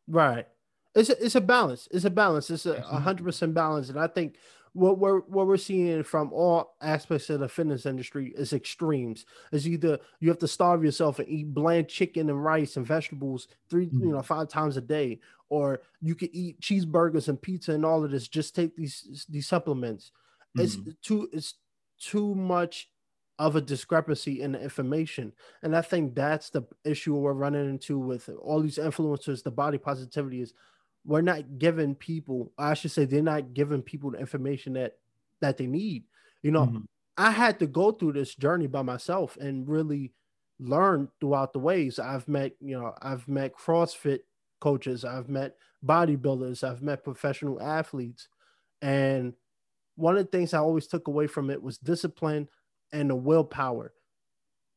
Right. 0.09 0.47
It's 0.95 1.09
a, 1.09 1.25
it's 1.25 1.35
a 1.35 1.41
balance. 1.41 1.89
It's 1.91 2.05
a 2.05 2.11
balance. 2.11 2.51
It's 2.51 2.67
a 2.67 2.81
hundred 2.83 3.25
percent 3.25 3.55
balance, 3.55 3.89
and 3.89 3.99
I 3.99 4.07
think 4.07 4.37
what 4.75 4.99
we're 4.99 5.21
what 5.21 5.47
we're 5.47 5.57
seeing 5.57 6.03
from 6.03 6.33
all 6.33 6.77
aspects 6.81 7.29
of 7.31 7.41
the 7.41 7.49
fitness 7.49 7.87
industry 7.87 8.33
is 8.37 8.53
extremes. 8.53 9.25
It's 9.53 9.67
either 9.67 9.99
you 10.21 10.29
have 10.29 10.39
to 10.39 10.49
starve 10.49 10.85
yourself 10.85 11.19
and 11.19 11.29
eat 11.29 11.53
bland 11.53 11.89
chicken 11.89 12.31
and 12.31 12.43
rice 12.43 12.77
and 12.77 12.87
vegetables 12.87 13.49
3 13.71 13.87
mm-hmm. 13.87 14.01
you 14.01 14.13
know 14.13 14.23
five 14.23 14.49
times 14.49 14.77
a 14.77 14.81
day, 14.81 15.21
or 15.49 15.81
you 16.01 16.15
could 16.15 16.31
eat 16.33 16.61
cheeseburgers 16.61 17.29
and 17.29 17.41
pizza 17.41 17.73
and 17.73 17.85
all 17.85 18.05
of 18.05 18.11
this. 18.11 18.29
Just 18.29 18.55
take 18.55 18.77
these 18.77 19.27
these 19.29 19.47
supplements. 19.47 20.13
Mm-hmm. 20.57 20.65
It's 20.65 20.99
too 21.03 21.29
it's 21.33 21.55
too 21.99 22.35
much 22.35 22.89
of 23.39 23.57
a 23.57 23.61
discrepancy 23.61 24.43
in 24.43 24.53
the 24.53 24.61
information. 24.61 25.33
And 25.63 25.75
I 25.77 25.83
think 25.83 26.15
that's 26.15 26.51
the 26.51 26.63
issue 26.85 27.15
we're 27.15 27.33
running 27.33 27.69
into 27.69 27.99
with 27.99 28.29
all 28.41 28.61
these 28.61 28.79
influencers, 28.79 29.43
the 29.43 29.51
body 29.51 29.79
positivity 29.79 30.41
is 30.41 30.55
we're 31.05 31.23
not 31.23 31.59
giving 31.59 31.95
people, 31.95 32.53
I 32.59 32.75
should 32.75 32.91
say 32.93 33.05
they're 33.05 33.23
not 33.23 33.55
giving 33.55 33.83
people 33.83 34.11
the 34.11 34.19
information 34.19 34.75
that 34.75 34.97
that 35.41 35.57
they 35.57 35.67
need. 35.67 36.05
You 36.43 36.53
know, 36.53 36.67
mm-hmm. 36.67 36.79
I 37.17 37.31
had 37.31 37.59
to 37.59 37.67
go 37.67 37.93
through 37.93 38.13
this 38.13 38.35
journey 38.35 38.67
by 38.67 38.83
myself 38.83 39.37
and 39.37 39.69
really 39.69 40.13
learn 40.59 41.09
throughout 41.21 41.53
the 41.53 41.59
ways. 41.59 41.99
I've 41.99 42.29
met, 42.29 42.53
you 42.61 42.79
know, 42.79 42.95
I've 43.03 43.27
met 43.29 43.57
CrossFit 43.57 44.21
coaches, 44.61 45.05
I've 45.05 45.29
met 45.29 45.57
bodybuilders, 45.85 46.63
I've 46.63 46.83
met 46.83 47.05
professional 47.05 47.61
athletes. 47.61 48.29
And 48.81 49.35
one 49.97 50.17
of 50.17 50.25
the 50.25 50.31
things 50.31 50.55
I 50.55 50.59
always 50.59 50.87
took 50.87 51.09
away 51.09 51.27
from 51.27 51.51
it 51.51 51.63
was 51.63 51.79
discipline, 51.79 52.49
and 52.93 53.11
the 53.11 53.17
willpower. 53.17 53.93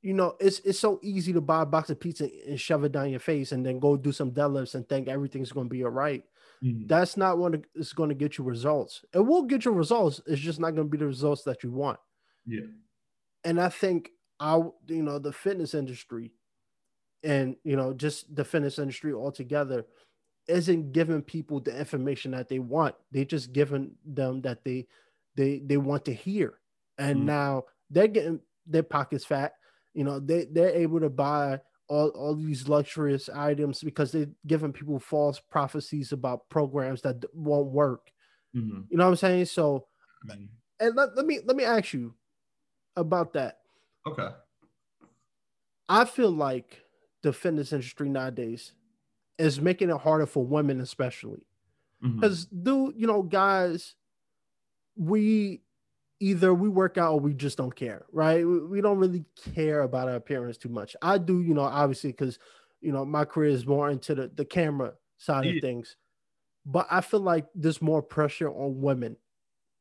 You 0.02 0.14
know, 0.14 0.36
it's 0.40 0.60
it's 0.60 0.80
so 0.80 1.00
easy 1.02 1.34
to 1.34 1.42
buy 1.42 1.64
a 1.64 1.66
box 1.66 1.90
of 1.90 2.00
pizza 2.00 2.30
and 2.48 2.60
shove 2.60 2.84
it 2.84 2.92
down 2.92 3.10
your 3.10 3.20
face 3.20 3.52
and 3.52 3.66
then 3.66 3.80
go 3.80 3.98
do 3.98 4.12
some 4.12 4.32
deadlifts 4.32 4.76
and 4.76 4.88
think 4.88 5.08
everything's 5.08 5.52
going 5.52 5.68
to 5.68 5.74
be 5.74 5.84
all 5.84 5.90
right. 5.90 6.24
mm-hmm. 6.64 6.86
That's 6.86 7.18
not 7.18 7.40
what 7.40 7.66
is 7.74 7.94
going 7.94 8.10
to 8.10 8.16
get 8.16 8.38
you 8.38 8.44
results. 8.44 9.04
It 9.14 9.20
will 9.20 9.44
get 9.44 9.66
you 9.66 9.72
results. 9.72 10.22
It's 10.28 10.42
just 10.42 10.60
not 10.60 10.76
going 10.76 10.88
to 10.88 10.92
be 10.92 11.00
the 11.00 11.08
results 11.08 11.44
that 11.44 11.64
you 11.64 11.72
want. 11.72 12.00
Yeah. 12.46 12.68
And 13.44 13.60
I 13.60 13.70
think 13.70 14.12
our, 14.40 14.74
you 14.88 15.02
know, 15.02 15.18
the 15.18 15.34
fitness 15.34 15.74
industry 15.74 16.32
and 17.26 17.56
you 17.64 17.76
know 17.76 17.92
just 17.94 18.34
the 18.36 18.46
fitness 18.46 18.80
industry 18.80 19.12
altogether 19.12 19.86
isn't 20.48 20.92
giving 20.92 21.24
people 21.24 21.60
the 21.60 21.76
information 21.78 22.32
that 22.32 22.48
they 22.48 22.60
want. 22.60 22.94
They 23.12 23.26
just 23.26 23.52
giving 23.52 23.92
them 24.06 24.42
that 24.42 24.64
they 24.64 24.86
they 25.36 25.60
they 25.66 25.78
want 25.78 26.06
to 26.06 26.14
hear, 26.14 26.60
and 26.98 27.22
mm. 27.22 27.26
now 27.26 27.64
they're 27.90 28.08
getting 28.08 28.40
their 28.66 28.84
pockets 28.84 29.26
fat. 29.26 29.54
You 29.94 30.04
know, 30.04 30.20
they 30.20 30.46
they're 30.52 30.76
able 30.76 31.00
to 31.00 31.10
buy 31.10 31.60
all, 31.88 32.10
all 32.10 32.36
these 32.36 32.68
luxurious 32.68 33.30
items 33.30 33.84
because 33.84 34.12
they're 34.12 34.30
giving 34.48 34.74
people 34.74 35.00
false 35.00 35.40
prophecies 35.40 36.12
about 36.12 36.50
programs 36.50 37.02
that 37.04 37.24
won't 37.34 37.68
work. 37.68 38.12
Mm-hmm. 38.56 38.82
You 38.90 38.98
know 38.98 39.06
what 39.06 39.12
I'm 39.12 39.16
saying? 39.18 39.46
So, 39.46 39.88
mm-hmm. 40.28 40.46
and 40.80 40.96
let, 40.96 41.16
let 41.16 41.26
me 41.26 41.40
let 41.46 41.56
me 41.56 41.64
ask 41.64 41.94
you 41.94 42.14
about 42.96 43.34
that. 43.34 43.60
Okay. 44.08 44.30
I 45.88 46.06
feel 46.06 46.32
like 46.32 46.82
the 47.22 47.32
fitness 47.32 47.72
industry 47.74 48.10
nowadays 48.10 48.74
is 49.38 49.62
making 49.62 49.90
it 49.90 49.98
harder 49.98 50.26
for 50.26 50.46
women, 50.46 50.82
especially 50.82 51.46
because 52.02 52.46
mm-hmm. 52.46 52.64
do 52.64 52.94
you 52.96 53.08
know, 53.08 53.22
guys, 53.22 53.96
we 54.96 55.62
either 56.26 56.56
we 56.56 56.68
work 56.68 56.98
out 56.98 57.14
or 57.14 57.20
we 57.20 57.36
just 57.36 57.56
don't 57.56 57.76
care, 57.76 58.04
right? 58.12 58.44
We, 58.44 58.82
don't 58.82 58.98
really 58.98 59.26
care 59.54 59.82
about 59.82 60.08
our 60.08 60.16
appearance 60.16 60.58
too 60.58 60.70
much. 60.70 60.96
I 61.00 61.20
do, 61.20 61.40
you 61.42 61.54
know, 61.54 61.62
obviously 61.62 62.12
because 62.12 62.40
you 62.82 62.92
know 62.92 63.06
my 63.06 63.26
career 63.26 63.52
is 63.52 63.68
more 63.68 63.92
into 63.92 64.16
the, 64.16 64.32
the 64.34 64.44
camera 64.44 64.94
side 65.20 65.46
yeah. 65.46 65.54
of 65.54 65.62
things, 65.62 65.98
but 66.66 66.88
I 66.90 67.02
feel 67.02 67.20
like 67.20 67.46
there's 67.54 67.80
more 67.80 68.02
pressure 68.02 68.50
on 68.50 68.82
women, 68.82 69.18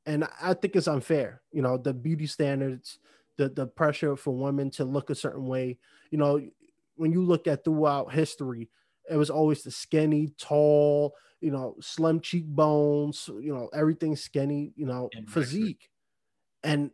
and 0.05 0.29
I 0.41 0.53
think 0.53 0.77
it's 0.77 0.87
unfair. 0.87 1.41
You 1.51 1.63
know, 1.63 1.79
the 1.79 1.95
beauty 1.95 2.27
standards, 2.27 2.99
the 3.39 3.49
the 3.49 3.67
pressure 3.67 4.15
for 4.15 4.37
women 4.37 4.71
to 4.73 4.85
look 4.85 5.09
a 5.09 5.15
certain 5.15 5.47
way. 5.47 5.79
You 6.11 6.19
know, 6.19 6.41
when 6.97 7.11
you 7.11 7.25
look 7.25 7.47
at 7.47 7.65
throughout 7.65 8.13
history, 8.13 8.69
it 9.11 9.17
was 9.17 9.31
always 9.31 9.63
the 9.63 9.71
skinny, 9.71 10.35
tall, 10.39 11.15
you 11.41 11.51
know, 11.51 11.77
slim 11.81 12.21
cheekbones, 12.21 13.31
you 13.41 13.55
know, 13.55 13.71
everything 13.75 14.15
skinny, 14.15 14.75
you 14.77 14.85
know, 14.85 15.09
physique. 15.27 15.89
And 16.65 16.91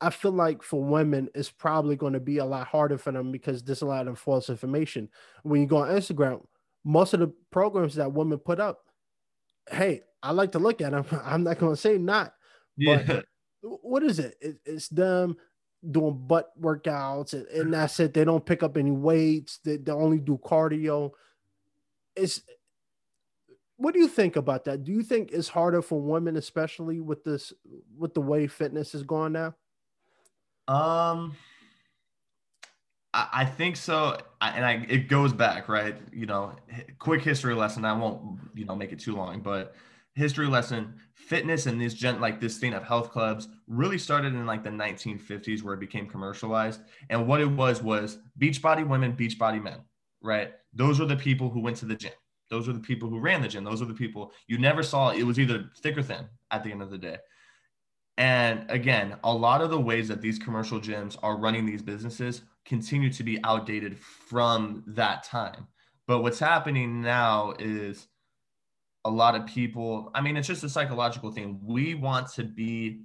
I 0.00 0.10
feel 0.10 0.32
like 0.32 0.62
for 0.62 0.82
women, 0.82 1.30
it's 1.34 1.50
probably 1.50 1.96
going 1.96 2.12
to 2.12 2.20
be 2.20 2.38
a 2.38 2.44
lot 2.44 2.66
harder 2.66 2.98
for 2.98 3.12
them 3.12 3.32
because 3.32 3.62
there's 3.62 3.82
a 3.82 3.86
lot 3.86 4.08
of 4.08 4.18
false 4.18 4.50
information. 4.50 5.08
When 5.42 5.62
you 5.62 5.66
go 5.66 5.78
on 5.78 5.88
Instagram, 5.88 6.44
most 6.84 7.14
of 7.14 7.20
the 7.20 7.32
programs 7.50 7.94
that 7.94 8.12
women 8.12 8.38
put 8.38 8.60
up, 8.60 8.80
hey, 9.70 10.02
I 10.22 10.32
like 10.32 10.52
to 10.52 10.58
look 10.58 10.82
at 10.82 10.92
them. 10.92 11.06
I'm 11.24 11.44
not 11.44 11.58
going 11.58 11.74
to 11.74 11.80
say 11.80 11.96
not. 11.96 12.34
Yeah. 12.76 13.02
But 13.06 13.24
what 13.62 14.02
is 14.02 14.18
it? 14.18 14.36
it? 14.40 14.58
It's 14.66 14.88
them 14.88 15.36
doing 15.90 16.26
butt 16.26 16.50
workouts 16.60 17.32
and, 17.32 17.46
and 17.46 17.72
that's 17.72 17.98
it. 18.00 18.12
They 18.12 18.24
don't 18.24 18.44
pick 18.44 18.62
up 18.62 18.76
any 18.76 18.90
weights. 18.90 19.60
They, 19.64 19.76
they 19.76 19.92
only 19.92 20.18
do 20.18 20.38
cardio. 20.44 21.12
It's 22.14 22.42
what 23.76 23.94
do 23.94 24.00
you 24.00 24.08
think 24.08 24.36
about 24.36 24.64
that? 24.64 24.84
Do 24.84 24.92
you 24.92 25.02
think 25.02 25.32
it's 25.32 25.48
harder 25.48 25.82
for 25.82 26.00
women, 26.00 26.36
especially 26.36 27.00
with 27.00 27.24
this 27.24 27.52
with 27.96 28.14
the 28.14 28.20
way 28.20 28.46
fitness 28.46 28.94
is 28.94 29.02
going 29.02 29.32
now? 29.32 29.54
Um, 30.68 31.36
I, 33.12 33.28
I 33.32 33.44
think 33.44 33.76
so, 33.76 34.18
and 34.40 34.64
I 34.64 34.86
it 34.88 35.08
goes 35.08 35.32
back 35.32 35.68
right. 35.68 35.96
You 36.12 36.26
know, 36.26 36.54
quick 36.98 37.22
history 37.22 37.54
lesson. 37.54 37.84
I 37.84 37.92
won't 37.92 38.38
you 38.54 38.64
know 38.64 38.74
make 38.74 38.92
it 38.92 38.98
too 38.98 39.14
long, 39.14 39.40
but 39.40 39.74
history 40.16 40.46
lesson 40.46 40.94
fitness 41.14 41.66
and 41.66 41.78
this 41.80 41.92
gen 41.92 42.20
like 42.20 42.40
this 42.40 42.56
thing 42.56 42.72
of 42.72 42.82
health 42.82 43.10
clubs 43.10 43.48
really 43.66 43.98
started 43.98 44.32
in 44.32 44.46
like 44.46 44.64
the 44.64 44.70
1950s 44.70 45.62
where 45.62 45.74
it 45.74 45.80
became 45.80 46.06
commercialized 46.06 46.80
and 47.10 47.26
what 47.26 47.38
it 47.38 47.50
was 47.50 47.82
was 47.82 48.18
beach 48.38 48.62
body 48.62 48.82
women 48.82 49.12
beach 49.12 49.38
body 49.38 49.60
men 49.60 49.78
right 50.22 50.52
those 50.72 50.98
were 50.98 51.04
the 51.04 51.14
people 51.14 51.50
who 51.50 51.60
went 51.60 51.76
to 51.76 51.84
the 51.84 51.94
gym 51.94 52.12
those 52.50 52.66
were 52.66 52.72
the 52.72 52.80
people 52.80 53.08
who 53.08 53.18
ran 53.18 53.42
the 53.42 53.48
gym. 53.48 53.64
Those 53.64 53.80
were 53.80 53.86
the 53.86 53.94
people 53.94 54.32
you 54.46 54.58
never 54.58 54.82
saw. 54.82 55.10
It 55.10 55.24
was 55.24 55.38
either 55.38 55.70
thick 55.82 55.96
or 55.98 56.02
thin 56.02 56.26
at 56.50 56.62
the 56.62 56.70
end 56.70 56.82
of 56.82 56.90
the 56.90 56.98
day. 56.98 57.18
And 58.18 58.70
again, 58.70 59.16
a 59.24 59.32
lot 59.32 59.60
of 59.60 59.70
the 59.70 59.80
ways 59.80 60.08
that 60.08 60.22
these 60.22 60.38
commercial 60.38 60.80
gyms 60.80 61.16
are 61.22 61.36
running 61.36 61.66
these 61.66 61.82
businesses 61.82 62.42
continue 62.64 63.12
to 63.12 63.22
be 63.22 63.42
outdated 63.44 63.98
from 63.98 64.84
that 64.86 65.22
time. 65.22 65.66
But 66.06 66.22
what's 66.22 66.38
happening 66.38 67.02
now 67.02 67.54
is 67.58 68.06
a 69.04 69.10
lot 69.10 69.34
of 69.34 69.46
people, 69.46 70.10
I 70.14 70.20
mean, 70.20 70.36
it's 70.36 70.48
just 70.48 70.64
a 70.64 70.68
psychological 70.68 71.30
thing. 71.30 71.60
We 71.62 71.94
want 71.94 72.32
to 72.34 72.44
be 72.44 73.02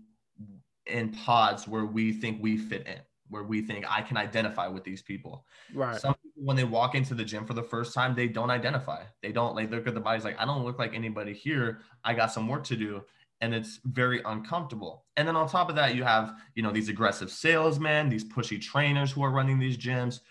in 0.86 1.10
pods 1.10 1.68
where 1.68 1.86
we 1.86 2.14
think 2.14 2.42
we 2.42 2.58
fit 2.58 2.88
in 2.88 3.00
where 3.32 3.44
we 3.44 3.62
think 3.62 3.86
I 3.90 4.02
can 4.02 4.18
identify 4.18 4.68
with 4.68 4.84
these 4.84 5.02
people. 5.02 5.46
Right. 5.74 6.00
Some 6.00 6.16
when 6.44 6.58
they 6.58 6.64
walk 6.64 6.96
into 6.96 7.14
the 7.14 7.24
gym 7.24 7.46
for 7.46 7.54
the 7.54 7.64
first 7.64 7.94
time, 7.94 8.16
they 8.16 8.28
don't 8.28 8.50
identify. 8.50 9.04
They 9.22 9.32
don't 9.32 9.56
like 9.56 9.70
look 9.70 9.88
at 9.88 9.94
the 9.94 10.00
bodies 10.00 10.24
like 10.24 10.40
I 10.40 10.46
don't 10.46 10.64
look 10.64 10.80
like 10.80 10.94
anybody 10.96 11.34
here. 11.34 11.82
I 12.04 12.14
got 12.14 12.32
some 12.32 12.48
work 12.48 12.64
to 12.66 12.76
do, 12.76 13.02
and 13.42 13.54
it's 13.54 13.80
very 13.86 14.22
uncomfortable. 14.26 15.06
And 15.18 15.28
then 15.28 15.36
on 15.36 15.48
top 15.48 15.70
of 15.70 15.76
that, 15.76 15.96
you 15.96 16.04
have 16.04 16.34
you 16.56 16.64
know 16.64 16.72
these 16.72 16.90
aggressive 16.90 17.30
salesmen, 17.30 18.10
these 18.10 18.26
pushy 18.26 18.60
trainers 18.60 19.12
who 19.12 19.24
are 19.24 19.32
running 19.32 19.60
these 19.60 19.78
gyms 19.78 20.22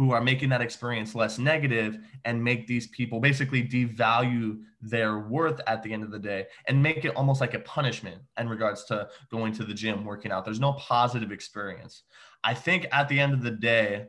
who 0.00 0.12
are 0.12 0.20
making 0.22 0.48
that 0.48 0.62
experience 0.62 1.14
less 1.14 1.38
negative 1.38 1.98
and 2.24 2.42
make 2.42 2.66
these 2.66 2.86
people 2.86 3.20
basically 3.20 3.62
devalue 3.62 4.58
their 4.80 5.18
worth 5.18 5.60
at 5.66 5.82
the 5.82 5.92
end 5.92 6.02
of 6.02 6.10
the 6.10 6.18
day 6.18 6.46
and 6.68 6.82
make 6.82 7.04
it 7.04 7.14
almost 7.16 7.40
like 7.40 7.54
a 7.54 7.58
punishment 7.60 8.16
in 8.38 8.48
regards 8.48 8.84
to 8.84 9.06
going 9.30 9.52
to 9.52 9.64
the 9.64 9.74
gym, 9.74 10.04
working 10.04 10.32
out. 10.32 10.44
There's 10.44 10.60
no 10.60 10.72
positive 10.74 11.32
experience. 11.32 12.04
I 12.44 12.54
think 12.54 12.86
at 12.92 13.08
the 13.08 13.20
end 13.20 13.34
of 13.34 13.42
the 13.42 13.50
day, 13.50 14.06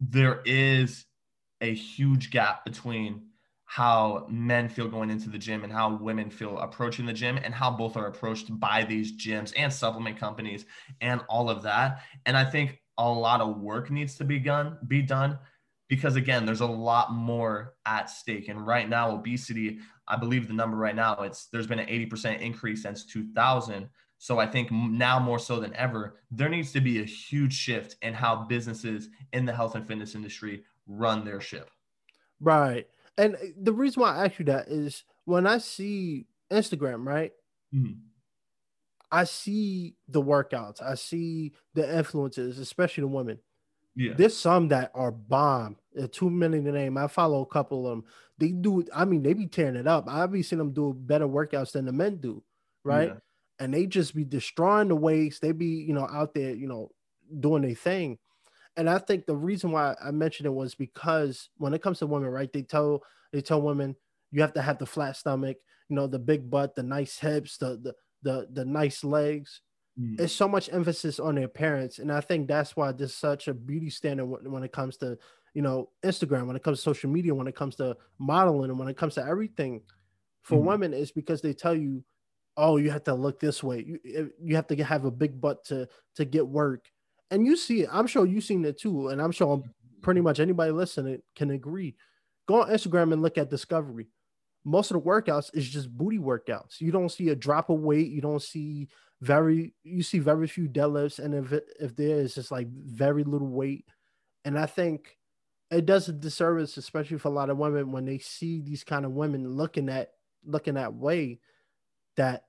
there 0.00 0.40
is 0.44 1.04
a 1.60 1.72
huge 1.74 2.30
gap 2.30 2.64
between 2.64 3.22
how 3.64 4.26
men 4.28 4.68
feel 4.68 4.88
going 4.88 5.10
into 5.10 5.30
the 5.30 5.38
gym 5.38 5.64
and 5.64 5.72
how 5.72 5.96
women 5.96 6.30
feel 6.30 6.58
approaching 6.58 7.06
the 7.06 7.12
gym 7.12 7.38
and 7.42 7.54
how 7.54 7.70
both 7.70 7.96
are 7.96 8.06
approached 8.06 8.58
by 8.60 8.84
these 8.84 9.16
gyms 9.16 9.52
and 9.56 9.72
supplement 9.72 10.18
companies 10.18 10.66
and 11.00 11.20
all 11.28 11.48
of 11.50 11.62
that. 11.62 12.02
And 12.26 12.36
I 12.36 12.44
think 12.44 12.80
a 12.98 13.08
lot 13.08 13.40
of 13.40 13.58
work 13.58 13.90
needs 13.90 14.14
to 14.16 14.24
be 14.24 14.38
done 14.38 14.78
be 14.86 15.02
done 15.02 15.38
because 15.88 16.16
again 16.16 16.46
there's 16.46 16.60
a 16.60 16.66
lot 16.66 17.12
more 17.12 17.74
at 17.86 18.08
stake 18.08 18.48
and 18.48 18.64
right 18.64 18.88
now 18.88 19.10
obesity 19.10 19.78
i 20.06 20.16
believe 20.16 20.46
the 20.46 20.54
number 20.54 20.76
right 20.76 20.94
now 20.94 21.14
it's 21.20 21.46
there's 21.46 21.66
been 21.66 21.80
an 21.80 21.88
80% 21.88 22.40
increase 22.40 22.82
since 22.82 23.04
2000 23.06 23.88
so 24.24 24.38
i 24.38 24.46
think 24.46 24.70
now 24.72 25.18
more 25.18 25.38
so 25.38 25.60
than 25.60 25.74
ever 25.76 26.16
there 26.30 26.48
needs 26.48 26.72
to 26.72 26.80
be 26.80 27.00
a 27.00 27.04
huge 27.04 27.52
shift 27.52 27.96
in 28.00 28.14
how 28.14 28.34
businesses 28.34 29.10
in 29.34 29.44
the 29.44 29.52
health 29.52 29.74
and 29.74 29.86
fitness 29.86 30.14
industry 30.14 30.64
run 30.86 31.24
their 31.24 31.40
ship 31.40 31.70
right 32.40 32.86
and 33.18 33.36
the 33.60 33.72
reason 33.72 34.00
why 34.00 34.16
i 34.16 34.24
ask 34.24 34.38
you 34.38 34.44
that 34.46 34.68
is 34.68 35.04
when 35.26 35.46
i 35.46 35.58
see 35.58 36.26
instagram 36.50 37.06
right 37.06 37.32
mm-hmm 37.74 37.92
I 39.14 39.22
see 39.22 39.94
the 40.08 40.20
workouts, 40.20 40.82
I 40.82 40.96
see 40.96 41.52
the 41.74 41.98
influences, 41.98 42.58
especially 42.58 43.02
the 43.02 43.08
women. 43.08 43.38
Yeah. 43.94 44.14
There's 44.16 44.36
some 44.36 44.66
that 44.68 44.90
are 44.92 45.12
bomb. 45.12 45.76
They're 45.92 46.08
too 46.08 46.30
many 46.30 46.60
to 46.60 46.72
name. 46.72 46.98
I 46.98 47.06
follow 47.06 47.40
a 47.42 47.46
couple 47.46 47.86
of 47.86 47.90
them. 47.90 48.04
They 48.38 48.48
do, 48.48 48.84
I 48.92 49.04
mean, 49.04 49.22
they 49.22 49.32
be 49.34 49.46
tearing 49.46 49.76
it 49.76 49.86
up. 49.86 50.06
I've 50.08 50.32
been 50.32 50.42
seeing 50.42 50.58
them 50.58 50.72
do 50.72 50.92
better 50.92 51.28
workouts 51.28 51.72
than 51.72 51.84
the 51.84 51.92
men 51.92 52.16
do, 52.16 52.42
right? 52.82 53.10
Yeah. 53.10 53.18
And 53.58 53.72
they 53.72 53.86
just 53.86 54.14
be 54.14 54.24
destroying 54.24 54.88
the 54.88 54.96
weights. 54.96 55.38
They 55.38 55.52
be, 55.52 55.66
you 55.66 55.94
know, 55.94 56.08
out 56.10 56.34
there, 56.34 56.54
you 56.54 56.66
know, 56.66 56.90
doing 57.40 57.62
their 57.62 57.74
thing. 57.74 58.18
And 58.76 58.90
I 58.90 58.98
think 58.98 59.26
the 59.26 59.36
reason 59.36 59.70
why 59.70 59.94
I 60.02 60.10
mentioned 60.10 60.46
it 60.46 60.50
was 60.50 60.74
because 60.74 61.48
when 61.58 61.74
it 61.74 61.82
comes 61.82 62.00
to 62.00 62.06
women, 62.06 62.28
right? 62.28 62.52
They 62.52 62.62
tell 62.62 63.02
they 63.32 63.40
tell 63.40 63.62
women 63.62 63.94
you 64.32 64.40
have 64.40 64.54
to 64.54 64.62
have 64.62 64.78
the 64.78 64.86
flat 64.86 65.16
stomach, 65.16 65.58
you 65.88 65.94
know, 65.94 66.08
the 66.08 66.18
big 66.18 66.50
butt, 66.50 66.74
the 66.74 66.82
nice 66.82 67.18
hips, 67.18 67.56
the 67.56 67.78
the 67.80 67.94
the 68.22 68.48
the 68.52 68.64
nice 68.64 69.04
legs. 69.04 69.60
Mm. 69.98 70.18
It's 70.18 70.32
so 70.32 70.48
much 70.48 70.72
emphasis 70.72 71.20
on 71.20 71.36
their 71.36 71.46
parents, 71.46 72.00
and 72.00 72.10
I 72.10 72.20
think 72.20 72.48
that's 72.48 72.76
why 72.76 72.90
there's 72.90 73.14
such 73.14 73.46
a 73.46 73.54
beauty 73.54 73.90
standard 73.90 74.26
when, 74.26 74.50
when 74.50 74.64
it 74.64 74.72
comes 74.72 74.96
to 74.98 75.16
you 75.54 75.62
know 75.62 75.90
Instagram, 76.02 76.48
when 76.48 76.56
it 76.56 76.64
comes 76.64 76.78
to 76.78 76.82
social 76.82 77.10
media, 77.10 77.32
when 77.32 77.46
it 77.46 77.54
comes 77.54 77.76
to 77.76 77.96
modeling, 78.18 78.70
and 78.70 78.78
when 78.78 78.88
it 78.88 78.96
comes 78.96 79.14
to 79.14 79.24
everything. 79.24 79.82
For 80.42 80.58
mm. 80.58 80.64
women, 80.64 80.92
is 80.92 81.12
because 81.12 81.40
they 81.40 81.52
tell 81.54 81.74
you, 81.74 82.04
"Oh, 82.56 82.76
you 82.76 82.90
have 82.90 83.04
to 83.04 83.14
look 83.14 83.40
this 83.40 83.62
way. 83.62 83.84
You 83.86 84.00
eh, 84.04 84.24
you 84.42 84.56
have 84.56 84.66
to 84.68 84.84
have 84.84 85.04
a 85.04 85.10
big 85.10 85.40
butt 85.40 85.64
to 85.66 85.88
to 86.16 86.24
get 86.24 86.46
work." 86.46 86.90
And 87.30 87.46
you 87.46 87.56
see 87.56 87.82
it. 87.82 87.88
I'm 87.92 88.06
sure 88.06 88.26
you've 88.26 88.44
seen 88.44 88.64
it 88.64 88.78
too, 88.78 89.08
and 89.08 89.20
I'm 89.20 89.32
sure 89.32 89.62
pretty 90.02 90.20
much 90.20 90.40
anybody 90.40 90.72
listening 90.72 91.20
can 91.34 91.50
agree. 91.50 91.96
Go 92.46 92.62
on 92.62 92.68
Instagram 92.68 93.12
and 93.12 93.22
look 93.22 93.38
at 93.38 93.50
Discovery 93.50 94.08
most 94.64 94.90
of 94.90 95.02
the 95.02 95.08
workouts 95.08 95.50
is 95.54 95.68
just 95.68 95.94
booty 95.96 96.18
workouts. 96.18 96.80
You 96.80 96.90
don't 96.90 97.10
see 97.10 97.28
a 97.28 97.36
drop 97.36 97.70
of 97.70 97.80
weight. 97.80 98.10
You 98.10 98.20
don't 98.20 98.42
see 98.42 98.88
very 99.20 99.74
you 99.84 100.02
see 100.02 100.18
very 100.18 100.46
few 100.46 100.68
deadlifts, 100.68 101.18
and 101.18 101.34
if 101.34 101.52
it, 101.52 101.64
if 101.80 101.94
there 101.96 102.18
is 102.18 102.34
just 102.34 102.50
like 102.50 102.68
very 102.68 103.24
little 103.24 103.48
weight, 103.48 103.86
and 104.44 104.58
I 104.58 104.66
think 104.66 105.16
it 105.70 105.86
does 105.86 106.08
a 106.08 106.12
disservice, 106.12 106.76
especially 106.76 107.18
for 107.18 107.28
a 107.28 107.32
lot 107.32 107.50
of 107.50 107.58
women 107.58 107.92
when 107.92 108.04
they 108.04 108.18
see 108.18 108.60
these 108.60 108.84
kind 108.84 109.04
of 109.04 109.12
women 109.12 109.50
looking 109.52 109.88
at 109.88 110.10
looking 110.44 110.74
that 110.74 110.94
way, 110.94 111.40
that 112.16 112.44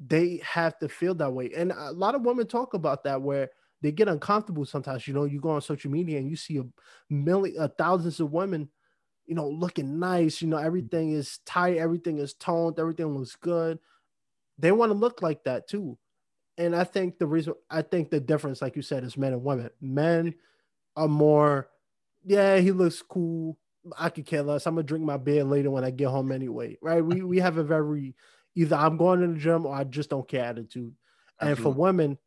they 0.00 0.40
have 0.44 0.78
to 0.78 0.88
feel 0.88 1.14
that 1.16 1.32
way. 1.32 1.50
And 1.56 1.72
a 1.72 1.92
lot 1.92 2.14
of 2.14 2.22
women 2.22 2.46
talk 2.46 2.74
about 2.74 3.04
that 3.04 3.20
where 3.20 3.50
they 3.82 3.92
get 3.92 4.08
uncomfortable 4.08 4.64
sometimes. 4.64 5.06
You 5.08 5.14
know, 5.14 5.24
you 5.24 5.40
go 5.40 5.50
on 5.50 5.60
social 5.60 5.90
media 5.90 6.18
and 6.18 6.28
you 6.28 6.36
see 6.36 6.58
a 6.58 6.64
million, 7.10 7.60
uh, 7.60 7.68
thousands 7.78 8.20
of 8.20 8.32
women, 8.32 8.68
you 9.26 9.34
know, 9.34 9.48
looking 9.48 9.98
nice. 9.98 10.40
You 10.42 10.48
know, 10.48 10.56
everything 10.56 11.12
is 11.12 11.38
tight, 11.46 11.78
everything 11.78 12.18
is 12.18 12.34
toned, 12.34 12.78
everything 12.78 13.06
looks 13.06 13.36
good. 13.36 13.78
They 14.58 14.72
want 14.72 14.90
to 14.90 14.98
look 14.98 15.22
like 15.22 15.44
that 15.44 15.68
too. 15.68 15.98
And 16.56 16.74
I 16.74 16.84
think 16.84 17.18
the 17.18 17.26
reason, 17.26 17.54
I 17.70 17.82
think 17.82 18.10
the 18.10 18.20
difference, 18.20 18.60
like 18.60 18.76
you 18.76 18.82
said, 18.82 19.04
is 19.04 19.16
men 19.16 19.32
and 19.32 19.44
women. 19.44 19.70
Men 19.80 20.34
are 20.96 21.08
more, 21.08 21.68
yeah, 22.24 22.58
he 22.58 22.72
looks 22.72 23.02
cool. 23.02 23.58
I 23.96 24.10
could 24.10 24.26
care 24.26 24.42
less. 24.42 24.66
I'm 24.66 24.74
gonna 24.74 24.82
drink 24.82 25.04
my 25.04 25.16
beer 25.16 25.44
later 25.44 25.70
when 25.70 25.84
I 25.84 25.90
get 25.90 26.08
home 26.08 26.32
anyway, 26.32 26.76
right? 26.82 27.04
We 27.04 27.22
we 27.22 27.38
have 27.38 27.58
a 27.58 27.64
very 27.64 28.14
either 28.58 28.74
I'm 28.74 28.96
going 28.96 29.20
to 29.20 29.28
the 29.28 29.38
gym 29.38 29.66
or 29.66 29.74
I 29.74 29.84
just 29.84 30.10
don't 30.10 30.26
care 30.26 30.44
attitude. 30.44 30.92
Absolutely. 31.40 31.48
And 31.48 31.58
for 31.58 31.80
women, 31.80 32.18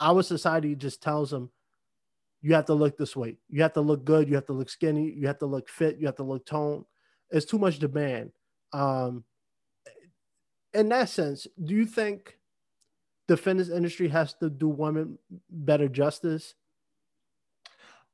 our 0.00 0.22
society 0.22 0.76
just 0.76 1.02
tells 1.02 1.30
them 1.30 1.50
you 2.42 2.54
have 2.54 2.66
to 2.66 2.74
look 2.74 2.96
this 2.96 3.16
way. 3.16 3.38
You 3.48 3.62
have 3.62 3.72
to 3.72 3.80
look 3.80 4.04
good. 4.04 4.28
You 4.28 4.36
have 4.36 4.46
to 4.46 4.52
look 4.52 4.70
skinny. 4.70 5.10
You 5.10 5.26
have 5.26 5.38
to 5.38 5.46
look 5.46 5.68
fit. 5.68 5.98
You 5.98 6.06
have 6.06 6.16
to 6.16 6.22
look 6.22 6.46
toned. 6.46 6.84
It's 7.30 7.44
too 7.44 7.58
much 7.58 7.80
demand. 7.80 8.30
Um, 8.72 9.24
in 10.72 10.90
that 10.90 11.08
sense, 11.08 11.48
do 11.62 11.74
you 11.74 11.86
think 11.86 12.38
the 13.26 13.36
fitness 13.36 13.68
industry 13.68 14.08
has 14.08 14.34
to 14.34 14.50
do 14.50 14.68
women 14.68 15.18
better 15.50 15.88
justice? 15.88 16.54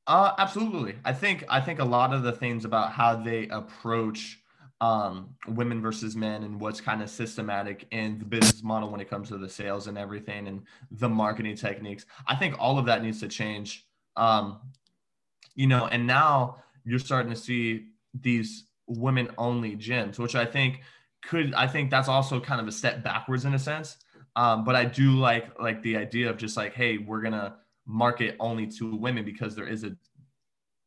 Uh, 0.06 0.32
absolutely. 0.38 0.94
I 1.04 1.12
think 1.12 1.44
I 1.50 1.60
think 1.60 1.78
a 1.78 1.84
lot 1.84 2.14
of 2.14 2.22
the 2.22 2.32
things 2.32 2.64
about 2.64 2.92
how 2.92 3.16
they 3.16 3.48
approach 3.48 4.39
um, 4.80 5.34
women 5.46 5.82
versus 5.82 6.16
men 6.16 6.42
and 6.42 6.58
what's 6.58 6.80
kind 6.80 7.02
of 7.02 7.10
systematic 7.10 7.86
in 7.90 8.18
the 8.18 8.24
business 8.24 8.62
model 8.62 8.90
when 8.90 9.00
it 9.00 9.10
comes 9.10 9.28
to 9.28 9.36
the 9.36 9.48
sales 9.48 9.86
and 9.86 9.98
everything 9.98 10.48
and 10.48 10.62
the 10.92 11.08
marketing 11.08 11.54
techniques. 11.54 12.06
I 12.26 12.34
think 12.36 12.56
all 12.58 12.78
of 12.78 12.86
that 12.86 13.02
needs 13.02 13.20
to 13.20 13.28
change. 13.28 13.86
Um, 14.16 14.60
you 15.54 15.66
know, 15.66 15.86
and 15.86 16.06
now 16.06 16.56
you're 16.84 16.98
starting 16.98 17.30
to 17.30 17.38
see 17.38 17.88
these 18.14 18.64
women 18.86 19.28
only 19.36 19.76
gyms, 19.76 20.18
which 20.18 20.34
I 20.34 20.46
think 20.46 20.80
could, 21.22 21.52
I 21.54 21.66
think 21.66 21.90
that's 21.90 22.08
also 22.08 22.40
kind 22.40 22.60
of 22.60 22.66
a 22.66 22.72
step 22.72 23.04
backwards 23.04 23.44
in 23.44 23.52
a 23.52 23.58
sense. 23.58 23.98
Um, 24.34 24.64
but 24.64 24.76
I 24.76 24.86
do 24.86 25.18
like, 25.18 25.60
like 25.60 25.82
the 25.82 25.96
idea 25.96 26.30
of 26.30 26.38
just 26.38 26.56
like, 26.56 26.72
Hey, 26.72 26.96
we're 26.96 27.20
going 27.20 27.34
to 27.34 27.54
market 27.86 28.36
only 28.40 28.66
to 28.66 28.96
women 28.96 29.24
because 29.24 29.54
there 29.54 29.66
is 29.66 29.84
a 29.84 29.94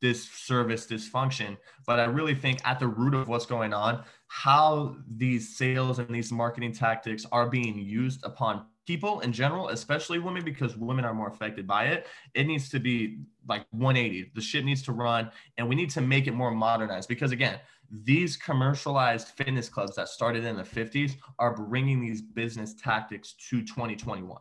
this 0.03 0.29
service 0.29 0.85
dysfunction. 0.85 1.55
But 1.87 1.97
I 1.97 2.03
really 2.03 2.35
think 2.35 2.59
at 2.65 2.77
the 2.77 2.87
root 2.87 3.13
of 3.13 3.29
what's 3.29 3.45
going 3.45 3.73
on, 3.73 4.03
how 4.27 4.97
these 5.09 5.57
sales 5.57 5.97
and 5.97 6.13
these 6.13 6.29
marketing 6.29 6.73
tactics 6.73 7.25
are 7.31 7.49
being 7.49 7.79
used 7.79 8.21
upon 8.25 8.65
people 8.85 9.21
in 9.21 9.31
general, 9.31 9.69
especially 9.69 10.19
women, 10.19 10.43
because 10.43 10.75
women 10.75 11.05
are 11.05 11.13
more 11.13 11.29
affected 11.29 11.65
by 11.65 11.85
it. 11.85 12.05
It 12.33 12.47
needs 12.47 12.67
to 12.71 12.81
be 12.81 13.19
like 13.47 13.65
180. 13.71 14.33
The 14.35 14.41
shit 14.41 14.65
needs 14.65 14.81
to 14.83 14.91
run, 14.91 15.31
and 15.57 15.69
we 15.69 15.75
need 15.75 15.89
to 15.91 16.01
make 16.01 16.27
it 16.27 16.33
more 16.33 16.51
modernized. 16.51 17.07
Because 17.07 17.31
again, 17.31 17.61
these 17.89 18.35
commercialized 18.35 19.29
fitness 19.29 19.69
clubs 19.69 19.95
that 19.95 20.09
started 20.09 20.43
in 20.43 20.57
the 20.57 20.63
50s 20.63 21.13
are 21.39 21.55
bringing 21.55 22.01
these 22.01 22.21
business 22.21 22.73
tactics 22.73 23.35
to 23.49 23.61
2021. 23.61 24.37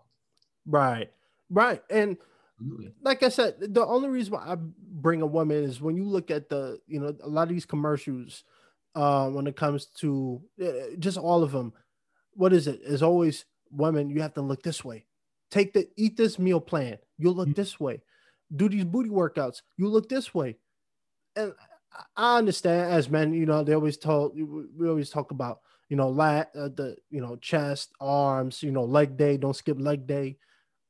Right, 0.66 1.12
right, 1.50 1.82
and 1.88 2.16
like 3.02 3.22
I 3.22 3.28
said, 3.28 3.56
the 3.60 3.84
only 3.84 4.08
reason 4.08 4.34
why 4.34 4.44
I 4.46 4.56
bring 4.56 5.22
a 5.22 5.26
woman 5.26 5.64
is 5.64 5.80
when 5.80 5.96
you 5.96 6.04
look 6.04 6.30
at 6.30 6.48
the, 6.48 6.78
you 6.86 7.00
know, 7.00 7.14
a 7.22 7.28
lot 7.28 7.44
of 7.44 7.48
these 7.48 7.66
commercials, 7.66 8.44
uh, 8.94 9.28
when 9.30 9.46
it 9.46 9.56
comes 9.56 9.86
to 9.86 10.40
uh, 10.62 10.96
just 10.98 11.18
all 11.18 11.42
of 11.42 11.52
them, 11.52 11.72
what 12.34 12.52
is 12.52 12.66
it? 12.66 12.80
Is 12.82 13.02
always 13.02 13.44
women. 13.70 14.10
You 14.10 14.20
have 14.22 14.34
to 14.34 14.42
look 14.42 14.62
this 14.62 14.84
way. 14.84 15.06
Take 15.50 15.72
the 15.72 15.88
eat 15.96 16.16
this 16.16 16.38
meal 16.38 16.60
plan. 16.60 16.98
You'll 17.18 17.34
look 17.34 17.48
mm-hmm. 17.48 17.60
this 17.60 17.80
way. 17.80 18.02
Do 18.54 18.68
these 18.68 18.84
booty 18.84 19.10
workouts. 19.10 19.62
You 19.76 19.88
look 19.88 20.08
this 20.08 20.34
way. 20.34 20.56
And 21.36 21.54
I 22.16 22.38
understand 22.38 22.92
as 22.92 23.08
men, 23.08 23.32
you 23.32 23.46
know, 23.46 23.64
they 23.64 23.74
always 23.74 23.96
talk. 23.96 24.34
We 24.34 24.88
always 24.88 25.10
talk 25.10 25.30
about, 25.30 25.60
you 25.88 25.96
know, 25.96 26.08
lat, 26.08 26.50
uh, 26.54 26.68
the, 26.68 26.96
you 27.10 27.20
know, 27.20 27.36
chest, 27.36 27.92
arms, 28.00 28.62
you 28.62 28.72
know, 28.72 28.84
leg 28.84 29.16
day. 29.16 29.36
Don't 29.36 29.56
skip 29.56 29.78
leg 29.80 30.06
day 30.06 30.36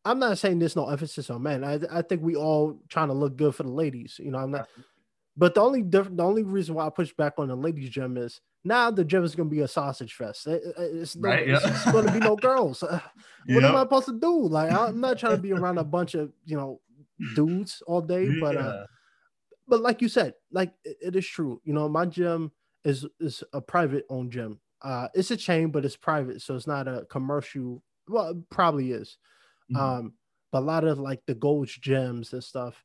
I'm 0.04 0.18
not 0.18 0.38
saying 0.38 0.58
there's 0.58 0.76
no 0.76 0.88
emphasis 0.88 1.30
on 1.30 1.42
men. 1.42 1.64
I, 1.64 1.78
I 1.90 2.02
think 2.02 2.22
we 2.22 2.34
all 2.34 2.78
trying 2.88 3.08
to 3.08 3.14
look 3.14 3.36
good 3.36 3.54
for 3.54 3.62
the 3.62 3.70
ladies. 3.70 4.18
You 4.22 4.32
know, 4.32 4.38
I'm 4.38 4.50
not. 4.50 4.68
But 5.36 5.54
the 5.54 5.60
only 5.60 5.82
different, 5.82 6.16
the 6.16 6.24
only 6.24 6.42
reason 6.42 6.74
why 6.74 6.86
I 6.86 6.90
push 6.90 7.12
back 7.12 7.34
on 7.38 7.48
the 7.48 7.56
ladies' 7.56 7.90
gym 7.90 8.16
is 8.16 8.40
now 8.64 8.90
the 8.90 9.04
gym 9.04 9.24
is 9.24 9.34
going 9.34 9.48
to 9.48 9.54
be 9.54 9.62
a 9.62 9.68
sausage 9.68 10.14
fest. 10.14 10.46
It, 10.46 10.62
it's, 10.76 11.16
no, 11.16 11.28
right, 11.28 11.46
yeah. 11.46 11.58
it's, 11.62 11.90
going 11.90 12.06
to 12.06 12.12
be 12.12 12.18
no 12.18 12.36
girls. 12.48 12.82
what 12.90 13.02
yep. 13.46 13.62
am 13.62 13.76
I 13.76 13.82
supposed 13.82 14.06
to 14.06 14.18
do? 14.18 14.48
Like, 14.48 14.72
I'm 14.72 15.00
not 15.00 15.18
trying 15.18 15.36
to 15.36 15.42
be 15.42 15.52
around 15.52 15.78
a 15.78 15.84
bunch 15.84 16.14
of 16.14 16.32
you 16.44 16.56
know 16.56 16.80
dudes 17.34 17.82
all 17.86 18.00
day. 18.00 18.24
Yeah. 18.24 18.40
But 18.40 18.56
uh, 18.56 18.86
but 19.68 19.80
like 19.80 20.02
you 20.02 20.08
said, 20.08 20.34
like 20.50 20.72
it, 20.84 20.96
it 21.00 21.16
is 21.16 21.26
true. 21.26 21.60
You 21.64 21.72
know, 21.72 21.88
my 21.88 22.06
gym 22.06 22.52
is 22.84 23.06
is 23.20 23.42
a 23.52 23.60
private 23.60 24.04
owned 24.10 24.32
gym. 24.32 24.60
Uh, 24.82 25.08
it's 25.14 25.30
a 25.30 25.36
chain, 25.36 25.70
but 25.70 25.84
it's 25.84 25.96
private, 25.96 26.42
so 26.42 26.56
it's 26.56 26.66
not 26.66 26.88
a 26.88 27.06
commercial. 27.08 27.82
Well, 28.08 28.30
it 28.30 28.50
probably 28.50 28.92
is. 28.92 29.16
Mm-hmm. 29.70 29.76
Um, 29.76 30.12
but 30.50 30.60
a 30.60 30.64
lot 30.66 30.84
of 30.84 30.98
like 30.98 31.20
the 31.26 31.34
gold 31.34 31.68
gems 31.68 32.32
and 32.32 32.44
stuff, 32.44 32.84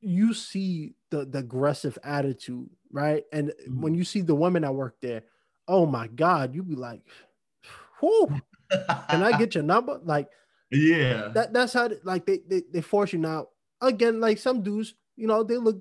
you 0.00 0.34
see 0.34 0.94
the, 1.10 1.24
the 1.24 1.38
aggressive 1.38 1.98
attitude, 2.02 2.68
right? 2.92 3.24
And 3.32 3.48
mm-hmm. 3.48 3.80
when 3.80 3.94
you 3.94 4.04
see 4.04 4.20
the 4.20 4.34
women 4.34 4.62
that 4.62 4.74
work 4.74 4.96
there, 5.00 5.24
oh 5.68 5.86
my 5.86 6.06
God, 6.06 6.54
you 6.54 6.62
be 6.62 6.76
like, 6.76 7.02
whoo, 8.00 8.40
can 9.08 9.22
I 9.22 9.36
get 9.38 9.54
your 9.54 9.64
number? 9.64 10.00
Like, 10.04 10.28
yeah, 10.70 11.28
that, 11.28 11.52
that's 11.52 11.72
how 11.74 11.88
like 12.02 12.26
they, 12.26 12.40
they, 12.48 12.62
they 12.72 12.80
force 12.80 13.12
you 13.12 13.20
now. 13.20 13.48
Again, 13.80 14.20
like 14.20 14.38
some 14.38 14.62
dudes, 14.62 14.94
you 15.14 15.28
know, 15.28 15.44
they 15.44 15.58
look 15.58 15.80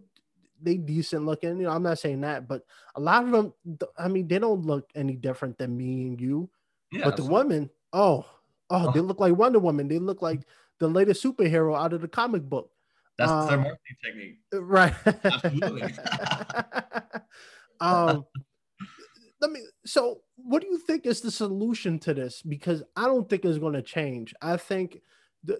they 0.61 0.77
decent 0.77 1.25
looking. 1.25 1.57
You 1.57 1.63
know, 1.63 1.71
I'm 1.71 1.83
not 1.83 1.99
saying 1.99 2.21
that, 2.21 2.47
but 2.47 2.63
a 2.95 2.99
lot 2.99 3.23
of 3.23 3.31
them, 3.31 3.53
I 3.97 4.07
mean, 4.07 4.27
they 4.27 4.39
don't 4.39 4.65
look 4.65 4.89
any 4.95 5.15
different 5.15 5.57
than 5.57 5.75
me 5.75 6.07
and 6.07 6.21
you. 6.21 6.49
Yeah, 6.91 7.05
but 7.05 7.17
the 7.17 7.23
women, 7.23 7.69
oh, 7.93 8.25
Oh, 8.69 8.91
they 8.91 8.99
look 8.99 9.19
like 9.19 9.35
Wonder 9.35 9.59
Woman. 9.59 9.87
They 9.87 9.99
look 9.99 10.21
like 10.21 10.41
the 10.79 10.87
latest 10.87 11.23
superhero 11.23 11.77
out 11.77 11.93
of 11.93 12.01
the 12.01 12.07
comic 12.07 12.43
book. 12.43 12.71
That's 13.17 13.31
um, 13.31 13.47
their 13.47 13.57
marketing 13.57 13.97
technique. 14.03 14.39
Right. 14.53 14.93
Absolutely. 15.23 15.93
um 17.81 18.25
let 19.41 19.51
me 19.51 19.59
so 19.85 20.21
what 20.37 20.61
do 20.61 20.67
you 20.67 20.77
think 20.77 21.05
is 21.05 21.21
the 21.21 21.31
solution 21.31 21.99
to 21.99 22.13
this? 22.13 22.41
Because 22.41 22.83
I 22.95 23.05
don't 23.05 23.29
think 23.29 23.45
it's 23.45 23.57
going 23.57 23.73
to 23.73 23.81
change. 23.81 24.33
I 24.41 24.57
think 24.57 25.01
the 25.43 25.59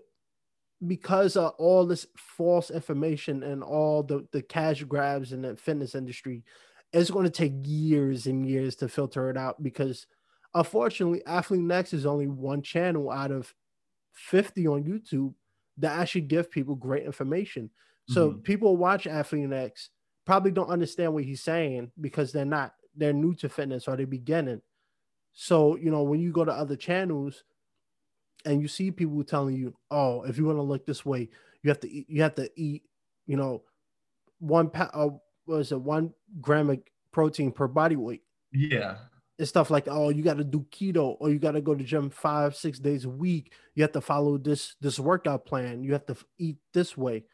because 0.85 1.37
of 1.37 1.53
all 1.57 1.85
this 1.85 2.05
false 2.17 2.69
information 2.69 3.43
and 3.43 3.63
all 3.63 4.03
the, 4.03 4.27
the 4.31 4.41
cash 4.41 4.83
grabs 4.83 5.31
in 5.31 5.41
the 5.41 5.55
fitness 5.55 5.95
industry, 5.95 6.43
it's 6.91 7.09
going 7.09 7.25
to 7.25 7.31
take 7.31 7.53
years 7.63 8.27
and 8.27 8.45
years 8.45 8.75
to 8.77 8.89
filter 8.89 9.29
it 9.29 9.37
out 9.37 9.61
because 9.63 10.05
Unfortunately, 10.55 11.21
Athlean-X 11.27 11.93
is 11.93 12.05
only 12.05 12.27
one 12.27 12.61
channel 12.61 13.11
out 13.11 13.29
of 13.29 13.53
50 14.13 14.67
on 14.67 14.83
YouTube 14.85 15.33
that 15.77 15.99
actually 15.99 16.21
give 16.21 16.49
people 16.49 16.75
great 16.75 17.03
information. 17.03 17.69
So 18.07 18.29
mm-hmm. 18.29 18.39
people 18.39 18.77
watch 18.77 19.05
Athlean-X 19.05 19.89
probably 20.25 20.51
don't 20.51 20.69
understand 20.69 21.13
what 21.13 21.25
he's 21.25 21.43
saying 21.43 21.91
because 21.99 22.31
they're 22.31 22.45
not 22.45 22.73
they're 22.95 23.13
new 23.13 23.35
to 23.35 23.49
fitness 23.49 23.87
or 23.87 23.97
they're 23.97 24.07
beginning. 24.07 24.61
So, 25.33 25.75
you 25.75 25.91
know, 25.91 26.03
when 26.03 26.21
you 26.21 26.31
go 26.31 26.45
to 26.45 26.51
other 26.51 26.77
channels 26.77 27.43
and 28.45 28.61
you 28.61 28.69
see 28.69 28.89
people 28.89 29.21
telling 29.23 29.55
you, 29.55 29.75
"Oh, 29.91 30.23
if 30.23 30.37
you 30.37 30.45
want 30.45 30.57
to 30.57 30.61
look 30.63 30.85
this 30.85 31.05
way, 31.05 31.29
you 31.61 31.69
have 31.69 31.81
to 31.81 31.91
eat, 31.91 32.09
you 32.09 32.21
have 32.21 32.35
to 32.35 32.49
eat, 32.55 32.83
you 33.27 33.35
know, 33.35 33.63
one 34.39 34.69
pa- 34.69 34.91
uh, 34.93 35.09
was 35.45 35.73
it 35.73 35.81
one 35.81 36.13
gram 36.39 36.69
of 36.69 36.79
protein 37.11 37.51
per 37.51 37.67
body 37.67 37.97
weight." 37.97 38.23
Yeah 38.53 38.95
and 39.37 39.47
stuff 39.47 39.69
like 39.69 39.87
oh 39.89 40.09
you 40.09 40.23
got 40.23 40.37
to 40.37 40.43
do 40.43 40.65
keto 40.71 41.17
or 41.19 41.29
you 41.29 41.39
got 41.39 41.51
to 41.51 41.61
go 41.61 41.75
to 41.75 41.83
gym 41.83 42.09
five 42.09 42.55
six 42.55 42.79
days 42.79 43.05
a 43.05 43.09
week. 43.09 43.53
You 43.73 43.83
have 43.83 43.91
to 43.93 44.01
follow 44.01 44.37
this 44.37 44.75
this 44.81 44.99
workout 44.99 45.45
plan. 45.45 45.83
You 45.83 45.93
have 45.93 46.05
to 46.07 46.15
eat 46.37 46.57
this 46.73 46.97
way. 46.97 47.25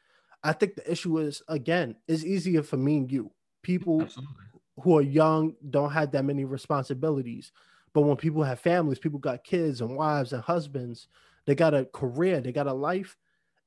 I 0.43 0.53
think 0.53 0.75
the 0.75 0.91
issue 0.91 1.19
is 1.19 1.41
again 1.47 1.95
it's 2.07 2.23
easier 2.23 2.63
for 2.63 2.77
me 2.77 2.97
and 2.97 3.11
you. 3.11 3.31
People 3.61 4.01
Absolutely. 4.01 4.45
who 4.81 4.97
are 4.97 5.03
young 5.03 5.53
don't 5.69 5.91
have 5.91 6.11
that 6.11 6.25
many 6.25 6.45
responsibilities. 6.45 7.51
But 7.93 8.01
when 8.01 8.17
people 8.17 8.43
have 8.43 8.59
families 8.59 8.99
people 8.99 9.19
got 9.19 9.43
kids 9.43 9.81
and 9.81 9.95
wives 9.95 10.33
and 10.33 10.41
husbands 10.41 11.07
they 11.45 11.55
got 11.55 11.73
a 11.73 11.85
career 11.85 12.39
they 12.39 12.51
got 12.51 12.67
a 12.67 12.73
life 12.73 13.17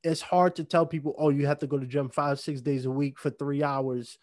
it's 0.05 0.21
hard 0.21 0.55
to 0.57 0.65
tell 0.65 0.87
people 0.87 1.15
oh 1.19 1.31
you 1.31 1.47
have 1.47 1.59
to 1.59 1.67
go 1.67 1.79
to 1.79 1.87
gym 1.87 2.09
five 2.09 2.39
six 2.41 2.61
days 2.61 2.85
a 2.85 2.91
week 2.91 3.19
for 3.19 3.31
three 3.31 3.63
hours. 3.63 4.19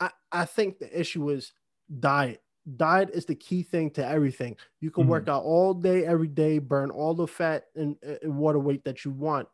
I 0.00 0.10
i 0.32 0.44
think 0.46 0.78
the 0.78 0.98
issue 0.98 1.28
is 1.28 1.52
diet 2.00 2.42
diet 2.76 3.10
is 3.12 3.24
the 3.24 3.34
key 3.34 3.62
thing 3.62 3.90
to 3.92 4.06
everything. 4.06 4.56
You 4.80 4.90
can 4.90 5.04
mm-hmm. 5.04 5.10
work 5.10 5.28
out 5.28 5.42
all 5.42 5.74
day, 5.74 6.04
every 6.04 6.28
day, 6.28 6.58
burn 6.58 6.90
all 6.90 7.14
the 7.14 7.26
fat 7.26 7.64
and, 7.74 7.96
and, 8.02 8.36
water 8.36 8.58
weight 8.58 8.84
that 8.84 9.04
you 9.04 9.10
want. 9.10 9.48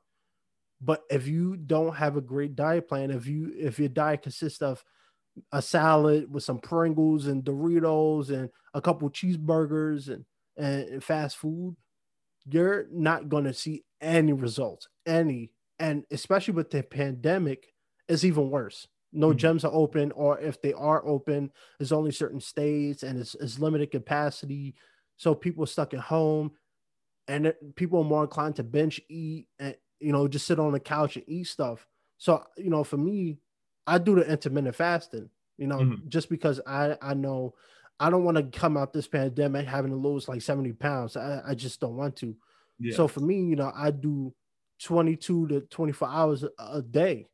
But 0.80 1.02
if 1.10 1.26
you 1.26 1.56
don't 1.56 1.94
have 1.94 2.16
a 2.16 2.20
great 2.20 2.56
diet 2.56 2.88
plan, 2.88 3.10
if 3.10 3.26
you 3.26 3.52
if 3.56 3.78
your 3.78 3.88
diet 3.88 4.22
consists 4.22 4.62
of 4.62 4.84
a 5.52 5.62
salad 5.62 6.32
with 6.32 6.44
some 6.44 6.58
Pringles 6.58 7.26
and 7.26 7.44
Doritos 7.44 8.30
and 8.30 8.50
a 8.72 8.80
couple 8.80 9.08
cheeseburgers 9.10 10.08
and, 10.08 10.24
and, 10.56 10.88
and 10.88 11.04
fast 11.04 11.36
food, 11.36 11.76
you're 12.46 12.86
not 12.92 13.28
going 13.28 13.44
to 13.44 13.54
see 13.54 13.84
any 14.00 14.32
results, 14.32 14.88
any 15.06 15.50
and 15.78 16.04
especially 16.10 16.54
with 16.54 16.70
the 16.70 16.82
pandemic, 16.82 17.72
it's 18.08 18.24
even 18.24 18.50
worse. 18.50 18.86
No 19.14 19.28
mm-hmm. 19.28 19.38
gyms 19.38 19.64
are 19.64 19.72
open, 19.72 20.12
or 20.12 20.38
if 20.38 20.60
they 20.60 20.72
are 20.72 21.06
open, 21.06 21.50
there's 21.78 21.92
only 21.92 22.10
certain 22.10 22.40
states 22.40 23.02
and 23.02 23.18
it's, 23.18 23.34
it's 23.36 23.58
limited 23.58 23.90
capacity. 23.90 24.74
So 25.16 25.34
people 25.34 25.64
are 25.64 25.68
stuck 25.68 25.94
at 25.94 26.00
home, 26.00 26.52
and 27.28 27.46
it, 27.46 27.76
people 27.76 28.00
are 28.00 28.04
more 28.04 28.24
inclined 28.24 28.56
to 28.56 28.64
bench 28.64 29.00
eat 29.08 29.46
and 29.58 29.74
you 30.00 30.12
know 30.12 30.28
just 30.28 30.46
sit 30.46 30.58
on 30.58 30.72
the 30.72 30.80
couch 30.80 31.16
and 31.16 31.24
eat 31.28 31.46
stuff. 31.46 31.86
So 32.18 32.44
you 32.56 32.70
know, 32.70 32.84
for 32.84 32.96
me, 32.96 33.38
I 33.86 33.98
do 33.98 34.16
the 34.16 34.30
intermittent 34.30 34.74
fasting. 34.74 35.30
You 35.56 35.68
know, 35.68 35.78
mm-hmm. 35.78 36.08
just 36.08 36.28
because 36.28 36.60
I 36.66 36.96
I 37.00 37.14
know 37.14 37.54
I 38.00 38.10
don't 38.10 38.24
want 38.24 38.36
to 38.36 38.58
come 38.58 38.76
out 38.76 38.92
this 38.92 39.06
pandemic 39.06 39.66
having 39.66 39.92
to 39.92 39.96
lose 39.96 40.28
like 40.28 40.42
70 40.42 40.72
pounds. 40.72 41.16
I, 41.16 41.42
I 41.46 41.54
just 41.54 41.80
don't 41.80 41.96
want 41.96 42.16
to. 42.16 42.34
Yeah. 42.78 42.96
So 42.96 43.06
for 43.06 43.20
me, 43.20 43.44
you 43.44 43.56
know, 43.56 43.72
I 43.74 43.92
do 43.92 44.34
22 44.82 45.48
to 45.48 45.60
24 45.60 46.08
hours 46.08 46.44
a 46.58 46.82
day. 46.82 47.28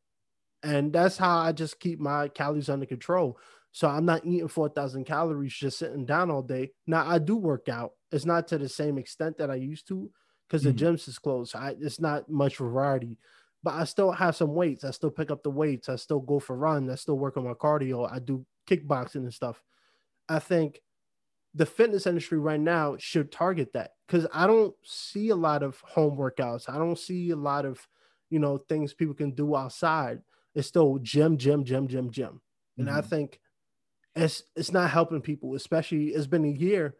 And 0.62 0.92
that's 0.92 1.16
how 1.16 1.38
I 1.38 1.52
just 1.52 1.80
keep 1.80 2.00
my 2.00 2.28
calories 2.28 2.68
under 2.68 2.86
control. 2.86 3.38
So 3.72 3.88
I'm 3.88 4.04
not 4.04 4.26
eating 4.26 4.48
4,000 4.48 5.04
calories 5.04 5.54
just 5.54 5.78
sitting 5.78 6.04
down 6.04 6.30
all 6.30 6.42
day. 6.42 6.72
Now 6.86 7.06
I 7.08 7.18
do 7.18 7.36
work 7.36 7.68
out. 7.68 7.92
It's 8.10 8.24
not 8.24 8.48
to 8.48 8.58
the 8.58 8.68
same 8.68 8.98
extent 8.98 9.38
that 9.38 9.50
I 9.50 9.54
used 9.54 9.86
to 9.88 10.10
because 10.48 10.64
mm-hmm. 10.64 10.76
the 10.76 10.84
gyms 10.84 11.08
is 11.08 11.18
closed. 11.18 11.54
I, 11.54 11.76
it's 11.80 12.00
not 12.00 12.28
much 12.28 12.56
variety, 12.56 13.18
but 13.62 13.74
I 13.74 13.84
still 13.84 14.10
have 14.10 14.34
some 14.34 14.54
weights. 14.54 14.84
I 14.84 14.90
still 14.90 15.10
pick 15.10 15.30
up 15.30 15.42
the 15.42 15.50
weights. 15.50 15.88
I 15.88 15.96
still 15.96 16.20
go 16.20 16.40
for 16.40 16.56
runs. 16.56 16.90
I 16.90 16.96
still 16.96 17.18
work 17.18 17.36
on 17.36 17.44
my 17.44 17.54
cardio. 17.54 18.10
I 18.10 18.18
do 18.18 18.44
kickboxing 18.68 19.16
and 19.16 19.32
stuff. 19.32 19.62
I 20.28 20.40
think 20.40 20.80
the 21.54 21.66
fitness 21.66 22.06
industry 22.06 22.38
right 22.38 22.60
now 22.60 22.96
should 22.98 23.32
target 23.32 23.72
that 23.72 23.92
because 24.06 24.26
I 24.32 24.46
don't 24.46 24.74
see 24.84 25.30
a 25.30 25.36
lot 25.36 25.62
of 25.62 25.80
home 25.80 26.16
workouts. 26.16 26.68
I 26.68 26.78
don't 26.78 26.98
see 26.98 27.30
a 27.30 27.36
lot 27.36 27.64
of, 27.64 27.86
you 28.30 28.38
know, 28.38 28.58
things 28.58 28.94
people 28.94 29.14
can 29.14 29.32
do 29.32 29.56
outside. 29.56 30.20
It's 30.54 30.68
still 30.68 30.98
gym, 31.02 31.38
gym, 31.38 31.64
gym, 31.64 31.88
gym, 31.88 32.10
gym. 32.10 32.40
And 32.78 32.88
mm-hmm. 32.88 32.98
I 32.98 33.00
think 33.02 33.40
it's 34.14 34.42
it's 34.56 34.72
not 34.72 34.90
helping 34.90 35.20
people, 35.20 35.54
especially 35.54 36.08
it's 36.08 36.26
been 36.26 36.44
a 36.44 36.48
year. 36.48 36.94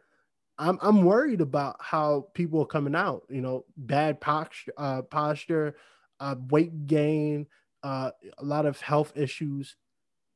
I'm 0.57 0.77
I'm 0.81 1.03
worried 1.03 1.41
about 1.41 1.77
how 1.79 2.27
people 2.33 2.61
are 2.61 2.67
coming 2.67 2.95
out, 2.95 3.23
you 3.29 3.41
know, 3.41 3.65
bad 3.77 4.21
posture, 4.21 4.73
uh, 4.77 5.01
posture, 5.03 5.75
uh, 6.19 6.35
weight 6.49 6.87
gain, 6.87 7.47
uh, 7.83 8.11
a 8.37 8.45
lot 8.45 8.65
of 8.65 8.79
health 8.79 9.13
issues. 9.15 9.75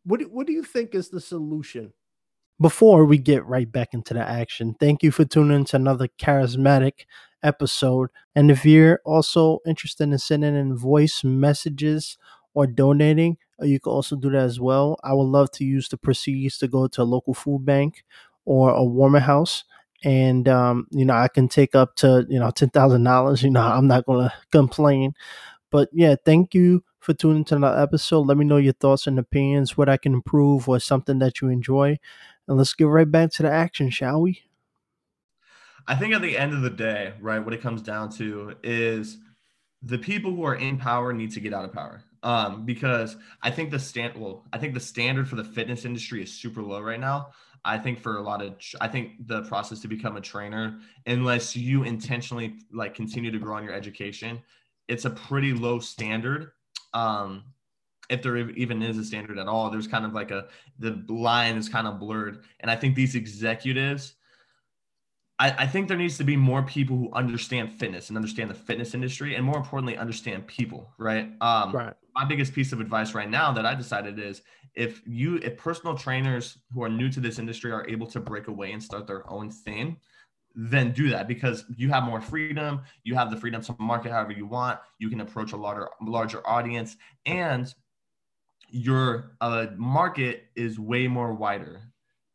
What 0.04 0.20
do, 0.20 0.26
what 0.26 0.48
do 0.48 0.54
you 0.54 0.64
think 0.64 0.96
is 0.96 1.10
the 1.10 1.22
solution? 1.22 1.94
Before 2.60 3.06
we 3.06 3.18
get 3.18 3.46
right 3.46 3.70
back 3.70 3.94
into 3.94 4.14
the 4.14 4.22
action, 4.22 4.76
thank 4.80 5.04
you 5.04 5.12
for 5.12 5.26
tuning 5.26 5.58
in 5.58 5.66
to 5.66 5.76
another 5.76 6.08
charismatic 6.20 7.06
episode. 7.44 8.10
And 8.34 8.50
if 8.50 8.66
you're 8.66 9.02
also 9.06 9.60
interested 9.66 10.04
in 10.04 10.18
sending 10.18 10.56
in 10.56 10.78
voice 10.78 11.24
messages 11.24 12.18
or 12.56 12.66
donating, 12.66 13.38
uh, 13.62 13.66
you 13.66 13.80
can 13.80 13.92
also 13.92 14.16
do 14.16 14.32
that 14.32 14.44
as 14.44 14.60
well. 14.60 15.00
I 15.04 15.14
would 15.14 15.24
love 15.24 15.52
to 15.52 15.64
use 15.64 15.88
the 15.90 15.98
proceeds 15.98 16.58
to 16.58 16.68
go 16.68 16.88
to 16.88 17.02
a 17.02 17.04
local 17.04 17.36
food 17.36 17.66
bank 17.66 18.04
or 18.46 18.72
a 18.72 18.84
warmer 18.84 19.20
house. 19.20 19.64
And 20.04 20.48
um, 20.48 20.88
you 20.92 21.06
know, 21.06 21.14
I 21.14 21.28
can 21.28 21.48
take 21.48 21.76
up 21.76 21.96
to 21.98 22.26
you 22.30 22.40
know 22.40 22.52
ten 22.52 22.70
thousand 22.70 23.04
dollars. 23.04 23.44
You 23.44 23.52
know, 23.52 23.62
I'm 23.62 23.88
not 23.88 24.06
gonna 24.06 24.34
complain. 24.52 25.14
But 25.72 25.90
yeah, 25.92 26.16
thank 26.24 26.54
you 26.54 26.84
for 27.00 27.14
tuning 27.14 27.44
to 27.46 27.56
another 27.56 27.82
episode. 27.82 28.22
Let 28.22 28.38
me 28.38 28.46
know 28.46 28.58
your 28.58 28.74
thoughts 28.74 29.08
and 29.08 29.20
opinions, 29.20 29.78
what 29.78 29.90
I 29.90 29.98
can 29.98 30.14
improve, 30.14 30.68
or 30.68 30.80
something 30.80 31.20
that 31.20 31.42
you 31.42 31.50
enjoy. 31.50 32.00
And 32.48 32.58
let's 32.58 32.74
get 32.74 32.86
right 32.86 33.10
back 33.10 33.32
to 33.34 33.44
the 33.44 33.52
action, 33.52 33.90
shall 33.90 34.22
we? 34.22 34.42
I 35.88 35.96
think 35.96 36.14
at 36.14 36.22
the 36.22 36.38
end 36.38 36.54
of 36.54 36.62
the 36.62 36.70
day, 36.70 37.14
right, 37.20 37.40
what 37.40 37.54
it 37.54 37.62
comes 37.62 37.82
down 37.82 38.10
to 38.14 38.56
is 38.64 39.18
the 39.84 40.00
people 40.00 40.32
who 40.32 40.44
are 40.44 40.56
in 40.56 40.78
power 40.78 41.14
need 41.14 41.32
to 41.32 41.40
get 41.40 41.54
out 41.54 41.66
of 41.66 41.74
power 41.74 42.02
um, 42.24 42.66
because 42.66 43.18
I 43.42 43.52
think 43.52 43.72
the 43.72 43.80
stand 43.80 44.16
well, 44.18 44.46
I 44.54 44.58
think 44.58 44.74
the 44.74 44.80
standard 44.80 45.28
for 45.28 45.36
the 45.36 45.44
fitness 45.44 45.86
industry 45.86 46.22
is 46.22 46.32
super 46.32 46.62
low 46.62 46.82
right 46.82 47.00
now. 47.00 47.30
I 47.64 47.78
think 47.80 48.00
for 48.00 48.18
a 48.18 48.22
lot 48.22 48.44
of, 48.44 48.56
I 48.80 48.88
think 48.88 49.28
the 49.28 49.42
process 49.44 49.80
to 49.82 49.88
become 49.88 50.18
a 50.18 50.22
trainer, 50.22 50.80
unless 51.08 51.56
you 51.56 51.84
intentionally 51.84 52.58
like 52.72 52.94
continue 52.94 53.32
to 53.32 53.40
grow 53.40 53.56
on 53.56 53.64
your 53.64 53.74
education, 53.74 54.42
it's 54.88 55.06
a 55.06 55.10
pretty 55.10 55.52
low 55.52 55.80
standard. 55.80 56.52
Um, 56.94 57.44
if 58.08 58.22
there 58.22 58.38
even 58.38 58.84
is 58.84 59.00
a 59.00 59.04
standard 59.04 59.40
at 59.40 59.48
all, 59.48 59.72
there's 59.72 59.88
kind 59.88 60.06
of 60.06 60.14
like 60.14 60.30
a 60.30 60.48
the 60.78 61.04
line 61.08 61.58
is 61.58 61.68
kind 61.68 61.88
of 61.88 62.00
blurred, 62.00 62.44
and 62.60 62.70
I 62.70 62.76
think 62.76 62.96
these 62.96 63.16
executives 63.16 64.16
I, 65.38 65.52
I, 65.52 65.68
think 65.68 65.88
there 65.88 65.98
needs 65.98 66.18
to 66.18 66.24
be 66.24 66.38
more 66.38 66.64
people 66.64 66.96
who 66.96 67.12
understand 67.14 67.74
fitness 67.74 68.10
and 68.10 68.18
understand 68.18 68.50
the 68.50 68.56
fitness 68.56 68.94
industry 68.94 69.36
and 69.36 69.44
more 69.44 69.58
importantly 69.58 69.98
understand 69.98 70.48
people 70.48 70.90
right 70.98 71.30
um 71.42 71.72
right 71.74 71.94
my 72.16 72.26
biggest 72.26 72.54
piece 72.54 72.72
of 72.72 72.80
advice 72.80 73.14
right 73.14 73.30
now 73.30 73.52
that 73.52 73.66
i 73.66 73.76
decided 73.76 74.20
is 74.20 74.42
if 74.74 75.02
you 75.06 75.38
if 75.38 75.58
personal 75.58 75.96
trainers 75.98 76.58
who 76.74 76.84
are 76.84 76.90
new 76.90 77.10
to 77.10 77.20
this 77.20 77.40
industry 77.40 77.72
are 77.72 77.88
able 77.88 78.08
to 78.08 78.20
break 78.20 78.48
away 78.48 78.72
and 78.72 78.82
start 78.82 79.08
their 79.08 79.30
own 79.30 79.50
thing 79.50 79.98
then 80.56 80.92
do 80.92 81.10
that 81.10 81.28
because 81.28 81.66
you 81.76 81.90
have 81.90 82.04
more 82.04 82.22
freedom 82.22 82.82
you 83.04 83.16
have 83.16 83.30
the 83.30 83.38
freedom 83.38 83.62
to 83.62 83.76
market 83.80 84.12
however 84.12 84.32
you 84.32 84.46
want 84.46 84.80
you 85.00 85.10
can 85.10 85.22
approach 85.22 85.52
a 85.52 85.58
larger 85.58 85.90
larger 86.02 86.48
audience 86.48 86.98
and 87.26 87.74
your 88.70 89.36
uh, 89.42 89.68
market 89.78 90.46
is 90.56 90.80
way 90.80 91.08
more 91.08 91.34
wider 91.34 91.82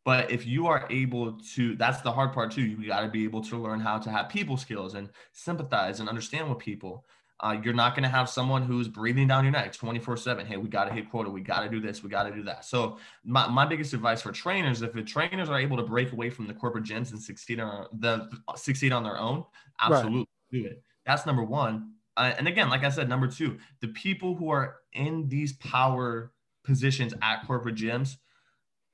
but 0.03 0.31
if 0.31 0.47
you 0.47 0.67
are 0.67 0.87
able 0.89 1.33
to, 1.53 1.75
that's 1.75 2.01
the 2.01 2.11
hard 2.11 2.33
part 2.33 2.51
too. 2.51 2.63
You 2.63 2.87
got 2.87 3.01
to 3.01 3.07
be 3.07 3.23
able 3.23 3.41
to 3.41 3.57
learn 3.57 3.79
how 3.79 3.99
to 3.99 4.09
have 4.09 4.29
people 4.29 4.57
skills 4.57 4.95
and 4.95 5.09
sympathize 5.31 5.99
and 5.99 6.09
understand 6.09 6.49
with 6.49 6.57
people. 6.57 7.05
Uh, 7.41 7.57
you're 7.63 7.73
not 7.73 7.95
going 7.95 8.03
to 8.03 8.09
have 8.09 8.29
someone 8.29 8.61
who's 8.61 8.87
breathing 8.87 9.27
down 9.27 9.43
your 9.43 9.51
neck 9.51 9.73
24 9.73 10.15
7. 10.15 10.45
Hey, 10.45 10.57
we 10.57 10.69
got 10.69 10.85
to 10.85 10.93
hit 10.93 11.09
quota. 11.09 11.29
We 11.29 11.41
got 11.41 11.61
to 11.61 11.69
do 11.69 11.79
this. 11.79 12.03
We 12.03 12.09
got 12.09 12.23
to 12.23 12.31
do 12.31 12.43
that. 12.43 12.65
So, 12.65 12.99
my, 13.23 13.47
my 13.47 13.65
biggest 13.65 13.93
advice 13.93 14.21
for 14.21 14.31
trainers 14.31 14.83
if 14.83 14.93
the 14.93 15.01
trainers 15.01 15.49
are 15.49 15.59
able 15.59 15.77
to 15.77 15.83
break 15.83 16.11
away 16.11 16.29
from 16.29 16.47
the 16.47 16.53
corporate 16.53 16.83
gyms 16.83 17.11
and 17.11 17.21
succeed 17.21 17.59
on, 17.59 17.87
the, 17.99 18.29
succeed 18.55 18.93
on 18.93 19.03
their 19.03 19.17
own, 19.17 19.43
absolutely 19.79 20.19
right. 20.19 20.27
do 20.51 20.65
it. 20.65 20.83
That's 21.05 21.25
number 21.25 21.43
one. 21.43 21.93
Uh, 22.15 22.33
and 22.37 22.47
again, 22.47 22.69
like 22.69 22.83
I 22.83 22.89
said, 22.89 23.09
number 23.09 23.27
two, 23.27 23.57
the 23.79 23.87
people 23.87 24.35
who 24.35 24.49
are 24.49 24.77
in 24.93 25.27
these 25.27 25.53
power 25.53 26.31
positions 26.63 27.13
at 27.21 27.47
corporate 27.47 27.75
gyms, 27.75 28.17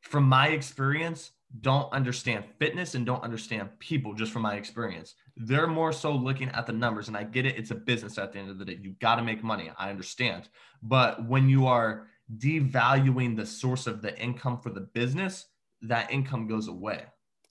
from 0.02 0.24
my 0.24 0.50
experience, 0.50 1.32
don't 1.62 1.92
understand 1.94 2.44
fitness 2.60 2.96
and 2.96 3.06
don't 3.06 3.24
understand 3.24 3.70
people 3.80 4.14
just 4.14 4.32
from 4.32 4.42
my 4.42 4.56
experience. 4.56 5.16
They're 5.38 5.68
more 5.68 5.94
so 5.94 6.12
looking 6.12 6.50
at 6.50 6.68
the 6.68 6.74
numbers. 6.74 7.08
And 7.08 7.16
I 7.16 7.24
get 7.24 7.46
it, 7.46 7.58
it's 7.58 7.72
a 7.72 7.76
business 7.76 8.18
at 8.18 8.34
the 8.34 8.40
end 8.40 8.50
of 8.50 8.60
the 8.60 8.66
day. 8.66 8.80
You 8.82 8.96
got 9.00 9.16
to 9.16 9.24
make 9.24 9.44
money. 9.44 9.72
I 9.78 9.90
understand. 9.90 10.50
But 10.84 11.26
when 11.26 11.48
you 11.48 11.66
are 11.68 12.08
devaluing 12.38 13.36
the 13.36 13.46
source 13.46 13.88
of 13.88 14.02
the 14.02 14.18
income 14.20 14.60
for 14.60 14.70
the 14.70 14.82
business, 14.82 15.46
that 15.82 16.12
income 16.12 16.48
goes 16.48 16.68
away. 16.68 17.06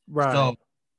Right. 0.09 0.33
So 0.33 0.57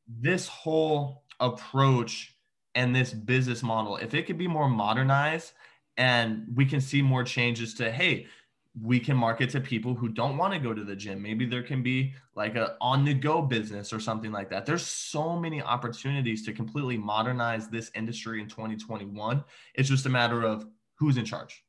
this 0.08 0.48
whole 0.48 1.24
approach 1.40 2.36
and 2.74 2.96
this 2.96 3.14
business 3.14 3.62
model, 3.62 3.98
if 3.98 4.14
it 4.14 4.26
could 4.26 4.38
be 4.38 4.48
more 4.48 4.70
modernized 4.70 5.52
and 5.98 6.46
we 6.56 6.66
can 6.66 6.82
see 6.82 7.02
more 7.02 7.24
changes 7.24 7.74
to, 7.76 7.92
hey, 7.92 8.28
we 8.82 9.00
can 9.00 9.18
market 9.18 9.50
to 9.50 9.62
people 9.62 9.94
who 9.94 10.08
don't 10.08 10.38
want 10.38 10.54
to 10.54 10.60
go 10.60 10.74
to 10.74 10.84
the 10.84 10.96
gym. 10.96 11.22
Maybe 11.22 11.46
there 11.46 11.64
can 11.64 11.82
be 11.82 12.14
like 12.36 12.56
a 12.56 12.76
on 12.82 13.06
the 13.06 13.14
go 13.14 13.42
business 13.42 13.92
or 13.92 14.00
something 14.00 14.32
like 14.32 14.50
that. 14.50 14.66
There's 14.66 14.86
so 14.86 15.38
many 15.38 15.62
opportunities 15.62 16.44
to 16.46 16.54
completely 16.54 16.98
modernize 16.98 17.70
this 17.70 17.90
industry 17.96 18.42
in 18.42 18.48
2021. 18.48 19.44
It's 19.74 19.90
just 19.90 20.06
a 20.06 20.10
matter 20.10 20.44
of 20.44 20.68
who's 20.96 21.18
in 21.18 21.26
charge. 21.26 21.64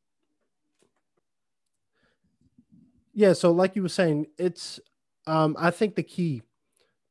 Yeah, 3.15 3.33
so 3.33 3.53
like 3.53 3.75
you 3.75 3.83
were 3.83 3.89
saying, 3.89 4.27
it's 4.37 4.81
um 5.27 5.57
I 5.59 5.71
think 5.71 5.95
the 5.95 6.03
key 6.03 6.43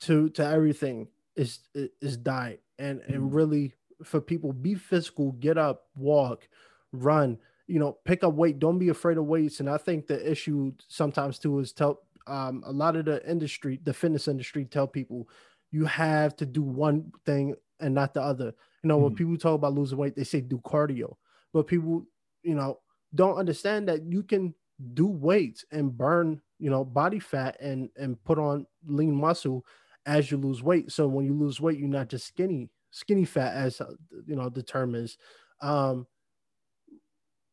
to 0.01 0.29
to 0.31 0.45
everything 0.45 1.07
is 1.35 1.59
is 1.73 2.17
diet 2.17 2.61
and 2.77 3.01
and 3.01 3.15
mm-hmm. 3.15 3.35
really 3.35 3.73
for 4.03 4.21
people 4.21 4.53
be 4.53 4.75
physical, 4.75 5.31
get 5.33 5.57
up, 5.57 5.85
walk, 5.95 6.47
run 6.91 7.39
you 7.67 7.79
know, 7.79 7.97
pick 8.05 8.23
up 8.23 8.33
weight. 8.33 8.59
Don't 8.59 8.79
be 8.79 8.89
afraid 8.89 9.17
of 9.17 9.25
weights. 9.25 9.59
And 9.59 9.69
I 9.69 9.77
think 9.77 10.07
the 10.07 10.29
issue 10.29 10.71
sometimes 10.87 11.37
too 11.37 11.59
is 11.59 11.73
tell 11.73 12.01
um, 12.25 12.63
a 12.65 12.71
lot 12.71 12.95
of 12.95 13.05
the 13.05 13.29
industry, 13.29 13.79
the 13.83 13.93
fitness 13.93 14.27
industry, 14.27 14.65
tell 14.65 14.87
people 14.87 15.27
you 15.71 15.85
have 15.85 16.35
to 16.37 16.45
do 16.45 16.61
one 16.61 17.11
thing 17.25 17.55
and 17.79 17.93
not 17.93 18.13
the 18.13 18.21
other. 18.21 18.53
You 18.83 18.87
know, 18.87 18.95
mm-hmm. 18.95 19.03
when 19.03 19.15
people 19.15 19.37
talk 19.37 19.55
about 19.55 19.73
losing 19.73 19.97
weight, 19.97 20.15
they 20.15 20.23
say 20.23 20.41
do 20.41 20.59
cardio, 20.59 21.15
but 21.53 21.67
people, 21.67 22.05
you 22.43 22.55
know, 22.55 22.79
don't 23.15 23.37
understand 23.37 23.87
that 23.89 24.03
you 24.03 24.23
can 24.23 24.53
do 24.93 25.07
weights 25.07 25.65
and 25.71 25.95
burn, 25.97 26.41
you 26.59 26.69
know, 26.69 26.85
body 26.85 27.19
fat 27.19 27.57
and 27.59 27.89
and 27.97 28.21
put 28.23 28.39
on 28.39 28.65
lean 28.85 29.15
muscle 29.15 29.65
as 30.05 30.31
you 30.31 30.37
lose 30.37 30.63
weight. 30.63 30.91
So 30.91 31.07
when 31.07 31.25
you 31.25 31.33
lose 31.33 31.59
weight, 31.59 31.79
you're 31.79 31.89
not 31.89 32.09
just 32.09 32.27
skinny, 32.27 32.69
skinny 32.91 33.25
fat, 33.25 33.53
as 33.55 33.81
uh, 33.81 33.91
you 34.25 34.35
know 34.35 34.49
the 34.49 34.63
term 34.63 34.95
is. 34.95 35.17
Um, 35.61 36.07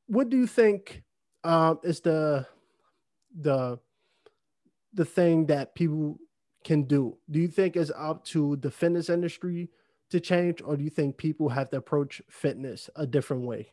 what 0.07 0.28
do 0.28 0.36
you 0.36 0.46
think 0.46 1.02
um, 1.42 1.80
is 1.82 2.00
the 2.00 2.46
the 3.38 3.78
the 4.92 5.05
thing 5.05 5.46
that 5.46 5.74
people 5.74 6.18
can 6.64 6.84
do? 6.84 7.18
Do 7.30 7.40
you 7.40 7.48
think 7.48 7.76
it's 7.76 7.90
up 7.96 8.24
to 8.26 8.57
the 8.57 8.70
fitness 8.70 9.09
industry 9.09 9.70
to 10.11 10.20
change, 10.20 10.62
or 10.64 10.76
do 10.76 10.84
you 10.84 10.90
think 10.90 11.16
people 11.16 11.48
have 11.48 11.70
to 11.70 11.76
approach 11.76 12.22
fitness 12.28 12.88
a 12.96 13.07
different 13.07 13.44
way? 13.44 13.72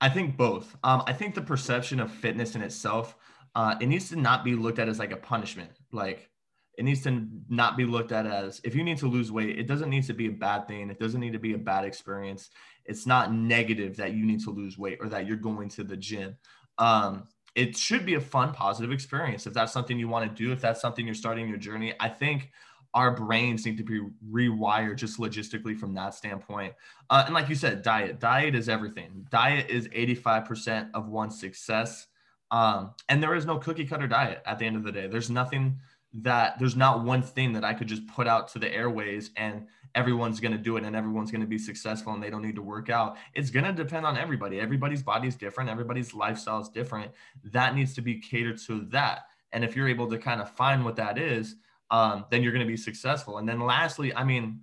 I 0.00 0.08
think 0.08 0.36
both. 0.36 0.76
Um, 0.82 1.02
I 1.06 1.12
think 1.12 1.34
the 1.34 1.42
perception 1.42 2.00
of 2.00 2.10
fitness 2.10 2.56
in 2.56 2.62
itself, 2.62 3.16
uh, 3.54 3.76
it 3.80 3.86
needs 3.86 4.08
to 4.10 4.16
not 4.16 4.44
be 4.44 4.54
looked 4.54 4.78
at 4.78 4.88
as 4.88 4.98
like 4.98 5.12
a 5.12 5.16
punishment. 5.16 5.70
Like 5.92 6.30
it 6.76 6.84
needs 6.84 7.02
to 7.02 7.26
not 7.48 7.76
be 7.76 7.84
looked 7.84 8.12
at 8.12 8.26
as 8.26 8.60
if 8.64 8.74
you 8.74 8.82
need 8.82 8.98
to 8.98 9.06
lose 9.06 9.30
weight, 9.30 9.58
it 9.58 9.66
doesn't 9.66 9.90
need 9.90 10.04
to 10.04 10.14
be 10.14 10.26
a 10.26 10.32
bad 10.32 10.66
thing. 10.66 10.90
It 10.90 10.98
doesn't 10.98 11.20
need 11.20 11.32
to 11.32 11.38
be 11.38 11.54
a 11.54 11.58
bad 11.58 11.84
experience. 11.84 12.50
It's 12.86 13.06
not 13.06 13.32
negative 13.32 13.96
that 13.96 14.12
you 14.12 14.26
need 14.26 14.40
to 14.44 14.50
lose 14.50 14.78
weight 14.78 14.98
or 15.00 15.08
that 15.08 15.26
you're 15.26 15.36
going 15.36 15.68
to 15.70 15.84
the 15.84 15.96
gym. 15.96 16.36
Um, 16.78 17.24
it 17.54 17.76
should 17.76 18.04
be 18.04 18.14
a 18.14 18.20
fun, 18.20 18.52
positive 18.52 18.92
experience. 18.92 19.46
If 19.46 19.54
that's 19.54 19.72
something 19.72 19.98
you 19.98 20.08
want 20.08 20.28
to 20.28 20.44
do, 20.44 20.52
if 20.52 20.60
that's 20.60 20.80
something 20.80 21.06
you're 21.06 21.14
starting 21.14 21.48
your 21.48 21.58
journey, 21.58 21.94
I 22.00 22.08
think 22.08 22.50
our 22.94 23.10
brains 23.10 23.66
need 23.66 23.76
to 23.76 23.84
be 23.84 24.00
rewired 24.30 24.96
just 24.96 25.18
logistically 25.18 25.76
from 25.76 25.94
that 25.94 26.14
standpoint. 26.14 26.74
Uh, 27.10 27.24
and 27.26 27.34
like 27.34 27.48
you 27.48 27.54
said, 27.54 27.82
diet, 27.82 28.20
diet 28.20 28.54
is 28.54 28.68
everything. 28.68 29.26
Diet 29.30 29.68
is 29.68 29.88
85% 29.88 30.90
of 30.94 31.08
one's 31.08 31.38
success. 31.38 32.06
Um, 32.50 32.92
and 33.08 33.20
there 33.22 33.34
is 33.34 33.46
no 33.46 33.58
cookie 33.58 33.84
cutter 33.84 34.06
diet 34.06 34.42
at 34.46 34.58
the 34.58 34.66
end 34.66 34.76
of 34.76 34.84
the 34.84 34.92
day. 34.92 35.08
There's 35.08 35.30
nothing 35.30 35.80
that 36.14 36.58
there's 36.58 36.76
not 36.76 37.04
one 37.04 37.22
thing 37.22 37.52
that 37.52 37.64
I 37.64 37.74
could 37.74 37.88
just 37.88 38.06
put 38.06 38.26
out 38.26 38.48
to 38.48 38.58
the 38.58 38.72
airways 38.72 39.30
and 39.36 39.66
everyone's 39.94 40.40
going 40.40 40.52
to 40.52 40.58
do 40.58 40.76
it 40.76 40.84
and 40.84 40.94
everyone's 40.94 41.30
going 41.30 41.40
to 41.40 41.46
be 41.46 41.58
successful 41.58 42.12
and 42.12 42.22
they 42.22 42.30
don't 42.30 42.42
need 42.42 42.54
to 42.54 42.62
work 42.62 42.88
out. 42.88 43.16
It's 43.34 43.50
going 43.50 43.64
to 43.64 43.72
depend 43.72 44.06
on 44.06 44.16
everybody. 44.16 44.60
Everybody's 44.60 45.02
body 45.02 45.28
is 45.28 45.36
different, 45.36 45.70
everybody's 45.70 46.14
lifestyle 46.14 46.60
is 46.60 46.68
different. 46.68 47.10
That 47.44 47.74
needs 47.74 47.94
to 47.94 48.00
be 48.00 48.20
catered 48.20 48.58
to 48.66 48.82
that. 48.90 49.26
And 49.52 49.64
if 49.64 49.76
you're 49.76 49.88
able 49.88 50.08
to 50.10 50.18
kind 50.18 50.40
of 50.40 50.50
find 50.50 50.84
what 50.84 50.96
that 50.96 51.18
is, 51.18 51.56
um, 51.90 52.24
then 52.30 52.42
you're 52.42 52.52
going 52.52 52.66
to 52.66 52.70
be 52.70 52.76
successful. 52.76 53.38
And 53.38 53.48
then 53.48 53.60
lastly, 53.60 54.14
I 54.14 54.24
mean, 54.24 54.60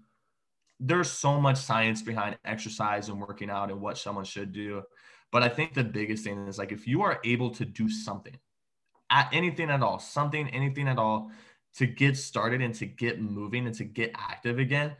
there's 0.80 1.12
so 1.12 1.40
much 1.40 1.58
science 1.58 2.02
behind 2.02 2.38
exercise 2.44 3.08
and 3.08 3.22
working 3.22 3.50
out 3.50 3.72
and 3.72 3.80
what 3.80 3.98
someone 3.98 4.26
should 4.26 4.52
do. 4.52 4.84
But 5.32 5.44
I 5.44 5.50
think 5.50 5.74
the 5.74 5.84
biggest 5.84 6.24
thing 6.24 6.48
is 6.48 6.58
like 6.58 6.72
if 6.72 6.88
you 6.88 7.04
are 7.04 7.20
able 7.24 7.52
to 7.52 7.64
do 7.64 7.90
something, 7.90 8.38
at 9.12 9.30
anything 9.34 9.70
at 9.70 9.84
all, 9.84 10.00
something, 10.00 10.50
anything 10.50 10.88
at 10.88 10.98
all 10.98 11.30
to 11.76 11.86
get 11.86 12.18
started 12.18 12.62
and 12.62 12.74
to 12.76 12.86
get 12.86 13.22
moving 13.22 13.68
and 13.68 13.76
to 13.76 13.84
get 13.84 14.12
active 14.18 14.58
again, 14.58 14.96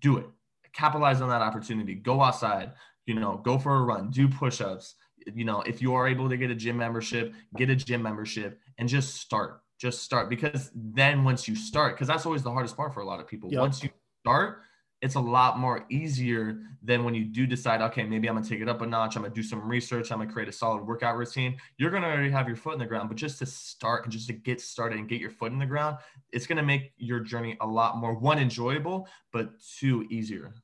do 0.00 0.18
it. 0.18 0.26
Capitalize 0.72 1.20
on 1.20 1.28
that 1.28 1.40
opportunity. 1.40 1.94
Go 1.94 2.20
outside, 2.20 2.72
you 3.06 3.14
know, 3.14 3.40
go 3.44 3.58
for 3.58 3.76
a 3.76 3.82
run, 3.82 4.10
do 4.10 4.28
push 4.28 4.60
ups. 4.60 4.96
You 5.34 5.44
know, 5.44 5.62
if 5.62 5.80
you 5.80 5.94
are 5.94 6.06
able 6.06 6.28
to 6.28 6.36
get 6.36 6.50
a 6.50 6.54
gym 6.54 6.76
membership, 6.76 7.32
get 7.56 7.70
a 7.70 7.76
gym 7.76 8.02
membership 8.02 8.60
and 8.76 8.88
just 8.88 9.16
start. 9.16 9.62
Just 9.80 10.02
start 10.02 10.28
because 10.28 10.70
then 10.74 11.22
once 11.22 11.46
you 11.46 11.54
start, 11.54 11.94
because 11.94 12.08
that's 12.08 12.26
always 12.26 12.42
the 12.42 12.50
hardest 12.50 12.76
part 12.76 12.92
for 12.92 13.00
a 13.00 13.06
lot 13.06 13.20
of 13.20 13.28
people. 13.28 13.50
Yep. 13.52 13.60
Once 13.60 13.82
you 13.82 13.90
start, 14.24 14.62
it's 15.00 15.14
a 15.14 15.20
lot 15.20 15.58
more 15.58 15.86
easier 15.90 16.60
than 16.82 17.04
when 17.04 17.14
you 17.14 17.24
do 17.24 17.46
decide, 17.46 17.80
okay, 17.80 18.04
maybe 18.04 18.28
I'm 18.28 18.34
gonna 18.34 18.48
take 18.48 18.60
it 18.60 18.68
up 18.68 18.82
a 18.82 18.86
notch. 18.86 19.16
I'm 19.16 19.22
gonna 19.22 19.34
do 19.34 19.42
some 19.42 19.66
research. 19.68 20.10
I'm 20.10 20.18
gonna 20.18 20.32
create 20.32 20.48
a 20.48 20.52
solid 20.52 20.84
workout 20.84 21.16
routine. 21.16 21.56
You're 21.76 21.90
gonna 21.90 22.08
already 22.08 22.30
have 22.30 22.48
your 22.48 22.56
foot 22.56 22.72
in 22.72 22.78
the 22.78 22.86
ground, 22.86 23.08
but 23.08 23.16
just 23.16 23.38
to 23.38 23.46
start 23.46 24.04
and 24.04 24.12
just 24.12 24.26
to 24.28 24.32
get 24.32 24.60
started 24.60 24.98
and 24.98 25.08
get 25.08 25.20
your 25.20 25.30
foot 25.30 25.52
in 25.52 25.58
the 25.58 25.66
ground, 25.66 25.98
it's 26.32 26.46
gonna 26.46 26.62
make 26.62 26.92
your 26.96 27.20
journey 27.20 27.56
a 27.60 27.66
lot 27.66 27.96
more 27.96 28.14
one 28.14 28.38
enjoyable, 28.38 29.08
but 29.32 29.50
two 29.78 30.06
easier. 30.10 30.54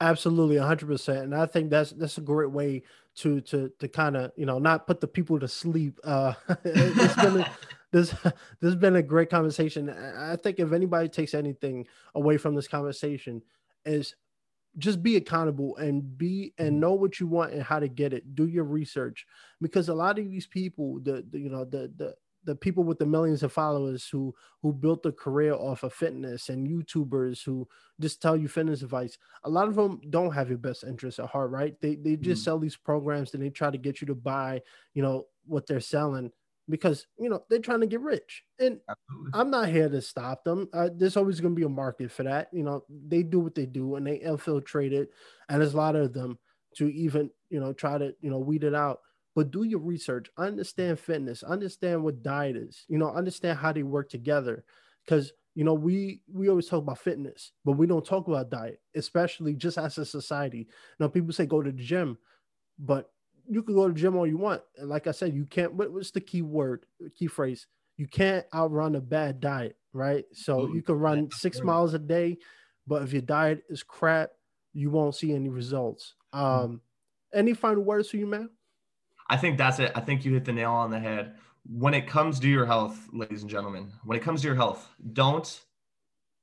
Absolutely, 0.00 0.58
100. 0.58 0.86
percent 0.86 1.18
And 1.24 1.34
I 1.34 1.46
think 1.46 1.70
that's 1.70 1.90
that's 1.90 2.18
a 2.18 2.22
great 2.22 2.50
way 2.50 2.82
to 3.16 3.40
to 3.42 3.70
to 3.78 3.88
kind 3.88 4.16
of 4.16 4.32
you 4.36 4.46
know 4.46 4.58
not 4.58 4.86
put 4.86 5.00
the 5.00 5.08
people 5.08 5.38
to 5.40 5.48
sleep. 5.48 6.00
Uh, 6.04 6.32
it's 6.64 7.16
been 7.16 7.40
a, 7.40 7.50
this 7.92 8.10
this 8.10 8.32
has 8.62 8.76
been 8.76 8.96
a 8.96 9.02
great 9.02 9.28
conversation. 9.28 9.90
I 9.90 10.36
think 10.36 10.58
if 10.58 10.72
anybody 10.72 11.08
takes 11.08 11.34
anything 11.34 11.86
away 12.14 12.38
from 12.38 12.54
this 12.54 12.66
conversation 12.66 13.42
is 13.84 14.14
just 14.78 15.02
be 15.02 15.16
accountable 15.16 15.76
and 15.76 16.18
be 16.18 16.52
and 16.58 16.70
mm-hmm. 16.70 16.80
know 16.80 16.94
what 16.94 17.20
you 17.20 17.26
want 17.26 17.52
and 17.52 17.62
how 17.62 17.78
to 17.78 17.88
get 17.88 18.12
it 18.12 18.34
do 18.34 18.46
your 18.46 18.64
research 18.64 19.26
because 19.60 19.88
a 19.88 19.94
lot 19.94 20.18
of 20.18 20.28
these 20.28 20.46
people 20.46 20.98
the, 21.02 21.24
the 21.30 21.38
you 21.38 21.48
know 21.48 21.64
the 21.64 21.92
the 21.96 22.14
the 22.44 22.54
people 22.54 22.84
with 22.84 22.98
the 22.98 23.06
millions 23.06 23.42
of 23.42 23.52
followers 23.52 24.06
who 24.10 24.34
who 24.62 24.72
built 24.72 25.06
a 25.06 25.12
career 25.12 25.54
off 25.54 25.82
of 25.82 25.92
fitness 25.92 26.48
and 26.48 26.68
youtubers 26.68 27.42
who 27.42 27.66
just 28.00 28.20
tell 28.20 28.36
you 28.36 28.48
fitness 28.48 28.82
advice 28.82 29.16
a 29.44 29.50
lot 29.50 29.68
of 29.68 29.74
them 29.74 30.00
don't 30.10 30.34
have 30.34 30.48
your 30.48 30.58
best 30.58 30.84
interests 30.84 31.20
at 31.20 31.26
heart 31.26 31.50
right 31.50 31.80
they 31.80 31.94
they 31.94 32.16
just 32.16 32.42
mm. 32.42 32.44
sell 32.44 32.58
these 32.58 32.76
programs 32.76 33.32
and 33.32 33.42
they 33.42 33.50
try 33.50 33.70
to 33.70 33.78
get 33.78 34.00
you 34.00 34.06
to 34.06 34.14
buy 34.14 34.60
you 34.92 35.02
know 35.02 35.24
what 35.46 35.66
they're 35.66 35.80
selling 35.80 36.30
because 36.68 37.06
you 37.18 37.28
know 37.28 37.42
they're 37.48 37.58
trying 37.58 37.80
to 37.80 37.86
get 37.86 38.00
rich. 38.00 38.42
And 38.58 38.80
Absolutely. 38.88 39.30
i'm 39.34 39.50
not 39.50 39.68
here 39.68 39.88
to 39.88 40.00
stop 40.00 40.44
them. 40.44 40.68
Uh, 40.72 40.88
there's 40.94 41.16
always 41.16 41.40
going 41.40 41.54
to 41.54 41.58
be 41.58 41.66
a 41.66 41.68
market 41.68 42.10
for 42.10 42.22
that. 42.24 42.48
You 42.52 42.62
know 42.62 42.84
they 42.88 43.22
do 43.22 43.40
what 43.40 43.54
they 43.54 43.66
do 43.66 43.96
and 43.96 44.06
they 44.06 44.16
infiltrate 44.16 44.92
it. 44.92 45.10
And 45.48 45.60
there's 45.60 45.74
a 45.74 45.78
lot 45.78 45.96
of 45.96 46.12
them 46.12 46.38
to 46.76 46.88
even 46.88 47.30
you 47.50 47.60
know 47.60 47.72
try 47.72 47.98
to 47.98 48.14
you 48.20 48.30
know 48.30 48.38
weed 48.38 48.64
it 48.64 48.74
out. 48.74 49.00
But 49.34 49.50
do 49.50 49.64
your 49.64 49.80
research. 49.80 50.28
Understand 50.38 51.00
fitness. 51.00 51.42
Understand 51.42 52.04
what 52.04 52.22
diet 52.22 52.56
is. 52.56 52.84
You 52.88 52.98
know 52.98 53.10
understand 53.10 53.58
how 53.58 53.72
they 53.72 53.82
work 53.82 54.08
together. 54.08 54.64
Because 55.04 55.32
you 55.54 55.64
know 55.64 55.74
we 55.74 56.22
we 56.32 56.48
always 56.48 56.66
talk 56.66 56.82
about 56.82 56.98
fitness 56.98 57.52
but 57.64 57.72
we 57.72 57.86
don't 57.86 58.04
talk 58.04 58.26
about 58.26 58.50
diet 58.50 58.80
especially 58.96 59.54
just 59.54 59.76
as 59.78 59.98
a 59.98 60.06
society. 60.06 60.68
Know 60.98 61.08
people 61.08 61.32
say 61.32 61.46
go 61.46 61.62
to 61.62 61.70
the 61.70 61.82
gym 61.82 62.16
but 62.78 63.10
you 63.48 63.62
can 63.62 63.74
go 63.74 63.86
to 63.86 63.92
the 63.92 63.98
gym 63.98 64.16
all 64.16 64.26
you 64.26 64.38
want. 64.38 64.62
And 64.78 64.88
like 64.88 65.06
I 65.06 65.10
said, 65.12 65.34
you 65.34 65.44
can't. 65.46 65.74
What, 65.74 65.92
what's 65.92 66.10
the 66.10 66.20
key 66.20 66.42
word, 66.42 66.86
key 67.16 67.26
phrase? 67.26 67.66
You 67.96 68.08
can't 68.08 68.44
outrun 68.52 68.96
a 68.96 69.00
bad 69.00 69.40
diet, 69.40 69.76
right? 69.92 70.24
So 70.32 70.72
you 70.72 70.82
can 70.82 70.96
run 70.96 71.30
six 71.30 71.60
miles 71.62 71.94
a 71.94 71.98
day, 71.98 72.38
but 72.86 73.02
if 73.02 73.12
your 73.12 73.22
diet 73.22 73.62
is 73.68 73.82
crap, 73.82 74.30
you 74.72 74.90
won't 74.90 75.14
see 75.14 75.32
any 75.32 75.48
results. 75.48 76.14
Mm-hmm. 76.34 76.64
Um, 76.64 76.80
any 77.32 77.54
final 77.54 77.84
words 77.84 78.10
for 78.10 78.16
you, 78.16 78.26
man? 78.26 78.50
I 79.30 79.36
think 79.36 79.58
that's 79.58 79.78
it. 79.78 79.92
I 79.94 80.00
think 80.00 80.24
you 80.24 80.32
hit 80.32 80.44
the 80.44 80.52
nail 80.52 80.72
on 80.72 80.90
the 80.90 80.98
head. 80.98 81.36
When 81.66 81.94
it 81.94 82.06
comes 82.06 82.38
to 82.40 82.48
your 82.48 82.66
health, 82.66 83.08
ladies 83.12 83.42
and 83.42 83.50
gentlemen, 83.50 83.90
when 84.04 84.18
it 84.18 84.22
comes 84.22 84.42
to 84.42 84.48
your 84.48 84.56
health, 84.56 84.88
don't 85.12 85.60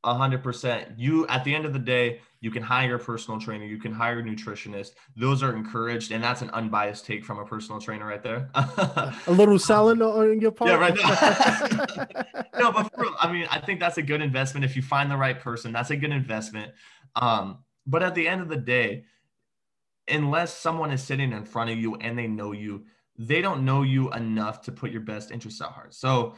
100%. 0.06 0.94
You, 0.98 1.28
at 1.28 1.44
the 1.44 1.54
end 1.54 1.66
of 1.66 1.74
the 1.74 1.80
day, 1.80 2.22
you 2.40 2.50
can 2.50 2.64
hire 2.64 2.96
a 2.96 3.00
personal 3.00 3.40
trainer, 3.40 3.66
you 3.66 3.78
can 3.78 3.94
hire 3.94 4.20
a 4.20 4.24
nutritionist. 4.24 4.92
Those 5.16 5.44
are 5.44 5.56
encouraged, 5.56 6.12
and 6.12 6.24
that's 6.24 6.42
an 6.42 6.50
unbiased 6.52 7.06
take 7.06 7.24
from 7.24 7.38
a 7.38 7.46
personal 7.46 7.80
trainer 7.80 8.08
right 8.08 8.24
there. 8.24 8.50
a 8.56 9.14
little 9.28 9.60
selling 9.60 10.02
on 10.02 10.42
your 10.42 10.52
part. 10.52 10.72
Yeah, 10.72 10.78
right. 10.78 10.96
no, 12.60 12.72
but 12.72 12.92
for, 12.96 13.06
I 13.20 13.32
mean, 13.32 13.48
I 13.52 13.60
think 13.60 13.80
that's 13.80 13.98
a 13.98 14.02
good 14.02 14.22
investment 14.22 14.66
if 14.66 14.76
you 14.76 14.82
find 14.82 15.12
the 15.12 15.18
right 15.18 15.40
person. 15.40 15.72
That's 15.72 15.92
a 15.92 15.96
good 15.96 16.12
investment. 16.12 16.72
Um, 17.16 17.60
but 17.86 18.02
at 18.02 18.16
the 18.16 18.28
end 18.28 18.42
of 18.42 18.50
the 18.50 18.58
day, 18.58 19.04
unless 20.08 20.58
someone 20.58 20.92
is 20.92 21.04
sitting 21.04 21.32
in 21.32 21.46
front 21.46 21.70
of 21.70 21.78
you 21.78 21.96
and 21.96 22.18
they 22.18 22.28
know 22.28 22.54
you, 22.54 22.86
they 23.18 23.42
don't 23.42 23.66
know 23.66 23.84
you 23.84 24.12
enough 24.14 24.62
to 24.64 24.72
put 24.72 24.92
your 24.92 25.02
best 25.02 25.32
interests 25.32 25.62
at 25.62 25.68
heart. 25.68 25.94
So 25.94 26.36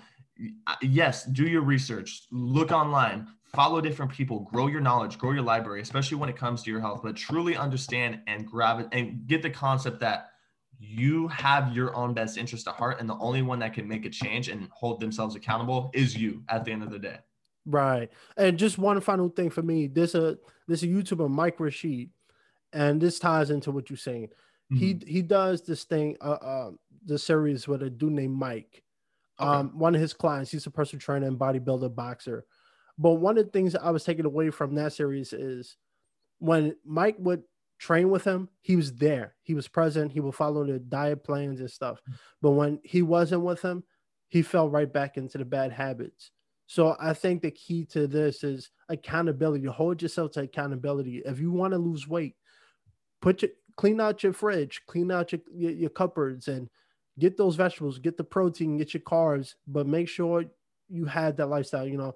yes, 0.82 1.26
do 1.26 1.48
your 1.48 1.62
research, 1.62 2.24
look 2.32 2.72
online, 2.72 3.28
follow 3.54 3.82
different 3.82 4.12
people, 4.12 4.42
grow 4.42 4.68
your 4.68 4.82
knowledge, 4.82 5.18
grow 5.18 5.32
your 5.32 5.44
library, 5.44 5.82
especially 5.82 6.18
when 6.18 6.30
it 6.30 6.36
comes 6.36 6.64
to 6.64 6.72
your 6.72 6.80
health, 6.80 7.02
but 7.04 7.16
truly 7.16 7.56
understand 7.56 8.20
and 8.28 8.46
grab 8.46 8.80
it 8.80 8.88
and 8.92 9.28
get 9.28 9.42
the 9.42 9.50
concept 9.50 10.00
that 10.00 10.30
you 10.80 11.28
have 11.30 11.74
your 11.74 11.96
own 11.96 12.14
best 12.14 12.38
interest 12.38 12.68
at 12.68 12.74
heart 12.74 13.00
and 13.00 13.10
the 13.10 13.18
only 13.18 13.42
one 13.42 13.60
that 13.60 13.74
can 13.74 13.88
make 13.88 14.06
a 14.06 14.10
change 14.10 14.50
and 14.50 14.68
hold 14.72 15.00
themselves 15.00 15.36
accountable 15.36 15.92
is 15.94 16.18
you 16.18 16.44
at 16.50 16.66
the 16.66 16.72
end 16.72 16.84
of 16.84 16.92
the 16.92 17.00
day. 17.00 17.18
Right. 17.66 18.10
And 18.36 18.58
just 18.58 18.78
one 18.78 19.00
final 19.00 19.30
thing 19.30 19.50
for 19.50 19.62
me, 19.62 19.88
this 19.88 20.16
a 20.16 20.38
this 20.68 20.84
a 20.84 20.88
YouTuber 20.88 21.30
Mike 21.30 21.60
Rashid, 21.60 22.10
and 22.74 23.00
this 23.00 23.20
ties 23.20 23.50
into 23.50 23.72
what 23.72 23.90
you're 23.90 23.98
saying. 23.98 24.30
Mm-hmm. 24.74 24.78
He 24.78 25.00
he 25.08 25.22
does 25.22 25.62
this 25.62 25.86
thing, 25.86 26.18
uh, 26.20 26.32
uh 26.32 26.72
the 27.06 27.18
series 27.18 27.68
with 27.68 27.84
a 27.84 27.90
dude 27.90 28.14
named 28.14 28.36
Mike 28.36 28.83
Okay. 29.44 29.52
Um, 29.52 29.78
one 29.78 29.96
of 29.96 30.02
his 30.02 30.14
clients, 30.14 30.52
he's 30.52 30.66
a 30.66 30.72
personal 30.72 31.02
trainer 31.02 31.28
and 31.28 31.38
bodybuilder 31.38 31.94
boxer. 31.94 32.46
But 32.98 33.14
one 33.14 33.38
of 33.38 33.46
the 33.46 33.52
things 33.52 33.76
I 33.76 33.92
was 33.92 34.04
taking 34.04 34.26
away 34.26 34.50
from 34.50 34.76
that 34.76 34.94
series 34.94 35.34
is 35.34 35.78
when 36.40 36.76
Mike 36.86 37.16
would 37.20 37.44
train 37.80 38.10
with 38.10 38.24
him, 38.24 38.50
he 38.62 38.76
was 38.76 38.94
there. 38.94 39.36
He 39.42 39.54
was 39.56 39.68
present. 39.68 40.12
He 40.12 40.20
would 40.20 40.36
follow 40.36 40.66
the 40.66 40.80
diet 40.80 41.24
plans 41.24 41.60
and 41.60 41.70
stuff. 41.70 42.00
Mm. 42.10 42.16
But 42.42 42.52
when 42.52 42.80
he 42.84 43.02
wasn't 43.02 43.42
with 43.42 43.62
him, 43.62 43.84
he 44.30 44.42
fell 44.42 44.70
right 44.70 44.92
back 44.92 45.18
into 45.18 45.38
the 45.38 45.46
bad 45.46 45.72
habits. 45.72 46.32
So 46.66 46.96
I 47.00 47.14
think 47.14 47.42
the 47.42 47.52
key 47.52 47.86
to 47.88 48.08
this 48.08 48.44
is 48.44 48.72
accountability. 48.90 49.66
Hold 49.66 50.02
yourself 50.02 50.32
to 50.32 50.42
accountability. 50.42 51.22
If 51.26 51.40
you 51.40 51.52
want 51.52 51.74
to 51.74 51.78
lose 51.78 52.08
weight, 52.08 52.36
put 53.22 53.42
your 53.42 53.52
clean 53.76 54.00
out 54.00 54.24
your 54.24 54.34
fridge, 54.34 54.82
clean 54.88 55.12
out 55.12 55.32
your, 55.32 55.42
your, 55.52 55.72
your 55.72 55.90
cupboards, 55.90 56.48
and 56.48 56.70
get 57.20 57.38
those 57.38 57.56
vegetables, 57.56 58.00
get 58.00 58.18
the 58.18 58.24
protein, 58.24 58.78
get 58.78 58.94
your 58.94 59.02
carbs, 59.02 59.56
but 59.68 59.88
make 59.88 60.08
sure 60.08 60.46
you 60.90 61.06
had 61.06 61.38
that 61.38 61.48
lifestyle. 61.48 61.88
You 61.88 61.98
know, 61.98 62.16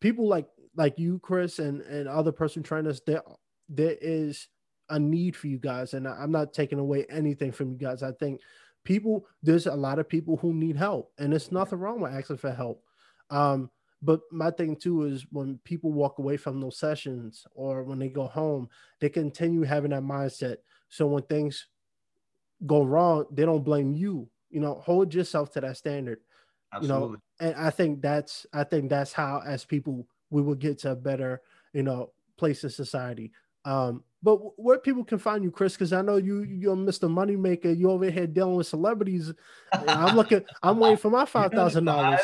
people 0.00 0.28
like 0.28 0.46
like 0.74 0.98
you, 0.98 1.18
Chris, 1.20 1.58
and 1.58 1.80
and 1.82 2.08
other 2.08 2.32
person 2.32 2.62
trying 2.62 2.84
trainers, 2.84 3.00
there 3.06 3.22
there 3.68 3.96
is 4.00 4.48
a 4.88 4.98
need 4.98 5.36
for 5.36 5.48
you 5.48 5.58
guys, 5.58 5.94
and 5.94 6.06
I'm 6.06 6.30
not 6.30 6.52
taking 6.52 6.78
away 6.78 7.06
anything 7.10 7.52
from 7.52 7.72
you 7.72 7.78
guys. 7.78 8.02
I 8.02 8.12
think 8.12 8.40
people, 8.84 9.26
there's 9.42 9.66
a 9.66 9.74
lot 9.74 9.98
of 9.98 10.08
people 10.08 10.36
who 10.36 10.54
need 10.54 10.76
help, 10.76 11.12
and 11.18 11.32
there's 11.32 11.50
nothing 11.50 11.78
wrong 11.78 12.00
with 12.00 12.12
asking 12.12 12.36
for 12.36 12.52
help. 12.52 12.82
Um, 13.30 13.70
but 14.02 14.20
my 14.30 14.50
thing 14.50 14.76
too 14.76 15.04
is 15.04 15.26
when 15.32 15.58
people 15.64 15.90
walk 15.90 16.18
away 16.18 16.36
from 16.36 16.60
those 16.60 16.78
sessions 16.78 17.46
or 17.54 17.82
when 17.82 17.98
they 17.98 18.08
go 18.08 18.26
home, 18.26 18.68
they 19.00 19.08
continue 19.08 19.62
having 19.62 19.90
that 19.90 20.02
mindset. 20.02 20.58
So 20.88 21.06
when 21.06 21.22
things 21.24 21.66
go 22.64 22.84
wrong, 22.84 23.26
they 23.30 23.44
don't 23.44 23.64
blame 23.64 23.92
you. 23.92 24.28
You 24.50 24.60
know, 24.60 24.74
hold 24.74 25.12
yourself 25.12 25.52
to 25.52 25.60
that 25.60 25.76
standard. 25.76 26.20
Absolutely. 26.72 27.06
You 27.06 27.12
know, 27.12 27.16
and 27.40 27.54
I 27.56 27.70
think 27.70 28.00
that's 28.00 28.46
I 28.52 28.64
think 28.64 28.88
that's 28.90 29.12
how 29.12 29.42
as 29.46 29.64
people 29.64 30.06
we 30.30 30.42
will 30.42 30.54
get 30.54 30.78
to 30.80 30.92
a 30.92 30.96
better, 30.96 31.42
you 31.72 31.82
know, 31.82 32.12
place 32.36 32.64
in 32.64 32.70
society. 32.70 33.32
Um, 33.64 34.04
but 34.22 34.38
where 34.58 34.78
people 34.78 35.04
can 35.04 35.18
find 35.18 35.44
you, 35.44 35.50
Chris, 35.50 35.74
because 35.74 35.92
I 35.92 36.02
know 36.02 36.16
you 36.16 36.42
you're 36.42 36.76
Mr. 36.76 37.08
Moneymaker. 37.08 37.76
You 37.76 37.90
over 37.90 38.10
here 38.10 38.26
dealing 38.26 38.56
with 38.56 38.66
celebrities. 38.66 39.32
I'm 39.72 40.16
looking. 40.16 40.44
I'm 40.62 40.78
waiting 40.78 40.96
for 40.96 41.10
my 41.10 41.26
five 41.26 41.52
thousand 41.52 41.84
dollars. 41.84 42.20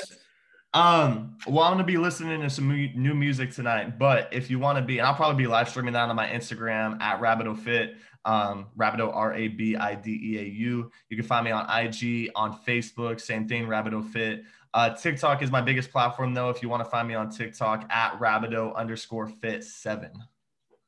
Um, 0.75 1.37
well, 1.47 1.65
I'm 1.65 1.75
gonna 1.75 1.85
be 1.85 1.99
listening 1.99 2.41
to 2.41 2.49
some 2.49 2.69
new 2.69 3.15
music 3.15 3.53
tonight. 3.53 3.99
But 3.99 4.29
if 4.33 4.51
you 4.51 4.59
want 4.59 4.79
to 4.79 4.83
be, 4.83 4.99
and 4.99 5.07
I'll 5.07 5.15
probably 5.15 5.43
be 5.43 5.47
live 5.47 5.69
streaming 5.69 5.93
that 5.93 6.09
on 6.09 6.17
my 6.17 6.27
Instagram 6.29 7.01
at 7.01 7.21
Rabideau 7.21 7.59
Fit, 7.59 7.97
um, 8.25 8.69
Rabideau 8.79 9.15
R 9.15 9.35
A 9.35 9.49
B 9.49 9.77
I 9.77 9.95
D 9.95 10.19
E 10.23 10.39
A 10.39 10.45
U. 10.45 10.91
You 11.11 11.17
can 11.17 11.27
find 11.27 11.45
me 11.45 11.51
on 11.51 11.67
IG, 11.69 12.31
on 12.35 12.59
Facebook, 12.67 13.21
same 13.21 13.47
thing, 13.47 13.67
Rabideau 13.67 14.03
Fit. 14.13 14.45
Uh, 14.73 14.95
TikTok 14.95 15.43
is 15.43 15.51
my 15.51 15.61
biggest 15.61 15.91
platform 15.91 16.33
though. 16.33 16.49
If 16.49 16.63
you 16.63 16.71
want 16.71 16.83
to 16.83 16.89
find 16.89 17.07
me 17.07 17.15
on 17.15 17.29
TikTok 17.29 17.87
at 17.91 18.19
Rabideau 18.19 18.75
underscore 18.75 19.27
Fit 19.29 19.65
seven. 19.65 20.13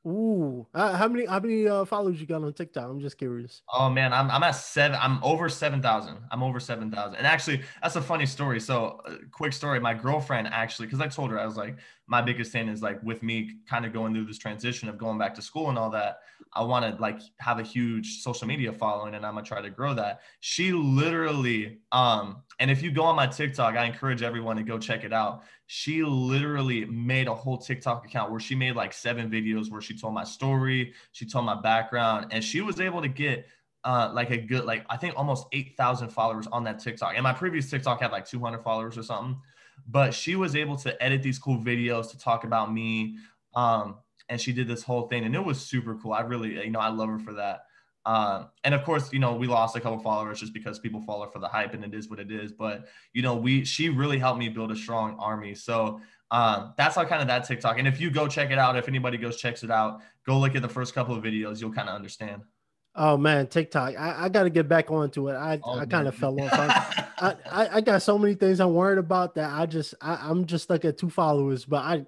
Ooh, 0.07 0.67
uh, 0.75 0.97
how 0.97 1.09
many 1.09 1.25
how 1.25 1.41
many 1.41 1.67
uh, 1.67 1.87
followers 1.87 2.21
you 2.21 2.27
got 2.27 2.43
on 2.43 2.53
TikTok? 2.53 2.91
I'm 2.91 3.01
just 3.01 3.17
curious. 3.17 3.63
Oh 3.73 3.89
man, 3.89 4.13
I'm 4.13 4.31
I'm 4.31 4.43
at 4.43 4.51
seven. 4.51 4.99
I'm 5.01 5.23
over 5.25 5.49
seven 5.49 5.81
thousand. 5.81 6.19
I'm 6.31 6.43
over 6.43 6.61
seven 6.61 6.91
thousand. 6.91 7.17
And 7.17 7.27
actually, 7.27 7.63
that's 7.83 7.97
a 7.97 8.03
funny 8.03 8.27
story. 8.27 8.61
So, 8.61 9.01
uh, 9.07 9.15
quick 9.33 9.55
story. 9.55 9.81
My 9.81 9.95
girlfriend 9.95 10.49
actually, 10.49 10.89
because 10.89 11.01
I 11.01 11.09
told 11.09 11.31
her 11.31 11.41
I 11.41 11.47
was 11.47 11.57
like, 11.57 11.79
my 12.07 12.21
biggest 12.21 12.53
thing 12.53 12.69
is 12.69 12.83
like 12.83 13.03
with 13.03 13.23
me 13.23 13.51
kind 13.69 13.87
of 13.87 13.93
going 13.93 14.13
through 14.13 14.27
this 14.27 14.39
transition 14.39 14.89
of 14.89 14.99
going 14.99 15.19
back 15.19 15.35
to 15.35 15.43
school 15.43 15.69
and 15.69 15.79
all 15.79 15.91
that. 15.91 16.19
I 16.53 16.63
want 16.63 16.85
to 16.85 17.01
like 17.01 17.21
have 17.39 17.59
a 17.59 17.63
huge 17.63 18.23
social 18.23 18.47
media 18.47 18.73
following, 18.73 19.15
and 19.15 19.25
I'm 19.25 19.35
gonna 19.35 19.47
try 19.47 19.61
to 19.61 19.71
grow 19.71 19.95
that. 19.95 20.21
She 20.41 20.73
literally, 20.73 21.79
um, 21.93 22.43
and 22.61 22.71
if 22.71 22.83
you 22.83 22.93
go 22.93 23.03
on 23.03 23.17
my 23.17 23.27
TikTok, 23.27 23.77
I 23.77 23.85
encourage 23.85 24.23
everyone 24.23 24.57
to 24.57 24.63
go 24.63 24.79
check 24.79 25.05
it 25.05 25.13
out 25.13 25.43
she 25.67 26.03
literally 26.03 26.85
made 26.85 27.27
a 27.27 27.35
whole 27.35 27.57
TikTok 27.57 28.05
account 28.05 28.31
where 28.31 28.41
she 28.41 28.55
made 28.55 28.77
like 28.77 28.93
seven 28.93 29.31
videos 29.31 29.71
where 29.71 29.81
she 29.81 29.97
told 29.97 30.15
my 30.15 30.25
story, 30.25 30.93
she 31.13 31.25
told 31.25 31.47
my 31.47 31.61
background, 31.61 32.27
and 32.31 32.45
she 32.45 32.61
was 32.61 32.81
able 32.81 33.01
to 33.01 33.09
get 33.09 33.47
uh, 33.85 34.11
like 34.15 34.31
a 34.31 34.37
good, 34.37 34.65
like 34.65 34.85
I 34.91 34.97
think 34.97 35.15
almost 35.17 35.47
8,000 35.53 36.09
followers 36.09 36.47
on 36.49 36.65
that 36.65 36.79
TikTok. 36.79 37.13
And 37.15 37.23
my 37.23 37.33
previous 37.33 37.71
TikTok 37.71 38.01
had 38.01 38.13
like 38.13 38.27
200 38.27 38.63
followers 38.63 38.99
or 38.99 39.03
something, 39.03 39.39
but 39.89 40.15
she 40.15 40.37
was 40.37 40.57
able 40.57 40.77
to 40.77 41.03
edit 41.03 41.23
these 41.23 41.39
cool 41.39 41.59
videos 41.59 42.11
to 42.11 42.19
talk 42.19 42.45
about 42.45 42.73
me. 42.73 43.17
Um, 43.55 43.97
and 44.29 44.41
she 44.41 44.53
did 44.53 44.69
this 44.69 44.83
whole 44.83 45.09
thing 45.09 45.25
and 45.25 45.35
it 45.35 45.45
was 45.45 45.61
super 45.61 45.97
cool. 45.97 46.13
I 46.13 46.21
really, 46.21 46.55
you 46.55 46.71
know, 46.71 46.81
I 46.81 46.89
love 46.89 47.09
her 47.11 47.19
for 47.19 47.35
that. 47.35 47.67
Uh, 48.07 48.45
and 48.65 48.75
of 48.75 48.85
course, 48.85 49.13
you 49.13 49.19
know, 49.19 49.35
we 49.35 49.47
lost 49.47 49.77
a 49.77 49.81
couple 49.81 49.99
followers 49.99 50.41
just 50.41 50.53
because 50.53 50.79
people 50.79 51.01
follow 51.01 51.27
for 51.27 51.39
the 51.39 51.49
hype 51.49 51.73
and 51.75 51.85
it 51.85 51.95
is 51.95 52.11
what 52.11 52.19
it 52.19 52.31
is. 52.31 52.53
But, 52.53 52.87
you 53.13 53.23
know, 53.23 53.35
we, 53.35 53.65
she 53.65 53.89
really 53.89 54.19
helped 54.19 54.39
me 54.39 54.49
build 54.49 54.71
a 54.71 54.77
strong 54.77 55.17
army. 55.19 55.55
So 55.55 56.01
um, 56.31 56.75
that's 56.77 56.97
how 56.97 57.05
kind 57.05 57.23
of 57.23 57.29
that 57.29 57.47
TikTok. 57.47 57.79
And 57.79 57.89
if 57.89 58.01
you 58.01 58.11
go 58.11 58.27
check 58.27 58.51
it 58.51 58.59
out, 58.59 58.77
if 58.77 58.89
anybody 58.89 59.17
goes, 59.17 59.37
checks 59.37 59.63
it 59.63 59.71
out, 59.71 60.01
go 60.27 60.39
look 60.39 60.55
at 60.55 60.63
the 60.63 60.69
first 60.69 60.95
couple 60.95 61.15
of 61.15 61.23
videos, 61.23 61.61
you'll 61.61 61.73
kind 61.73 61.89
of 61.89 61.95
understand. 61.95 62.43
Oh 62.97 63.17
man, 63.17 63.49
TikTok. 63.49 63.99
I, 63.99 64.25
I 64.25 64.29
got 64.29 64.45
to 64.45 64.51
get 64.51 64.69
back 64.69 64.91
onto 64.91 65.29
it. 65.29 65.35
I, 65.35 65.59
oh, 65.65 65.79
I 65.79 65.87
kind 65.87 66.07
of 66.07 66.15
fell 66.15 66.41
off. 66.41 66.53
I, 67.19 67.37
I, 67.51 67.69
I, 67.77 67.81
got 67.81 68.03
so 68.03 68.17
many 68.19 68.35
things 68.35 68.61
I'm 68.61 68.73
worried 68.73 68.99
about 68.99 69.35
that 69.35 69.51
I 69.51 69.67
just, 69.67 69.95
I, 70.01 70.19
I'm 70.23 70.47
just 70.47 70.65
stuck 70.65 70.85
at 70.85 70.99
two 70.99 71.11
followers, 71.11 71.65
but 71.65 71.79
I, 71.79 72.05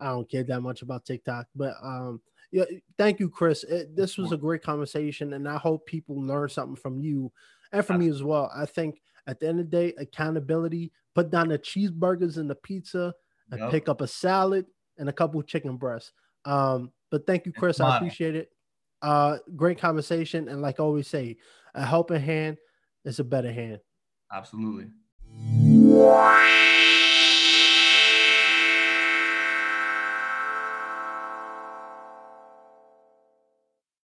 I 0.00 0.06
don't 0.06 0.30
care 0.30 0.44
that 0.44 0.60
much 0.60 0.82
about 0.82 1.04
TikTok, 1.04 1.48
but, 1.54 1.74
um, 1.82 2.20
yeah, 2.50 2.64
thank 2.98 3.18
you, 3.18 3.30
Chris. 3.30 3.64
It, 3.64 3.96
this 3.96 4.18
was 4.18 4.32
a 4.32 4.36
great 4.36 4.62
conversation, 4.62 5.32
and 5.32 5.48
I 5.48 5.56
hope 5.56 5.86
people 5.86 6.20
learn 6.20 6.50
something 6.50 6.76
from 6.76 7.00
you 7.00 7.32
and 7.72 7.84
from 7.84 8.00
me 8.00 8.10
as 8.10 8.22
well. 8.22 8.52
I 8.54 8.66
think 8.66 9.00
at 9.26 9.40
the 9.40 9.48
end 9.48 9.60
of 9.60 9.70
the 9.70 9.76
day, 9.76 9.94
accountability. 9.98 10.92
Put 11.14 11.30
down 11.30 11.48
the 11.48 11.58
cheeseburgers 11.58 12.38
and 12.38 12.48
the 12.48 12.54
pizza, 12.54 13.14
and 13.50 13.60
yep. 13.60 13.70
pick 13.70 13.88
up 13.88 14.00
a 14.00 14.06
salad 14.06 14.66
and 14.98 15.08
a 15.08 15.12
couple 15.12 15.42
chicken 15.42 15.76
breasts. 15.76 16.12
Um, 16.44 16.90
but 17.10 17.26
thank 17.26 17.46
you, 17.46 17.52
Chris. 17.52 17.80
I 17.80 17.96
appreciate 17.96 18.34
it. 18.34 18.50
Uh, 19.02 19.38
great 19.56 19.78
conversation, 19.78 20.48
and 20.48 20.62
like 20.62 20.78
always 20.78 21.08
say, 21.08 21.36
a 21.74 21.84
helping 21.84 22.20
hand 22.20 22.56
is 23.04 23.18
a 23.18 23.24
better 23.24 23.52
hand. 23.52 23.80
Absolutely. 24.32 24.86